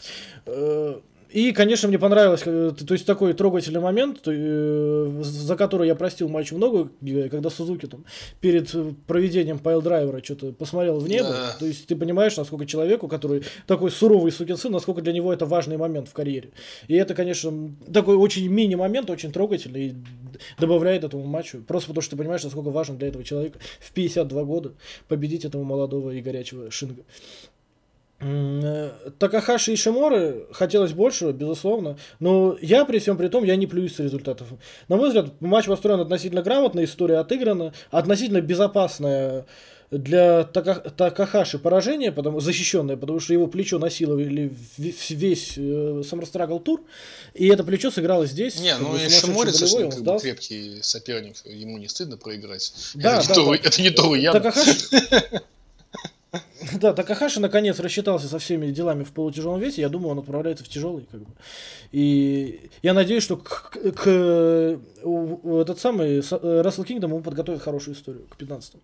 Э, 0.46 1.00
И, 1.34 1.50
конечно, 1.50 1.88
мне 1.88 1.98
понравилось, 1.98 2.42
э, 2.46 2.70
то 2.86 2.94
есть 2.94 3.04
такой 3.04 3.32
трогательный 3.32 3.80
момент, 3.80 4.20
э, 4.24 5.20
за 5.20 5.56
который 5.56 5.88
я 5.88 5.96
простил 5.96 6.28
матчу 6.28 6.56
много, 6.56 6.90
когда 7.28 7.50
Сузуки 7.50 7.86
там 7.86 8.04
перед 8.40 8.72
э, 8.72 8.92
проведением 9.08 9.58
пайл-драйвера 9.58 10.22
что-то 10.22 10.52
посмотрел 10.52 11.00
в 11.00 11.08
небо. 11.08 11.30
Да. 11.30 11.56
То 11.58 11.66
есть 11.66 11.88
ты 11.88 11.96
понимаешь, 11.96 12.36
насколько 12.36 12.66
человеку, 12.66 13.08
который 13.08 13.42
такой 13.66 13.90
суровый 13.90 14.30
сукин 14.30 14.56
сын, 14.56 14.70
насколько 14.70 15.02
для 15.02 15.12
него 15.12 15.32
это 15.32 15.44
важный 15.44 15.76
момент 15.76 16.08
в 16.08 16.12
карьере. 16.12 16.50
И 16.86 16.94
это, 16.94 17.16
конечно, 17.16 17.74
такой 17.92 18.14
очень 18.14 18.48
мини-момент, 18.48 19.10
очень 19.10 19.32
трогательный, 19.32 19.88
и 19.88 19.94
добавляет 20.60 21.02
этому 21.02 21.24
матчу. 21.24 21.62
Просто 21.62 21.88
потому 21.88 22.02
что 22.02 22.12
ты 22.12 22.16
понимаешь, 22.16 22.44
насколько 22.44 22.70
важно 22.70 22.94
для 22.94 23.08
этого 23.08 23.24
человека 23.24 23.58
в 23.80 23.90
52 23.90 24.44
года 24.44 24.74
победить 25.08 25.44
этого 25.44 25.64
молодого 25.64 26.12
и 26.12 26.20
горячего 26.20 26.70
Шинга. 26.70 27.02
Э, 28.24 28.90
Такахаши 29.18 29.72
и 29.74 29.76
Шиморы 29.76 30.46
хотелось 30.50 30.92
большего, 30.92 31.32
безусловно, 31.32 31.98
но 32.20 32.56
я 32.62 32.86
при 32.86 32.98
всем 32.98 33.18
при 33.18 33.28
том, 33.28 33.44
я 33.44 33.54
не 33.56 33.66
плююсь 33.66 33.96
с 33.96 33.98
результатов. 33.98 34.48
На 34.88 34.96
мой 34.96 35.08
взгляд, 35.08 35.38
матч 35.40 35.66
построен 35.66 36.00
относительно 36.00 36.42
грамотно, 36.42 36.82
история 36.84 37.18
отыграна, 37.18 37.74
относительно 37.90 38.40
безопасная 38.40 39.44
для 39.90 40.44
Така- 40.44 40.90
Такахаши 40.90 41.58
поражение, 41.58 42.12
потому, 42.12 42.40
защищенное, 42.40 42.96
потому 42.96 43.20
что 43.20 43.34
его 43.34 43.46
плечо 43.46 43.78
насиловали 43.78 44.48
в- 44.78 45.10
весь 45.10 45.54
э, 45.58 46.02
тур, 46.64 46.82
и 47.34 47.46
это 47.48 47.62
плечо 47.62 47.90
сыграло 47.90 48.26
здесь. 48.26 48.58
Не, 48.58 48.74
ну 48.78 48.96
и 48.96 49.06
Шиморец 49.10 49.60
болевой, 49.60 49.84
он 49.96 50.04
как 50.04 50.22
крепкий 50.22 50.78
соперник, 50.80 51.36
ему 51.44 51.76
не 51.76 51.88
стыдно 51.88 52.16
проиграть. 52.16 52.72
Да, 52.94 53.18
это, 53.18 53.28
да, 53.28 53.34
не 53.34 53.34
то, 53.34 53.50
да. 53.50 53.68
это 53.68 53.82
не 53.82 53.90
то 53.90 54.14
я. 54.14 54.32
Такахаши... 54.32 54.76
Да, 56.80 56.92
Такахаши 56.92 57.40
наконец 57.40 57.78
рассчитался 57.78 58.26
со 58.28 58.38
всеми 58.38 58.70
делами 58.70 59.04
в 59.04 59.12
полутяжелом 59.12 59.60
весе. 59.60 59.82
Я 59.82 59.88
думаю, 59.88 60.10
он 60.12 60.18
отправляется 60.18 60.64
в 60.64 60.68
тяжелый. 60.68 61.06
Как 61.10 61.20
бы. 61.20 61.30
И 61.92 62.70
я 62.82 62.94
надеюсь, 62.94 63.22
что 63.22 63.36
к, 63.36 63.70
к- 63.72 63.92
к- 63.92 64.78
у- 65.04 65.58
этот 65.60 65.78
самый 65.78 66.22
с- 66.22 66.32
э, 66.32 66.62
Wrestle 66.64 66.84
Kingdom 66.86 67.04
ему 67.04 67.20
подготовит 67.20 67.62
хорошую 67.62 67.94
историю 67.94 68.26
к 68.30 68.36
15 68.36 68.76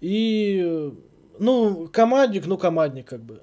И, 0.00 0.60
э, 0.64 0.92
ну, 1.38 1.88
командник, 1.88 2.46
ну, 2.46 2.56
командник, 2.58 3.06
как 3.06 3.22
бы. 3.22 3.40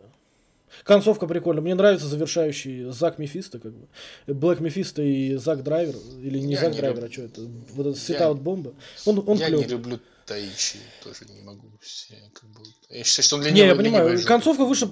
Концовка 0.84 1.26
прикольная. 1.28 1.62
Мне 1.62 1.76
нравится 1.76 2.06
завершающий 2.08 2.92
Зак 2.92 3.18
Мефисто, 3.18 3.60
как 3.60 3.72
бы. 3.74 3.88
Black 4.28 4.62
Mephisto 4.62 5.02
и 5.02 5.36
Zack 5.36 5.64
Driver. 5.64 5.96
Или 6.22 6.40
не 6.40 6.54
Я 6.56 6.60
Zack 6.62 6.72
не 6.74 6.78
Драйвер, 6.80 6.96
люблю. 7.04 7.10
а 7.10 7.14
что 7.14 7.22
это? 7.24 7.42
Вот 7.76 7.86
этот 7.88 7.98
sit-out 8.02 8.42
бомба. 8.42 8.74
Он, 9.06 9.24
он 9.26 9.38
я 9.38 9.48
клёвый. 9.48 9.66
не 9.66 9.72
люблю 9.72 10.00
Таичи, 10.26 10.80
тоже 11.04 11.26
не 11.30 11.42
могу. 11.42 11.68
все, 11.82 12.16
как 12.34 12.50
бы. 12.50 12.62
Я 12.90 13.04
считаю, 13.04 13.24
что 13.26 13.36
он 13.36 13.42
для 13.44 13.52
Не, 13.52 13.60
я 13.60 13.66
него 13.68 13.78
понимаю, 13.78 14.08
ленивый 14.10 14.26
концовка 14.26 14.64
вышла- 14.64 14.92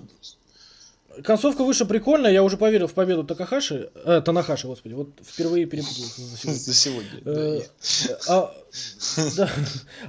Концовка 1.24 1.64
выше 1.64 1.86
прикольная, 1.86 2.32
я 2.32 2.42
уже 2.42 2.58
поверил 2.58 2.88
в 2.88 2.94
победу 2.94 3.24
Такахаши, 3.24 3.92
э, 3.94 4.22
Танахаши, 4.26 4.66
господи, 4.66 4.94
вот 4.94 5.10
впервые 5.24 5.68
перепутал 5.68 6.04
за 6.44 6.74
сегодня. 6.74 7.22
Э, 7.26 7.62
я- 8.08 8.18
А, 8.28 8.56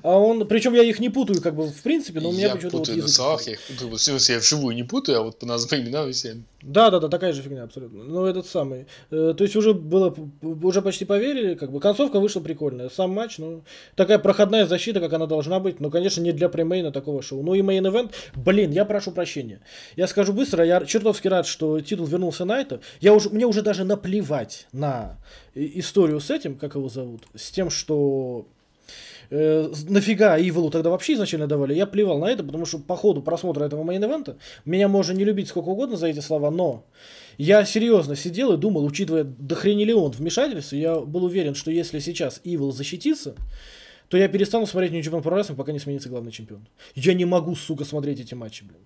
а 0.03 0.19
он, 0.19 0.47
причем 0.49 0.73
я 0.75 0.83
их 0.83 1.01
не 1.01 1.11
путаю, 1.11 1.43
как 1.43 1.55
бы 1.57 1.67
в 1.67 1.83
принципе, 1.83 2.21
но 2.21 2.31
у 2.31 2.33
меня 2.33 2.47
я 2.47 2.55
почему-то 2.55 2.79
вот 2.79 2.87
путаю 2.87 3.03
на 3.03 3.09
словах, 3.09 3.43
я 3.47 3.53
их 3.53 3.61
путаю. 3.67 4.19
Я 4.29 4.39
вживую 4.39 4.75
не 4.75 4.83
путаю, 4.85 5.19
а 5.19 5.23
вот 5.25 5.39
по 5.39 5.45
названию 5.47 5.89
именам 5.89 6.11
все. 6.13 6.37
Да, 6.65 6.91
да, 6.91 6.99
да, 6.99 7.09
такая 7.09 7.35
же 7.35 7.43
фигня 7.43 7.65
абсолютно. 7.65 8.05
Ну, 8.05 8.25
этот 8.25 8.47
самый. 8.47 8.87
Э, 9.11 9.35
то 9.37 9.45
есть 9.45 9.55
уже 9.55 9.75
было, 9.75 10.15
уже 10.43 10.81
почти 10.81 11.05
поверили, 11.05 11.55
как 11.57 11.71
бы 11.71 11.79
концовка 11.79 12.21
вышла 12.21 12.41
прикольная. 12.41 12.89
Сам 12.89 13.11
матч, 13.11 13.37
ну, 13.37 13.65
такая 13.97 14.19
проходная 14.19 14.65
защита, 14.67 14.99
как 14.99 15.13
она 15.13 15.27
должна 15.27 15.61
быть. 15.61 15.79
Но, 15.81 15.91
конечно, 15.91 16.23
не 16.23 16.33
для 16.33 16.49
премейна 16.49 16.91
такого 16.91 17.21
шоу. 17.21 17.43
Ну 17.43 17.53
и 17.55 17.61
main 17.61 17.82
event, 17.82 18.13
блин, 18.35 18.71
я 18.71 18.87
прошу 18.87 19.13
прощения. 19.13 19.61
Я 19.97 20.07
скажу 20.07 20.33
быстро, 20.33 20.65
я 20.65 20.83
чертовски 20.85 21.29
рад, 21.29 21.47
что 21.47 21.81
титул 21.81 22.07
вернулся 22.07 22.47
Найто. 22.47 22.81
Я 23.01 23.13
уже, 23.13 23.29
мне 23.29 23.45
уже 23.45 23.61
даже 23.61 23.85
наплевать 23.85 24.67
на 24.73 25.19
и- 25.53 25.81
историю 25.81 26.19
с 26.19 26.31
этим, 26.31 26.57
как 26.57 26.77
его 26.77 26.89
зовут, 26.89 27.25
с 27.35 27.51
тем, 27.51 27.69
что 27.69 28.47
э, 29.31 29.71
нафига 29.89 30.39
EVIL 30.39 30.64
у 30.64 30.71
тогда 30.71 30.91
вообще 30.91 31.15
изначально 31.15 31.47
давали, 31.47 31.75
я 31.75 31.87
плевал 31.87 32.19
на 32.19 32.27
это, 32.27 32.43
потому 32.43 32.67
что 32.67 32.79
по 32.79 32.97
ходу 32.97 33.23
просмотра 33.23 33.65
этого 33.65 33.83
мейн-эвента 33.85 34.37
меня 34.65 34.89
можно 34.89 35.13
не 35.13 35.25
любить 35.25 35.49
сколько 35.49 35.69
угодно 35.69 35.97
за 35.97 36.09
эти 36.09 36.21
слова, 36.21 36.51
но 36.51 36.85
я 37.39 37.65
серьезно 37.65 38.17
сидел 38.17 38.53
и 38.53 38.57
думал, 38.57 38.85
учитывая 38.85 39.25
дохренели 39.25 39.93
он 39.93 40.11
вмешательство, 40.13 40.77
я 40.77 41.01
был 41.01 41.25
уверен, 41.25 41.55
что 41.55 41.71
если 41.71 41.99
сейчас 41.99 42.41
Ивол 42.45 42.73
защитится, 42.73 43.35
то 44.09 44.17
я 44.17 44.29
перестану 44.29 44.67
смотреть 44.67 44.93
New 44.93 45.01
Japan 45.01 45.23
Pro 45.23 45.35
Wrestling, 45.39 45.57
пока 45.57 45.73
не 45.73 45.79
сменится 45.79 46.09
главный 46.09 46.31
чемпион. 46.31 46.67
Я 46.95 47.15
не 47.15 47.25
могу, 47.25 47.57
сука, 47.57 47.85
смотреть 47.85 48.21
эти 48.21 48.35
матчи, 48.35 48.63
блин. 48.63 48.81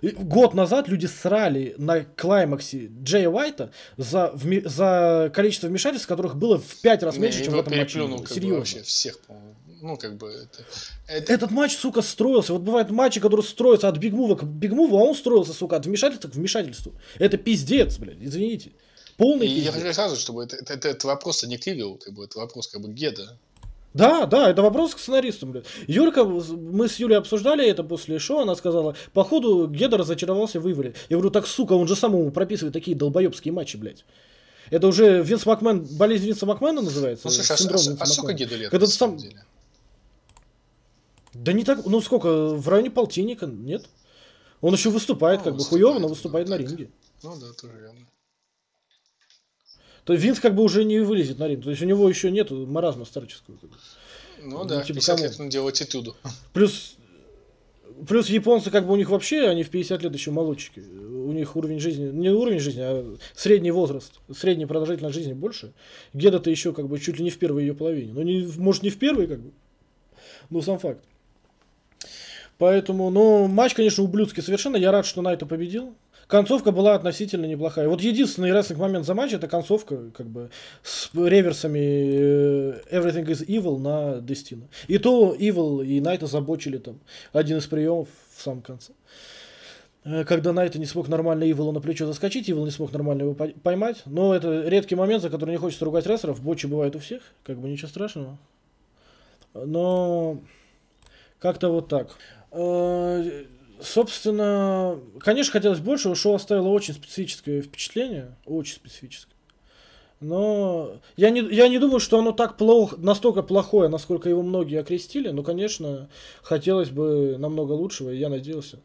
И 0.00 0.08
Год 0.08 0.54
назад 0.54 0.88
люди 0.88 1.06
срали 1.06 1.74
на 1.76 2.00
клаймаксе 2.00 2.90
Джея 3.04 3.28
Уайта 3.28 3.70
за, 3.98 4.32
вме- 4.34 4.66
за 4.66 5.30
количество 5.34 5.68
вмешательств, 5.68 6.08
которых 6.08 6.34
было 6.36 6.58
в 6.58 6.80
пять 6.80 7.02
раз 7.02 7.16
Не, 7.16 7.22
меньше, 7.22 7.44
чем 7.44 7.52
в 7.54 7.58
этом 7.60 7.76
матче. 7.76 7.98
бы 8.02 8.26
Серьезно. 8.26 8.56
вообще 8.58 8.82
всех, 8.82 9.20
по-моему. 9.20 9.54
Ну, 9.82 9.96
как 9.96 10.16
бы 10.16 10.28
это... 10.28 10.64
это- 11.08 11.32
Этот 11.32 11.50
матч, 11.50 11.76
сука, 11.76 12.02
строился. 12.02 12.52
Вот 12.52 12.62
бывают 12.62 12.90
матчи, 12.90 13.20
которые 13.20 13.44
строятся 13.44 13.88
от 13.88 13.98
бигмува 13.98 14.36
к 14.36 14.44
бигмуву, 14.44 14.96
а 14.96 15.02
он 15.02 15.14
строился, 15.14 15.52
сука, 15.52 15.76
от 15.76 15.86
вмешательства 15.86 16.28
к 16.28 16.34
вмешательству. 16.34 16.92
Это 17.18 17.36
пиздец, 17.36 17.98
блядь, 17.98 18.18
извините. 18.20 18.72
Полный 19.16 19.46
И 19.46 19.50
я 19.50 19.72
пиздец. 19.72 19.82
хочу 19.82 19.94
сразу, 19.94 20.16
чтобы 20.16 20.44
это, 20.44 20.56
это, 20.56 20.72
это, 20.74 20.88
это 20.88 21.06
вопрос 21.06 21.42
не 21.44 21.58
Кривил, 21.58 21.96
как 22.02 22.14
бы 22.14 22.24
это 22.24 22.38
вопрос 22.38 22.68
как 22.68 22.80
бы 22.80 22.90
Геда. 22.92 23.36
Да, 23.92 24.24
да, 24.24 24.48
это 24.48 24.62
вопрос 24.62 24.94
к 24.94 24.98
сценаристам, 25.00 25.50
блядь. 25.52 25.66
Юрка, 25.86 26.24
мы 26.24 26.88
с 26.88 26.96
Юлей 26.98 27.18
обсуждали 27.18 27.68
это 27.68 27.82
после 27.84 28.18
шоу, 28.18 28.38
она 28.40 28.54
сказала, 28.54 28.96
походу 29.12 29.66
Геда 29.68 29.98
разочаровался 29.98 30.60
в 30.60 30.70
Иволе. 30.70 30.94
Я 31.10 31.16
говорю, 31.16 31.30
так, 31.30 31.46
сука, 31.46 31.74
он 31.74 31.86
же 31.88 31.94
самому 31.96 32.30
прописывает 32.30 32.72
такие 32.72 32.96
долбоебские 32.96 33.52
матчи, 33.52 33.76
блядь. 33.76 34.04
Это 34.70 34.86
уже 34.86 35.22
Винс 35.22 35.44
Макмен, 35.44 35.84
болезнь 35.98 36.24
Винса 36.24 36.46
Макмена 36.46 36.80
называется? 36.80 37.26
Ну, 37.26 37.32
слушай, 37.32 37.50
а, 37.50 37.54
а- 37.54 38.02
а 38.04 38.06
сколько. 38.06 38.32
Геду 38.32 38.56
лет, 38.56 38.70
Когда 38.70 38.86
на 38.86 38.92
самом 38.92 39.18
сам- 39.18 39.28
деле? 39.28 39.44
Да 41.42 41.52
не 41.52 41.64
так, 41.64 41.84
ну 41.86 42.00
сколько, 42.00 42.54
в 42.54 42.68
районе 42.68 42.90
полтинника, 42.90 43.46
нет? 43.46 43.88
Он 44.60 44.72
еще 44.72 44.90
выступает, 44.90 45.40
Ну, 45.40 45.44
как 45.44 45.56
бы 45.56 45.64
хуево, 45.64 45.94
но 45.94 46.00
да, 46.00 46.06
выступает 46.08 46.48
на 46.48 46.56
так. 46.56 46.66
ринге. 46.68 46.90
Ну 47.24 47.36
да, 47.36 47.52
тоже 47.52 47.74
верно. 47.80 48.06
То 50.04 50.12
есть 50.12 50.24
Винс 50.24 50.38
как 50.40 50.54
бы 50.54 50.62
уже 50.62 50.84
не 50.84 51.00
вылезет 51.00 51.38
на 51.38 51.48
ринг. 51.48 51.64
То 51.64 51.70
есть 51.70 51.82
у 51.82 51.84
него 51.84 52.08
еще 52.08 52.30
нет 52.30 52.50
маразма 52.50 53.04
старческого. 53.04 53.56
Ну 54.40 54.58
Ну, 54.58 54.64
да, 54.64 54.82
типа, 54.82 55.00
50 55.00 55.16
кому? 55.16 55.48
лет 55.48 55.56
он 55.60 55.68
аттитуду. 55.68 56.16
Плюс, 56.52 56.94
плюс 58.06 58.28
японцы 58.28 58.70
как 58.70 58.86
бы 58.86 58.92
у 58.92 58.96
них 58.96 59.10
вообще, 59.10 59.48
они 59.48 59.64
в 59.64 59.70
50 59.70 60.02
лет 60.02 60.14
еще 60.14 60.30
молодчики. 60.30 60.80
У 60.80 61.32
них 61.32 61.56
уровень 61.56 61.80
жизни, 61.80 62.10
не 62.10 62.30
уровень 62.30 62.60
жизни, 62.60 62.80
а 62.82 63.16
средний 63.34 63.70
возраст, 63.72 64.20
средняя 64.36 64.68
продолжительность 64.68 65.14
жизни 65.16 65.32
больше. 65.32 65.72
Геда-то 66.12 66.50
еще 66.50 66.72
как 66.72 66.88
бы 66.88 67.00
чуть 67.00 67.18
ли 67.18 67.24
не 67.24 67.30
в 67.30 67.38
первой 67.38 67.62
ее 67.62 67.74
половине. 67.74 68.12
Ну, 68.12 68.22
не, 68.22 68.46
может, 68.58 68.82
не 68.84 68.90
в 68.90 68.98
первой, 68.98 69.26
как 69.26 69.40
бы. 69.40 69.52
Ну, 70.50 70.62
сам 70.62 70.78
факт. 70.78 71.04
Поэтому, 72.62 73.10
ну, 73.10 73.48
матч, 73.48 73.74
конечно, 73.74 74.04
ублюдский 74.04 74.40
совершенно. 74.40 74.76
Я 74.76 74.92
рад, 74.92 75.04
что 75.04 75.20
Найто 75.20 75.46
победил. 75.46 75.96
Концовка 76.28 76.70
была 76.70 76.94
относительно 76.94 77.44
неплохая. 77.46 77.88
Вот 77.88 78.00
единственный 78.00 78.52
рестлинг 78.52 78.78
момент 78.78 79.04
за 79.04 79.14
матч 79.14 79.32
это 79.32 79.48
концовка, 79.48 80.12
как 80.16 80.28
бы, 80.28 80.48
с 80.84 81.10
реверсами 81.12 81.80
э, 81.80 82.80
Everything 82.92 83.26
is 83.26 83.44
Evil 83.44 83.78
на 83.78 84.20
Destino. 84.20 84.68
И 84.86 84.98
то 84.98 85.34
Evil 85.34 85.84
и 85.84 86.00
Найта 86.00 86.28
забочили 86.28 86.78
там 86.78 87.00
один 87.32 87.58
из 87.58 87.66
приемов 87.66 88.06
в 88.36 88.40
самом 88.40 88.62
конце. 88.62 88.92
Э, 90.04 90.22
когда 90.22 90.52
Найт 90.52 90.76
не 90.76 90.86
смог 90.86 91.08
нормально 91.08 91.50
Иволу 91.50 91.72
на 91.72 91.80
плечо 91.80 92.06
заскочить, 92.06 92.48
Ивол 92.48 92.64
не 92.64 92.70
смог 92.70 92.92
нормально 92.92 93.22
его 93.22 93.34
поймать. 93.34 94.02
Но 94.06 94.36
это 94.36 94.68
редкий 94.68 94.94
момент, 94.94 95.22
за 95.22 95.30
который 95.30 95.50
не 95.50 95.56
хочется 95.56 95.84
ругать 95.84 96.06
рестлеров. 96.06 96.40
Бочи 96.40 96.66
бывает 96.66 96.94
у 96.94 97.00
всех, 97.00 97.22
как 97.42 97.58
бы 97.58 97.68
ничего 97.68 97.88
страшного. 97.88 98.38
Но 99.52 100.38
как-то 101.40 101.70
вот 101.70 101.88
так. 101.88 102.16
Э, 102.52 103.44
собственно, 103.80 105.00
конечно, 105.20 105.52
хотелось 105.52 105.80
больше, 105.80 106.14
шоу 106.14 106.34
оставило 106.34 106.68
очень 106.68 106.94
специфическое 106.94 107.62
впечатление, 107.62 108.36
очень 108.44 108.74
специфическое. 108.76 109.32
Но 110.20 111.00
я 111.16 111.30
не, 111.30 111.40
я 111.40 111.66
не 111.66 111.80
думаю, 111.80 111.98
что 111.98 112.18
оно 112.18 112.30
так 112.30 112.56
плохо, 112.56 112.96
настолько 112.96 113.42
плохое, 113.42 113.88
насколько 113.88 114.28
его 114.28 114.42
многие 114.42 114.78
окрестили. 114.78 115.30
Но, 115.30 115.42
конечно, 115.42 116.08
хотелось 116.42 116.90
бы 116.90 117.36
намного 117.38 117.72
лучшего, 117.72 118.10
и 118.10 118.18
я 118.18 118.28
надеялся. 118.28 118.78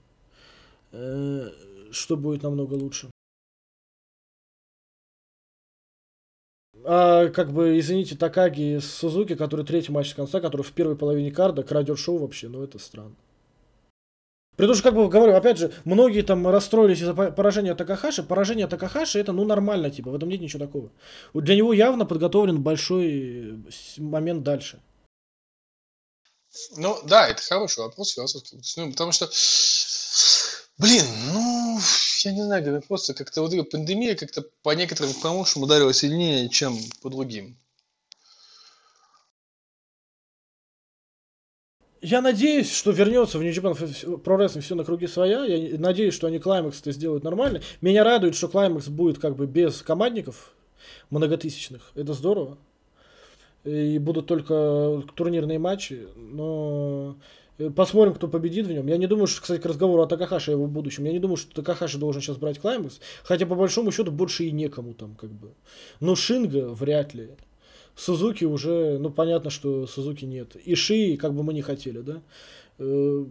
Э, 0.91 1.52
что 1.91 2.18
будет 2.18 2.41
намного 2.41 2.73
лучше. 2.73 3.11
А, 6.84 7.27
как 7.27 7.52
бы, 7.52 7.77
извините, 7.77 8.15
Такаги 8.15 8.80
с 8.80 8.85
Сузуки, 8.85 9.35
который 9.35 9.65
третий 9.65 9.91
матч 9.91 10.11
с 10.11 10.14
конца, 10.14 10.39
который 10.39 10.61
в 10.64 10.72
первой 10.72 10.95
половине 10.95 11.31
карда 11.31 11.61
крадет 11.61 11.99
шоу 11.99 12.18
вообще, 12.18 12.48
ну 12.48 12.64
это 12.64 12.80
странно. 12.80 13.15
При 14.58 14.66
том, 14.66 14.76
что, 14.76 14.84
как 14.84 14.96
бы 14.96 15.08
говорю, 15.08 15.36
опять 15.36 15.60
же, 15.60 15.72
многие 15.86 16.24
там 16.24 16.48
расстроились 16.48 17.00
из-за 17.00 17.14
поражения 17.14 17.76
Такахаши. 17.76 18.24
Поражение 18.24 18.68
Такахаши 18.68 19.20
это, 19.20 19.32
ну, 19.32 19.46
нормально, 19.46 19.92
типа, 19.92 20.10
в 20.10 20.16
этом 20.16 20.30
нет 20.30 20.42
ничего 20.42 20.66
такого. 20.66 20.92
Для 21.34 21.56
него 21.56 21.74
явно 21.74 22.06
подготовлен 22.06 22.62
большой 22.62 23.64
момент 23.98 24.44
дальше. 24.44 24.82
Ну, 26.76 26.98
да, 27.06 27.28
это 27.28 27.42
хороший 27.42 27.84
вопрос 27.84 28.14
философский. 28.14 28.60
Ну, 28.78 28.92
потому 28.92 29.12
что 29.12 29.30
Блин, 30.80 31.06
ну, 31.34 31.80
я 32.24 32.32
не 32.32 32.44
знаю, 32.44 32.84
просто 32.88 33.16
как-то 33.16 33.42
вот 33.42 33.54
эта 33.54 33.64
пандемия 33.64 34.16
как-то 34.16 34.44
по 34.62 34.76
некоторым 34.76 35.14
промоушенам 35.14 35.64
ударила 35.64 35.94
сильнее, 35.94 36.50
чем 36.50 36.78
по 37.02 37.10
другим. 37.10 37.58
Я 42.02 42.22
надеюсь, 42.22 42.72
что 42.72 42.91
вернется 42.91 43.40
в 43.40 43.41
Japan 43.41 43.74
Pro 44.22 44.38
Wrestling 44.38 44.61
все 44.61 44.76
на 44.76 44.84
круги 44.84 45.07
своя. 45.07 45.45
Я 45.45 45.78
надеюсь, 45.80 46.14
что 46.14 46.28
они 46.28 46.38
Climax 46.38 46.80
это 46.82 46.91
сделают 46.91 47.24
нормально. 47.24 47.61
Меня 47.82 48.03
радует, 48.03 48.36
что 48.36 48.48
Climax 48.48 48.90
будет 48.90 49.19
как 49.19 49.36
бы 49.36 49.48
без 49.48 49.82
командников 49.82 50.53
многотысячных. 51.10 51.91
Это 51.95 52.14
здорово. 52.14 52.57
И 53.64 53.98
будут 53.98 54.28
только 54.28 55.03
турнирные 55.15 55.60
матчи. 55.60 56.07
Но 56.15 57.18
Э, 57.57 57.69
посмотрим, 57.69 58.14
кто 58.14 58.28
победит 58.28 58.68
в 58.68 58.72
нем. 58.72 58.88
Я 58.88 58.98
не 58.98 59.07
думаю, 59.07 59.28
что, 59.28 59.41
кстати, 59.41 59.61
к 59.61 59.65
разговору 59.65 60.03
о 60.03 60.07
Такахаше 60.07 60.52
его 60.52 60.68
будущем. 60.68 61.06
Я 61.06 61.11
не 61.11 61.19
думаю, 61.19 61.38
что 61.38 61.53
Такахаши 61.56 61.98
должен 61.98 62.22
сейчас 62.22 62.38
брать 62.38 62.60
Клаймакс. 62.60 62.99
Хотя, 63.24 63.45
по 63.45 63.56
большому 63.56 63.91
счету, 63.91 64.11
больше 64.11 64.45
и 64.45 64.52
некому 64.52 64.94
там, 64.94 65.15
как 65.15 65.32
бы. 65.32 65.53
Но 65.99 66.15
Шинга 66.15 66.69
вряд 66.69 67.14
ли. 67.14 67.32
Сузуки 67.98 68.45
уже, 68.45 68.99
ну, 68.99 69.10
понятно, 69.10 69.49
что 69.49 69.88
Сузуки 69.88 70.24
нет. 70.24 70.56
И 70.56 70.76
Ши, 70.76 71.18
как 71.18 71.34
бы 71.34 71.44
мы 71.44 71.53
не 71.53 71.64
хотели, 71.64 71.99
да. 71.99 72.22
Э, 72.78 73.26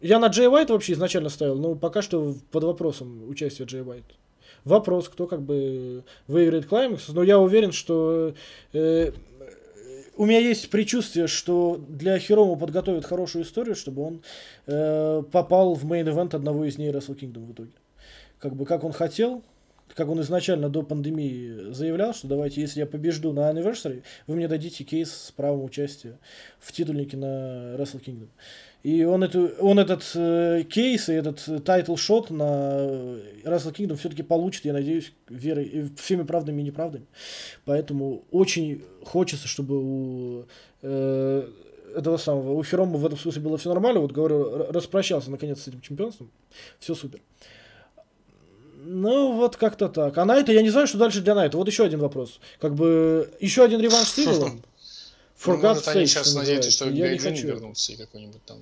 я 0.00 0.18
на 0.18 0.28
Джей 0.28 0.48
Уайт 0.48 0.70
вообще 0.70 0.94
изначально 0.94 1.28
ставил, 1.28 1.56
но 1.58 1.74
пока 1.74 2.00
что 2.00 2.34
под 2.50 2.64
вопросом 2.64 3.28
участия 3.28 3.64
Джей 3.64 3.82
Уайт. 3.82 4.04
Вопрос, 4.64 5.10
кто 5.10 5.26
как 5.26 5.42
бы 5.42 6.02
выиграет 6.26 6.66
Клаймакс, 6.66 7.08
но 7.08 7.22
я 7.22 7.38
уверен, 7.38 7.72
что 7.72 8.34
э, 8.72 9.12
у 10.16 10.24
меня 10.24 10.38
есть 10.38 10.70
предчувствие, 10.70 11.26
что 11.26 11.78
для 11.86 12.18
Хирому 12.18 12.56
подготовят 12.56 13.04
хорошую 13.04 13.44
историю, 13.44 13.76
чтобы 13.76 14.02
он 14.02 14.22
э, 14.66 15.22
попал 15.30 15.74
в 15.74 15.84
main 15.84 16.06
event 16.06 16.34
одного 16.34 16.64
из 16.64 16.76
дней 16.76 16.90
Wrestle 16.90 17.18
Kingdom 17.18 17.46
в 17.46 17.52
итоге. 17.52 17.72
Как 18.38 18.56
бы 18.56 18.64
как 18.64 18.82
он 18.82 18.92
хотел, 18.92 19.42
как 19.94 20.08
он 20.08 20.20
изначально 20.20 20.68
до 20.68 20.82
пандемии 20.82 21.72
заявлял, 21.72 22.14
что 22.14 22.28
давайте, 22.28 22.60
если 22.60 22.80
я 22.80 22.86
побежду 22.86 23.32
на 23.32 23.50
Anniversary, 23.50 24.02
вы 24.26 24.36
мне 24.36 24.48
дадите 24.48 24.84
кейс 24.84 25.12
с 25.12 25.32
правом 25.32 25.64
участия 25.64 26.18
в 26.58 26.72
титульнике 26.72 27.16
на 27.16 27.76
Wrestle 27.76 28.02
Kingdom. 28.04 28.28
И 28.82 29.04
он, 29.04 29.22
эту, 29.22 29.50
он 29.60 29.78
этот 29.78 30.10
э, 30.14 30.62
кейс 30.62 31.08
и 31.10 31.12
этот 31.12 31.64
title 31.64 31.96
shot 31.96 32.30
на 32.30 32.78
Wrestle 33.44 33.74
Kingdom 33.74 33.96
все-таки 33.96 34.22
получит, 34.22 34.64
я 34.64 34.72
надеюсь, 34.72 35.12
верой, 35.28 35.90
всеми 35.96 36.22
правдами 36.22 36.62
и 36.62 36.64
неправдами. 36.64 37.06
Поэтому 37.66 38.24
очень 38.30 38.82
хочется, 39.04 39.48
чтобы 39.48 39.76
у 39.76 40.44
э, 40.82 41.48
этого 41.94 42.16
самого, 42.16 42.52
у 42.52 42.62
Хирома 42.62 42.96
в 42.96 43.04
этом 43.04 43.18
смысле 43.18 43.42
было 43.42 43.58
все 43.58 43.68
нормально. 43.68 44.00
Вот 44.00 44.12
говорю, 44.12 44.66
распрощался 44.70 45.30
наконец 45.30 45.60
с 45.62 45.68
этим 45.68 45.80
чемпионством. 45.80 46.30
Все 46.78 46.94
супер. 46.94 47.20
Ну, 48.82 49.32
вот 49.32 49.56
как-то 49.56 49.88
так. 49.88 50.16
А 50.16 50.24
Найта, 50.24 50.52
я 50.52 50.62
не 50.62 50.70
знаю, 50.70 50.86
что 50.86 50.96
дальше 50.96 51.20
для 51.20 51.34
Найта. 51.34 51.58
Вот 51.58 51.68
еще 51.68 51.84
один 51.84 52.00
вопрос. 52.00 52.40
Как 52.60 52.74
бы, 52.74 53.30
еще 53.38 53.62
один 53.62 53.80
реванш 53.80 54.08
с 54.08 54.18
Иволом. 54.18 54.62
For 55.38 55.56
ну, 55.56 55.68
может, 55.68 55.88
они 55.88 56.06
сейчас 56.06 56.34
надеются, 56.34 56.70
что 56.70 56.88
я 56.88 57.12
не 57.12 57.18
хочу. 57.18 57.46
вернутся 57.46 57.92
и 57.92 57.96
какой-нибудь 57.96 58.42
там... 58.44 58.58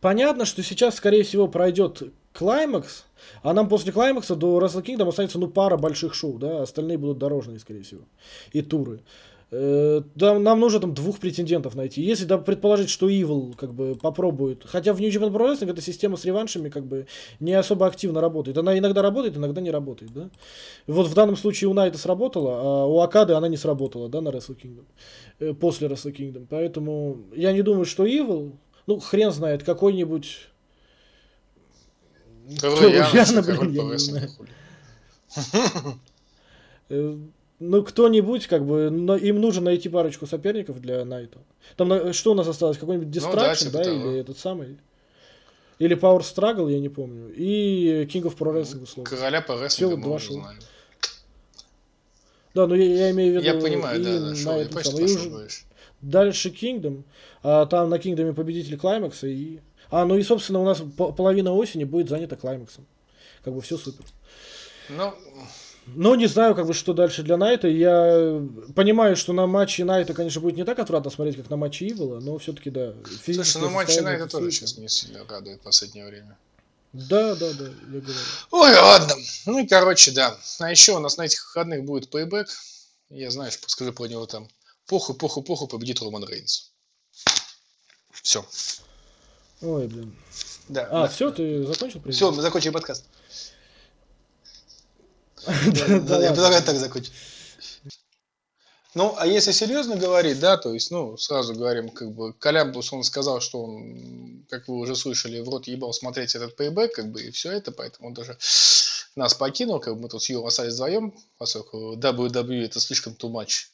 Понятно, 0.00 0.44
что 0.44 0.62
сейчас, 0.62 0.96
скорее 0.96 1.22
всего, 1.22 1.48
пройдет 1.48 2.02
клаймакс, 2.32 3.04
а 3.42 3.52
нам 3.52 3.68
после 3.68 3.92
клаймакса 3.92 4.34
до 4.34 4.58
Wrestle 4.58 4.82
Kingdom 4.82 5.08
останется, 5.08 5.38
ну, 5.38 5.48
пара 5.48 5.76
больших 5.76 6.14
шоу, 6.14 6.38
да, 6.38 6.62
остальные 6.62 6.98
будут 6.98 7.18
дорожные, 7.18 7.58
скорее 7.58 7.82
всего, 7.82 8.02
и 8.52 8.62
туры. 8.62 9.00
Э, 9.52 10.02
нам, 10.14 10.42
нам 10.44 10.60
нужно 10.60 10.78
там 10.80 10.94
двух 10.94 11.18
претендентов 11.18 11.74
найти. 11.74 12.02
Если 12.02 12.24
да, 12.24 12.38
предположить, 12.38 12.88
что 12.88 13.08
Evil 13.08 13.56
как 13.56 13.74
бы 13.74 13.96
попробует. 13.96 14.62
Хотя 14.64 14.92
в 14.92 15.00
New 15.00 15.10
Japan 15.10 15.32
Pro 15.32 15.50
Wrestling 15.50 15.70
эта 15.70 15.82
система 15.82 16.16
с 16.16 16.24
реваншами 16.24 16.68
как 16.68 16.84
бы 16.86 17.06
не 17.40 17.52
особо 17.54 17.86
активно 17.86 18.20
работает. 18.20 18.58
Она 18.58 18.78
иногда 18.78 19.02
работает, 19.02 19.36
иногда 19.36 19.60
не 19.60 19.70
работает, 19.70 20.12
да. 20.12 20.30
Вот 20.86 21.08
в 21.08 21.14
данном 21.14 21.36
случае 21.36 21.68
у 21.68 21.74
Найта 21.74 21.98
сработала, 21.98 22.60
а 22.60 22.86
у 22.86 23.00
Акады 23.00 23.32
она 23.32 23.48
не 23.48 23.56
сработала, 23.56 24.08
да, 24.08 24.20
на 24.20 24.28
Wrestle 24.28 24.56
Kingdom. 24.56 24.84
Э, 25.40 25.52
после 25.52 25.88
Wrestle 25.88 26.14
Kingdom. 26.14 26.46
Поэтому 26.48 27.18
я 27.34 27.52
не 27.52 27.62
думаю, 27.62 27.86
что 27.86 28.06
Evil, 28.06 28.52
ну, 28.86 29.00
хрен 29.00 29.32
знает, 29.32 29.64
какой-нибудь... 29.64 30.46
Король 32.60 32.94
Яна, 32.94 33.42
блин, 33.42 33.72
я 33.72 33.82
не 33.84 33.98
знаю. 33.98 34.30
Э, 37.60 37.64
ну, 37.64 37.82
кто-нибудь, 37.84 38.46
как 38.46 38.64
бы, 38.66 38.90
но 38.90 39.16
им 39.16 39.40
нужно 39.40 39.62
найти 39.62 39.88
парочку 39.88 40.26
соперников 40.26 40.80
для 40.80 41.04
Найта. 41.04 41.38
Там 41.76 42.12
что 42.12 42.32
у 42.32 42.34
нас 42.34 42.48
осталось? 42.48 42.78
Какой-нибудь 42.78 43.14
Distraction, 43.14 43.66
ну, 43.66 43.70
да, 43.72 43.84
да 43.84 43.90
или 43.92 44.18
этот 44.18 44.38
самый? 44.38 44.78
Или 45.78 45.96
Power 45.96 46.20
Struggle, 46.20 46.70
я 46.70 46.78
не 46.78 46.88
помню. 46.88 47.32
И 47.34 48.04
King 48.04 48.22
of 48.22 48.36
Pro 48.36 48.54
Wrestling, 48.54 48.82
условно. 48.82 49.10
Короля 49.10 49.40
по 49.40 49.62
рестлингу 49.62 49.96
мы 49.96 50.14
уже 50.14 50.32
знали. 50.32 50.58
Да, 52.52 52.66
но 52.66 52.74
я, 52.74 52.84
я 52.84 53.10
имею 53.12 53.32
в 53.32 53.36
виду... 53.36 53.56
Я 53.56 53.60
понимаю, 53.60 54.02
да, 54.02 54.20
да, 54.20 54.34
шоу, 54.34 54.60
я 54.60 54.68
почти 54.68 55.02
и 55.02 55.04
уже 55.04 55.48
Дальше 56.00 56.48
Kingdom, 56.48 57.04
а 57.42 57.66
там 57.66 57.90
на 57.90 57.96
Kingdom 57.96 58.34
победитель 58.34 58.76
Клаймакса 58.76 59.26
и... 59.26 59.60
А, 59.90 60.04
ну 60.04 60.16
и, 60.16 60.22
собственно, 60.22 60.60
у 60.60 60.64
нас 60.64 60.82
половина 60.96 61.52
осени 61.52 61.84
будет 61.84 62.08
занята 62.08 62.36
Клаймаксом. 62.36 62.86
Как 63.44 63.54
бы 63.54 63.60
все 63.60 63.76
супер. 63.76 64.04
Ну, 64.88 65.14
но 65.86 66.14
не 66.14 66.26
знаю, 66.26 66.54
как 66.54 66.66
бы, 66.66 66.74
что 66.74 66.92
дальше 66.92 67.22
для 67.22 67.36
Найта. 67.36 67.68
Я 67.68 68.42
понимаю, 68.74 69.16
что 69.16 69.32
на 69.32 69.46
матче 69.46 69.84
Найта, 69.84 70.14
конечно, 70.14 70.40
будет 70.40 70.56
не 70.56 70.64
так 70.64 70.78
отвратно 70.78 71.10
смотреть, 71.10 71.36
как 71.36 71.50
на 71.50 71.56
матче 71.56 71.88
Ивола, 71.88 72.20
но 72.20 72.38
все-таки, 72.38 72.70
да. 72.70 72.94
Слушай, 73.24 73.60
ну 73.60 73.70
матче 73.70 74.00
Найта 74.02 74.26
тоже 74.26 74.50
сейчас 74.50 74.76
не 74.78 74.88
сильно 74.88 75.24
радует 75.28 75.60
в 75.60 75.64
последнее 75.64 76.06
время. 76.06 76.38
Да, 76.92 77.34
да, 77.36 77.52
да, 77.52 77.64
я 77.66 78.00
говорю. 78.00 78.18
Ой, 78.50 78.74
ладно. 78.76 79.14
Ну 79.46 79.58
и 79.60 79.66
короче, 79.66 80.10
да. 80.10 80.36
А 80.58 80.70
еще 80.70 80.96
у 80.96 80.98
нас 80.98 81.16
на 81.16 81.22
этих 81.22 81.44
выходных 81.44 81.84
будет 81.84 82.10
пейбэк. 82.10 82.48
Я 83.10 83.30
знаю, 83.30 83.52
что 83.52 83.68
скажу 83.68 83.92
про 83.92 84.06
него 84.06 84.26
там. 84.26 84.48
Похуй, 84.86 85.14
похуй, 85.14 85.44
похуй, 85.44 85.68
победит 85.68 86.00
Роман 86.02 86.24
Рейнс. 86.24 86.72
Все. 88.10 88.44
Ой, 89.60 89.86
блин. 89.86 90.16
Да. 90.68 90.88
А, 90.90 91.02
да. 91.02 91.08
все, 91.08 91.30
ты 91.30 91.64
закончил? 91.64 92.02
Все, 92.10 92.32
мы 92.32 92.42
закончили 92.42 92.70
подкаст. 92.70 93.04
Я 95.46 96.32
предлагаю 96.32 96.62
так 96.62 96.76
закончить. 96.76 97.12
Ну, 98.94 99.14
а 99.16 99.26
если 99.26 99.52
серьезно 99.52 99.96
говорить, 99.96 100.40
да, 100.40 100.56
то 100.56 100.74
есть, 100.74 100.90
ну, 100.90 101.16
сразу 101.16 101.54
говорим, 101.54 101.90
как 101.90 102.12
бы, 102.12 102.32
Колямбус, 102.32 102.92
он 102.92 103.04
сказал, 103.04 103.40
что 103.40 103.62
он, 103.62 104.44
как 104.48 104.66
вы 104.66 104.78
уже 104.78 104.96
слышали, 104.96 105.40
в 105.40 105.48
рот 105.48 105.68
ебал 105.68 105.92
смотреть 105.92 106.34
этот 106.34 106.56
пейбэк, 106.56 106.92
как 106.92 107.12
бы, 107.12 107.22
и 107.22 107.30
все 107.30 107.52
это, 107.52 107.70
поэтому 107.70 108.08
он 108.08 108.14
даже 108.14 108.36
нас 109.14 109.34
покинул, 109.34 109.78
как 109.78 109.94
бы 109.94 110.02
мы 110.02 110.08
тут 110.08 110.24
с 110.24 110.28
Юром 110.28 110.46
остались 110.46 110.74
вдвоем, 110.74 111.14
поскольку 111.38 111.96
WWE 111.96 112.64
это 112.64 112.80
слишком 112.80 113.12
too 113.12 113.30
much, 113.30 113.66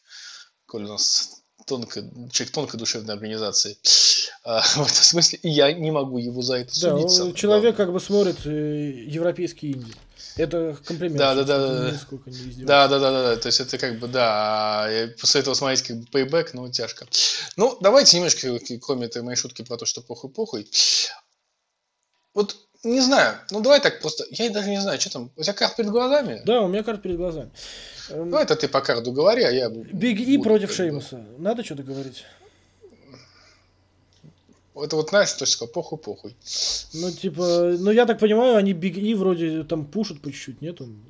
коль 0.67 0.85
у 0.85 0.89
нас 0.89 1.36
тонко, 1.67 2.03
человек 2.31 2.55
тонкой 2.55 2.79
душевной 2.79 3.15
организации. 3.15 3.77
А, 4.45 4.63
в 4.77 4.87
этом 4.87 4.89
смысле, 4.89 5.39
и 5.43 5.51
я 5.51 5.73
не 5.73 5.91
могу 5.91 6.19
его 6.19 6.41
за 6.41 6.59
это 6.59 6.81
да, 6.81 6.99
судить. 6.99 7.21
Он, 7.21 7.35
человек 7.35 7.63
главное. 7.63 7.73
как 7.73 7.93
бы 7.93 8.01
смотрит 8.01 8.47
э, 8.47 9.05
европейские 9.07 9.73
Индии. 9.73 9.95
Это 10.37 10.77
комплимент. 10.85 11.19
Да, 11.19 11.35
да, 11.35 11.45
да, 11.45 11.59
да. 11.59 11.99
Да, 12.59 12.89
да, 12.89 12.99
да, 12.99 13.11
да, 13.11 13.23
да. 13.23 13.37
То 13.37 13.47
есть 13.47 13.61
это 13.61 13.79
как 13.79 13.99
бы, 13.99 14.07
да, 14.07 14.87
я 14.91 15.09
после 15.19 15.41
этого 15.41 15.55
смотреть 15.55 15.83
как 15.83 15.97
бы 15.97 16.07
пейбэк, 16.07 16.53
ну, 16.53 16.71
тяжко. 16.71 17.07
Ну, 17.57 17.77
давайте 17.81 18.19
немножко, 18.19 18.59
кроме 18.83 19.07
этой 19.07 19.23
моей 19.23 19.37
шутки 19.37 19.63
про 19.63 19.79
то, 19.79 19.87
что 19.87 20.03
похуй-похуй. 20.03 20.69
Вот 22.35 22.66
не 22.87 23.01
знаю. 23.01 23.35
Ну, 23.51 23.61
давай 23.61 23.81
так 23.81 24.01
просто. 24.01 24.25
Я 24.31 24.51
даже 24.51 24.69
не 24.71 24.81
знаю, 24.81 25.01
что 25.01 25.13
там. 25.13 25.31
У 25.37 25.43
тебя 25.43 25.53
карт 25.53 25.77
перед 25.77 25.91
глазами? 25.91 26.43
Да, 26.45 26.63
у 26.63 26.69
меня 26.69 26.83
карта 26.83 27.03
перед 27.03 27.17
глазами. 27.17 27.51
Эм, 28.11 28.31
Ну, 28.31 28.39
это 28.39 28.57
ты 28.57 28.69
по 28.69 28.81
карду 28.81 29.13
говори, 29.13 29.43
а 29.43 29.51
я... 29.51 29.69
Big 29.69 30.21
E 30.21 30.39
против 30.39 30.73
Шеймуса. 30.73 31.25
Надо 31.39 31.65
что-то 31.65 31.83
говорить? 31.83 32.25
Это 34.83 34.97
вот 34.97 35.09
знаешь, 35.11 35.33
то 35.33 35.45
есть 35.45 35.55
такое, 35.59 35.69
похуй-похуй. 35.73 36.37
Ну, 36.93 37.11
типа, 37.11 37.77
ну 37.79 37.91
я 37.91 38.05
так 38.07 38.19
понимаю, 38.19 38.57
они 38.57 38.73
Big 38.73 38.97
E 38.97 39.15
вроде 39.15 39.65
там 39.65 39.87
пушат 39.87 40.21
по 40.21 40.31
чуть-чуть, 40.31 40.61
нет? 40.61 40.81
Он- 40.81 41.03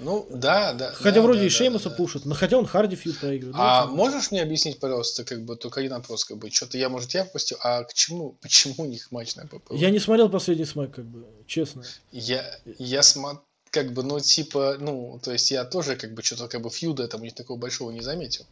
Ну, 0.00 0.26
да, 0.30 0.72
да. 0.72 0.92
Хотя 0.92 1.16
да, 1.16 1.22
вроде 1.22 1.40
да, 1.40 1.46
и 1.46 1.48
да, 1.48 1.54
Шеймуса 1.54 1.90
да. 1.90 1.96
пушат, 1.96 2.24
но 2.24 2.34
хотя 2.34 2.58
он 2.58 2.66
Харди 2.66 2.96
feud 2.96 3.18
проигрывает. 3.18 3.56
Ну, 3.56 3.62
А 3.62 3.82
типа. 3.84 3.94
можешь 3.94 4.30
мне 4.32 4.42
объяснить, 4.42 4.80
пожалуйста, 4.80 5.24
как 5.24 5.44
бы 5.44 5.54
только 5.56 5.80
один 5.80 5.92
вопрос, 5.92 6.24
как 6.24 6.38
бы, 6.38 6.50
что-то 6.50 6.78
я, 6.78 6.88
может, 6.88 7.14
я 7.14 7.22
пропустил, 7.24 7.58
а 7.62 7.84
к 7.84 7.94
чему, 7.94 8.36
почему 8.40 8.74
у 8.78 8.84
них 8.86 9.12
матч 9.12 9.36
на 9.36 9.46
PPV? 9.46 9.70
Я 9.72 9.90
не 9.90 10.00
смотрел 10.00 10.28
последний 10.28 10.64
смэк, 10.64 10.92
как 10.94 11.04
бы, 11.04 11.24
честно. 11.46 11.84
Я, 12.10 12.44
я 12.78 13.02
смотрю, 13.02 13.40
как 13.70 13.92
бы, 13.92 14.02
ну, 14.02 14.18
типа, 14.20 14.76
ну, 14.80 15.18
то 15.22 15.32
есть 15.32 15.50
я 15.50 15.64
тоже, 15.64 15.96
как 15.96 16.12
бы, 16.14 16.22
что-то, 16.22 16.48
как 16.48 16.60
бы, 16.60 16.70
фьюда 16.70 17.06
там 17.08 17.20
у 17.20 17.24
них 17.24 17.34
такого 17.34 17.56
большого 17.56 17.90
не 17.92 18.00
заметил. 18.02 18.44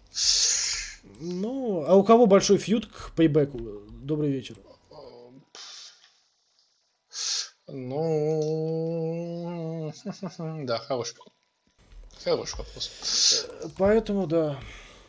Ну, 1.21 1.85
а 1.87 1.95
у 1.97 2.03
кого 2.03 2.27
большой 2.27 2.57
фьюд 2.59 2.87
к 2.87 3.13
пейбеку? 3.15 3.59
Добрый 4.03 4.31
вечер. 4.31 4.57
Ну, 8.61 9.93
да, 10.65 10.79
хороший. 10.79 11.17
Хороший 12.25 12.57
вопрос. 12.59 13.47
Поэтому, 13.79 14.27
да. 14.27 14.59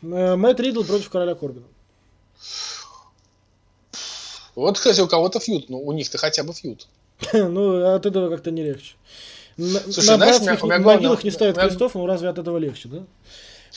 Э, 0.02 0.36
Мэтт 0.36 0.60
Ридл 0.60 0.84
против 0.84 1.10
короля 1.10 1.34
Корбина. 1.34 1.66
Вот, 4.54 4.76
кстати, 4.78 5.00
у 5.00 5.08
кого-то 5.08 5.40
фьюд, 5.40 5.70
ну, 5.70 5.80
у 5.80 5.92
них-то 5.92 6.18
хотя 6.18 6.44
бы 6.44 6.52
фьюд. 6.52 6.86
Ну, 7.32 7.94
от 7.94 8.04
этого 8.06 8.28
как-то 8.30 8.50
не 8.50 8.62
легче. 8.62 8.94
На, 9.56 9.80
Слушай, 9.80 10.10
на 10.10 10.16
знаешь, 10.16 10.36
у 10.40 10.42
меня- 10.42 10.58
у 10.62 10.66
меня 10.66 10.78
могилах 10.78 11.00
главное- 11.00 11.24
не 11.24 11.30
ставят 11.30 11.56
меня- 11.56 11.66
крестов, 11.68 11.94
но 11.94 12.06
разве 12.06 12.28
от 12.28 12.38
этого 12.38 12.58
легче, 12.58 12.88
да? 12.88 13.04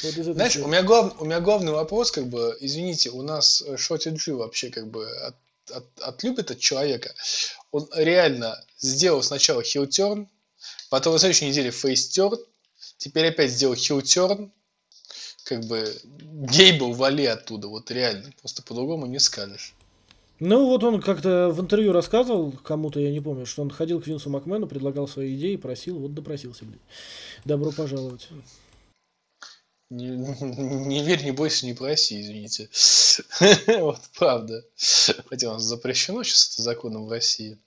Вот 0.03 0.17
из 0.17 0.25
Знаешь, 0.25 0.57
у 0.57 0.67
меня, 0.67 0.83
глав, 0.83 1.21
у 1.21 1.25
меня 1.25 1.39
главный 1.39 1.71
вопрос, 1.71 2.11
как 2.11 2.27
бы, 2.27 2.57
извините, 2.59 3.09
у 3.09 3.21
нас 3.21 3.61
э, 3.61 3.77
Шоти 3.77 4.09
Джи 4.09 4.33
вообще, 4.33 4.69
как 4.69 4.87
бы, 4.89 5.07
от, 5.09 5.35
от- 5.71 5.99
отлюбит 6.01 6.51
от 6.51 6.59
человека. 6.59 7.13
Он 7.71 7.87
реально 7.95 8.61
сделал 8.77 9.23
сначала 9.23 9.63
хилтерн, 9.63 10.27
потом 10.89 11.13
на 11.13 11.19
следующей 11.19 11.47
неделе 11.47 11.71
фейстерн, 11.71 12.37
теперь 12.97 13.27
опять 13.27 13.51
сделал 13.51 13.75
хилтерн, 13.75 14.51
как 15.45 15.63
бы, 15.65 15.95
Гейбл 16.03 16.93
вали 16.93 17.25
оттуда, 17.25 17.67
вот 17.67 17.89
реально, 17.91 18.31
просто 18.41 18.63
по-другому 18.63 19.05
не 19.05 19.19
скажешь. 19.19 19.75
Ну, 20.39 20.65
вот 20.65 20.83
он 20.83 21.01
как-то 21.01 21.49
в 21.49 21.61
интервью 21.61 21.93
рассказывал 21.93 22.51
кому-то, 22.51 22.99
я 22.99 23.09
не 23.11 23.21
помню, 23.21 23.45
что 23.45 23.61
он 23.61 23.69
ходил 23.69 24.01
к 24.01 24.07
Винсу 24.07 24.29
Макмену, 24.29 24.67
предлагал 24.67 25.07
свои 25.07 25.33
идеи, 25.37 25.55
просил, 25.55 25.97
вот 25.97 26.13
допросился, 26.13 26.65
блин. 26.65 26.81
Добро 27.45 27.71
пожаловать. 27.71 28.27
Не, 29.91 30.09
не 30.17 31.03
верь, 31.03 31.23
не 31.23 31.31
бойся, 31.31 31.65
не 31.65 31.73
проси, 31.73 32.21
извините. 32.21 32.69
Вот 33.81 34.01
правда. 34.17 34.63
Хотя 35.29 35.49
у 35.49 35.53
нас 35.53 35.63
запрещено 35.63 36.23
сейчас 36.23 36.53
это 36.53 36.63
законом 36.63 37.05
в 37.05 37.11
России. 37.11 37.57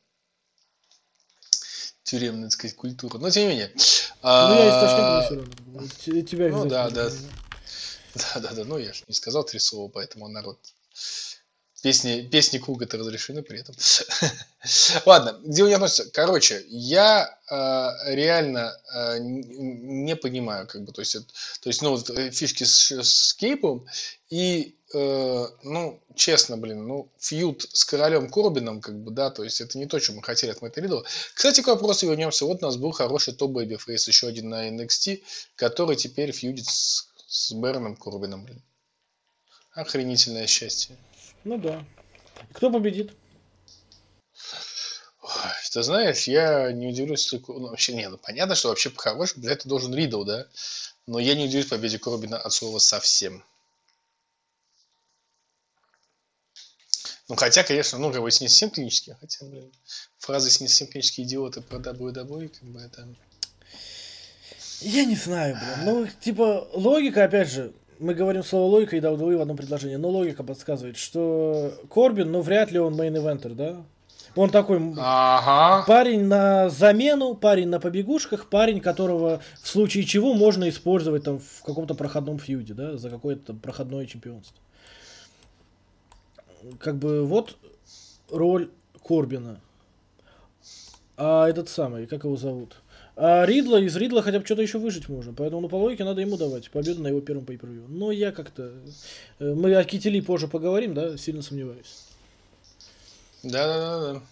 Тюремная, 2.02 2.44
так 2.44 2.52
сказать, 2.52 2.76
культура. 2.76 3.18
Но 3.18 3.30
тем 3.30 3.42
не 3.44 3.48
менее. 3.50 3.70
Ну, 3.74 3.80
я 4.64 4.80
А, 4.80 5.28
те- 6.04 6.22
Тебя 6.22 6.48
Ну, 6.48 6.66
да, 6.66 6.90
да. 6.90 7.10
Да, 8.14 8.40
да, 8.40 8.52
да. 8.54 8.64
Ну, 8.64 8.78
я 8.78 8.92
же 8.92 9.04
не 9.06 9.14
сказал 9.14 9.44
три 9.44 9.60
слова, 9.60 9.88
поэтому 9.88 10.26
народ. 10.28 10.58
Песни, 11.82 12.22
песни 12.22 12.58
Куга-то 12.58 12.98
разрешены 12.98 13.42
при 13.42 13.60
этом. 13.60 13.74
Ладно, 15.06 15.38
где 15.44 15.62
у 15.62 15.66
меня 15.66 15.76
относится? 15.76 16.10
Короче, 16.10 16.64
я 16.68 17.38
э, 17.48 18.14
реально 18.14 18.76
э, 18.92 19.18
не 19.20 20.16
понимаю, 20.16 20.66
как 20.66 20.82
бы, 20.82 20.92
то 20.92 21.02
есть, 21.02 21.14
это- 21.14 21.26
то 21.60 21.68
есть, 21.68 21.80
ну, 21.80 21.90
вот, 21.90 22.10
э, 22.10 22.32
фишки 22.32 22.64
с, 22.64 22.90
с 22.90 23.32
Кейпом 23.34 23.86
и, 24.28 24.76
э, 24.92 25.46
ну, 25.62 26.02
честно, 26.16 26.56
блин, 26.56 26.84
ну, 26.88 27.12
фьюд 27.20 27.68
с 27.72 27.84
королем 27.84 28.28
Корбином, 28.28 28.80
как 28.80 28.98
бы, 29.00 29.12
да, 29.12 29.30
то 29.30 29.44
есть, 29.44 29.60
это 29.60 29.78
не 29.78 29.86
то, 29.86 30.00
что 30.00 30.12
мы 30.14 30.22
хотели 30.24 30.50
от 30.50 30.60
Мэтта 30.60 30.80
Ридла. 30.80 31.04
Кстати, 31.32 31.60
к 31.60 31.68
вопросу 31.68 32.08
вернемся. 32.08 32.44
Вот 32.44 32.60
у 32.60 32.66
нас 32.66 32.76
был 32.76 32.90
хороший 32.90 33.34
топ 33.34 33.52
Бэйби 33.52 33.76
Фейс, 33.76 34.08
еще 34.08 34.26
один 34.26 34.48
на 34.48 34.68
NXT, 34.68 35.22
который 35.54 35.94
теперь 35.94 36.32
фьюдит 36.32 36.66
с, 36.66 37.06
с 37.28 37.52
Бэроном 37.52 37.94
Корбином, 37.94 38.44
блин. 38.44 38.62
Охренительное 39.74 40.48
счастье. 40.48 40.96
Ну 41.44 41.58
да. 41.58 41.84
Кто 42.52 42.70
победит? 42.70 43.12
Ой, 45.22 45.52
Ты 45.72 45.82
знаешь, 45.82 46.24
я 46.24 46.72
не 46.72 46.86
удивлюсь, 46.88 47.26
только- 47.26 47.52
ну, 47.52 47.68
вообще, 47.68 47.94
не, 47.94 48.08
ну, 48.08 48.16
понятно, 48.16 48.54
что 48.54 48.68
вообще 48.68 48.90
по-хорошему 48.90 49.42
для 49.42 49.52
этого 49.52 49.68
должен 49.68 49.94
Ридл, 49.94 50.24
да? 50.24 50.46
Но 51.06 51.18
я 51.18 51.34
не 51.34 51.44
удивлюсь 51.44 51.66
победе 51.66 51.98
Корбина 51.98 52.38
от 52.38 52.52
слова 52.52 52.78
совсем. 52.78 53.44
Ну, 57.28 57.36
хотя, 57.36 57.62
конечно, 57.62 57.98
ну, 57.98 58.10
как 58.10 58.22
бы, 58.22 58.28
если 58.28 58.44
не 58.44 58.48
совсем 58.48 58.70
клинические, 58.70 59.16
хотя, 59.20 59.44
блин, 59.44 59.70
фразы 60.18 60.50
с 60.50 60.60
не 60.60 60.68
совсем 60.68 60.88
клинические 60.88 61.26
идиоты 61.26 61.60
про 61.60 61.78
WWE, 61.78 62.48
как 62.48 62.62
бы, 62.64 62.80
это... 62.80 63.06
Я 64.80 65.04
не 65.04 65.16
знаю, 65.16 65.56
блин. 65.56 65.84
Ну, 65.84 66.08
типа, 66.20 66.68
логика, 66.72 67.24
опять 67.24 67.50
же, 67.50 67.74
мы 67.98 68.14
говорим 68.14 68.42
слово 68.42 68.70
логика 68.70 68.96
и 68.96 69.00
WWE 69.00 69.36
в 69.36 69.40
одном 69.40 69.56
предложении, 69.56 69.96
но 69.96 70.08
логика 70.08 70.42
подсказывает, 70.42 70.96
что 70.96 71.72
Корбин, 71.92 72.30
ну, 72.30 72.40
вряд 72.42 72.70
ли 72.70 72.78
он 72.78 72.94
main 72.94 73.14
eventer, 73.14 73.54
да? 73.54 73.76
Он 74.36 74.50
такой 74.50 74.80
Ага. 74.96 75.84
парень 75.86 76.24
на 76.26 76.68
замену, 76.68 77.34
парень 77.34 77.68
на 77.68 77.80
побегушках, 77.80 78.48
парень, 78.48 78.80
которого 78.80 79.40
в 79.62 79.68
случае 79.68 80.04
чего 80.04 80.34
можно 80.34 80.68
использовать 80.68 81.24
там 81.24 81.40
в 81.40 81.62
каком-то 81.64 81.94
проходном 81.94 82.38
фьюде, 82.38 82.74
да, 82.74 82.96
за 82.96 83.10
какое-то 83.10 83.54
проходное 83.54 84.06
чемпионство. 84.06 84.56
Как 86.78 86.96
бы 86.96 87.24
вот 87.24 87.56
роль 88.30 88.70
Корбина. 89.04 89.60
А 91.16 91.48
этот 91.48 91.68
самый, 91.68 92.06
как 92.06 92.24
его 92.24 92.36
зовут? 92.36 92.76
А 93.20 93.44
Ридла, 93.44 93.78
из 93.78 93.96
Ридла 93.96 94.22
хотя 94.22 94.38
бы 94.38 94.44
что-то 94.44 94.62
еще 94.62 94.78
выжать 94.78 95.08
можно. 95.08 95.34
Поэтому, 95.34 95.60
ну, 95.62 95.68
по 95.68 95.74
логике, 95.74 96.04
надо 96.04 96.20
ему 96.20 96.36
давать 96.36 96.70
победу 96.70 97.02
на 97.02 97.08
его 97.08 97.20
первом 97.20 97.42
pay-per-view. 97.42 97.58
Но 97.88 98.12
я 98.12 98.30
как-то... 98.30 98.72
э, 99.40 99.54
Мы 99.54 99.74
о 99.74 99.82
Ките 99.82 100.09
Ли 100.09 100.22
позже 100.22 100.46
поговорим, 100.46 100.94
да, 100.94 101.16
сильно 101.18 101.42
сомневаюсь. 101.42 102.04
Да-да-да. 103.42 104.22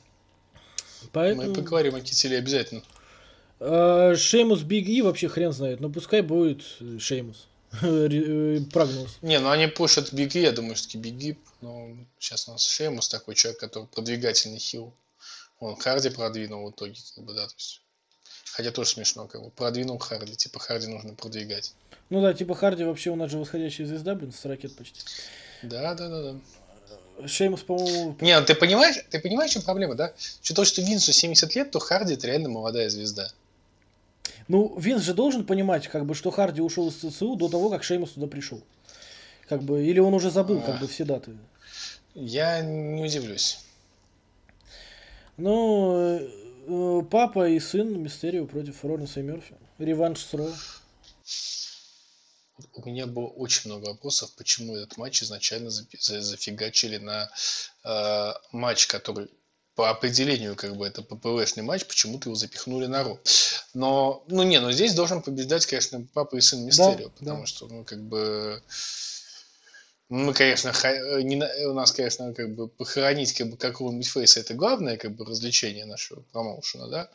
Поэтому... 1.10 1.48
Мы 1.48 1.54
поговорим 1.54 1.96
о 1.96 2.00
Ките 2.00 2.26
Ли 2.26 2.38
обязательно. 2.38 2.82
А, 3.58 4.14
Шеймус 4.14 4.62
Big 4.62 4.86
E 4.86 5.02
вообще 5.02 5.26
хрен 5.26 5.50
знает, 5.52 5.80
но 5.80 5.90
пускай 5.90 6.20
будет 6.20 6.62
э, 6.78 6.98
Шеймус. 7.00 7.48
Э, 7.82 8.60
Прогноз. 8.72 9.18
Не, 9.20 9.40
ну 9.40 9.50
они 9.50 9.66
пушат 9.66 10.12
Big 10.12 10.28
E, 10.28 10.38
я 10.38 10.52
думаю, 10.52 10.76
что 10.76 10.96
Big 10.96 11.20
E, 11.20 11.36
но 11.60 11.88
сейчас 12.20 12.46
у 12.46 12.52
нас 12.52 12.64
Шеймус 12.64 13.08
такой 13.08 13.34
человек, 13.34 13.58
который 13.58 13.88
продвигательный 13.88 14.60
heel. 14.60 14.94
Он 15.58 15.74
Харди 15.74 16.10
продвинул 16.10 16.68
в 16.68 16.70
итоге, 16.70 16.94
как 17.16 17.24
бы, 17.24 17.34
да, 17.34 17.48
то 17.48 17.54
есть. 17.56 17.82
Хотя 18.56 18.70
тоже 18.70 18.88
смешно, 18.88 19.26
как 19.26 19.42
бы, 19.42 19.50
продвинул 19.50 19.98
Харди, 19.98 20.34
типа 20.34 20.58
Харди 20.58 20.86
нужно 20.86 21.12
продвигать. 21.12 21.74
Ну 22.08 22.22
да, 22.22 22.32
типа 22.32 22.54
Харди 22.54 22.84
вообще 22.84 23.10
у 23.10 23.16
нас 23.16 23.30
же 23.30 23.36
восходящая 23.36 23.86
звезда, 23.86 24.14
блин, 24.14 24.32
с 24.32 24.42
ракет 24.46 24.74
почти. 24.74 25.02
Да, 25.62 25.92
да, 25.94 26.08
да, 26.08 26.32
да. 26.32 27.28
Шеймус, 27.28 27.60
по-моему, 27.60 28.16
Не, 28.22 28.40
ну 28.40 28.46
ты 28.46 28.54
понимаешь, 28.54 28.96
ты 29.10 29.20
понимаешь, 29.20 29.50
в 29.50 29.54
чем 29.54 29.62
проблема, 29.62 29.94
да? 29.94 30.14
Что 30.42 30.54
то, 30.54 30.64
что 30.64 30.80
Винсу 30.80 31.12
70 31.12 31.54
лет, 31.54 31.70
то 31.70 31.80
Харди 31.80 32.14
это 32.14 32.26
реально 32.28 32.48
молодая 32.48 32.88
звезда. 32.88 33.28
ну, 34.48 34.74
Винс 34.78 35.02
же 35.02 35.12
должен 35.12 35.44
понимать, 35.44 35.88
как 35.88 36.06
бы, 36.06 36.14
что 36.14 36.30
Харди 36.30 36.62
ушел 36.62 36.88
из 36.88 36.94
ЦЦУ 36.94 37.36
до 37.36 37.50
того, 37.50 37.68
как 37.68 37.84
Шеймус 37.84 38.12
туда 38.12 38.26
пришел. 38.26 38.62
Как 39.50 39.62
бы, 39.62 39.84
или 39.84 39.98
он 39.98 40.14
уже 40.14 40.30
забыл, 40.30 40.62
как 40.62 40.80
бы, 40.80 40.88
все 40.88 41.04
даты. 41.04 41.32
Я 42.14 42.62
не 42.62 43.04
удивлюсь. 43.04 43.58
Ну, 45.36 46.18
э, 46.18 46.45
папа 47.10 47.48
и 47.48 47.60
сын 47.60 48.02
Мистерио 48.02 48.46
против 48.46 48.84
Ронса 48.84 49.20
и 49.20 49.22
Мерфи. 49.22 49.56
Реванш 49.78 50.20
с 50.20 50.34
Ро. 50.34 50.50
У 52.72 52.88
меня 52.88 53.06
было 53.06 53.26
очень 53.26 53.70
много 53.70 53.88
вопросов, 53.88 54.32
почему 54.36 54.76
этот 54.76 54.96
матч 54.96 55.22
изначально 55.22 55.70
зафигачили 55.70 56.96
на 56.96 57.30
э, 57.84 58.32
матч, 58.52 58.86
который 58.86 59.28
по 59.74 59.90
определению 59.90 60.56
как 60.56 60.74
бы 60.74 60.86
это 60.86 61.02
ППВшный 61.02 61.62
матч, 61.62 61.84
почему-то 61.84 62.30
его 62.30 62.34
запихнули 62.34 62.86
на 62.86 63.04
Ро. 63.04 63.20
Но, 63.74 64.24
ну 64.28 64.42
не, 64.42 64.58
но 64.58 64.72
здесь 64.72 64.94
должен 64.94 65.22
побеждать, 65.22 65.66
конечно, 65.66 66.06
папа 66.14 66.36
и 66.36 66.40
сын 66.40 66.64
Мистерио, 66.64 67.08
да. 67.08 67.14
потому 67.18 67.46
что, 67.46 67.68
ну, 67.68 67.84
как 67.84 68.02
бы, 68.02 68.62
мы, 70.08 70.32
конечно, 70.34 70.72
ха- 70.72 71.20
не 71.22 71.36
у 71.66 71.72
нас, 71.72 71.92
конечно, 71.92 72.32
как 72.32 72.54
бы 72.54 72.68
похоронить 72.68 73.32
как 73.32 73.50
бы 73.50 73.56
какого-нибудь 73.56 74.06
фейса 74.06 74.40
это 74.40 74.54
главное 74.54 74.96
как 74.96 75.16
бы 75.16 75.24
развлечение 75.24 75.84
нашего 75.84 76.20
промоушена, 76.32 76.88
да, 76.88 77.08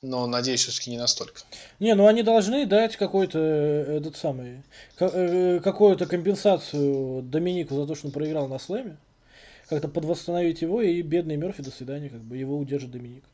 но, 0.00 0.26
надеюсь, 0.28 0.62
все-таки 0.62 0.90
не 0.90 0.98
настолько. 0.98 1.40
Не, 1.80 1.94
ну 1.94 2.06
они 2.06 2.22
должны 2.22 2.66
дать 2.66 2.96
какой-то 2.96 3.38
э, 3.40 3.96
этот 3.98 4.16
самый 4.16 4.62
э, 5.00 5.60
какую-то 5.62 6.06
компенсацию 6.06 7.22
Доминику 7.22 7.74
за 7.74 7.86
то, 7.86 7.94
что 7.96 8.06
он 8.06 8.12
проиграл 8.12 8.46
на 8.46 8.58
слэме. 8.58 8.96
Как-то 9.68 9.88
подвосстановить 9.88 10.62
его 10.62 10.80
и 10.80 11.02
бедный 11.02 11.36
Мерфи 11.36 11.62
до 11.62 11.70
свидания, 11.70 12.08
как 12.08 12.20
бы 12.20 12.36
его 12.36 12.56
удержит 12.56 12.92
Доминик. 12.92 13.24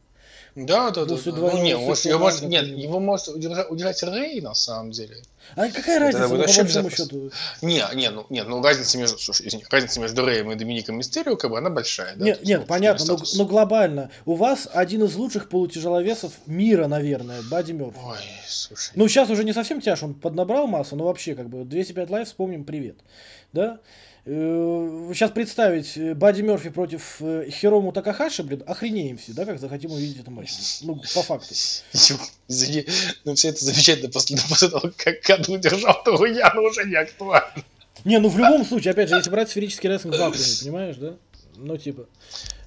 Да, 0.54 0.90
да, 0.90 1.04
да. 1.04 1.14
После 1.14 1.32
да. 1.32 1.38
двойного 1.38 1.60
Ну, 1.60 1.64
не, 1.64 1.76
может, 1.76 2.04
его 2.04 2.18
может, 2.18 2.42
нет, 2.42 2.64
его 2.66 3.00
может 3.00 3.28
удержать, 3.28 3.70
удержать 3.70 4.02
Рэй, 4.04 4.40
на 4.40 4.54
самом 4.54 4.92
деле. 4.92 5.16
А 5.56 5.68
какая 5.68 5.98
разница, 5.98 6.28
по 6.28 6.36
вообще 6.36 6.62
большому 6.62 6.68
безопасно. 6.68 7.04
счету? 7.04 7.30
Не, 7.60 7.84
не, 7.94 8.10
ну, 8.10 8.26
не, 8.30 8.44
ну 8.44 8.62
разница 8.62 8.96
между, 8.98 9.18
слушай, 9.18 9.48
извини, 9.48 9.64
разница 9.68 10.00
между 10.00 10.24
Рэем 10.24 10.52
и 10.52 10.54
Домиником 10.54 10.96
Мистерио, 10.96 11.36
как 11.36 11.50
бы, 11.50 11.58
она 11.58 11.70
большая, 11.70 12.14
да? 12.14 12.24
Нет, 12.24 12.38
есть, 12.38 12.48
нет, 12.48 12.60
ну, 12.60 12.66
понятно, 12.66 13.04
но, 13.04 13.18
но 13.34 13.44
глобально. 13.46 14.10
У 14.26 14.34
вас 14.34 14.68
один 14.72 15.02
из 15.02 15.16
лучших 15.16 15.48
полутяжеловесов 15.48 16.32
мира, 16.46 16.86
наверное, 16.86 17.42
Бадди 17.50 17.72
Мёрфи. 17.72 17.98
Ой, 18.04 18.16
слушай. 18.46 18.92
Ну, 18.94 19.08
сейчас 19.08 19.30
уже 19.30 19.42
не 19.42 19.52
совсем 19.52 19.80
тяж, 19.80 20.04
он 20.04 20.14
поднабрал 20.14 20.68
массу, 20.68 20.94
но 20.94 21.04
вообще, 21.04 21.34
как 21.34 21.48
бы, 21.48 21.64
205 21.64 22.10
Live, 22.10 22.28
вспомним, 22.28 22.64
привет. 22.64 22.96
Да? 23.52 23.80
Сейчас 24.24 25.32
представить 25.32 25.98
э, 25.98 26.14
Бадди 26.14 26.40
Мерфи 26.40 26.70
против 26.70 27.16
э, 27.20 27.46
Хирому 27.50 27.92
Такахаши, 27.92 28.42
блин, 28.42 28.62
охренеем 28.66 29.18
все, 29.18 29.34
да, 29.34 29.44
как 29.44 29.60
захотим 29.60 29.92
увидеть 29.92 30.16
этот 30.16 30.28
матч. 30.28 30.50
Ну, 30.80 30.96
по 30.96 31.22
факту. 31.22 31.52
Извини, 32.48 32.86
но 33.26 33.34
все 33.34 33.48
это 33.48 33.62
замечательно 33.62 34.10
после, 34.10 34.38
после 34.48 34.70
того, 34.70 34.90
как 34.96 35.20
Каду 35.20 35.52
удержал 35.52 36.02
Туруяна, 36.02 36.58
уже 36.62 36.84
не 36.84 36.94
актуально. 36.94 37.52
Не, 38.06 38.18
ну 38.18 38.30
в 38.30 38.38
любом 38.38 38.64
случае, 38.64 38.92
опять 38.92 39.10
же, 39.10 39.16
если 39.16 39.28
брать 39.28 39.50
сферический 39.50 39.90
рестлинг 39.90 40.14
в 40.14 40.18
вакууме, 40.18 40.44
понимаешь, 40.62 40.96
да? 40.96 41.16
Ну, 41.56 41.76
типа. 41.76 42.06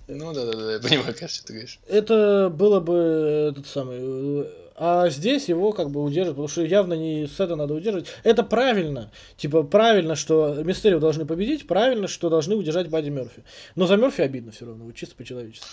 Ну 0.08 0.34
да, 0.34 0.46
да, 0.46 0.54
да, 0.54 0.74
я 0.74 0.80
понимаю, 0.80 1.16
как 1.20 1.30
ты 1.30 1.54
говоришь. 1.54 1.80
Это 1.88 2.54
было 2.54 2.80
бы 2.80 3.50
этот 3.52 3.68
самый. 3.68 4.48
А 4.80 5.10
здесь 5.10 5.50
его 5.50 5.72
как 5.72 5.90
бы 5.90 6.04
удержат, 6.04 6.34
потому 6.34 6.48
что 6.48 6.64
явно 6.64 6.94
не 6.94 7.26
с 7.26 7.40
этого 7.40 7.56
надо 7.58 7.74
удерживать. 7.74 8.10
Это 8.24 8.44
правильно. 8.44 9.12
Типа, 9.36 9.64
правильно, 9.64 10.16
что 10.16 10.54
Мистерио 10.64 11.00
должны 11.00 11.26
победить, 11.26 11.66
правильно, 11.66 12.08
что 12.08 12.30
должны 12.30 12.56
удержать 12.56 12.88
Бадди 12.88 13.10
Мерфи. 13.10 13.44
Но 13.76 13.88
за 13.88 13.98
Мерфи 13.98 14.22
обидно 14.22 14.52
все 14.52 14.68
равно, 14.68 14.86
вот 14.86 14.94
чисто 14.94 15.16
по-человечески. 15.16 15.66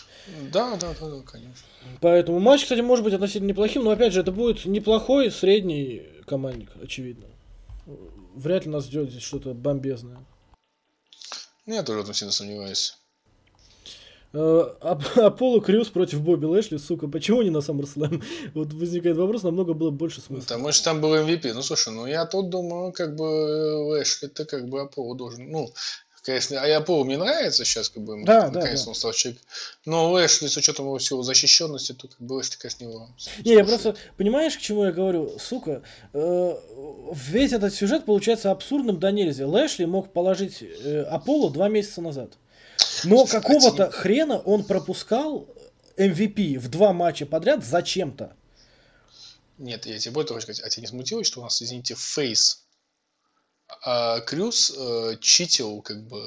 Да, 0.51 0.77
да, 0.77 0.95
да, 0.99 1.11
да, 1.11 1.21
конечно. 1.21 1.67
Поэтому 2.01 2.39
матч, 2.39 2.63
кстати, 2.63 2.81
может 2.81 3.05
быть 3.05 3.13
относительно 3.13 3.49
неплохим, 3.49 3.85
но 3.85 3.91
опять 3.91 4.15
же, 4.15 4.21
это 4.21 4.33
будет 4.33 4.65
неплохой 4.65 5.31
средний 5.31 6.03
командник, 6.25 6.71
очевидно. 6.83 7.27
Вряд 8.35 8.65
ли 8.65 8.71
нас 8.71 8.87
ждет 8.87 9.11
здесь 9.11 9.23
что-то 9.23 9.53
бомбезное. 9.53 10.17
Ну, 11.67 11.75
я 11.75 11.83
тоже 11.83 12.15
сильно 12.15 12.33
сомневаюсь. 12.33 12.97
Э, 14.35 14.75
Аполло 14.81 15.61
Крюс 15.61 15.89
против 15.89 16.21
Бобби 16.21 16.47
Лэшли, 16.47 16.79
сука, 16.79 17.07
почему 17.07 17.43
не 17.43 17.51
на 17.51 17.59
SummerSlam? 17.59 18.23
Вот 18.55 18.73
возникает 18.73 19.17
вопрос, 19.17 19.45
намного 19.45 19.75
было 19.75 19.91
больше 19.91 20.21
смысла. 20.21 20.43
Потому 20.43 20.73
что 20.73 20.85
там 20.85 21.01
был 21.01 21.15
MVP. 21.15 21.53
Ну, 21.55 21.63
слушай, 21.63 21.93
ну 21.93 22.07
я 22.07 22.27
тут 22.27 22.51
думаю, 22.51 22.93
как 22.93 23.15
бы 23.15 23.23
Лэш, 23.23 24.25
это 24.25 24.45
как 24.45 24.69
бы 24.69 24.81
Аполло 24.81 25.15
должен, 25.15 25.51
ну, 25.53 25.73
конечно, 26.25 26.61
а 26.61 26.77
Аполло 26.77 27.05
мне 27.05 27.17
нравится 27.17 27.65
сейчас, 27.65 27.89
как 27.91 28.03
бы, 28.03 28.25
Да, 28.25 28.49
да, 28.49 28.61
наконец 28.61 28.83
да. 28.83 28.89
он 28.89 28.95
стал 28.97 29.13
человек. 29.13 29.41
Но 29.85 30.11
Лэшли, 30.11 30.49
с 30.49 30.57
учетом 30.57 30.87
его 30.87 30.99
всего 30.99 31.23
защищенности, 31.23 31.93
то 31.93 32.09
как 32.09 32.19
бы 32.21 32.33
Лэшли, 32.33 32.57
конечно, 32.59 32.85
его... 32.85 33.09
Не, 33.45 33.53
я 33.53 33.65
просто, 33.65 33.95
понимаешь, 34.17 34.57
к 34.57 34.61
чему 34.61 34.85
я 34.85 34.91
говорю? 34.91 35.39
Сука, 35.39 35.83
э, 36.13 36.57
весь 37.13 37.53
этот 37.53 37.73
сюжет 37.73 38.05
получается 38.05 38.51
абсурдным 38.51 38.99
до 38.99 39.13
нельзя. 39.13 39.47
Лэшли 39.47 39.85
мог 39.85 40.13
положить 40.13 40.61
э, 40.61 41.03
Аполло 41.03 41.53
два 41.53 41.69
месяца 41.69 42.01
назад. 42.01 42.33
Но 43.05 43.27
какого-то 43.27 43.91
хрена 43.91 44.39
он 44.39 44.65
пропускал 44.65 45.49
MVP 45.97 46.59
в 46.59 46.69
два 46.69 46.93
матча 46.93 47.27
подряд 47.27 47.65
зачем-то. 47.65 48.37
Нет, 49.59 49.87
я 49.87 49.99
тебе 49.99 50.13
более 50.13 50.29
того 50.29 50.41
сказать, 50.41 50.65
а 50.65 50.69
тебя 50.69 50.83
не 50.83 50.89
смутило, 50.89 51.23
что 51.23 51.41
у 51.41 51.45
нас, 51.45 51.63
извините, 51.63 51.95
Фейс 51.95 52.65
а 53.83 54.21
Крюс 54.21 54.73
э, 54.77 55.17
читил 55.21 55.83
как 55.83 56.07
бы 56.07 56.23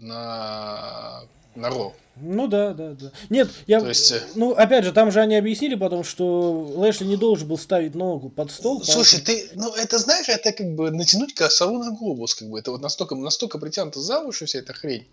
на, 0.00 1.22
на 1.54 1.68
Ро. 1.70 1.94
Ну 2.22 2.48
да, 2.48 2.74
да, 2.74 2.90
да. 2.90 3.10
Нет, 3.30 3.48
я... 3.66 3.80
То 3.80 3.88
есть, 3.88 4.12
э, 4.12 4.20
Ну, 4.34 4.52
опять 4.52 4.84
же, 4.84 4.92
там 4.92 5.10
же 5.10 5.20
они 5.20 5.36
объяснили 5.36 5.74
потом, 5.74 6.04
что 6.04 6.52
Лэшли 6.76 7.06
не 7.06 7.16
должен 7.16 7.48
был 7.48 7.56
ставить 7.56 7.94
ногу 7.94 8.28
под 8.28 8.50
стол. 8.50 8.82
Слушай, 8.84 9.22
поэтому- 9.24 9.48
ты, 9.48 9.58
ну 9.58 9.74
это 9.74 9.98
знаешь, 9.98 10.28
это 10.28 10.52
как 10.52 10.74
бы 10.74 10.90
натянуть 10.90 11.34
сову 11.34 11.78
на 11.82 11.92
глобус, 11.92 12.34
как 12.34 12.48
бы 12.48 12.58
это 12.58 12.72
вот 12.72 12.82
настолько, 12.82 13.14
настолько 13.14 13.58
притянуто 13.58 14.00
за 14.00 14.20
уши 14.20 14.44
вся 14.44 14.58
эта 14.58 14.74
хрень. 14.74 15.06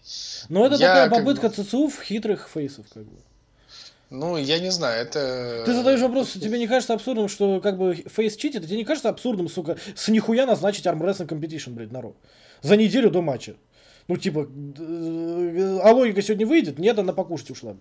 Но 0.50 0.66
это 0.66 0.76
я 0.76 0.88
такая 1.06 1.10
попытка 1.10 1.50
бы- 1.50 1.56
ЦУ 1.64 2.02
хитрых 2.02 2.50
фейсов, 2.54 2.86
как 2.94 3.04
бы. 3.04 3.18
Ну, 4.10 4.38
я 4.38 4.60
не 4.60 4.72
знаю, 4.72 5.02
это... 5.02 5.64
Ты 5.66 5.74
задаешь 5.74 6.00
вопрос, 6.02 6.32
тебе 6.32 6.60
не 6.60 6.68
кажется 6.68 6.94
абсурдом, 6.94 7.28
что 7.28 7.60
как 7.60 7.78
бы 7.78 7.94
фейс 7.94 8.36
читит, 8.38 8.66
тебе 8.66 8.78
не 8.78 8.86
кажется 8.86 9.10
абсурдом, 9.10 9.50
сука, 9.50 9.78
с 9.96 10.08
нихуя 10.08 10.46
назначить 10.46 10.88
армрестлинг 10.88 11.30
competition, 11.30 11.72
блядь, 11.72 11.92
на 11.92 12.02
Ро? 12.02 12.14
За 12.62 12.76
неделю 12.78 13.12
до 13.12 13.22
матча. 13.22 13.56
Ну, 14.08 14.18
типа, 14.18 14.48
э, 14.80 15.80
а 15.84 15.92
логика 15.92 16.22
сегодня 16.22 16.48
выйдет? 16.48 16.80
Нет, 16.80 16.98
она 16.98 17.14
покушать 17.14 17.52
ушла. 17.52 17.76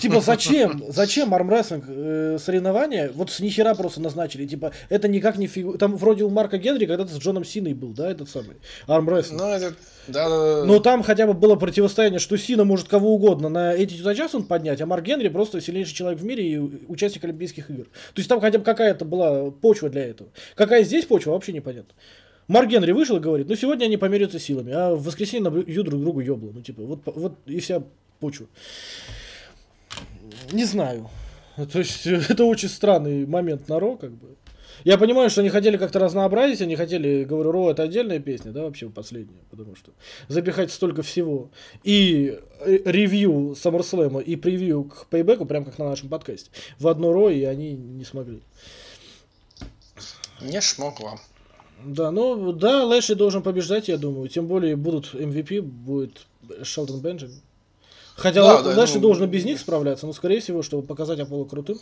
Типа, 0.00 0.20
зачем? 0.20 0.84
Зачем 0.88 1.34
армрестлинг 1.34 1.84
э, 1.88 2.38
соревнования? 2.38 3.10
Вот 3.12 3.30
с 3.30 3.40
нихера 3.40 3.74
просто 3.74 4.00
назначили. 4.00 4.46
Типа, 4.46 4.72
это 4.90 5.08
никак 5.08 5.38
не 5.38 5.48
фигу... 5.48 5.76
Там 5.76 5.96
вроде 5.96 6.22
у 6.24 6.30
Марка 6.30 6.58
Генри 6.58 6.86
когда-то 6.86 7.12
с 7.12 7.18
Джоном 7.18 7.44
Синой 7.44 7.74
был, 7.74 7.88
да, 7.88 8.10
этот 8.10 8.28
самый 8.28 8.56
армрестлинг. 8.86 9.40
Ну, 9.40 9.48
это... 9.48 9.74
Да, 10.06 10.28
да, 10.28 10.60
да. 10.60 10.64
Но 10.64 10.78
там 10.78 11.02
хотя 11.02 11.26
бы 11.26 11.34
было 11.34 11.56
противостояние, 11.56 12.20
что 12.20 12.36
Сина 12.38 12.64
может 12.64 12.88
кого 12.88 13.12
угодно 13.14 13.48
на 13.48 13.74
эти 13.74 13.94
Джонсон 13.94 14.44
поднять, 14.44 14.80
а 14.80 14.86
Марк 14.86 15.04
Генри 15.04 15.28
просто 15.28 15.60
сильнейший 15.60 15.94
человек 15.94 16.20
в 16.20 16.24
мире 16.24 16.48
и 16.48 16.58
участник 16.58 17.24
Олимпийских 17.24 17.70
игр. 17.70 17.84
То 17.84 18.18
есть 18.18 18.28
там 18.28 18.40
хотя 18.40 18.58
бы 18.58 18.64
какая-то 18.64 19.04
была 19.04 19.50
почва 19.50 19.90
для 19.90 20.06
этого. 20.06 20.30
Какая 20.54 20.84
здесь 20.84 21.04
почва, 21.06 21.32
вообще 21.32 21.52
непонятно. 21.52 21.92
Марк 22.48 22.70
Генри 22.70 22.92
вышел 22.92 23.18
и 23.18 23.20
говорит, 23.20 23.48
ну 23.48 23.54
сегодня 23.54 23.84
они 23.84 23.98
померяются 23.98 24.38
силами, 24.38 24.72
а 24.72 24.94
в 24.94 25.04
воскресенье 25.04 25.50
набьют 25.50 25.86
друг 25.86 26.00
другу 26.00 26.20
ебло. 26.20 26.50
Ну 26.52 26.62
типа, 26.62 26.82
вот, 26.82 27.00
вот 27.04 27.34
и 27.46 27.60
вся 27.60 27.82
почва. 28.20 28.46
Не 30.52 30.64
знаю. 30.64 31.10
То 31.56 31.78
есть 31.78 32.06
это 32.06 32.44
очень 32.44 32.68
странный 32.68 33.26
момент 33.26 33.68
на 33.68 33.78
Ро, 33.78 33.96
как 33.96 34.12
бы. 34.12 34.36
Я 34.84 34.96
понимаю, 34.96 35.28
что 35.28 35.40
они 35.40 35.50
хотели 35.50 35.76
как-то 35.76 35.98
разнообразить, 35.98 36.62
они 36.62 36.76
хотели, 36.76 37.24
говорю, 37.24 37.50
Ро 37.50 37.70
это 37.70 37.82
отдельная 37.82 38.20
песня, 38.20 38.52
да, 38.52 38.62
вообще 38.62 38.88
последняя, 38.88 39.42
потому 39.50 39.74
что 39.74 39.90
запихать 40.28 40.70
столько 40.70 41.02
всего. 41.02 41.50
И 41.82 42.38
э, 42.60 42.78
ревью 42.84 43.56
SummerSlam 43.60 44.22
и 44.22 44.36
превью 44.36 44.84
к 44.84 45.06
пейбеку, 45.08 45.46
прям 45.46 45.64
как 45.64 45.78
на 45.78 45.88
нашем 45.88 46.08
подкасте, 46.08 46.50
в 46.78 46.86
одно 46.86 47.12
Ро, 47.12 47.28
и 47.28 47.42
они 47.42 47.72
не 47.72 48.04
смогли. 48.04 48.40
Не 50.40 50.62
смогла. 50.62 51.18
Да, 51.84 52.10
ну 52.10 52.52
да, 52.52 52.84
Лэшли 52.84 53.14
должен 53.14 53.42
побеждать, 53.42 53.88
я 53.88 53.98
думаю. 53.98 54.28
Тем 54.28 54.46
более 54.46 54.76
будут 54.76 55.14
MVP, 55.14 55.60
будет 55.62 56.26
Шелдон 56.62 57.00
Бенджамин. 57.00 57.40
Хотя 58.18 58.42
Да, 58.42 58.62
да, 58.62 58.80
Лэшли 58.80 58.96
ну, 58.96 59.02
должен 59.02 59.30
без 59.30 59.44
них 59.44 59.60
справляться, 59.60 60.04
но 60.04 60.12
скорее 60.12 60.40
всего, 60.40 60.62
чтобы 60.62 60.84
показать 60.84 61.20
Аполло 61.20 61.44
крутым, 61.44 61.78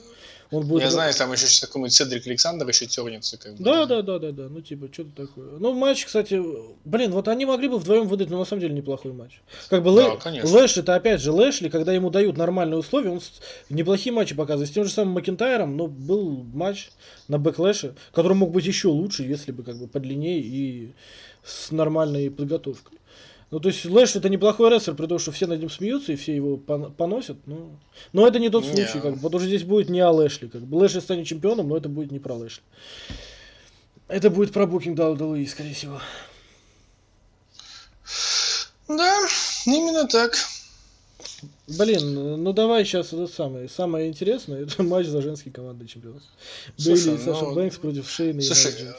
он 0.50 0.66
будет... 0.66 0.82
Я 0.82 0.90
знаю, 0.90 1.14
там 1.14 1.32
еще 1.32 1.46
сейчас 1.46 1.60
какой-нибудь 1.60 1.94
Седрик 1.94 2.26
Александр 2.26 2.68
еще 2.68 2.84
тернется, 2.86 3.38
как 3.38 3.54
бы. 3.54 3.64
Да, 3.64 3.86
да, 3.86 4.02
да, 4.02 4.18
да, 4.18 4.32
да. 4.32 4.48
Ну, 4.50 4.60
типа, 4.60 4.88
что-то 4.92 5.26
такое. 5.26 5.58
Ну, 5.58 5.72
матч, 5.72 6.04
кстати, 6.04 6.40
блин, 6.84 7.12
вот 7.12 7.28
они 7.28 7.46
могли 7.46 7.68
бы 7.68 7.78
вдвоем 7.78 8.06
выдать, 8.06 8.28
но 8.28 8.38
на 8.38 8.44
самом 8.44 8.60
деле 8.60 8.74
неплохой 8.74 9.12
матч. 9.12 9.40
Как 9.70 9.82
бы 9.82 9.96
Да, 9.96 10.18
Лэ... 10.24 10.42
Лэш, 10.44 10.76
это 10.76 10.94
опять 10.94 11.22
же 11.22 11.32
Лэшли, 11.32 11.70
когда 11.70 11.94
ему 11.94 12.10
дают 12.10 12.36
нормальные 12.36 12.78
условия, 12.78 13.10
он 13.10 13.20
неплохие 13.70 14.12
матчи 14.12 14.34
показывает. 14.34 14.68
С 14.68 14.72
тем 14.72 14.84
же 14.84 14.90
самым 14.90 15.14
Макентайром, 15.14 15.74
но 15.74 15.86
был 15.86 16.44
матч 16.52 16.90
на 17.28 17.38
Backlash'е, 17.38 17.94
который 18.12 18.34
мог 18.34 18.50
быть 18.50 18.66
еще 18.66 18.88
лучше, 18.88 19.22
если 19.22 19.52
бы 19.52 19.62
как 19.62 19.78
бы 19.78 19.88
подлиннее 19.88 20.40
и 20.40 20.92
с 21.42 21.70
нормальной 21.70 22.30
подготовкой. 22.30 22.95
Ну, 23.50 23.60
то 23.60 23.68
есть 23.68 23.84
Лэшли 23.84 24.16
это 24.16 24.28
неплохой 24.28 24.70
рестлер, 24.70 24.94
при 24.94 25.06
том, 25.06 25.18
что 25.20 25.30
все 25.30 25.46
над 25.46 25.60
ним 25.60 25.70
смеются 25.70 26.12
и 26.12 26.16
все 26.16 26.34
его 26.34 26.56
пон- 26.56 26.92
поносят. 26.92 27.36
Ну, 27.46 27.70
но 28.12 28.26
это 28.26 28.40
не 28.40 28.50
тот 28.50 28.64
случай, 28.64 29.00
как 29.00 29.14
бы, 29.14 29.20
потому 29.20 29.38
что 29.38 29.46
здесь 29.46 29.62
будет 29.62 29.88
не 29.88 30.00
о 30.00 30.10
Лэшли. 30.10 30.48
Как 30.48 30.62
бы. 30.62 30.76
Лэшли 30.76 30.98
станет 30.98 31.26
чемпионом, 31.26 31.68
но 31.68 31.76
это 31.76 31.88
будет 31.88 32.10
не 32.10 32.18
про 32.18 32.34
Лэшли. 32.34 32.62
Это 34.08 34.30
будет 34.30 34.52
про 34.52 34.66
букинг 34.66 34.98
WWE, 34.98 35.46
скорее 35.46 35.74
всего. 35.74 36.00
Да, 38.88 39.26
именно 39.66 40.06
так. 40.06 40.34
Блин, 41.66 42.42
ну 42.42 42.52
давай 42.52 42.84
сейчас 42.84 43.12
это 43.12 43.26
самое. 43.26 43.68
Самое 43.68 44.08
интересное, 44.08 44.62
это 44.62 44.82
матч 44.84 45.06
за 45.06 45.22
женский 45.22 45.50
командный 45.50 45.86
чемпионат. 45.86 46.22
Слушай, 46.76 47.06
Бейли 47.06 47.20
и 47.20 47.24
Саша 47.24 47.44
ну, 47.44 47.54
Бэнкс 47.54 47.78
против 47.78 48.08
Шейна 48.08 48.40
и 48.40 48.42
Слушай, 48.42 48.72
Найя 48.72 48.76
э, 48.76 48.88
Джекс. 48.88 48.98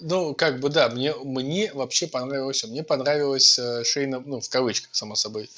Ну, 0.00 0.34
как 0.34 0.60
бы, 0.60 0.68
да, 0.68 0.88
мне, 0.88 1.14
мне 1.14 1.72
вообще 1.72 2.06
понравилось, 2.06 2.64
мне 2.64 2.82
понравилось 2.82 3.58
э, 3.58 3.84
Шейна, 3.84 4.20
ну, 4.20 4.40
в 4.40 4.48
кавычках, 4.48 4.94
само 4.94 5.14
собой, 5.14 5.50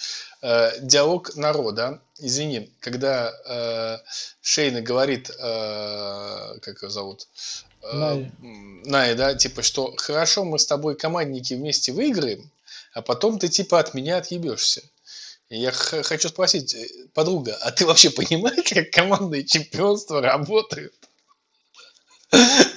э, 0.42 0.80
диалог 0.80 1.34
народа, 1.36 2.00
извини, 2.18 2.70
когда 2.80 3.32
э, 3.46 3.98
Шейна 4.42 4.82
говорит, 4.82 5.30
э, 5.30 6.58
как 6.60 6.82
его 6.82 6.90
зовут? 6.90 7.28
Э, 7.82 7.96
Найя. 7.96 8.32
м, 8.42 8.82
Найя, 8.82 9.14
да, 9.14 9.34
типа, 9.34 9.62
что 9.62 9.94
хорошо, 9.96 10.44
мы 10.44 10.58
с 10.58 10.66
тобой 10.66 10.96
командники 10.96 11.54
вместе 11.54 11.92
выиграем, 11.92 12.50
а 12.92 13.02
потом 13.02 13.38
ты, 13.38 13.48
типа, 13.48 13.78
от 13.78 13.94
меня 13.94 14.18
отъебешься. 14.18 14.82
Я 15.50 15.72
хочу 15.72 16.28
спросить, 16.28 16.74
э, 16.74 16.88
подруга, 17.12 17.56
а 17.60 17.70
ты 17.70 17.86
вообще 17.86 18.10
понимаешь, 18.10 18.68
как 18.68 18.90
командные 18.90 19.44
чемпионства 19.44 20.20
работают? 20.20 20.94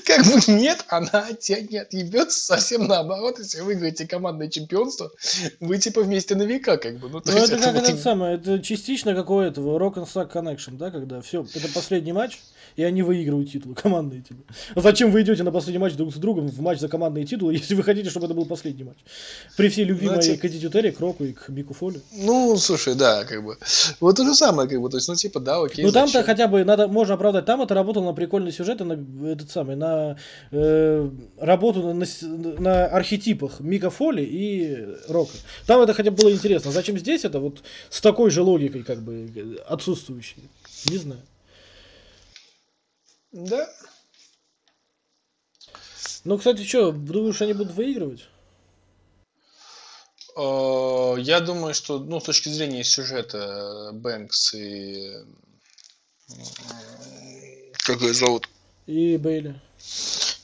Как 0.07 0.25
бы 0.25 0.39
нет, 0.47 0.85
она 0.87 1.27
от 1.29 1.39
тебя 1.41 1.61
не 1.61 1.77
отъебется 1.79 2.39
совсем 2.39 2.87
наоборот. 2.87 3.39
Если 3.39 3.59
вы 3.59 3.73
выиграете 3.73 4.07
командное 4.07 4.47
чемпионство, 4.47 5.11
вы 5.59 5.77
типа 5.77 6.01
вместе 6.01 6.35
на 6.35 6.43
века, 6.43 6.77
как 6.77 6.97
бы. 6.97 7.09
Ну, 7.09 7.21
Ну, 7.25 7.31
есть 7.33 7.49
это 7.49 7.61
как 7.61 7.75
вот 7.75 7.83
это 7.83 7.97
самое, 7.97 8.35
это 8.35 8.59
частично 8.59 9.13
как 9.13 9.29
у 9.29 9.39
этого 9.39 9.77
Rock 9.77 9.95
and 9.95 10.07
Sack 10.07 10.31
Connection, 10.31 10.77
да, 10.77 10.91
когда 10.91 11.19
все, 11.19 11.45
это 11.53 11.67
последний 11.73 12.13
матч, 12.13 12.39
и 12.77 12.83
они 12.83 13.01
выигрывают 13.01 13.51
титулы, 13.51 13.75
командные 13.75 14.21
титулы. 14.21 14.43
А 14.75 14.81
зачем 14.81 15.11
вы 15.11 15.23
идете 15.23 15.43
на 15.43 15.51
последний 15.51 15.79
матч 15.79 15.93
друг 15.95 16.13
с 16.13 16.17
другом 16.17 16.47
в 16.47 16.61
матч 16.61 16.79
за 16.79 16.87
командные 16.87 17.25
титулы, 17.25 17.53
если 17.55 17.75
вы 17.75 17.83
хотите, 17.83 18.09
чтобы 18.09 18.27
это 18.27 18.35
был 18.35 18.45
последний 18.45 18.85
матч? 18.85 18.97
При 19.57 19.67
всей 19.67 19.83
любви 19.83 20.07
Знаете- 20.07 20.37
моей 20.41 20.69
к 20.69 20.71
Терри, 20.71 20.91
к 20.91 20.99
Року 21.01 21.25
и 21.25 21.33
к 21.33 21.49
Мику 21.49 21.73
Фоли. 21.73 22.01
Ну, 22.13 22.55
слушай, 22.57 22.95
да, 22.95 23.25
как 23.25 23.43
бы. 23.43 23.57
Вот 23.99 24.15
то 24.15 24.23
же 24.23 24.33
самое, 24.35 24.69
как 24.69 24.79
бы. 24.79 24.89
То 24.89 24.97
есть, 24.97 25.09
ну, 25.09 25.15
типа, 25.15 25.39
да, 25.39 25.61
окей. 25.61 25.83
Ну 25.83 25.91
там-то 25.91 26.23
хотя 26.23 26.47
бы 26.47 26.63
надо, 26.63 26.87
можно 26.87 27.15
оправдать. 27.15 27.45
Там 27.45 27.61
это 27.61 27.73
работало 27.73 28.05
на 28.05 28.13
прикольный 28.13 28.51
сюжет, 28.51 28.79
и 28.79 28.83
на 28.83 28.93
этот 29.31 29.49
самый, 29.49 29.75
на 29.75 30.06
э, 30.51 31.09
работу 31.37 31.93
на, 31.93 32.05
на 32.59 32.85
архетипах 32.85 33.59
Мика 33.59 33.89
Фоли 33.89 34.23
и 34.23 34.87
Рока. 35.09 35.33
Там 35.65 35.81
это 35.81 35.93
хотя 35.93 36.11
бы 36.11 36.17
было 36.17 36.31
интересно. 36.31 36.71
Зачем 36.71 36.97
здесь 36.97 37.25
это 37.25 37.39
вот 37.39 37.63
с 37.89 37.99
такой 37.99 38.29
же 38.31 38.41
логикой, 38.41 38.83
как 38.83 38.99
бы, 39.01 39.59
отсутствующей? 39.67 40.49
Не 40.85 40.97
знаю. 40.97 41.21
Да. 43.31 43.67
Ну, 46.23 46.37
кстати, 46.37 46.63
что, 46.63 46.91
думаешь, 46.91 47.41
они 47.41 47.53
будут 47.53 47.73
выигрывать? 47.73 48.27
Э, 50.37 51.15
Я 51.19 51.39
думаю, 51.39 51.73
что, 51.73 51.99
ну, 51.99 52.19
с 52.19 52.23
точки 52.23 52.49
зрения 52.49 52.83
сюжета, 52.83 53.91
Бэнкс 53.93 54.53
и... 54.53 55.13
Как 57.85 58.01
ее 58.01 58.13
зовут? 58.13 58.49
И 58.85 59.17
Бейли. 59.17 59.61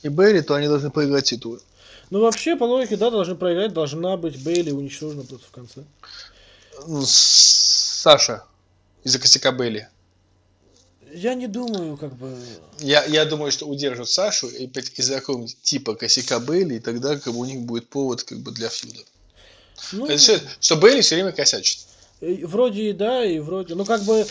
И 0.02 0.08
Берри, 0.08 0.42
то 0.42 0.54
они 0.54 0.68
должны 0.68 0.90
проиграть 0.90 1.24
титулы. 1.24 1.60
Ну, 2.10 2.20
вообще, 2.20 2.56
по 2.56 2.64
логике, 2.64 2.96
да, 2.96 3.10
должны 3.10 3.34
проиграть, 3.34 3.72
должна 3.72 4.16
быть 4.16 4.42
Бейли 4.42 4.70
уничтожена 4.70 5.24
просто 5.24 5.46
в 5.46 5.50
конце. 5.50 5.84
Ну, 6.86 7.02
Саша 7.04 8.44
из-за 9.02 9.18
косяка 9.18 9.52
Белли. 9.52 9.88
Я 11.12 11.34
не 11.34 11.46
думаю, 11.46 11.96
как 11.96 12.14
бы... 12.16 12.36
Я, 12.80 13.04
я 13.04 13.24
думаю, 13.24 13.52
что 13.52 13.66
удержат 13.66 14.08
Сашу 14.08 14.48
и 14.48 14.66
из-за 14.66 15.14
какого-нибудь 15.20 15.56
типа 15.62 15.94
косяка 15.94 16.40
Белли, 16.40 16.74
и 16.74 16.80
тогда 16.80 17.16
как 17.16 17.32
бы 17.32 17.40
у 17.40 17.44
них 17.44 17.60
будет 17.60 17.88
повод 17.88 18.24
как 18.24 18.38
бы 18.40 18.50
для 18.50 18.68
фьюда. 18.68 19.00
Ну, 19.92 20.06
Это 20.06 20.18
что, 20.18 20.40
что 20.60 20.76
Белли 20.76 21.02
все 21.02 21.14
время 21.14 21.32
косячит. 21.32 21.80
Вроде 22.20 22.90
и 22.90 22.92
да, 22.92 23.24
и 23.24 23.38
вроде. 23.38 23.74
Ну, 23.74 23.84
как 23.84 24.02
бы. 24.02 24.26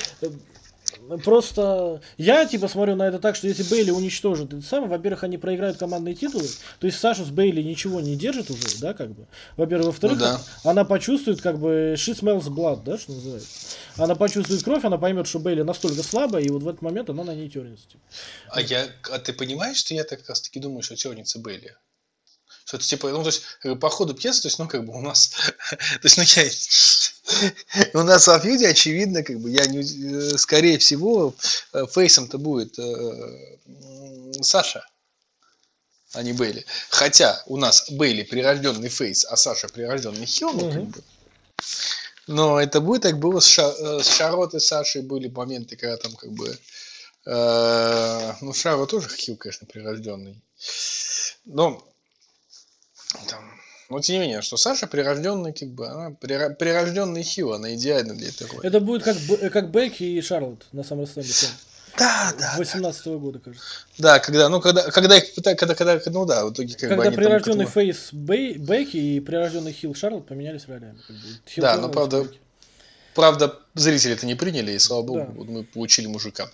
Просто 1.23 2.01
я 2.17 2.45
типа 2.45 2.67
смотрю 2.67 2.95
на 2.95 3.03
это 3.07 3.19
так, 3.19 3.35
что 3.35 3.47
если 3.47 3.63
Бейли 3.63 3.91
уничтожит 3.91 4.53
это 4.53 4.61
самое, 4.61 4.89
во-первых, 4.89 5.23
они 5.23 5.37
проиграют 5.37 5.77
командные 5.77 6.15
титулы, 6.15 6.47
то 6.79 6.87
есть 6.87 6.99
Саша 6.99 7.23
с 7.23 7.29
Бейли 7.29 7.61
ничего 7.61 7.99
не 8.01 8.15
держит 8.15 8.49
уже, 8.49 8.79
да, 8.79 8.93
как 8.93 9.11
бы. 9.11 9.27
Во-первых, 9.57 9.87
во-вторых, 9.87 10.19
Ну 10.19 10.25
да. 10.25 10.41
она 10.63 10.85
почувствует, 10.85 11.41
как 11.41 11.59
бы, 11.59 11.95
she 11.97 12.13
smells 12.13 12.47
blood, 12.47 12.83
да, 12.83 12.97
что 12.97 13.13
называется. 13.13 13.49
Она 13.97 14.15
почувствует 14.15 14.63
кровь, 14.63 14.85
она 14.85 14.97
поймет, 14.97 15.27
что 15.27 15.39
Бейли 15.39 15.61
настолько 15.61 16.03
слабая, 16.03 16.43
и 16.43 16.49
вот 16.49 16.63
в 16.63 16.67
этот 16.67 16.81
момент 16.81 17.09
она 17.09 17.23
на 17.23 17.35
ней 17.35 17.49
тернется. 17.49 17.87
типа. 17.87 18.03
А 18.49 18.61
я, 18.61 18.87
а 19.11 19.19
ты 19.19 19.33
понимаешь, 19.33 19.77
что 19.77 19.93
я 19.93 20.03
так 20.03 20.19
как 20.19 20.29
раз 20.29 20.41
таки 20.41 20.59
думаю, 20.59 20.81
что 20.81 20.95
тернется 20.95 21.39
Белли? 21.39 21.75
Что 22.65 22.77
это 22.77 22.85
типа, 22.85 23.09
ну, 23.09 23.21
то 23.21 23.29
есть, 23.29 23.43
как 23.61 23.79
по 23.79 23.89
ходу 23.89 24.13
пьесы, 24.13 24.41
то 24.41 24.47
есть, 24.47 24.59
ну, 24.59 24.67
как 24.67 24.85
бы 24.85 24.93
у 24.93 25.01
нас, 25.01 25.27
то 25.67 25.99
есть, 26.03 26.17
ну, 26.17 26.23
я, 26.23 27.51
у 28.01 28.03
нас 28.03 28.27
во 28.27 28.39
фьюде, 28.39 28.67
очевидно, 28.67 29.23
как 29.23 29.39
бы, 29.39 29.49
я 29.49 29.65
не, 29.65 29.81
э, 29.81 30.37
скорее 30.37 30.77
всего, 30.77 31.35
э, 31.73 31.85
фейсом-то 31.91 32.37
будет 32.37 32.77
э, 32.79 33.57
Саша, 34.41 34.85
а 36.13 36.23
не 36.23 36.33
Бейли. 36.33 36.65
Хотя 36.89 37.43
у 37.47 37.57
нас 37.57 37.89
Бейли 37.91 38.23
прирожденный 38.23 38.89
фейс, 38.89 39.25
а 39.25 39.35
Саша 39.35 39.67
прирожденный 39.67 40.25
хил, 40.25 40.53
ну, 40.53 40.71
как 40.71 40.83
бы. 40.83 41.03
Но 42.27 42.61
это 42.61 42.79
будет, 42.79 43.01
так 43.01 43.19
было 43.19 43.41
с, 43.41 43.45
Ша, 43.45 43.71
с 44.01 44.07
Шарлоттой 44.07 44.59
и 44.59 44.63
Сашей 44.63 45.01
были 45.01 45.27
моменты, 45.27 45.75
когда 45.75 45.97
там, 45.97 46.15
как 46.15 46.31
бы, 46.31 46.57
Э, 47.25 48.33
Ну, 48.41 48.53
Шаро 48.53 48.85
тоже 48.85 49.09
хил, 49.09 49.37
конечно, 49.37 49.67
прирожденный. 49.67 50.41
Но, 51.45 51.85
там, 53.29 53.43
но 53.89 53.99
тем 53.99 54.15
не 54.15 54.21
менее, 54.21 54.41
что 54.41 54.57
Саша 54.57 54.87
прирожденный, 54.87 55.53
как 55.53 55.69
бы, 55.69 55.87
она 55.87 56.09
прирожденный 56.11 57.23
хил, 57.23 57.53
она 57.53 57.73
идеальна 57.75 58.13
для 58.15 58.29
этой 58.29 58.47
роли. 58.47 58.65
Это 58.65 58.79
будет 58.79 59.03
как, 59.03 59.17
как 59.51 59.71
Бекки 59.71 60.03
и 60.03 60.21
Шарлотт 60.21 60.65
на 60.71 60.81
SummerSlam 60.81 61.47
Да, 61.97 62.33
да, 62.39 62.55
18 62.57 63.05
года, 63.19 63.39
кажется. 63.39 63.65
да, 63.99 64.19
когда, 64.19 64.49
ну, 64.49 64.59
когда, 64.61 64.89
когда 64.89 65.17
их 65.17 65.33
пытают, 65.35 65.59
когда, 65.59 65.75
когда, 65.75 65.99
ну 66.07 66.25
да, 66.25 66.45
в 66.45 66.51
итоге, 66.53 66.73
как 66.73 66.81
бы, 66.81 66.87
Когда 66.95 67.03
там 67.05 67.13
прирожденный 67.15 67.65
этому- 67.65 67.69
фейс 67.69 68.09
Бей- 68.11 68.57
Бекки 68.57 68.97
и 68.97 69.19
прирожденный 69.19 69.73
хил 69.73 69.93
Шарлотт 69.93 70.25
поменялись 70.27 70.63
ролями. 70.67 70.97
как 71.05 71.15
бы. 71.15 71.21
Хил 71.47 71.61
Да, 71.61 71.77
но 71.77 71.89
правда- 71.89 72.23
Бекки. 72.23 72.39
Правда, 73.13 73.59
зрители 73.75 74.13
это 74.13 74.25
не 74.25 74.33
приняли, 74.33 74.71
и 74.71 74.79
слава 74.79 75.03
богу, 75.03 75.19
Да. 75.19 75.31
вот 75.35 75.47
мы 75.47 75.63
получили 75.63 76.07
мужика. 76.07 76.49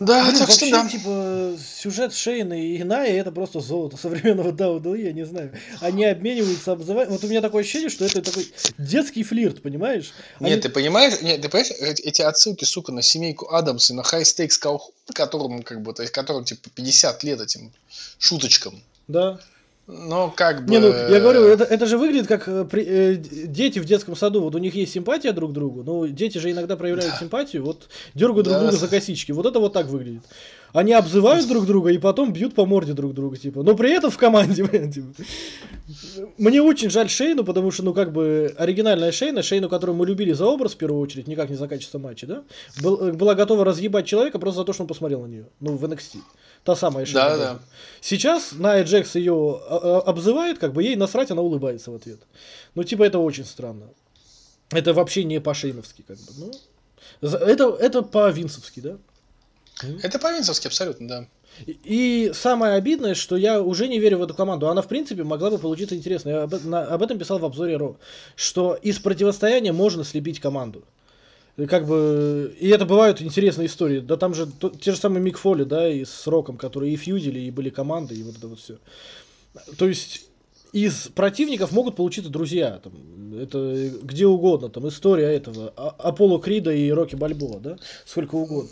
Да, 0.00 0.24
Блин, 0.24 0.38
так 0.38 0.50
что 0.50 0.66
вообще, 0.66 0.70
да. 0.70 0.88
типа, 0.88 1.56
сюжет 1.80 2.14
Шейна 2.14 2.52
и 2.52 2.80
Иная 2.80 3.08
это 3.20 3.32
просто 3.32 3.60
золото 3.60 3.96
современного 3.96 4.52
WWE, 4.52 5.00
я 5.02 5.12
не 5.12 5.26
знаю. 5.26 5.52
Они 5.80 6.04
обмениваются, 6.04 6.72
обзывают. 6.72 7.10
Вот 7.10 7.24
у 7.24 7.26
меня 7.28 7.40
такое 7.40 7.62
ощущение, 7.62 7.88
что 7.90 8.04
это 8.04 8.22
такой 8.22 8.46
детский 8.78 9.24
флирт, 9.24 9.60
понимаешь? 9.62 10.12
Они- 10.38 10.50
Нет, 10.50 10.62
ты 10.62 10.68
понимаешь, 10.68 11.20
нет, 11.20 11.40
ты 11.42 11.48
понимаешь, 11.48 11.72
эти, 11.80 12.22
отсылки, 12.22 12.64
сука, 12.64 12.92
на 12.92 13.02
семейку 13.02 13.52
Адамс 13.52 13.90
и 13.90 13.94
на 13.94 14.02
High 14.02 14.22
Stakes 14.22 14.60
Calhoun, 14.62 14.78
которому, 15.12 15.62
как 15.62 15.82
бы, 15.82 15.92
то 15.92 16.02
есть, 16.02 16.12
которым, 16.14 16.44
типа, 16.44 16.70
50 16.74 17.24
лет 17.24 17.40
этим 17.40 17.72
шуточкам. 18.18 18.80
Да. 19.08 19.40
Но, 19.90 20.30
как 20.36 20.66
бы... 20.66 20.70
Не, 20.70 20.80
ну, 20.80 20.88
я 20.88 21.18
говорю, 21.18 21.44
это, 21.44 21.64
это 21.64 21.86
же 21.86 21.96
выглядит 21.96 22.26
как 22.26 22.46
э, 22.46 22.66
при- 22.66 22.84
э, 22.86 23.14
дети 23.16 23.78
в 23.78 23.86
детском 23.86 24.14
саду. 24.16 24.42
Вот 24.42 24.54
у 24.54 24.58
них 24.58 24.74
есть 24.74 24.92
симпатия 24.92 25.32
друг 25.32 25.52
к 25.52 25.54
другу, 25.54 25.82
но 25.82 26.06
дети 26.06 26.36
же 26.36 26.50
иногда 26.50 26.76
проявляют 26.76 27.14
симпатию, 27.16 27.64
вот 27.64 27.88
дергают 28.14 28.44
друг 28.44 28.58
Да. 28.58 28.62
друга 28.64 28.76
за 28.76 28.86
косички. 28.86 29.32
Вот 29.32 29.46
это 29.46 29.58
вот 29.60 29.72
так 29.72 29.86
выглядит. 29.86 30.20
Они 30.74 30.92
обзывают 30.92 31.48
друг 31.48 31.64
друга 31.64 31.88
и 31.90 31.96
потом 31.96 32.34
бьют 32.34 32.54
по 32.54 32.66
морде 32.66 32.92
друг 32.92 33.14
друга, 33.14 33.38
типа. 33.38 33.62
Но 33.62 33.74
при 33.74 33.90
этом 33.90 34.10
в 34.10 34.18
команде, 34.18 34.66
типа. 34.92 35.06
Мне 36.36 36.60
очень 36.60 36.90
жаль 36.90 37.08
Шейну, 37.08 37.42
потому 37.44 37.70
что, 37.70 37.82
ну, 37.82 37.94
как 37.94 38.12
бы, 38.12 38.54
оригинальная 38.58 39.10
Шейна, 39.10 39.42
Шейну, 39.42 39.70
которую 39.70 39.96
мы 39.96 40.04
любили 40.06 40.32
за 40.32 40.44
образ, 40.44 40.74
в 40.74 40.76
первую 40.76 41.00
очередь, 41.00 41.26
никак 41.28 41.48
не 41.48 41.56
за 41.56 41.66
качество 41.66 41.98
матча, 41.98 42.26
да, 42.26 42.42
был- 42.82 43.12
была 43.14 43.34
готова 43.34 43.64
разъебать 43.64 44.04
человека 44.06 44.38
просто 44.38 44.60
за 44.60 44.64
то, 44.66 44.74
что 44.74 44.82
он 44.82 44.88
посмотрел 44.88 45.22
на 45.22 45.26
нее. 45.28 45.46
Ну, 45.60 45.76
в 45.76 45.84
NXT. 45.84 46.18
Та 46.68 46.76
самая 46.76 47.06
Шейна. 47.06 47.28
Да, 47.28 47.36
да. 47.36 47.58
Сейчас 48.02 48.52
Ная 48.52 48.84
Джекс 48.84 49.14
ее 49.14 49.58
обзывает, 50.04 50.58
как 50.58 50.74
бы 50.74 50.82
ей 50.82 50.96
насрать, 50.96 51.30
она 51.30 51.40
улыбается 51.40 51.90
в 51.90 51.94
ответ. 51.94 52.18
Ну, 52.74 52.84
типа, 52.84 53.04
это 53.04 53.18
очень 53.20 53.46
странно. 53.46 53.86
Это 54.68 54.92
вообще 54.92 55.24
не 55.24 55.40
по-шейновски, 55.40 56.04
как 56.06 56.18
бы. 56.18 56.24
Ну, 56.36 56.50
это, 57.22 57.74
это 57.80 58.02
по-винсовски, 58.02 58.80
да? 58.80 58.96
Это 60.02 60.18
по-винсовски 60.18 60.66
абсолютно, 60.66 61.08
да. 61.08 61.26
И- 61.66 62.32
самое 62.34 62.74
обидное, 62.74 63.14
что 63.14 63.38
я 63.38 63.62
уже 63.62 63.88
не 63.88 63.98
верю 63.98 64.18
в 64.18 64.22
эту 64.24 64.34
команду. 64.34 64.68
Она, 64.68 64.82
в 64.82 64.88
принципе, 64.88 65.24
могла 65.24 65.48
бы 65.48 65.56
получиться 65.56 65.96
интересно. 65.96 66.28
Я 66.28 66.42
об, 66.42 66.52
на- 66.66 66.84
об 66.84 67.02
этом 67.02 67.18
писал 67.18 67.38
в 67.38 67.46
обзоре 67.46 67.78
Ро. 67.78 67.96
Что 68.36 68.74
из 68.74 68.98
противостояния 68.98 69.72
можно 69.72 70.04
слепить 70.04 70.38
команду. 70.38 70.84
Как 71.66 71.86
бы... 71.86 72.54
И 72.60 72.68
это 72.68 72.84
бывают 72.86 73.20
интересные 73.20 73.66
истории. 73.66 74.00
Да 74.00 74.16
там 74.16 74.34
же 74.34 74.46
то- 74.46 74.70
те 74.70 74.92
же 74.92 74.98
самые 74.98 75.20
Мик 75.22 75.38
Фоли, 75.38 75.64
да, 75.64 75.88
и 75.88 76.04
с 76.04 76.26
Роком, 76.26 76.56
которые 76.56 76.92
и 76.92 76.96
фьюдили, 76.96 77.40
и 77.40 77.50
были 77.50 77.70
команды, 77.70 78.14
и 78.14 78.22
вот 78.22 78.36
это 78.36 78.46
вот 78.46 78.60
все. 78.60 78.78
То 79.76 79.88
есть 79.88 80.26
из 80.72 81.08
противников 81.08 81.72
могут 81.72 81.96
получиться 81.96 82.30
друзья. 82.30 82.80
Там, 82.82 82.92
это 83.40 83.90
где 84.02 84.26
угодно. 84.26 84.68
Там 84.68 84.86
история 84.88 85.32
этого. 85.34 85.72
А- 85.76 85.94
Аполло 85.98 86.38
Крида 86.40 86.72
и 86.72 86.90
Рокки 86.90 87.16
Бальбоа, 87.16 87.58
да? 87.58 87.76
Сколько 88.04 88.36
угодно. 88.36 88.70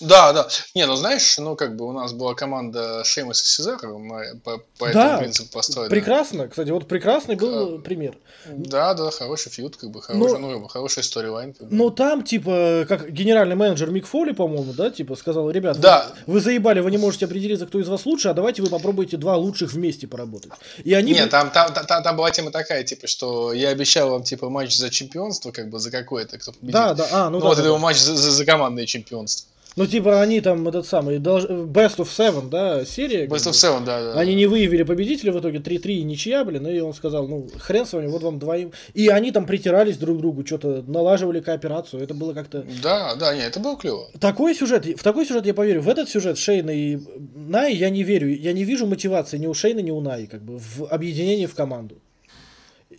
Да, 0.00 0.32
да. 0.34 0.48
Не, 0.74 0.86
ну 0.86 0.94
знаешь, 0.94 1.38
ну 1.38 1.56
как 1.56 1.74
бы 1.76 1.86
у 1.86 1.92
нас 1.92 2.12
была 2.12 2.34
команда 2.34 3.02
Шеймус 3.04 3.42
и 3.42 3.46
Сезара, 3.46 3.88
мы 3.88 4.38
по, 4.44 4.58
по 4.78 4.92
Да, 4.92 5.04
этому 5.06 5.18
принципу 5.20 5.52
построена. 5.52 5.90
Прекрасно. 5.90 6.48
Кстати, 6.48 6.70
вот 6.70 6.86
прекрасный 6.86 7.36
был 7.36 7.78
Э, 7.78 7.78
пример. 7.80 8.18
Да, 8.46 8.92
да, 8.94 9.10
хороший 9.10 9.50
фьюд, 9.50 9.76
как 9.76 9.90
бы, 9.90 10.02
хороший, 10.02 10.38
Но- 10.38 10.50
ну, 10.50 10.68
хороший 10.68 11.02
сторилайн. 11.02 11.54
Как 11.54 11.68
бы. 11.68 11.74
Но 11.74 11.90
там, 11.90 12.22
типа, 12.24 12.84
как 12.88 13.10
генеральный 13.10 13.56
менеджер 13.56 13.90
Мик 13.90 14.06
Фоли, 14.06 14.32
по-моему, 14.32 14.72
да, 14.74 14.90
типа, 14.90 15.16
сказал, 15.16 15.50
ребят, 15.50 15.80
Да. 15.80 16.12
вы, 16.26 16.34
вы 16.34 16.40
заебали, 16.40 16.80
вы 16.80 16.90
не 16.90 16.98
можете 16.98 17.24
определиться, 17.24 17.66
кто 17.66 17.80
из 17.80 17.88
вас 17.88 18.04
лучше, 18.04 18.28
а 18.28 18.34
давайте 18.34 18.60
вы 18.62 18.68
попробуйте 18.68 19.16
два 19.16 19.36
лучших 19.36 19.72
вместе 19.72 20.06
поработать. 20.06 20.52
И 20.84 20.92
они... 20.92 21.12
Нет, 21.12 21.30
там, 21.30 21.50
там, 21.50 21.72
там, 21.72 22.02
там 22.02 22.16
была 22.16 22.30
тема 22.30 22.50
такая, 22.50 22.84
типа, 22.84 23.06
что 23.06 23.52
я 23.54 23.70
обещал 23.70 24.10
вам, 24.10 24.22
типа, 24.24 24.50
матч 24.50 24.76
за 24.76 24.90
чемпионство, 24.90 25.50
как 25.52 25.70
бы, 25.70 25.78
за 25.78 25.90
какое-то, 25.90 26.38
кто 26.38 26.52
победит. 26.52 26.72
Да, 26.72 26.94
да, 26.94 27.08
а, 27.12 27.24
ну, 27.30 27.38
Ну, 27.38 27.40
да, 27.40 27.48
вот 27.48 27.56
да, 27.56 27.62
это 27.62 27.72
да. 27.72 27.78
матч 27.78 27.96
за, 27.98 28.14
за, 28.14 28.30
за 28.30 28.44
командное 28.44 28.84
чемпионство. 28.86 29.48
Ну, 29.76 29.86
типа, 29.86 30.22
они 30.22 30.40
там, 30.40 30.66
этот 30.66 30.86
самый, 30.86 31.18
Best 31.18 31.98
of 31.98 32.08
Seven, 32.08 32.48
да, 32.48 32.86
серия. 32.86 33.26
Best 33.26 33.46
of 33.46 33.52
Seven, 33.52 33.84
да, 33.84 34.14
да. 34.14 34.18
Они 34.18 34.34
не 34.34 34.46
выявили 34.46 34.84
победителя 34.84 35.32
в 35.32 35.40
итоге 35.40 35.58
3-3 35.58 35.92
и 35.96 36.02
ничья, 36.02 36.44
блин, 36.44 36.66
и 36.66 36.80
он 36.80 36.94
сказал, 36.94 37.28
ну, 37.28 37.46
хрен 37.58 37.84
с 37.84 37.92
вами, 37.92 38.06
вот 38.06 38.22
вам 38.22 38.38
двоим. 38.38 38.72
И 38.94 39.08
они 39.08 39.32
там 39.32 39.44
притирались 39.44 39.98
друг 39.98 40.16
к 40.16 40.20
другу, 40.20 40.46
что-то 40.46 40.82
налаживали 40.86 41.40
кооперацию, 41.40 42.02
это 42.02 42.14
было 42.14 42.32
как-то... 42.32 42.64
Да, 42.82 43.16
да, 43.16 43.34
не, 43.34 43.42
это 43.42 43.60
было 43.60 43.76
клево. 43.76 44.08
Такой 44.18 44.54
сюжет, 44.54 44.86
в 44.86 45.02
такой 45.02 45.26
сюжет 45.26 45.44
я 45.44 45.52
поверю. 45.52 45.82
В 45.82 45.90
этот 45.90 46.08
сюжет 46.08 46.38
Шейна 46.38 46.70
и 46.70 46.98
Най 47.34 47.74
я 47.74 47.90
не 47.90 48.02
верю. 48.02 48.34
Я 48.34 48.54
не 48.54 48.64
вижу 48.64 48.86
мотивации 48.86 49.36
ни 49.36 49.46
у 49.46 49.52
Шейна, 49.52 49.80
ни 49.80 49.90
у 49.90 50.00
Най, 50.00 50.26
как 50.26 50.40
бы, 50.40 50.58
в 50.58 50.86
объединении 50.86 51.44
в 51.44 51.54
команду. 51.54 52.00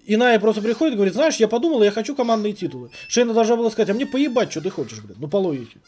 И 0.05 0.15
Ная 0.15 0.39
просто 0.39 0.61
приходит 0.61 0.93
и 0.93 0.95
говорит, 0.95 1.15
знаешь, 1.15 1.37
я 1.37 1.47
подумал, 1.47 1.81
я 1.81 1.89
хочу 1.89 2.15
командные 2.15 2.53
титулы. 2.53 2.91
Шейна 3.07 3.33
должна 3.33 3.55
была 3.55 3.71
сказать, 3.71 3.89
а 3.89 3.93
мне 3.95 4.05
поебать, 4.05 4.51
что 4.51 4.61
ты 4.61 4.69
хочешь, 4.69 5.01
блин, 5.01 5.17
ну 5.19 5.27
по 5.27 5.37
логике. 5.37 5.79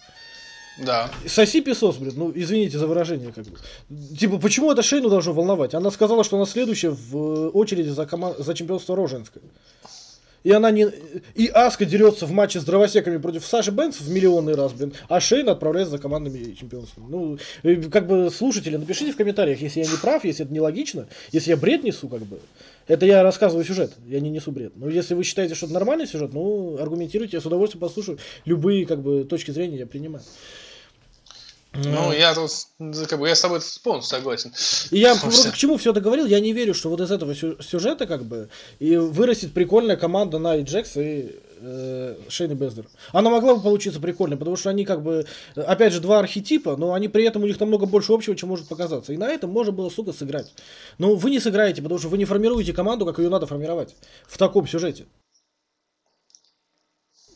Да. 0.86 1.12
Соси 1.26 1.62
песос, 1.62 1.98
блин, 1.98 2.14
ну 2.16 2.32
извините 2.34 2.78
за 2.78 2.88
выражение, 2.88 3.32
как 3.32 3.46
бы. 3.46 3.58
Типа, 4.18 4.38
почему 4.38 4.72
это 4.72 4.82
Шейну 4.82 5.10
должно 5.10 5.34
волновать? 5.34 5.74
Она 5.74 5.92
сказала, 5.92 6.24
что 6.24 6.38
она 6.38 6.46
следующая 6.46 6.92
в 6.92 7.16
э, 7.16 7.50
очереди 7.50 7.90
за, 7.90 8.06
коман... 8.06 8.34
за 8.38 8.54
чемпионство 8.54 8.96
Роженское. 8.96 9.44
И 10.44 10.52
она 10.52 10.72
не... 10.72 10.88
И 11.36 11.48
Аска 11.48 11.86
дерется 11.86 12.26
в 12.26 12.32
матче 12.32 12.60
с 12.62 12.64
дровосеками 12.64 13.18
против 13.18 13.46
Саши 13.46 13.72
Бенц 13.72 14.00
в 14.00 14.10
миллионный 14.10 14.56
раз, 14.56 14.72
блин, 14.74 14.94
а 15.10 15.20
Шейн 15.20 15.50
отправляется 15.50 15.92
за 15.92 16.00
командными 16.00 16.54
чемпионствами. 16.54 17.08
Ну, 17.10 17.38
э, 17.64 17.76
как 17.90 18.08
бы, 18.08 18.30
слушатели, 18.32 18.78
напишите 18.78 19.12
в 19.12 19.18
комментариях, 19.18 19.60
если 19.60 19.82
я 19.82 19.86
не 19.86 19.98
прав, 19.98 20.24
если 20.24 20.46
это 20.46 20.54
нелогично, 20.54 21.08
если 21.32 21.50
я 21.52 21.58
бред 21.58 21.84
несу, 21.84 22.08
как 22.08 22.22
бы. 22.22 22.40
Это 22.88 23.06
я 23.06 23.22
рассказываю 23.22 23.66
сюжет, 23.66 23.94
я 24.08 24.20
не 24.20 24.30
несу 24.30 24.52
бред. 24.52 24.74
Но 24.76 24.90
если 24.90 25.14
вы 25.14 25.24
считаете, 25.24 25.56
что 25.56 25.66
это 25.66 25.74
нормальный 25.74 26.08
сюжет, 26.08 26.34
ну, 26.34 26.78
аргументируйте, 26.80 27.38
я 27.38 27.42
с 27.42 27.46
удовольствием 27.46 27.82
послушаю. 27.82 28.18
Любые, 28.46 28.86
как 28.86 29.02
бы, 29.02 29.26
точки 29.26 29.52
зрения 29.52 29.78
я 29.78 29.86
принимаю. 29.86 30.24
Ну, 31.74 32.12
я 32.12 32.34
тут, 32.34 32.52
как 33.08 33.20
бы, 33.20 33.28
я 33.28 33.36
с 33.36 33.42
тобой 33.42 33.60
полностью 33.84 34.18
согласен. 34.18 34.52
И 34.90 35.00
я 35.00 35.16
просто 35.16 35.52
к 35.52 35.56
чему 35.56 35.78
все 35.78 35.92
это 35.92 36.02
говорил, 36.02 36.26
я 36.26 36.40
не 36.40 36.52
верю, 36.52 36.74
что 36.74 36.90
вот 36.90 37.00
из 37.00 37.12
этого 37.12 37.36
сю- 37.36 37.62
сюжета 37.62 38.08
как 38.08 38.26
бы 38.26 38.50
и 38.80 38.96
вырастет 38.98 39.54
прикольная 39.54 39.96
команда 39.96 40.40
Най 40.40 40.64
Джекс 40.64 40.98
и 40.98 41.40
э, 41.62 42.16
Шейна 42.28 42.56
Бездер. 42.56 42.88
Она 43.12 43.30
могла 43.30 43.54
бы 43.54 43.62
получиться 43.62 44.00
прикольной, 44.00 44.36
потому 44.36 44.56
что 44.56 44.72
они 44.72 44.84
как 44.84 45.04
бы, 45.04 45.28
опять 45.56 45.94
же, 45.94 46.00
два 46.00 46.20
архетипа, 46.20 46.76
но 46.76 46.94
они 46.94 47.08
при 47.08 47.24
этом 47.24 47.44
у 47.44 47.46
них 47.46 47.60
намного 47.60 47.86
больше 47.86 48.14
общего, 48.14 48.36
чем 48.36 48.50
может 48.50 48.68
показаться. 48.68 49.14
И 49.14 49.18
на 49.18 49.30
этом 49.30 49.52
можно 49.52 49.72
было, 49.72 49.90
сука, 49.92 50.12
сыграть. 50.12 50.52
Но 50.98 51.14
вы 51.14 51.30
не 51.30 51.40
сыграете, 51.40 51.84
потому 51.84 52.00
что 52.00 52.10
вы 52.10 52.18
не 52.18 52.26
формируете 52.26 52.74
команду, 52.74 53.06
как 53.06 53.20
ее 53.20 53.30
надо 53.30 53.46
формировать 53.46 53.96
в 54.28 54.40
таком 54.40 54.68
сюжете. 54.68 55.06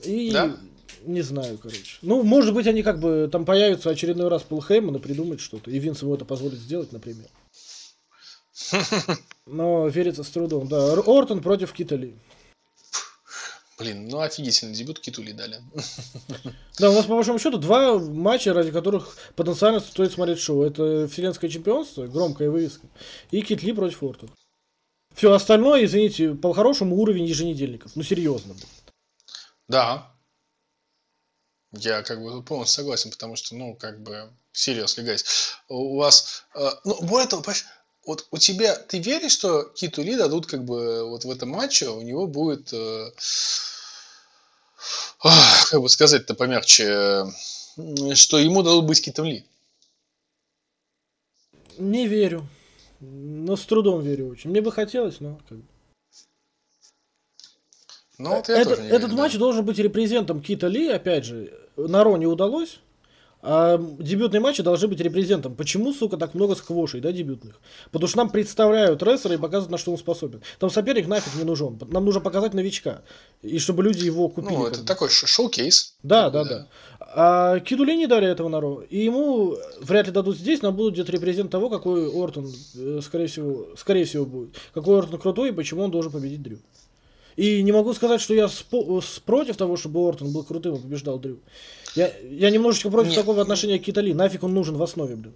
И 0.03 0.31
Да? 0.31 0.57
Не 1.05 1.21
знаю, 1.21 1.57
короче. 1.57 1.97
Ну, 2.01 2.23
может 2.23 2.53
быть, 2.53 2.67
они 2.67 2.83
как 2.83 2.99
бы 2.99 3.29
там 3.31 3.45
появятся 3.45 3.89
очередной 3.89 4.27
раз 4.29 4.43
Пол 4.43 4.61
Хейман 4.61 4.95
и 4.95 4.99
придумают 4.99 5.41
что-то. 5.41 5.71
И 5.71 5.79
Винс 5.79 6.01
ему 6.01 6.15
это 6.15 6.25
позволит 6.25 6.59
сделать, 6.59 6.91
например. 6.91 7.27
Но 9.45 9.87
верится 9.87 10.23
с 10.23 10.29
трудом, 10.29 10.67
да. 10.67 10.93
Ор- 10.93 11.03
Ортон 11.07 11.41
против 11.41 11.73
Кита 11.73 11.95
Ли. 11.95 12.15
Блин, 13.79 14.07
ну 14.07 14.19
офигительный 14.19 14.73
дебют 14.73 14.99
Китули 14.99 15.31
дали. 15.31 15.59
Да, 16.79 16.89
у 16.89 16.93
нас 16.93 17.05
по 17.05 17.15
большому 17.15 17.37
счету 17.37 17.57
два 17.57 17.99
матча, 17.99 18.53
ради 18.53 18.71
которых 18.71 19.15
потенциально 19.35 19.79
стоит 19.79 20.11
смотреть 20.11 20.39
шоу. 20.39 20.63
Это 20.63 21.07
Вселенское 21.07 21.49
чемпионство, 21.49 22.07
громкая 22.07 22.49
вывеска, 22.49 22.87
и 23.29 23.41
Кит 23.41 23.61
Ли 23.61 23.73
против 23.73 24.01
Ортона. 24.01 24.31
Все 25.13 25.31
остальное, 25.31 25.85
извините, 25.85 26.33
по-хорошему 26.33 26.95
уровень 26.95 27.25
еженедельников. 27.25 27.95
Ну, 27.95 28.01
серьезно. 28.01 28.55
Да. 29.67 30.12
Я 31.73 32.03
как 32.03 32.21
бы 32.21 32.43
полностью 32.43 32.83
согласен, 32.83 33.09
потому 33.09 33.35
что, 33.35 33.55
ну, 33.55 33.75
как 33.75 34.01
бы, 34.01 34.29
seriously, 34.53 35.03
guys, 35.03 35.25
у 35.69 35.97
вас, 35.97 36.45
э, 36.53 36.69
ну, 36.83 37.01
более 37.01 37.27
того, 37.27 37.43
вот 38.05 38.27
у 38.31 38.37
тебя, 38.37 38.75
ты 38.75 38.99
веришь, 38.99 39.31
что 39.31 39.63
Киту 39.63 40.03
Ли 40.03 40.15
дадут, 40.15 40.45
как 40.45 40.63
бы, 40.65 41.09
вот 41.09 41.25
в 41.25 41.31
этом 41.31 41.49
матче, 41.49 41.89
у 41.89 42.01
него 42.01 42.27
будет, 42.27 42.71
э, 42.73 43.11
как 45.71 45.81
бы 45.81 45.89
сказать-то 45.89 46.35
помягче, 46.35 47.25
э, 47.77 48.15
что 48.15 48.37
ему 48.37 48.61
дадут 48.61 48.85
быть 48.85 49.01
Китом 49.01 49.25
Ли? 49.25 49.43
Не 51.79 52.07
верю. 52.07 52.47
Но 52.99 53.57
с 53.57 53.65
трудом 53.65 54.01
верю 54.01 54.29
очень. 54.29 54.51
Мне 54.51 54.61
бы 54.61 54.71
хотелось, 54.71 55.19
но 55.19 55.41
как 55.49 55.57
бы. 55.57 55.65
Ну, 58.19 58.35
вот 58.35 58.47
я 58.47 58.59
Это- 58.59 58.69
тоже 58.69 58.81
не 58.83 58.87
этот 58.89 59.01
верю, 59.03 59.15
да. 59.15 59.21
матч 59.23 59.33
должен 59.37 59.65
быть 59.65 59.79
репрезентом 59.79 60.41
Кита 60.41 60.67
Ли, 60.67 60.87
опять 60.87 61.25
же, 61.25 61.62
на 61.77 62.03
Ро 62.03 62.17
не 62.17 62.27
удалось. 62.27 62.79
А 63.45 63.77
дебютные 63.77 64.39
матчи 64.39 64.63
должны 64.63 64.87
быть 64.87 65.01
репрезентом. 65.01 65.53
Почему, 65.53 65.91
сука, 65.91 66.15
так 66.15 66.33
много 66.33 66.55
сквошей, 66.55 67.01
да, 67.01 67.11
дебютных? 67.11 67.59
Потому 67.91 68.07
что 68.07 68.19
нам 68.19 68.29
представляют 68.29 69.03
рестлера 69.03 69.35
и 69.35 69.37
показывают, 69.37 69.69
на 69.69 69.77
что 69.77 69.91
он 69.91 69.97
способен. 69.97 70.41
Там 70.59 70.69
соперник 70.69 71.07
нафиг 71.07 71.35
не 71.35 71.43
нужен. 71.43 71.77
Нам 71.89 72.05
нужно 72.05 72.21
показать 72.21 72.53
новичка. 72.53 73.01
И 73.41 73.59
чтобы 73.59 73.83
люди 73.83 74.05
его 74.05 74.29
купили. 74.29 74.53
Ну, 74.53 74.65
это 74.65 74.85
такой 74.85 75.09
шоу-кейс. 75.09 75.95
Да, 76.03 76.29
да, 76.29 76.45
Да. 76.45 76.49
да. 76.49 76.67
А 77.15 77.59
Киду 77.59 77.83
Ли 77.83 77.97
не 77.97 78.07
дали 78.07 78.27
этого 78.27 78.47
на 78.47 78.61
Ро. 78.61 78.81
И 78.89 79.03
ему 79.03 79.57
вряд 79.81 80.07
ли 80.07 80.13
дадут 80.13 80.37
здесь, 80.37 80.61
нам 80.61 80.73
будут 80.75 80.93
где-то 80.93 81.11
репрезент 81.11 81.51
того, 81.51 81.69
какой 81.69 82.09
Ортон, 82.09 82.49
э, 82.75 83.01
скорее 83.03 83.27
всего, 83.27 83.67
скорее 83.75 84.05
всего 84.05 84.25
будет. 84.25 84.55
Какой 84.73 84.97
Ортон 84.97 85.19
крутой 85.19 85.49
и 85.49 85.51
почему 85.51 85.83
он 85.83 85.91
должен 85.91 86.13
победить 86.13 86.41
Дрю. 86.41 86.59
И 87.35 87.61
не 87.63 87.71
могу 87.71 87.93
сказать, 87.93 88.21
что 88.21 88.33
я 88.33 88.49
против 89.25 89.57
того, 89.57 89.77
чтобы 89.77 90.07
Ортон 90.07 90.31
был 90.31 90.43
крутым 90.43 90.75
и 90.75 90.79
побеждал 90.79 91.19
Дрю. 91.19 91.39
Я, 91.95 92.15
я 92.19 92.49
немножечко 92.49 92.89
против 92.89 93.09
Нет. 93.11 93.19
такого 93.19 93.41
отношения 93.41 93.79
к 93.79 93.83
Кита 93.83 94.01
Ли. 94.01 94.13
Нафиг 94.13 94.43
он 94.43 94.53
нужен 94.53 94.75
в 94.77 94.83
основе, 94.83 95.15
блин. 95.15 95.33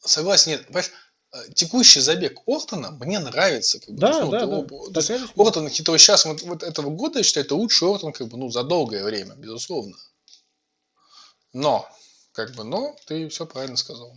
Согласен, 0.00 0.52
нет, 0.52 0.66
понимаешь, 0.66 0.90
э, 1.32 1.36
текущий 1.54 2.00
забег 2.00 2.40
Ортона 2.46 2.90
мне 2.90 3.18
нравится. 3.18 3.80
Как 3.80 3.90
бы, 3.90 4.00
Да, 4.00 4.20
ну, 4.24 4.30
да, 4.30 4.40
то- 4.40 4.62
да. 4.88 4.92
то 4.92 5.00
есть 5.00 5.08
фигня. 5.08 5.28
Ортон 5.36 5.68
хитро 5.68 5.96
сейчас, 5.98 6.24
вот, 6.26 6.42
вот 6.42 6.62
этого 6.62 6.90
года, 6.90 7.18
я 7.20 7.22
считаю, 7.24 7.46
это 7.46 7.54
лучший 7.54 7.88
Ортон, 7.88 8.12
как 8.12 8.28
бы, 8.28 8.36
ну, 8.36 8.50
за 8.50 8.64
долгое 8.64 9.04
время, 9.04 9.34
безусловно. 9.36 9.96
Но, 11.52 11.88
как 12.32 12.54
бы, 12.54 12.64
но, 12.64 12.96
ты 13.06 13.28
все 13.28 13.46
правильно 13.46 13.76
сказал. 13.76 14.12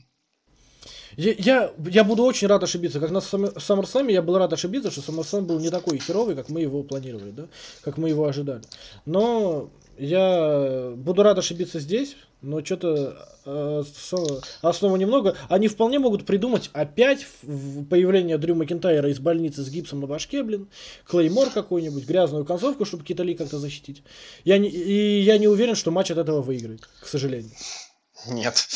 Я, 1.17 1.73
я, 1.79 2.03
буду 2.03 2.23
очень 2.23 2.47
рад 2.47 2.63
ошибиться. 2.63 2.99
Как 2.99 3.09
на 3.09 3.21
Сам- 3.21 3.45
SummerSlam 3.45 4.11
я 4.11 4.21
был 4.21 4.37
рад 4.37 4.53
ошибиться, 4.53 4.91
что 4.91 5.01
SummerSlam 5.01 5.41
был 5.41 5.59
не 5.59 5.71
такой 5.71 5.97
херовый, 5.97 6.35
как 6.35 6.49
мы 6.49 6.61
его 6.61 6.83
планировали, 6.83 7.31
да? 7.31 7.47
Как 7.81 7.97
мы 7.97 8.09
его 8.09 8.25
ожидали. 8.25 8.61
Но 9.05 9.71
я 9.97 10.93
буду 10.95 11.23
рад 11.23 11.39
ошибиться 11.39 11.79
здесь, 11.79 12.15
но 12.43 12.63
что-то 12.63 13.17
э, 13.45 13.83
основы 14.61 14.99
немного. 14.99 15.35
Они 15.49 15.67
вполне 15.67 15.97
могут 15.97 16.23
придумать 16.23 16.69
опять 16.73 17.25
появление 17.89 18.37
Дрю 18.37 18.53
Макентайра 18.53 19.09
из 19.09 19.17
больницы 19.17 19.63
с 19.63 19.69
гипсом 19.69 20.01
на 20.01 20.05
башке, 20.05 20.43
блин, 20.43 20.67
Клеймор 21.05 21.49
какой-нибудь, 21.49 22.05
грязную 22.05 22.45
концовку, 22.45 22.85
чтобы 22.85 23.03
Китали 23.03 23.33
как-то 23.33 23.57
защитить. 23.57 24.03
Я 24.43 24.59
не, 24.59 24.69
и 24.69 25.21
я 25.21 25.39
не 25.39 25.47
уверен, 25.47 25.73
что 25.73 25.89
матч 25.89 26.11
от 26.11 26.19
этого 26.19 26.43
выиграет, 26.43 26.87
к 27.01 27.07
сожалению. 27.07 27.53
Нет, 28.27 28.67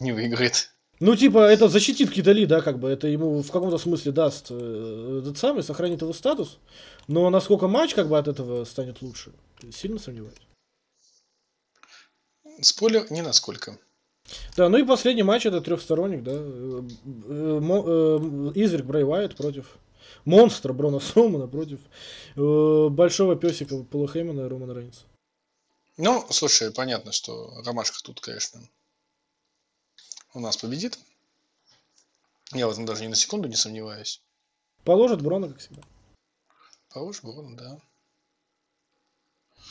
не 0.00 0.12
выиграет. 0.12 0.70
Ну, 1.00 1.16
типа, 1.16 1.38
это 1.38 1.68
защитит 1.68 2.10
Кидали, 2.10 2.44
да, 2.44 2.60
как 2.60 2.78
бы, 2.78 2.88
это 2.88 3.08
ему 3.08 3.42
в 3.42 3.50
каком-то 3.50 3.78
смысле 3.78 4.12
даст 4.12 4.46
э, 4.50 5.20
этот 5.22 5.38
самый, 5.38 5.62
сохранит 5.62 6.02
его 6.02 6.12
статус. 6.12 6.58
Но 7.08 7.28
насколько 7.30 7.66
матч, 7.66 7.94
как 7.94 8.08
бы, 8.08 8.16
от 8.16 8.28
этого 8.28 8.64
станет 8.64 9.02
лучше, 9.02 9.32
сильно 9.72 9.98
сомневаюсь. 9.98 10.34
Спойлер, 12.60 13.10
не 13.10 13.22
насколько. 13.22 13.78
Да, 14.56 14.68
ну 14.68 14.78
и 14.78 14.84
последний 14.84 15.22
матч 15.22 15.46
это 15.46 15.60
трехсторонник, 15.60 16.22
да. 16.22 16.32
э, 16.32 16.82
э, 17.28 17.60
э, 17.60 18.52
Изверг 18.54 18.86
Брэй 18.86 19.04
Уайт 19.04 19.36
против 19.36 19.78
монстра 20.24 20.72
Брона 20.72 21.00
Сомана 21.00 21.46
против 21.46 21.80
э, 22.36 22.88
большого 22.88 23.36
песика 23.36 23.82
Пола 23.82 24.08
Хеймана 24.08 24.42
и 24.42 24.48
Романа 24.48 24.74
Рейнса. 24.74 25.02
Ну, 25.96 26.24
слушай, 26.30 26.72
понятно, 26.72 27.12
что 27.12 27.52
Ромашка 27.64 27.98
тут, 28.02 28.20
конечно, 28.20 28.60
у 30.34 30.40
нас 30.40 30.56
победит. 30.56 30.98
Я 32.52 32.68
в 32.68 32.72
этом 32.72 32.84
даже 32.84 33.04
ни 33.04 33.08
на 33.08 33.16
секунду 33.16 33.48
не 33.48 33.56
сомневаюсь. 33.56 34.20
Положит 34.84 35.22
Брона, 35.22 35.48
как 35.48 35.58
всегда. 35.58 35.82
Похож 36.92 37.22
был, 37.22 37.56
да. 37.56 37.78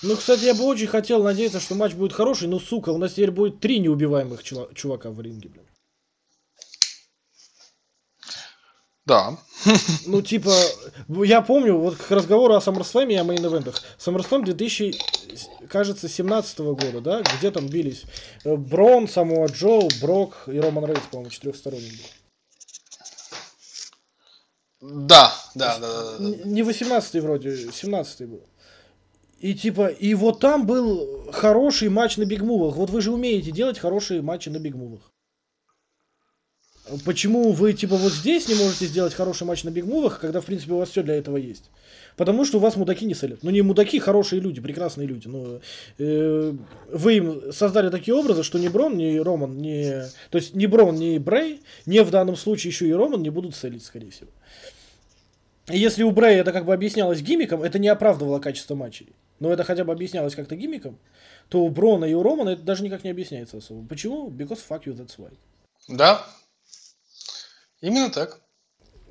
Ну, 0.02 0.18
кстати, 0.18 0.44
я 0.45 0.53
бы 0.56 0.64
очень 0.64 0.88
хотел 0.88 1.23
надеяться, 1.23 1.60
что 1.60 1.76
матч 1.76 1.94
будет 1.94 2.14
хороший, 2.14 2.48
но, 2.48 2.60
сука, 2.60 2.90
у 2.90 2.98
нас 2.98 3.14
теперь 3.14 3.31
будет 3.31 3.60
три 3.60 3.80
неубиваемых 3.80 4.41
чува- 4.41 4.73
чувака 4.73 5.11
в 5.11 5.22
ринге, 5.22 5.49
блин. 5.49 5.68
Да. 9.05 9.38
Ну, 10.05 10.21
типа, 10.21 10.53
я 11.07 11.41
помню, 11.41 11.77
вот 11.77 11.95
к 11.97 12.11
разговору 12.11 12.55
о 12.55 12.59
SummerSlam 12.59 13.11
и 13.11 13.15
о 13.15 13.23
мейн-эвентах. 13.23 13.81
SummerSlam 13.97 14.43
2000, 14.43 14.95
кажется, 15.67 16.07
17 16.07 16.59
года, 16.59 17.01
да, 17.01 17.21
где 17.38 17.51
там 17.51 17.67
бились 17.67 18.03
э, 18.45 18.55
Брон, 18.55 19.07
Самуа 19.07 19.47
Джо, 19.47 19.88
Брок 20.01 20.43
и 20.47 20.59
Роман 20.59 20.85
Рейнс, 20.85 21.03
по-моему, 21.11 21.31
четырехсторонний 21.31 21.91
был. 21.91 22.05
Да, 25.07 25.34
да, 25.55 25.80
да, 25.80 26.17
да, 26.17 26.25
Не 26.45 26.63
18 26.63 27.21
вроде, 27.23 27.71
17 27.71 28.27
был. 28.27 28.43
И 29.39 29.53
типа, 29.53 29.88
и 29.88 30.13
вот 30.13 30.39
там 30.39 30.65
был 30.65 31.30
хороший 31.31 31.89
матч 31.89 32.17
на 32.17 32.25
бигмувах. 32.25 32.75
Вот 32.75 32.89
вы 32.89 33.01
же 33.01 33.11
умеете 33.11 33.51
делать 33.51 33.80
хорошие 33.80 34.21
матчи 34.21 34.49
на 34.49 34.59
бигмувах. 34.59 35.11
Почему 37.05 37.53
вы, 37.53 37.72
типа, 37.72 37.95
вот 37.95 38.11
здесь 38.11 38.49
не 38.49 38.55
можете 38.55 38.88
сделать 38.88 39.14
хороший 39.14 39.47
матч 39.47 39.64
на 39.64 39.69
бигмувах, 39.69 40.19
когда, 40.19 40.41
в 40.41 40.45
принципе, 40.45 40.73
у 40.73 40.77
вас 40.77 40.89
все 40.89 41.01
для 41.01 41.15
этого 41.15 41.38
есть? 41.38 41.69
Потому 42.18 42.43
что 42.43 42.57
у 42.57 42.61
вас 42.61 42.76
мудаки 42.76 43.05
не 43.05 43.14
селят. 43.14 43.39
Ну, 43.41 43.51
не 43.51 43.61
мудаки, 43.61 43.99
хорошие 43.99 44.41
люди, 44.41 44.60
прекрасные 44.60 45.07
люди. 45.07 45.27
Но 45.27 45.61
э, 45.97 46.53
вы 46.91 47.14
им 47.15 47.53
создали 47.53 47.89
такие 47.89 48.14
образы, 48.14 48.43
что 48.43 48.60
ни 48.60 48.68
Брон, 48.68 48.97
ни 48.97 49.18
Роман, 49.18 49.57
ни... 49.57 50.03
То 50.30 50.38
есть 50.38 50.55
ни 50.55 50.65
Брон, 50.65 50.95
ни 50.95 51.18
Брей, 51.19 51.61
не 51.85 52.03
в 52.03 52.11
данном 52.11 52.35
случае 52.35 52.72
еще 52.72 52.88
и 52.88 52.93
Роман 52.93 53.22
не 53.22 53.30
будут 53.30 53.55
селить, 53.55 53.85
скорее 53.85 54.11
всего. 54.11 54.30
И 55.72 55.77
если 55.77 56.03
у 56.03 56.11
Брея 56.11 56.41
это 56.41 56.51
как 56.51 56.65
бы 56.65 56.73
объяснялось 56.73 57.22
гимиком, 57.22 57.64
это 57.64 57.80
не 57.80 57.88
оправдывало 57.88 58.39
качество 58.39 58.76
матчей. 58.76 59.15
Но 59.39 59.51
это 59.51 59.64
хотя 59.64 59.85
бы 59.85 59.93
объяснялось 59.93 60.35
как-то 60.35 60.55
гимиком, 60.57 60.99
то 61.47 61.64
у 61.64 61.69
Брона 61.69 62.05
и 62.05 62.14
у 62.14 62.22
Романа 62.22 62.49
это 62.49 62.64
даже 62.64 62.84
никак 62.84 63.05
не 63.05 63.10
объясняется 63.10 63.57
особо. 63.57 63.88
Почему? 63.88 64.30
Because 64.30 64.60
fuck 64.69 64.84
you, 64.84 64.93
that's 64.95 65.18
why. 65.18 65.31
Да. 65.88 66.26
Именно 67.84 68.10
так. 68.11 68.39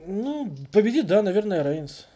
Ну, 0.06 0.50
победит, 0.72 1.06
да, 1.06 1.20
наверное, 1.20 1.62
Рейнс. 1.62 2.06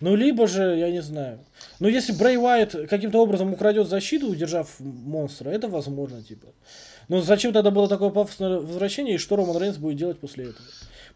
Ну, 0.00 0.16
либо 0.16 0.48
же, 0.48 0.76
я 0.76 0.90
не 0.90 1.00
знаю. 1.00 1.38
Ну, 1.78 1.86
если 1.86 2.12
Брей 2.12 2.36
Уайт 2.36 2.74
каким-то 2.90 3.22
образом 3.22 3.52
украдет 3.52 3.88
защиту, 3.88 4.26
удержав 4.26 4.80
монстра, 4.80 5.50
это 5.50 5.68
возможно, 5.68 6.20
типа. 6.20 6.48
Но 7.08 7.20
зачем 7.20 7.52
тогда 7.52 7.70
было 7.70 7.88
такое 7.88 8.10
пафосное 8.10 8.58
возвращение, 8.58 9.14
и 9.14 9.18
что 9.18 9.36
Роман 9.36 9.56
Рейнс 9.62 9.76
будет 9.76 9.96
делать 9.96 10.18
после 10.18 10.46
этого? 10.46 10.66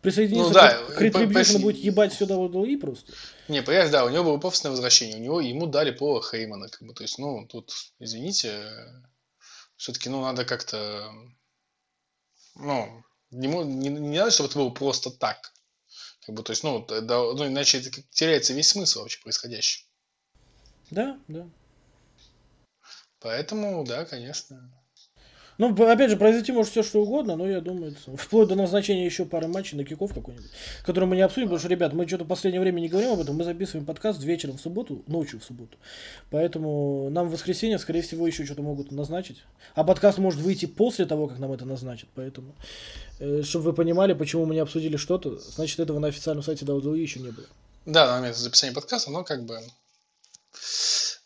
Присоединиться 0.01 0.48
Ну 0.48 0.55
да, 0.55 0.78
к 0.94 1.02
Retribution 1.02 1.55
по- 1.55 1.62
будет 1.62 1.77
ебать 1.78 2.12
все 2.15 2.24
WWE 2.24 2.78
просто? 2.78 3.12
Не, 3.48 3.62
понимаешь, 3.62 3.90
да, 3.90 4.05
у 4.05 4.11
него 4.11 4.23
было 4.23 4.39
пафосное 4.39 4.70
возвращение. 4.70 5.16
У 5.19 5.23
него 5.23 5.40
ему 5.40 5.66
дали 5.66 5.90
по 5.90 6.23
Хеймана, 6.23 6.69
как 6.69 6.86
бы. 6.86 6.94
То 6.94 7.02
есть, 7.02 7.19
ну, 7.19 7.47
тут, 7.48 7.73
извините, 7.98 8.61
все-таки, 9.77 10.09
ну, 10.09 10.23
надо 10.23 10.44
как-то. 10.44 11.12
Ну, 12.55 13.02
не, 13.31 13.47
не, 13.48 13.89
не 13.89 14.19
надо, 14.19 14.31
чтобы 14.31 14.48
это 14.48 14.59
было 14.59 14.70
просто 14.70 15.11
так. 15.11 15.52
Как 16.27 16.35
бы, 16.35 16.43
то 16.43 16.51
есть, 16.51 16.62
ну, 16.65 16.85
да, 16.86 17.19
ну, 17.19 17.47
иначе 17.47 17.78
это 17.78 17.90
теряется 18.11 18.52
весь 18.52 18.69
смысл 18.69 19.01
вообще 19.01 19.20
происходящего. 19.20 19.89
Да, 20.90 21.19
да. 21.28 21.48
Поэтому, 23.20 23.85
да, 23.85 24.05
конечно. 24.05 24.73
Ну, 25.61 25.74
опять 25.74 26.09
же, 26.09 26.16
произойти 26.16 26.53
может 26.53 26.70
все 26.70 26.82
что 26.82 27.03
угодно, 27.03 27.37
но 27.37 27.47
я 27.47 27.61
думаю, 27.61 27.93
это- 27.93 28.16
вплоть 28.16 28.49
до 28.49 28.55
назначения 28.55 29.05
еще 29.05 29.27
пары 29.27 29.47
матчей 29.47 29.77
на 29.77 29.85
киков 29.85 30.15
какой-нибудь, 30.15 30.51
который 30.87 31.05
мы 31.05 31.16
не 31.16 31.20
обсудим, 31.20 31.49
потому 31.49 31.59
что, 31.59 31.69
ребят, 31.69 31.93
мы 31.93 32.09
что-то 32.09 32.24
в 32.24 32.28
последнее 32.28 32.62
время 32.62 32.81
не 32.81 32.89
говорим 32.89 33.11
об 33.11 33.20
этом, 33.20 33.37
мы 33.37 33.45
записываем 33.45 33.85
подкаст 33.85 34.23
вечером 34.23 34.57
в 34.57 34.61
субботу, 34.62 35.05
ночью 35.07 35.39
в 35.39 35.45
субботу. 35.45 35.77
Поэтому 36.31 37.11
нам 37.11 37.28
в 37.28 37.32
воскресенье, 37.32 37.78
скорее 37.78 38.01
всего, 38.01 38.27
еще 38.27 38.47
что-то 38.47 38.62
могут 38.62 38.91
назначить. 38.91 39.45
А 39.74 39.85
подкаст 39.85 40.16
может 40.16 40.41
выйти 40.41 40.65
после 40.65 41.05
того, 41.05 41.28
как 41.28 41.39
нам 41.39 41.53
это 41.53 41.66
назначат, 41.66 42.09
поэтому, 42.15 42.55
чтобы 43.43 43.66
вы 43.66 43.73
понимали, 43.74 44.15
почему 44.15 44.47
мы 44.47 44.55
не 44.55 44.61
обсудили 44.61 44.97
что-то, 44.97 45.37
значит, 45.41 45.78
этого 45.78 45.99
на 45.99 46.09
официальном 46.09 46.43
сайте 46.43 46.65
WWE 46.65 46.97
еще 46.97 47.20
не 47.20 47.32
было. 47.32 47.47
Да, 47.85 48.07
на 48.07 48.16
момент 48.20 48.37
записания 48.37 48.74
подкаста, 48.74 49.11
но 49.11 49.24
как 49.24 49.45
бы... 49.45 49.61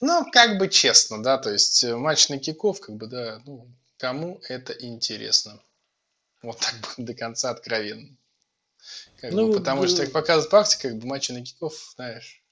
Ну, 0.01 0.27
как 0.33 0.59
бы 0.59 0.67
честно, 0.67 1.23
да, 1.23 1.39
то 1.39 1.53
есть 1.53 1.85
э, 1.85 1.95
матч 1.95 2.29
на 2.29 2.39
kickoff, 2.39 2.81
как 2.81 2.97
бы, 2.97 3.07
да, 3.07 3.41
ну, 3.47 3.69
кому 3.99 4.41
это 4.49 4.73
интересно? 4.73 5.61
Вот 6.43 6.59
так 6.59 6.75
бы 6.81 7.05
до 7.05 7.15
конца 7.15 7.51
откровенно. 7.51 8.17
Как 9.21 9.33
бы, 9.33 9.37
Ну, 9.37 9.53
потому 9.53 9.87
что, 9.87 9.99
да. 9.99 10.05
как 10.05 10.13
показывает 10.13 10.51
практика, 10.51 10.89
как 10.89 10.99
бы 10.99 11.07
матчи 11.07 11.33
на 11.33 11.43
kickoff, 11.43 11.75
знаешь, 11.97 12.43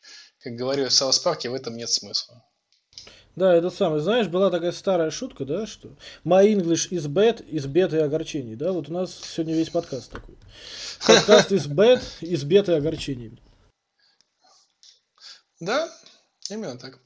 как 0.40 0.54
говорю, 0.54 0.88
в 0.88 0.92
Саус 0.92 1.18
Парке 1.18 1.50
в 1.50 1.54
этом 1.54 1.76
нет 1.76 1.90
смысла. 1.90 2.44
Да, 3.34 3.54
это 3.54 3.70
самое. 3.70 4.02
Знаешь, 4.02 4.28
была 4.28 4.50
такая 4.50 4.72
старая 4.72 5.10
шутка, 5.10 5.44
да, 5.44 5.66
что 5.66 5.96
My 6.24 6.46
English 6.46 6.90
is 6.90 7.06
bad, 7.06 7.46
из 7.46 7.66
бед 7.66 7.94
и 7.94 7.98
огорчений, 7.98 8.56
да, 8.56 8.72
вот 8.72 8.90
у 8.90 8.92
нас 8.92 9.14
сегодня 9.14 9.54
весь 9.54 9.70
подкаст 9.70 10.10
такой. 10.10 10.36
Подкаст 11.06 11.50
из 11.52 11.66
bad, 11.66 12.02
из 12.20 12.44
бед 12.44 12.68
и 12.68 12.72
огорчений. 12.72 13.38
Да, 15.60 15.88
именно 16.50 16.76
так. 16.76 16.98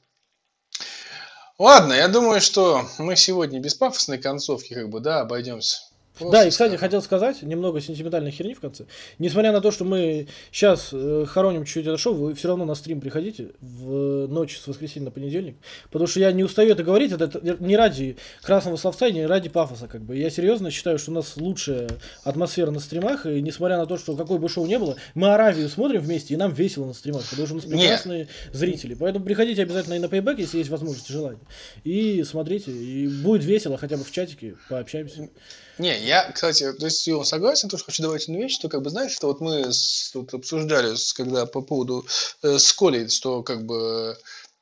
Ладно, 1.59 1.93
я 1.93 2.07
думаю, 2.07 2.39
что 2.39 2.87
мы 2.99 3.15
сегодня 3.15 3.59
без 3.59 3.73
пафосной 3.73 4.19
концовки, 4.19 4.75
как 4.75 4.89
бы, 4.89 4.99
да, 4.99 5.21
обойдемся. 5.21 5.81
Да, 6.19 6.45
и, 6.45 6.49
кстати, 6.49 6.75
хотел 6.75 7.01
сказать, 7.01 7.41
немного 7.43 7.81
сентиментальной 7.81 8.31
херни 8.31 8.53
в 8.53 8.59
конце. 8.59 8.85
Несмотря 9.19 9.51
на 9.51 9.61
то, 9.61 9.71
что 9.71 9.85
мы 9.85 10.27
сейчас 10.51 10.93
хороним 11.27 11.65
чуть-чуть 11.65 11.87
это 11.87 11.97
шоу, 11.97 12.13
вы 12.13 12.33
все 12.33 12.47
равно 12.47 12.65
на 12.65 12.75
стрим 12.75 13.01
приходите 13.01 13.51
в 13.61 14.27
ночь 14.27 14.57
с 14.57 14.67
воскресенья 14.67 15.05
на 15.05 15.11
понедельник. 15.11 15.57
Потому 15.91 16.07
что 16.07 16.19
я 16.19 16.31
не 16.31 16.43
устаю 16.43 16.71
это 16.71 16.83
говорить, 16.83 17.11
это 17.11 17.39
не 17.59 17.75
ради 17.75 18.17
красного 18.41 18.77
словца, 18.77 19.09
не 19.09 19.25
ради 19.25 19.49
пафоса, 19.49 19.87
как 19.87 20.01
бы. 20.01 20.17
Я 20.17 20.29
серьезно 20.29 20.71
считаю, 20.71 20.99
что 20.99 21.11
у 21.11 21.13
нас 21.13 21.37
лучшая 21.37 21.89
атмосфера 22.23 22.71
на 22.71 22.79
стримах, 22.79 23.25
и 23.25 23.41
несмотря 23.41 23.77
на 23.77 23.85
то, 23.85 23.97
что 23.97 24.15
какой 24.15 24.39
бы 24.39 24.49
шоу 24.49 24.65
не 24.65 24.79
было, 24.79 24.95
мы 25.13 25.33
Аравию 25.33 25.69
смотрим 25.69 26.01
вместе, 26.01 26.33
и 26.33 26.37
нам 26.37 26.53
весело 26.53 26.85
на 26.85 26.93
стримах, 26.93 27.29
потому 27.29 27.47
что 27.47 27.55
у 27.55 27.57
нас 27.59 27.65
прекрасные 27.65 28.27
зрители. 28.51 28.95
Поэтому 28.95 29.25
приходите 29.25 29.61
обязательно 29.61 29.95
и 29.95 29.99
на 29.99 30.05
Payback, 30.05 30.39
если 30.39 30.57
есть 30.57 30.69
возможность 30.69 31.09
и 31.09 31.13
желание. 31.13 31.41
И 31.83 32.23
смотрите, 32.23 32.71
и 32.71 33.07
будет 33.07 33.43
весело, 33.43 33.77
хотя 33.77 33.97
бы 33.97 34.03
в 34.03 34.11
чатике, 34.11 34.55
пообщаемся. 34.69 35.29
Не, 35.77 35.99
я, 35.99 36.31
кстати, 36.31 36.73
то 36.73 36.85
есть 36.85 37.05
я 37.05 37.23
согласен, 37.23 37.69
тоже 37.69 37.83
хочу 37.83 38.01
добавить 38.01 38.23
одну 38.23 38.39
вещь, 38.39 38.55
что, 38.55 38.69
как 38.69 38.81
бы, 38.81 38.89
знаешь, 38.89 39.11
что 39.11 39.27
вот 39.27 39.41
мы 39.41 39.69
тут 40.13 40.33
обсуждали, 40.33 40.95
когда 41.15 41.45
по 41.45 41.61
поводу 41.61 42.05
э, 42.41 42.57
с 42.57 42.73
Колей, 42.73 43.09
что, 43.09 43.43
как 43.43 43.65
бы, 43.65 44.17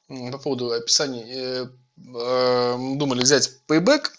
по 0.07 0.37
поводу 0.37 0.71
описания, 0.71 1.25
э, 1.25 1.67
э, 1.97 2.77
думали 2.97 3.21
взять 3.21 3.51
пейбэк 3.67 4.11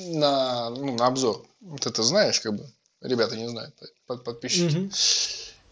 на, 0.00 0.70
ну, 0.70 0.94
на 0.94 1.06
обзор. 1.06 1.44
Вот 1.60 1.86
это 1.86 2.02
знаешь, 2.02 2.40
как 2.40 2.54
бы, 2.54 2.66
ребята 3.00 3.36
не 3.36 3.48
знают, 3.48 3.74
под- 4.06 4.24
подписчики. 4.24 4.76
Мгм. 4.76 4.92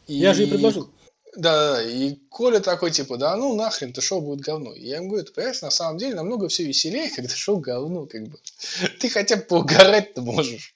Я 0.07 0.35
же 0.35 0.45
и 0.45 0.47
предложил. 0.47 0.91
Да, 1.37 1.57
да, 1.57 1.73
да. 1.75 1.83
И 1.83 2.17
Коля 2.31 2.61
такой, 2.61 2.91
типа, 2.91 3.17
да 3.17 3.37
ну 3.37 3.55
нахрен, 3.55 3.93
ты 3.93 4.01
шоу 4.01 4.21
будет 4.21 4.41
говно. 4.41 4.73
И 4.73 4.87
я 4.87 4.97
ему 4.97 5.09
говорю, 5.09 5.25
ты 5.25 5.33
понимаешь, 5.33 5.63
на 5.63 5.71
самом 5.71 5.99
деле 5.99 6.15
намного 6.15 6.49
все 6.49 6.65
веселее, 6.65 7.11
когда 7.15 7.35
шоу 7.35 7.59
говно, 7.59 8.07
как 8.07 8.25
бы. 8.29 8.39
Ты 9.01 9.09
хотя 9.09 9.37
бы 9.37 9.43
поугарать-то 9.43 10.23
можешь. 10.23 10.75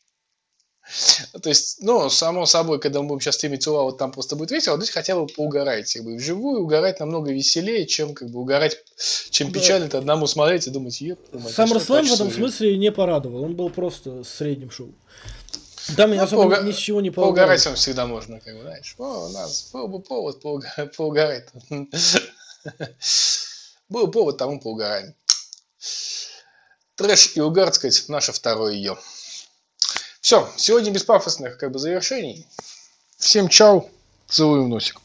То 1.42 1.50
есть, 1.50 1.82
ну, 1.82 2.08
само 2.08 2.46
собой, 2.46 2.80
когда 2.80 3.02
мы 3.02 3.08
будем 3.08 3.20
сейчас 3.20 3.34
стримить 3.34 3.66
Ула, 3.66 3.82
вот 3.82 3.98
там 3.98 4.10
просто 4.10 4.36
будет 4.36 4.50
весело, 4.50 4.76
а 4.76 4.78
здесь 4.78 4.90
хотя 4.90 5.16
бы 5.16 5.26
поугарайте. 5.26 5.98
Как 5.98 6.06
бы. 6.06 6.16
Вживую 6.16 6.62
угорать 6.62 6.98
намного 6.98 7.30
веселее, 7.30 7.86
чем 7.86 8.14
как 8.14 8.30
бы 8.30 8.40
угорать, 8.40 8.78
чем 9.30 9.52
Да. 9.52 9.60
печально-то 9.60 9.98
одному 9.98 10.26
смотреть 10.26 10.66
и 10.66 10.70
думать, 10.70 10.98
еп, 11.02 11.18
а 11.32 11.48
что 11.48 11.62
SummerSlam 11.64 12.04
в 12.04 12.12
этом 12.14 12.30
смысле 12.32 12.78
не 12.78 12.90
порадовал. 12.90 13.44
Он 13.44 13.54
был 13.54 13.68
просто 13.68 14.24
средним 14.24 14.70
шоу. 14.70 14.94
Там 15.96 16.14
Ну, 16.14 16.22
особо 16.22 16.42
поуга- 16.44 16.62
ни 16.62 16.72
с 16.72 16.76
чего 16.76 17.00
не 17.00 17.10
Поугарать 17.10 17.36
поугарать. 17.38 17.66
вам 17.66 17.74
всегда 17.76 18.06
можно, 18.06 18.40
как 18.40 18.54
бы, 18.56 18.62
знаешь. 18.62 18.94
О, 18.98 19.26
у 19.26 19.28
нас 19.30 19.70
был 19.72 19.88
бы 19.88 20.00
повод 20.00 20.42
поуга- 20.42 20.86
поугарать. 20.96 21.48
Был 23.88 24.08
повод, 24.10 24.36
тому 24.36 24.60
поугараем. 24.60 25.14
Трэш 26.96 27.36
и 27.36 27.40
угар, 27.40 27.66
так 27.66 27.74
сказать, 27.76 28.04
наше 28.08 28.32
второе 28.32 28.72
ее. 28.74 28.98
Все, 30.20 30.46
сегодня 30.58 30.90
без 30.90 31.04
пафосных 31.04 31.56
как 31.56 31.70
бы 31.72 31.78
завершений. 31.78 32.46
Всем 33.16 33.48
чау, 33.48 33.88
целую 34.28 34.64
в 34.64 34.68
носик. 34.68 35.00